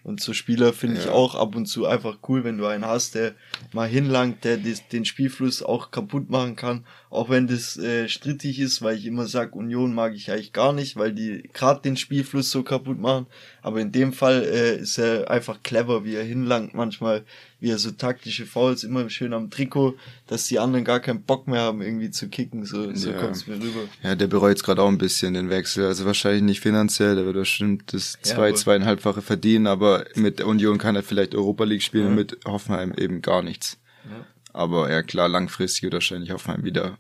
Und 0.05 0.21
so 0.21 0.33
Spieler 0.33 0.73
finde 0.73 0.97
ja. 0.97 1.03
ich 1.03 1.09
auch 1.09 1.37
ab 1.37 1.55
und 1.55 1.67
zu 1.67 1.87
einfach 1.87 2.19
cool, 2.29 2.43
wenn 2.43 2.59
du 2.59 2.67
einen 2.67 2.85
hast, 2.85 3.15
der 3.15 3.35
mal 3.73 3.89
hinlangt, 3.89 4.43
der 4.45 4.57
den 4.57 5.05
Spielfluss 5.05 5.63
auch 5.63 5.93
kaputt 5.93 6.29
machen 6.29 6.57
kann. 6.57 6.85
Auch 7.09 7.31
wenn 7.31 7.47
das 7.47 7.77
äh, 7.77 8.09
strittig 8.09 8.59
ist, 8.59 8.83
weil 8.83 8.97
ich 8.97 9.07
immer 9.07 9.27
sag, 9.27 9.55
Union 9.55 9.95
mag 9.95 10.15
ich 10.15 10.31
eigentlich 10.31 10.53
gar 10.53 10.73
nicht, 10.73 10.97
weil 10.97 11.13
die 11.13 11.49
gerade 11.53 11.83
den 11.83 11.97
Spielfluss 11.97 12.51
so 12.51 12.65
kaputt 12.65 12.99
machen. 12.99 13.27
Aber 13.63 13.81
in 13.81 13.93
dem 13.93 14.13
Fall 14.13 14.43
äh, 14.43 14.77
ist 14.79 14.99
er 14.99 15.31
einfach 15.31 15.63
clever, 15.63 16.05
wie 16.05 16.17
er 16.17 16.25
hinlangt 16.25 16.75
manchmal 16.75 17.25
wie 17.63 17.71
er 17.71 17.79
so 17.79 17.93
taktische 17.93 18.45
Fouls 18.45 18.83
immer 18.83 19.09
schön 19.09 19.33
am 19.33 19.49
Trikot, 19.49 19.97
dass 20.27 20.49
die 20.49 20.59
anderen 20.59 20.85
gar 20.85 20.99
keinen 20.99 21.23
Bock 21.23 21.47
mehr 21.47 21.61
haben, 21.61 21.81
irgendwie 21.81 22.11
zu 22.11 22.29
kicken. 22.29 22.67
So, 22.67 22.93
so 22.93 23.13
ja. 23.13 23.21
kommt's 23.21 23.47
mir 23.47 23.55
rüber. 23.55 23.83
Ja, 24.03 24.17
der 24.17 24.27
bereut 24.27 24.51
jetzt 24.51 24.65
gerade 24.65 24.83
auch 24.83 24.89
ein 24.89 24.99
bisschen 24.99 25.35
den 25.35 25.49
Wechsel. 25.49 25.87
Also 25.87 26.05
wahrscheinlich 26.05 26.43
nicht 26.43 26.61
finanziell, 26.61 27.15
der 27.15 27.25
wird 27.25 27.37
bestimmt 27.37 27.93
das 27.93 28.19
zwei, 28.21 28.49
ja, 28.49 28.55
zweieinhalbfache 28.57 29.23
verdienen, 29.23 29.69
aber 29.69 30.07
mit 30.17 30.41
der 30.41 30.49
Union 30.49 30.79
kann 30.79 30.97
er 30.97 31.05
vielleicht 31.05 31.37
Europa 31.37 31.63
League 31.63 31.85
spielen, 31.85 32.09
ja. 32.09 32.15
mit 32.17 32.37
Hoffenheim 32.45 32.95
eben 32.99 33.23
gar 33.23 33.45
nichts. 33.45 33.79
Ja. 34.11 34.27
Aber 34.53 34.91
ja 34.91 35.05
klar, 35.05 35.29
langfristig 35.29 35.85
wird 35.85 35.93
wahrscheinlich 35.93 36.33
Hoffenheim 36.33 36.65
wieder 36.65 36.99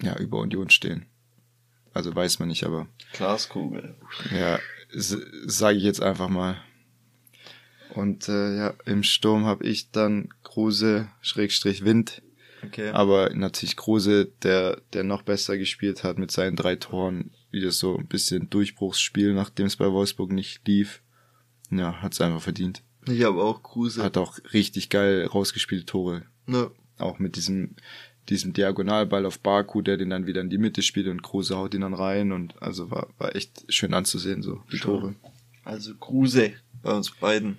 ja, 0.00 0.16
über 0.18 0.38
Union 0.38 0.70
stehen. 0.70 1.06
Also 1.92 2.14
weiß 2.14 2.38
man 2.38 2.46
nicht, 2.46 2.62
aber. 2.62 2.86
Glaskugel. 3.12 3.96
Ja, 4.32 4.60
sage 4.92 5.78
ich 5.78 5.82
jetzt 5.82 6.00
einfach 6.00 6.28
mal. 6.28 6.62
Und 7.94 8.28
äh, 8.28 8.56
ja, 8.56 8.74
im 8.84 9.02
Sturm 9.02 9.44
habe 9.44 9.64
ich 9.64 9.90
dann 9.90 10.28
Kruse 10.42 11.08
Schrägstrich 11.20 11.84
Wind. 11.84 12.22
Okay. 12.64 12.90
Aber 12.90 13.30
natürlich 13.34 13.76
Kruse, 13.76 14.26
der, 14.42 14.80
der 14.92 15.04
noch 15.04 15.22
besser 15.22 15.56
gespielt 15.56 16.04
hat 16.04 16.18
mit 16.18 16.30
seinen 16.30 16.56
drei 16.56 16.76
Toren, 16.76 17.30
wieder 17.50 17.70
so 17.70 17.96
ein 17.96 18.06
bisschen 18.06 18.50
Durchbruchsspiel, 18.50 19.32
nachdem 19.32 19.66
es 19.66 19.76
bei 19.76 19.90
Wolfsburg 19.90 20.30
nicht 20.32 20.66
lief. 20.68 21.02
Ja, 21.70 22.02
hat's 22.02 22.20
einfach 22.20 22.42
verdient. 22.42 22.82
Ich 23.06 23.24
habe 23.24 23.42
auch 23.42 23.62
Kruse. 23.62 24.02
Hat 24.02 24.18
auch 24.18 24.38
richtig 24.52 24.90
geil 24.90 25.26
rausgespielte 25.26 25.86
Tore. 25.86 26.22
Ja. 26.46 26.70
Auch 26.98 27.18
mit 27.18 27.36
diesem, 27.36 27.76
diesem 28.28 28.52
Diagonalball 28.52 29.24
auf 29.24 29.40
Baku, 29.40 29.80
der 29.80 29.96
den 29.96 30.10
dann 30.10 30.26
wieder 30.26 30.42
in 30.42 30.50
die 30.50 30.58
Mitte 30.58 30.82
spielt 30.82 31.08
und 31.08 31.22
Kruse 31.22 31.56
haut 31.56 31.74
ihn 31.74 31.80
dann 31.80 31.94
rein 31.94 32.32
und 32.32 32.60
also 32.62 32.90
war, 32.90 33.08
war 33.18 33.34
echt 33.34 33.64
schön 33.68 33.94
anzusehen, 33.94 34.42
so 34.42 34.62
die. 34.70 34.78
Tore. 34.78 35.14
Also 35.64 35.94
Kruse 35.94 36.52
bei 36.82 36.92
uns 36.92 37.10
beiden. 37.10 37.58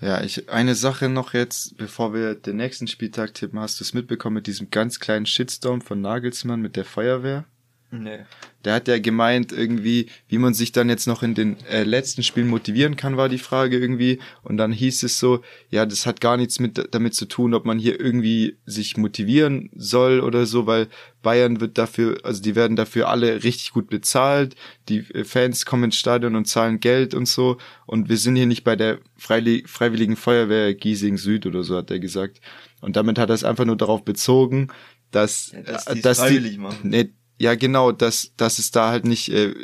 Ja, 0.00 0.22
ich, 0.22 0.48
eine 0.48 0.76
Sache 0.76 1.08
noch 1.08 1.34
jetzt, 1.34 1.76
bevor 1.76 2.14
wir 2.14 2.36
den 2.36 2.56
nächsten 2.56 2.86
Spieltag 2.86 3.34
tippen, 3.34 3.58
hast 3.58 3.80
du 3.80 3.84
es 3.84 3.94
mitbekommen 3.94 4.34
mit 4.34 4.46
diesem 4.46 4.70
ganz 4.70 5.00
kleinen 5.00 5.26
Shitstorm 5.26 5.80
von 5.80 6.00
Nagelsmann 6.00 6.60
mit 6.60 6.76
der 6.76 6.84
Feuerwehr? 6.84 7.44
Nee. 7.90 8.18
Der 8.64 8.74
hat 8.74 8.88
ja 8.88 8.98
gemeint, 8.98 9.50
irgendwie, 9.50 10.10
wie 10.28 10.36
man 10.36 10.52
sich 10.52 10.72
dann 10.72 10.90
jetzt 10.90 11.06
noch 11.06 11.22
in 11.22 11.34
den 11.34 11.56
äh, 11.64 11.84
letzten 11.84 12.22
Spielen 12.22 12.48
motivieren 12.48 12.96
kann, 12.96 13.16
war 13.16 13.30
die 13.30 13.38
Frage 13.38 13.78
irgendwie. 13.78 14.18
Und 14.42 14.58
dann 14.58 14.72
hieß 14.72 15.04
es 15.04 15.18
so, 15.18 15.40
ja, 15.70 15.86
das 15.86 16.04
hat 16.04 16.20
gar 16.20 16.36
nichts 16.36 16.60
mit 16.60 16.88
damit 16.90 17.14
zu 17.14 17.24
tun, 17.24 17.54
ob 17.54 17.64
man 17.64 17.78
hier 17.78 17.98
irgendwie 17.98 18.58
sich 18.66 18.98
motivieren 18.98 19.70
soll 19.74 20.20
oder 20.20 20.44
so, 20.44 20.66
weil 20.66 20.88
Bayern 21.22 21.60
wird 21.60 21.78
dafür, 21.78 22.18
also 22.24 22.42
die 22.42 22.54
werden 22.54 22.76
dafür 22.76 23.08
alle 23.08 23.42
richtig 23.42 23.72
gut 23.72 23.88
bezahlt. 23.88 24.54
Die 24.90 24.98
äh, 25.14 25.24
Fans 25.24 25.64
kommen 25.64 25.84
ins 25.84 25.96
Stadion 25.96 26.36
und 26.36 26.44
zahlen 26.44 26.80
Geld 26.80 27.14
und 27.14 27.26
so. 27.26 27.56
Und 27.86 28.10
wir 28.10 28.18
sind 28.18 28.36
hier 28.36 28.46
nicht 28.46 28.64
bei 28.64 28.76
der 28.76 28.98
Freiwilligen 29.16 30.16
Feuerwehr 30.16 30.74
Giesing 30.74 31.16
Süd 31.16 31.46
oder 31.46 31.62
so, 31.64 31.76
hat 31.76 31.90
er 31.90 32.00
gesagt. 32.00 32.42
Und 32.82 32.96
damit 32.96 33.18
hat 33.18 33.30
er 33.30 33.34
es 33.34 33.44
einfach 33.44 33.64
nur 33.64 33.76
darauf 33.76 34.04
bezogen, 34.04 34.68
dass, 35.10 35.52
ja, 35.52 35.62
dass, 35.62 35.86
äh, 35.86 36.00
dass 36.00 36.26
die, 36.26 36.60
nee, 36.82 37.12
ja, 37.38 37.54
genau, 37.54 37.92
dass, 37.92 38.32
dass 38.36 38.58
es 38.58 38.70
da 38.70 38.90
halt 38.90 39.06
nicht, 39.06 39.32
äh, 39.32 39.54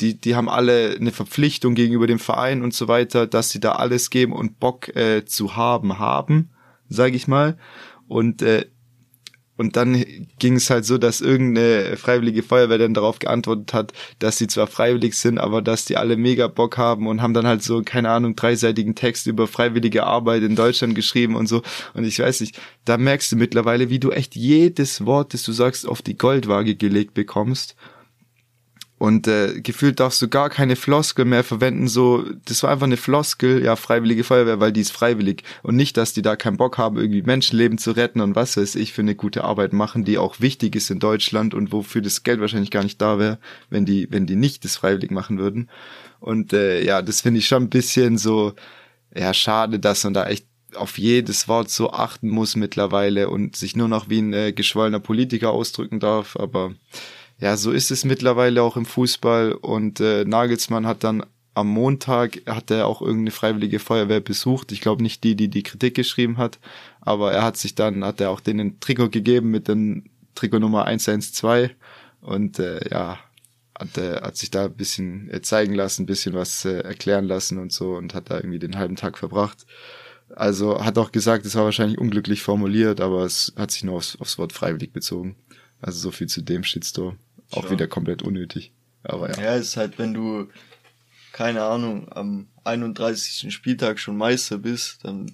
die, 0.00 0.18
die 0.18 0.36
haben 0.36 0.48
alle 0.48 0.96
eine 0.96 1.10
Verpflichtung 1.10 1.74
gegenüber 1.74 2.06
dem 2.06 2.20
Verein 2.20 2.62
und 2.62 2.72
so 2.72 2.86
weiter, 2.86 3.26
dass 3.26 3.50
sie 3.50 3.60
da 3.60 3.72
alles 3.72 4.10
geben 4.10 4.32
und 4.32 4.60
Bock 4.60 4.94
äh, 4.96 5.24
zu 5.24 5.56
haben, 5.56 5.98
haben, 5.98 6.50
sage 6.88 7.16
ich 7.16 7.26
mal. 7.26 7.58
Und 8.06 8.42
äh, 8.42 8.66
und 9.58 9.76
dann 9.76 10.02
ging 10.38 10.54
es 10.54 10.70
halt 10.70 10.84
so, 10.84 10.98
dass 10.98 11.20
irgendeine 11.20 11.96
freiwillige 11.96 12.44
Feuerwehr 12.44 12.78
dann 12.78 12.94
darauf 12.94 13.18
geantwortet 13.18 13.74
hat, 13.74 13.92
dass 14.20 14.38
sie 14.38 14.46
zwar 14.46 14.68
freiwillig 14.68 15.14
sind, 15.14 15.38
aber 15.38 15.60
dass 15.60 15.84
die 15.84 15.96
alle 15.96 16.16
mega 16.16 16.46
Bock 16.46 16.78
haben 16.78 17.08
und 17.08 17.20
haben 17.20 17.34
dann 17.34 17.46
halt 17.46 17.64
so, 17.64 17.82
keine 17.82 18.10
Ahnung, 18.10 18.36
dreiseitigen 18.36 18.94
Text 18.94 19.26
über 19.26 19.48
freiwillige 19.48 20.04
Arbeit 20.04 20.44
in 20.44 20.54
Deutschland 20.54 20.94
geschrieben 20.94 21.34
und 21.34 21.48
so. 21.48 21.62
Und 21.94 22.04
ich 22.04 22.20
weiß 22.20 22.40
nicht, 22.40 22.58
da 22.84 22.96
merkst 22.96 23.32
du 23.32 23.36
mittlerweile, 23.36 23.90
wie 23.90 23.98
du 23.98 24.12
echt 24.12 24.36
jedes 24.36 25.04
Wort, 25.04 25.34
das 25.34 25.42
du 25.42 25.50
sagst, 25.50 25.88
auf 25.88 26.02
die 26.02 26.16
Goldwaage 26.16 26.76
gelegt 26.76 27.14
bekommst. 27.14 27.74
Und 28.98 29.28
äh, 29.28 29.60
gefühlt 29.60 30.00
darfst 30.00 30.20
du 30.20 30.28
gar 30.28 30.50
keine 30.50 30.74
Floskel 30.74 31.24
mehr 31.24 31.44
verwenden, 31.44 31.86
so, 31.86 32.24
das 32.44 32.64
war 32.64 32.70
einfach 32.70 32.86
eine 32.86 32.96
Floskel, 32.96 33.64
ja, 33.64 33.76
freiwillige 33.76 34.24
Feuerwehr, 34.24 34.58
weil 34.58 34.72
die 34.72 34.80
ist 34.80 34.90
freiwillig. 34.90 35.44
Und 35.62 35.76
nicht, 35.76 35.96
dass 35.96 36.12
die 36.12 36.22
da 36.22 36.34
keinen 36.34 36.56
Bock 36.56 36.78
haben, 36.78 36.96
irgendwie 36.96 37.22
Menschenleben 37.22 37.78
zu 37.78 37.92
retten 37.92 38.20
und 38.20 38.34
was 38.34 38.56
weiß 38.56 38.74
ich 38.74 38.92
für 38.92 39.02
eine 39.02 39.14
gute 39.14 39.44
Arbeit 39.44 39.72
machen, 39.72 40.04
die 40.04 40.18
auch 40.18 40.40
wichtig 40.40 40.74
ist 40.74 40.90
in 40.90 40.98
Deutschland 40.98 41.54
und 41.54 41.70
wofür 41.70 42.02
das 42.02 42.24
Geld 42.24 42.40
wahrscheinlich 42.40 42.72
gar 42.72 42.82
nicht 42.82 43.00
da 43.00 43.20
wäre, 43.20 43.38
wenn 43.70 43.84
die, 43.84 44.08
wenn 44.10 44.26
die 44.26 44.36
nicht 44.36 44.64
das 44.64 44.76
freiwillig 44.76 45.12
machen 45.12 45.38
würden. 45.38 45.70
Und 46.18 46.52
äh, 46.52 46.82
ja, 46.82 47.00
das 47.00 47.20
finde 47.20 47.38
ich 47.38 47.46
schon 47.46 47.64
ein 47.64 47.70
bisschen 47.70 48.18
so, 48.18 48.54
ja, 49.14 49.32
schade, 49.32 49.78
dass 49.78 50.02
man 50.02 50.14
da 50.14 50.26
echt 50.26 50.46
auf 50.74 50.98
jedes 50.98 51.48
Wort 51.48 51.70
so 51.70 51.92
achten 51.92 52.28
muss 52.28 52.56
mittlerweile 52.56 53.30
und 53.30 53.56
sich 53.56 53.76
nur 53.76 53.88
noch 53.88 54.08
wie 54.08 54.20
ein 54.20 54.32
äh, 54.32 54.52
geschwollener 54.52 55.00
Politiker 55.00 55.50
ausdrücken 55.50 56.00
darf, 56.00 56.36
aber 56.36 56.74
ja, 57.40 57.56
so 57.56 57.70
ist 57.70 57.90
es 57.90 58.04
mittlerweile 58.04 58.62
auch 58.62 58.76
im 58.76 58.86
Fußball 58.86 59.52
und 59.52 60.00
äh, 60.00 60.24
Nagelsmann 60.24 60.86
hat 60.86 61.04
dann 61.04 61.24
am 61.54 61.68
Montag 61.68 62.40
hat 62.46 62.70
er 62.70 62.86
auch 62.86 63.02
irgendeine 63.02 63.32
freiwillige 63.32 63.80
Feuerwehr 63.80 64.20
besucht. 64.20 64.70
Ich 64.70 64.80
glaube 64.80 65.02
nicht 65.02 65.24
die, 65.24 65.34
die 65.34 65.48
die 65.48 65.64
Kritik 65.64 65.94
geschrieben 65.94 66.36
hat, 66.38 66.60
aber 67.00 67.32
er 67.32 67.42
hat 67.42 67.56
sich 67.56 67.74
dann, 67.74 68.04
hat 68.04 68.20
er 68.20 68.30
auch 68.30 68.40
denen 68.40 68.60
ein 68.60 68.80
Trikot 68.80 69.10
gegeben 69.10 69.50
mit 69.50 69.66
dem 69.66 70.04
Trikot 70.36 70.60
Nummer 70.60 70.84
112 70.84 71.74
und 72.20 72.60
äh, 72.60 72.88
ja, 72.90 73.18
hat, 73.78 73.98
äh, 73.98 74.20
hat 74.20 74.36
sich 74.36 74.50
da 74.50 74.66
ein 74.66 74.74
bisschen 74.74 75.30
äh, 75.30 75.42
zeigen 75.42 75.74
lassen, 75.74 76.02
ein 76.02 76.06
bisschen 76.06 76.34
was 76.34 76.64
äh, 76.64 76.80
erklären 76.80 77.24
lassen 77.24 77.58
und 77.58 77.72
so 77.72 77.96
und 77.96 78.14
hat 78.14 78.30
da 78.30 78.36
irgendwie 78.36 78.60
den 78.60 78.76
halben 78.76 78.96
Tag 78.96 79.18
verbracht. 79.18 79.66
Also 80.34 80.84
hat 80.84 80.98
auch 80.98 81.10
gesagt, 81.10 81.46
es 81.46 81.54
war 81.54 81.64
wahrscheinlich 81.64 81.98
unglücklich 81.98 82.42
formuliert, 82.42 83.00
aber 83.00 83.24
es 83.24 83.52
hat 83.56 83.70
sich 83.70 83.82
nur 83.82 83.96
aufs, 83.96 84.16
aufs 84.20 84.38
Wort 84.38 84.52
freiwillig 84.52 84.92
bezogen. 84.92 85.36
Also 85.80 85.98
so 86.00 86.10
viel 86.10 86.26
zu 86.26 86.42
dem 86.42 86.64
Shitstorm. 86.64 87.18
Auch 87.52 87.70
wieder 87.70 87.86
komplett 87.86 88.22
unnötig. 88.22 88.72
Aber 89.02 89.30
ja. 89.30 89.42
Ja, 89.42 89.54
ist 89.56 89.76
halt, 89.76 89.98
wenn 89.98 90.14
du, 90.14 90.48
keine 91.32 91.62
Ahnung, 91.62 92.08
am 92.12 92.48
31. 92.64 93.52
Spieltag 93.52 93.98
schon 93.98 94.16
Meister 94.16 94.58
bist, 94.58 95.04
dann, 95.04 95.32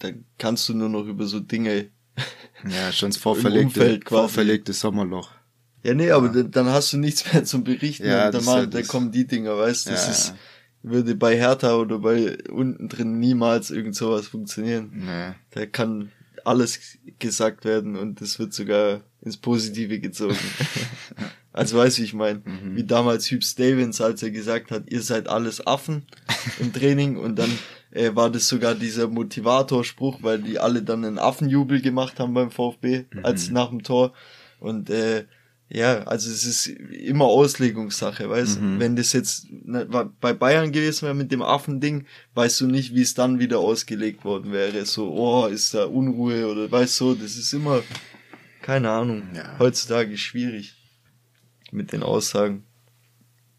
dann 0.00 0.24
kannst 0.38 0.68
du 0.68 0.74
nur 0.74 0.88
noch 0.88 1.06
über 1.06 1.26
so 1.26 1.40
Dinge. 1.40 1.90
Ja, 2.66 2.92
schon 2.92 3.10
das 3.10 3.18
vorverlegte, 3.18 4.00
vorverlegte 4.06 4.72
Sommerloch. 4.72 5.32
Ja, 5.82 5.92
nee, 5.92 6.06
ja. 6.06 6.16
aber 6.16 6.30
dann 6.30 6.66
hast 6.70 6.94
du 6.94 6.96
nichts 6.96 7.30
mehr 7.30 7.44
zum 7.44 7.62
Berichten. 7.62 8.06
Ja, 8.06 8.30
dann, 8.30 8.42
machen, 8.42 8.70
dann 8.70 8.86
kommen 8.86 9.12
die 9.12 9.26
Dinger, 9.26 9.58
weißt 9.58 9.86
du, 9.86 9.90
das 9.90 10.06
ja, 10.06 10.12
ist, 10.12 10.34
würde 10.82 11.14
bei 11.14 11.36
Hertha 11.36 11.74
oder 11.74 11.98
bei 11.98 12.38
unten 12.48 12.88
drin 12.88 13.18
niemals 13.18 13.70
irgend 13.70 13.96
sowas 13.96 14.28
funktionieren. 14.28 14.92
Nee. 14.94 15.34
Da 15.50 15.66
kann 15.66 16.10
alles 16.44 16.98
gesagt 17.18 17.66
werden 17.66 17.96
und 17.96 18.22
es 18.22 18.38
wird 18.38 18.54
sogar 18.54 19.02
ins 19.20 19.36
Positive 19.36 20.00
gezogen. 20.00 20.38
Also 21.54 21.78
weißt 21.78 21.98
du, 21.98 22.02
wie 22.02 22.06
ich 22.06 22.14
meine? 22.14 22.42
Mhm. 22.44 22.76
Wie 22.76 22.82
damals 22.82 23.30
Hübs 23.30 23.52
Stevens, 23.52 24.00
als 24.00 24.22
er 24.24 24.32
gesagt 24.32 24.72
hat, 24.72 24.90
ihr 24.90 25.02
seid 25.02 25.28
alles 25.28 25.64
Affen 25.64 26.04
im 26.58 26.72
Training 26.72 27.16
und 27.16 27.38
dann 27.38 27.50
äh, 27.92 28.10
war 28.14 28.28
das 28.28 28.48
sogar 28.48 28.74
dieser 28.74 29.06
Motivatorspruch, 29.06 30.18
weil 30.22 30.42
die 30.42 30.58
alle 30.58 30.82
dann 30.82 31.04
einen 31.04 31.20
Affenjubel 31.20 31.80
gemacht 31.80 32.18
haben 32.18 32.34
beim 32.34 32.50
VfB, 32.50 33.04
mhm. 33.08 33.24
als 33.24 33.50
nach 33.50 33.68
dem 33.68 33.84
Tor. 33.84 34.12
Und 34.58 34.90
äh, 34.90 35.26
ja, 35.68 36.02
also 36.02 36.28
es 36.28 36.44
ist 36.44 36.66
immer 36.66 37.26
Auslegungssache, 37.26 38.28
weißt 38.28 38.60
mhm. 38.60 38.80
Wenn 38.80 38.96
das 38.96 39.12
jetzt 39.12 39.46
ne, 39.50 39.86
bei 40.20 40.32
Bayern 40.32 40.72
gewesen 40.72 41.02
wäre 41.02 41.14
mit 41.14 41.30
dem 41.30 41.42
Affending, 41.42 42.04
weißt 42.34 42.62
du 42.62 42.66
nicht, 42.66 42.96
wie 42.96 43.02
es 43.02 43.14
dann 43.14 43.38
wieder 43.38 43.60
ausgelegt 43.60 44.24
worden 44.24 44.50
wäre. 44.50 44.84
So, 44.86 45.12
oh, 45.12 45.46
ist 45.46 45.72
da 45.72 45.84
Unruhe 45.84 46.48
oder 46.48 46.68
weißt 46.68 47.00
du, 47.00 47.14
das 47.14 47.36
ist 47.36 47.52
immer, 47.52 47.80
keine 48.60 48.90
Ahnung, 48.90 49.22
ja. 49.36 49.56
heutzutage 49.60 50.18
schwierig. 50.18 50.74
Mit 51.74 51.92
den 51.92 52.02
Aussagen. 52.02 52.64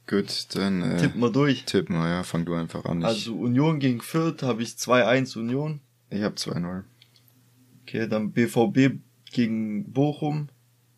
Gut, 0.07 0.47
dann 0.55 0.81
äh, 0.83 0.97
Tippen 0.97 1.19
wir 1.19 1.31
durch. 1.31 1.65
tippen 1.65 1.95
wir, 1.95 2.07
ja, 2.07 2.23
fang 2.23 2.45
du 2.45 2.53
einfach 2.53 2.85
an. 2.85 2.99
Ich, 3.01 3.05
Also 3.07 3.35
Union 3.35 3.79
gegen 3.79 4.01
Fürth 4.01 4.43
habe 4.43 4.61
ich 4.61 4.69
2-1 4.69 5.37
Union. 5.37 5.79
ich 6.09 6.21
habe 6.21 6.35
2-0. 6.35 6.83
Okay, 7.83 8.07
dann 8.07 8.31
BVB 8.31 8.99
gegen 9.31 9.91
Bochum 9.91 10.49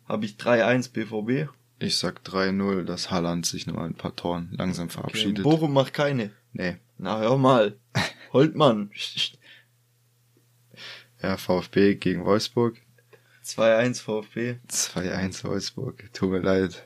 habe 0.06 0.24
ich 0.26 0.32
3-1 0.34 0.92
BVB. 0.92 1.50
Ich 1.80 1.96
sag 1.96 2.20
3-0, 2.22 2.84
dass 2.84 3.10
Haaland 3.10 3.46
sich 3.46 3.66
nochmal 3.66 3.86
ein 3.86 3.94
paar 3.94 4.14
Toren 4.16 4.50
langsam 4.52 4.86
Okay, 4.86 4.94
verabschiedet. 4.94 5.44
Bochum 5.44 5.72
macht 5.72 5.94
keine. 5.94 6.30
nee. 6.52 6.76
Na 6.98 7.20
hör 7.20 7.38
mal. 7.38 7.76
Holtmann. 8.32 8.90
Ja, 11.22 11.36
VfB 11.36 11.94
gegen 11.94 12.24
Wolfsburg. 12.24 12.76
2-1 13.44 14.02
VfB. 14.02 14.56
2-1 14.68 15.44
Wolfsburg. 15.44 16.10
Tut 16.12 16.30
mir 16.30 16.40
leid. 16.40 16.84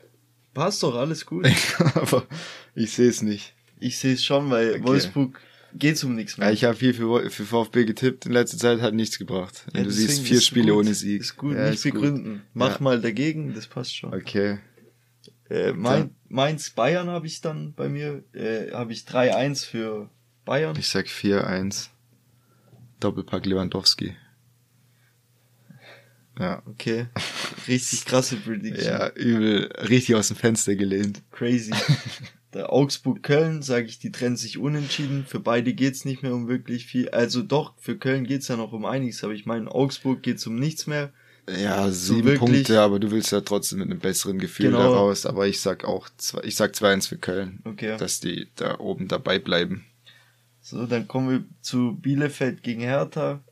Passt 0.53 0.83
doch, 0.83 0.95
alles 0.95 1.25
gut. 1.25 1.47
Aber 1.95 2.25
ich 2.75 2.91
sehe 2.93 3.09
es 3.09 3.21
nicht. 3.21 3.53
Ich 3.79 3.97
sehe 3.97 4.13
es 4.13 4.23
schon, 4.23 4.49
weil 4.49 4.71
Okay. 4.75 4.83
Wolfsburg 4.83 5.39
geht's 5.73 6.03
um 6.03 6.15
nichts 6.15 6.37
mehr. 6.37 6.47
Ja, 6.47 6.53
ich 6.53 6.63
habe 6.63 6.75
viel 6.75 6.93
für, 6.93 7.29
für 7.29 7.45
VfB 7.45 7.85
getippt. 7.85 8.25
In 8.27 8.31
letzter 8.33 8.57
Zeit 8.57 8.81
hat 8.81 8.93
nichts 8.93 9.17
gebracht. 9.17 9.65
Ja, 9.73 9.83
du 9.83 9.89
siehst 9.89 10.21
vier 10.21 10.39
Spiele 10.41 10.71
gut. 10.73 10.81
ohne 10.85 10.93
Sieg. 10.93 11.21
Ist 11.21 11.35
gut, 11.37 11.55
Ja, 11.55 11.69
nicht 11.69 11.83
begründen. 11.83 12.43
Mach 12.53 12.79
mal 12.79 13.01
dagegen, 13.01 13.53
das 13.53 13.67
passt 13.67 13.95
schon. 13.95 14.13
Okay. 14.13 14.59
Äh, 15.49 15.73
mein, 15.73 16.15
Mainz 16.29 16.69
Bayern 16.69 17.09
habe 17.09 17.27
ich 17.27 17.41
dann 17.41 17.73
bei 17.73 17.89
mir, 17.89 18.23
äh, 18.33 18.71
habe 18.71 18.93
ich 18.93 19.01
3-1 19.01 19.65
für 19.65 20.09
Bayern. 20.45 20.75
Ich 20.77 20.87
sag 20.89 21.07
4-1. 21.07 21.89
Doppelpack 22.99 23.45
Lewandowski. 23.45 24.15
Ja. 26.39 26.61
Okay. 26.65 27.07
Richtig 27.67 28.05
krasse 28.05 28.37
Prediction. 28.37 28.85
Ja, 28.85 29.09
übel, 29.13 29.71
richtig 29.89 30.15
aus 30.15 30.29
dem 30.29 30.37
Fenster 30.37 30.75
gelehnt. 30.75 31.21
Crazy. 31.31 31.71
Der 32.53 32.71
Augsburg-Köln, 32.71 33.63
sage 33.63 33.87
ich, 33.87 33.97
die 33.97 34.11
trennen 34.11 34.37
sich 34.37 34.59
unentschieden. 34.59 35.25
Für 35.27 35.39
beide 35.39 35.73
geht's 35.73 36.05
nicht 36.05 36.21
mehr 36.21 36.35
um 36.35 36.47
wirklich 36.47 36.85
viel. 36.85 37.09
Also 37.09 37.41
doch, 37.41 37.73
für 37.79 37.97
Köln 37.97 38.25
geht's 38.25 38.47
ja 38.47 38.57
noch 38.57 38.73
um 38.73 38.85
einiges, 38.85 39.23
aber 39.23 39.33
ich 39.33 39.47
meine, 39.47 39.71
Augsburg 39.73 40.21
geht's 40.21 40.45
um 40.45 40.55
nichts 40.59 40.85
mehr. 40.85 41.11
Ja, 41.49 41.89
sieben 41.89 42.25
wirklich- 42.25 42.39
Punkte, 42.39 42.79
aber 42.79 42.99
du 42.99 43.09
willst 43.11 43.31
ja 43.31 43.41
trotzdem 43.41 43.79
mit 43.79 43.89
einem 43.89 43.99
besseren 43.99 44.37
Gefühl 44.37 44.67
Genau. 44.67 44.79
da 44.79 44.87
raus. 44.87 45.25
Aber 45.25 45.47
ich 45.47 45.61
sag 45.61 45.83
auch, 45.83 46.07
zwei, 46.17 46.41
ich 46.43 46.55
sag 46.55 46.73
2-1 46.75 47.07
für 47.09 47.17
Köln. 47.17 47.59
Okay. 47.65 47.97
Dass 47.97 48.19
die 48.19 48.47
da 48.55 48.79
oben 48.79 49.07
dabei 49.07 49.39
bleiben. 49.39 49.85
So, 50.61 50.85
dann 50.85 51.07
kommen 51.07 51.29
wir 51.29 51.43
zu 51.61 51.97
Bielefeld 51.99 52.61
gegen 52.63 52.81
Hertha. 52.81 53.43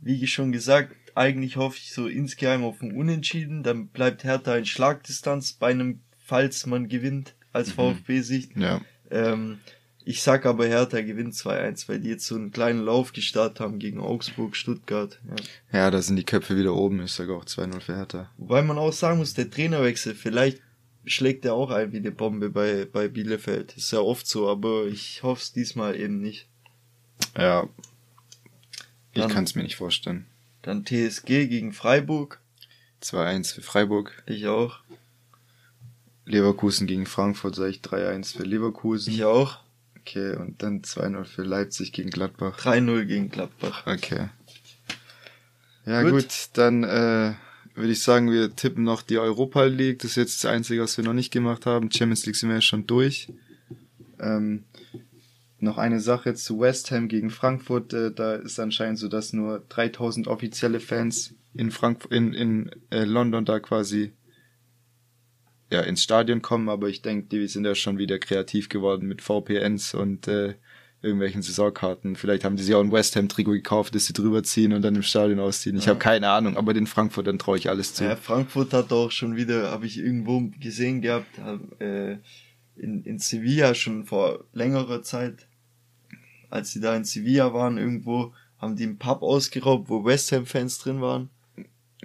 Wie 0.00 0.26
schon 0.26 0.50
gesagt, 0.52 0.94
eigentlich 1.14 1.56
hoffe 1.56 1.78
ich 1.78 1.92
so 1.92 2.06
insgeheim 2.06 2.64
auf 2.64 2.82
ein 2.82 2.92
Unentschieden. 2.92 3.62
Dann 3.62 3.88
bleibt 3.88 4.24
Hertha 4.24 4.56
in 4.56 4.66
Schlagdistanz 4.66 5.52
bei 5.52 5.70
einem, 5.70 6.00
falls 6.18 6.66
man 6.66 6.88
gewinnt, 6.88 7.34
als 7.52 7.72
VfB-Sicht. 7.72 8.56
Ja. 8.56 8.80
Ähm, 9.10 9.60
ich 10.04 10.22
sag 10.22 10.46
aber 10.46 10.66
Hertha 10.66 11.00
gewinnt 11.02 11.34
2-1, 11.34 11.88
weil 11.88 12.00
die 12.00 12.08
jetzt 12.08 12.26
so 12.26 12.34
einen 12.34 12.50
kleinen 12.50 12.84
Lauf 12.84 13.12
gestartet 13.12 13.60
haben 13.60 13.78
gegen 13.78 14.00
Augsburg, 14.00 14.56
Stuttgart. 14.56 15.20
Ja. 15.28 15.78
Ja, 15.78 15.90
da 15.90 16.02
sind 16.02 16.16
die 16.16 16.24
Köpfe 16.24 16.56
wieder 16.56 16.74
oben. 16.74 17.02
Ich 17.02 17.12
sag 17.12 17.28
auch 17.30 17.44
2-0 17.44 17.80
für 17.80 17.96
Hertha. 17.96 18.30
Wobei 18.36 18.62
man 18.62 18.78
auch 18.78 18.92
sagen 18.92 19.18
muss, 19.18 19.34
der 19.34 19.50
Trainerwechsel, 19.50 20.14
vielleicht 20.14 20.60
schlägt 21.04 21.44
er 21.44 21.54
auch 21.54 21.70
ein 21.70 21.92
wie 21.92 21.98
eine 21.98 22.10
Bombe 22.10 22.50
bei, 22.50 22.86
bei 22.90 23.08
Bielefeld. 23.08 23.76
Ist 23.76 23.92
ja 23.92 24.00
oft 24.00 24.26
so, 24.26 24.48
aber 24.48 24.86
ich 24.86 25.22
hoffe 25.22 25.42
es 25.42 25.52
diesmal 25.52 25.98
eben 25.98 26.20
nicht. 26.20 26.48
Ja. 27.36 27.68
Ich 29.12 29.28
kann 29.28 29.44
es 29.44 29.54
mir 29.54 29.62
nicht 29.62 29.76
vorstellen. 29.76 30.26
Dann 30.62 30.84
TSG 30.84 31.48
gegen 31.48 31.72
Freiburg. 31.72 32.40
2-1 33.02 33.54
für 33.54 33.62
Freiburg. 33.62 34.22
Ich 34.26 34.46
auch. 34.46 34.78
Leverkusen 36.24 36.86
gegen 36.86 37.06
Frankfurt 37.06 37.56
sage 37.56 37.70
ich 37.70 37.80
3-1 37.80 38.36
für 38.36 38.44
Leverkusen. 38.44 39.12
Ich 39.12 39.24
auch. 39.24 39.58
Okay, 40.00 40.36
und 40.36 40.62
dann 40.62 40.82
2-0 40.82 41.24
für 41.24 41.42
Leipzig 41.42 41.92
gegen 41.92 42.10
Gladbach. 42.10 42.58
3-0 42.58 43.04
gegen 43.04 43.30
Gladbach. 43.30 43.86
Okay. 43.86 44.28
Ja 45.84 46.02
Gut. 46.02 46.12
gut, 46.12 46.48
dann 46.54 46.84
äh, 46.84 47.34
würde 47.74 47.92
ich 47.92 48.02
sagen, 48.02 48.30
wir 48.30 48.54
tippen 48.54 48.84
noch 48.84 49.02
die 49.02 49.18
Europa 49.18 49.64
League. 49.64 50.00
Das 50.00 50.12
ist 50.12 50.16
jetzt 50.16 50.44
das 50.44 50.50
Einzige, 50.50 50.82
was 50.82 50.96
wir 50.96 51.04
noch 51.04 51.12
nicht 51.12 51.32
gemacht 51.32 51.66
haben. 51.66 51.90
Champions 51.90 52.24
League 52.26 52.36
sind 52.36 52.48
wir 52.50 52.56
ja 52.56 52.62
schon 52.62 52.86
durch. 52.86 53.28
Ähm, 54.20 54.64
noch 55.62 55.78
eine 55.78 56.00
Sache 56.00 56.34
zu 56.34 56.60
West 56.60 56.90
Ham 56.90 57.08
gegen 57.08 57.30
Frankfurt. 57.30 57.92
Äh, 57.92 58.12
da 58.12 58.34
ist 58.34 58.58
anscheinend 58.58 58.98
so, 58.98 59.08
dass 59.08 59.32
nur 59.32 59.64
3000 59.68 60.26
offizielle 60.28 60.80
Fans 60.80 61.34
in 61.54 61.70
Frankfurt, 61.70 62.12
in, 62.12 62.32
in 62.32 62.70
äh, 62.90 63.04
London 63.04 63.44
da 63.44 63.60
quasi 63.60 64.12
ja 65.70 65.80
ins 65.80 66.02
Stadion 66.02 66.42
kommen. 66.42 66.68
Aber 66.68 66.88
ich 66.88 67.02
denke, 67.02 67.28
die 67.28 67.46
sind 67.48 67.64
ja 67.64 67.74
schon 67.74 67.98
wieder 67.98 68.18
kreativ 68.18 68.68
geworden 68.68 69.06
mit 69.06 69.22
VPNs 69.22 69.94
und 69.94 70.28
äh, 70.28 70.54
irgendwelchen 71.02 71.42
Saisonkarten. 71.42 72.14
Vielleicht 72.16 72.44
haben 72.44 72.56
die 72.56 72.62
sich 72.62 72.74
auch 72.74 72.80
ein 72.80 72.92
West 72.92 73.16
Ham 73.16 73.28
Trikot 73.28 73.52
gekauft, 73.52 73.94
das 73.94 74.06
sie 74.06 74.12
drüber 74.12 74.42
ziehen 74.44 74.72
und 74.72 74.82
dann 74.82 74.94
im 74.94 75.02
Stadion 75.02 75.40
ausziehen. 75.40 75.76
Ich 75.76 75.84
Ja. 75.86 75.90
habe 75.90 75.98
keine 75.98 76.28
Ahnung, 76.30 76.56
aber 76.56 76.74
den 76.74 76.86
Frankfurtern 76.86 77.38
traue 77.38 77.58
ich 77.58 77.68
alles 77.68 77.94
zu. 77.94 78.04
Ja, 78.04 78.14
Frankfurt 78.16 78.72
hat 78.72 78.92
auch 78.92 79.10
schon 79.10 79.34
wieder, 79.36 79.72
habe 79.72 79.86
ich 79.86 79.98
irgendwo 79.98 80.50
gesehen 80.60 81.00
gehabt, 81.02 81.38
hab, 81.38 81.58
äh, 81.80 82.18
in, 82.76 83.02
in 83.04 83.18
Sevilla 83.18 83.74
schon 83.74 84.04
vor 84.04 84.44
längerer 84.52 85.02
Zeit, 85.02 85.48
als 86.52 86.70
sie 86.72 86.80
da 86.80 86.94
in 86.94 87.04
Sevilla 87.04 87.52
waren 87.54 87.78
irgendwo, 87.78 88.32
haben 88.58 88.76
die 88.76 88.84
einen 88.84 88.98
Pub 88.98 89.22
ausgeraubt, 89.22 89.88
wo 89.88 90.04
West 90.04 90.30
Ham 90.32 90.46
Fans 90.46 90.78
drin 90.78 91.00
waren 91.00 91.30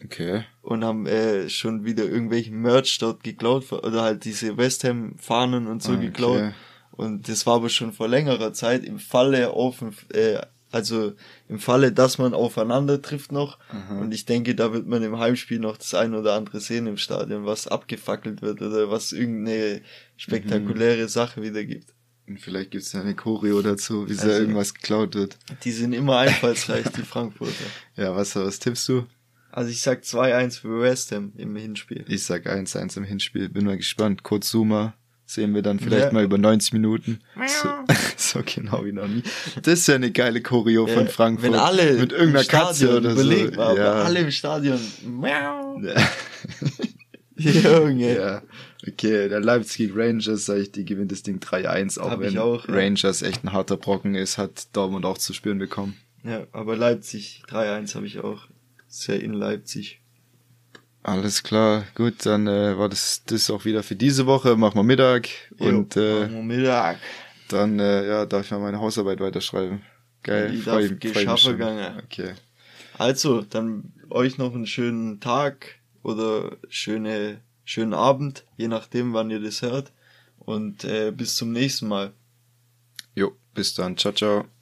Okay. 0.04 0.44
und 0.62 0.84
haben 0.84 1.08
äh, 1.08 1.50
schon 1.50 1.84
wieder 1.86 2.04
irgendwelchen 2.06 2.62
Merch 2.62 2.98
dort 3.00 3.24
geklaut 3.24 3.72
oder 3.72 4.02
halt 4.04 4.26
diese 4.26 4.56
West 4.58 4.84
Ham 4.84 5.16
Fahnen 5.18 5.68
und 5.68 5.82
so 5.84 5.94
Okay. 5.94 6.06
geklaut. 6.08 6.54
Und 6.92 7.28
das 7.30 7.46
war 7.46 7.56
aber 7.56 7.70
schon 7.70 7.94
vor 7.94 8.08
längerer 8.08 8.54
Zeit 8.54 8.84
im 8.84 9.00
Falle 9.00 9.52
auf, 9.52 9.84
äh, 10.14 10.40
also 10.72 11.14
im 11.48 11.60
Falle, 11.60 11.92
dass 11.92 12.18
man 12.18 12.34
aufeinander 12.34 13.02
trifft 13.02 13.32
noch. 13.32 13.58
Aha. 13.70 14.00
Und 14.00 14.14
ich 14.14 14.26
denke, 14.26 14.54
da 14.56 14.74
wird 14.74 14.88
man 14.88 15.04
im 15.04 15.18
Heimspiel 15.20 15.60
noch 15.60 15.78
das 15.78 15.94
ein 15.94 16.14
oder 16.16 16.34
andere 16.34 16.60
sehen 16.60 16.88
im 16.88 16.98
Stadion, 16.98 17.46
was 17.46 17.68
abgefackelt 17.68 18.42
wird 18.42 18.62
oder 18.62 18.90
was 18.92 19.12
irgendeine 19.14 19.82
spektakuläre 20.16 21.08
Sache 21.08 21.42
wieder 21.42 21.64
gibt. 21.64 21.94
Und 22.28 22.40
vielleicht 22.42 22.72
gibt's 22.72 22.92
ja 22.92 23.02
eine 23.02 23.16
Choreo 23.16 23.62
dazu, 23.62 24.10
wie 24.10 24.16
da 24.16 24.24
Also- 24.24 24.40
irgendwas 24.40 24.74
geklaut 24.74 25.16
wird. 25.16 25.38
Die 25.64 25.72
sind 25.72 25.94
immer 25.94 26.18
einfallsreich, 26.18 26.86
die 26.96 27.02
Frankfurter. 27.04 27.54
Ja, 27.96 28.16
was, 28.16 28.36
was 28.36 28.60
tippst 28.60 28.88
du? 28.90 29.06
Also 29.52 29.72
ich 29.72 29.82
sag 29.82 30.04
2-1 30.04 30.60
für 30.60 30.82
West 30.82 31.12
Ham 31.14 31.32
im 31.38 31.56
Hinspiel. 31.56 32.04
Ich 32.08 32.26
sag 32.26 32.46
1-1 32.46 32.98
im 32.98 33.04
Hinspiel. 33.06 33.50
Bin 33.50 33.66
mal 33.66 33.78
gespannt. 33.78 34.22
Kurz 34.24 34.50
Zoomer 34.50 34.94
sehen 35.26 35.56
wir 35.56 35.62
dann 35.62 35.80
vielleicht 35.80 36.08
Ja. 36.08 36.12
mal 36.12 36.24
über 36.24 36.38
90 36.38 36.74
Minuten. 36.74 37.20
So, 37.48 37.70
so 38.18 38.42
genau 38.46 38.86
wie 38.86 38.92
noch 38.92 39.08
nie. 39.08 39.24
Das 39.64 39.80
ist 39.80 39.88
ja 39.88 39.96
eine 39.96 40.12
geile 40.12 40.42
Choreo 40.42 40.86
von 40.86 41.06
Ja, 41.06 41.12
Frankfurt. 41.12 41.52
Wenn 41.52 41.56
alle 41.60 41.94
Mit 41.94 42.12
irgendeiner 42.12 42.46
Katze 42.46 42.98
oder 42.98 43.16
so. 43.16 43.24
Mal, 43.26 43.78
ja. 43.78 43.94
alle 44.04 44.20
im 44.20 44.32
Stadion. 44.32 44.80
Miau. 45.06 45.80
Ja. 45.82 45.96
Junge. 47.64 48.16
ja. 48.18 48.42
Okay, 48.88 49.30
der 49.30 49.40
Leipzig 49.40 49.92
Rangers, 49.96 50.46
sag 50.46 50.58
ich, 50.58 50.72
die 50.72 50.86
gewinnt 50.86 51.12
das 51.12 51.24
Ding 51.24 51.40
3-1, 51.40 52.00
auch 52.00 52.12
Hab 52.12 52.20
wenn 52.20 52.30
ich 52.34 52.40
auch, 52.40 52.68
ja. 52.68 52.74
Rangers 52.74 53.22
echt 53.22 53.44
ein 53.44 53.54
harter 53.54 53.78
Brocken 53.78 54.16
ist, 54.16 54.38
hat 54.38 54.76
Dortmund 54.76 55.06
auch 55.06 55.18
zu 55.18 55.34
spüren 55.34 55.58
bekommen. 55.58 55.98
Ja, 56.24 56.46
aber 56.52 56.76
Leipzig 56.76 57.44
3-1 57.50 57.96
habe 57.96 58.06
ich 58.06 58.20
auch. 58.20 58.48
Ja 59.06 59.14
in 59.14 59.34
Leipzig. 59.34 60.02
Alles 61.04 61.44
klar, 61.44 61.86
gut, 61.96 62.26
dann 62.26 62.48
äh, 62.48 62.78
war 62.78 62.90
das 62.90 63.24
das 63.26 63.50
auch 63.50 63.64
wieder 63.64 63.84
für 63.84 63.96
diese 63.96 64.26
Woche. 64.26 64.56
Machen 64.58 64.76
wir 64.76 64.84
Mittag 64.84 65.30
und 65.60 65.96
Jo, 65.96 66.02
äh, 66.02 66.22
machen 66.22 66.34
wir 66.50 66.58
Mittag. 66.58 66.98
dann 67.50 67.80
äh, 67.80 68.08
ja, 68.08 68.26
darf 68.26 68.46
ich 68.46 68.52
mal 68.52 68.60
meine 68.60 68.80
Hausarbeit 68.80 69.20
weiterschreiben. 69.20 69.84
Geil, 70.24 70.52
Die 70.52 70.58
freu, 70.58 70.90
darf 71.26 71.42
freu 71.42 71.52
gegangen. 71.54 72.02
Okay. 72.04 72.34
Also, 72.98 73.42
dann 73.42 73.94
euch 74.10 74.38
noch 74.38 74.54
einen 74.54 74.68
schönen 74.68 75.20
Tag 75.20 75.77
oder 76.08 76.58
schöne, 76.70 77.42
schönen 77.66 77.94
Abend, 77.94 78.46
je 78.56 78.68
nachdem, 78.68 79.14
wann 79.14 79.30
ihr 79.30 79.42
das 79.42 79.62
hört. 79.62 79.92
Und 80.40 80.86
äh, 80.86 81.12
bis 81.12 81.36
zum 81.36 81.52
nächsten 81.52 81.88
Mal. 81.88 82.14
Jo, 83.14 83.36
bis 83.54 83.74
dann. 83.74 83.98
Ciao, 83.98 84.14
ciao. 84.14 84.57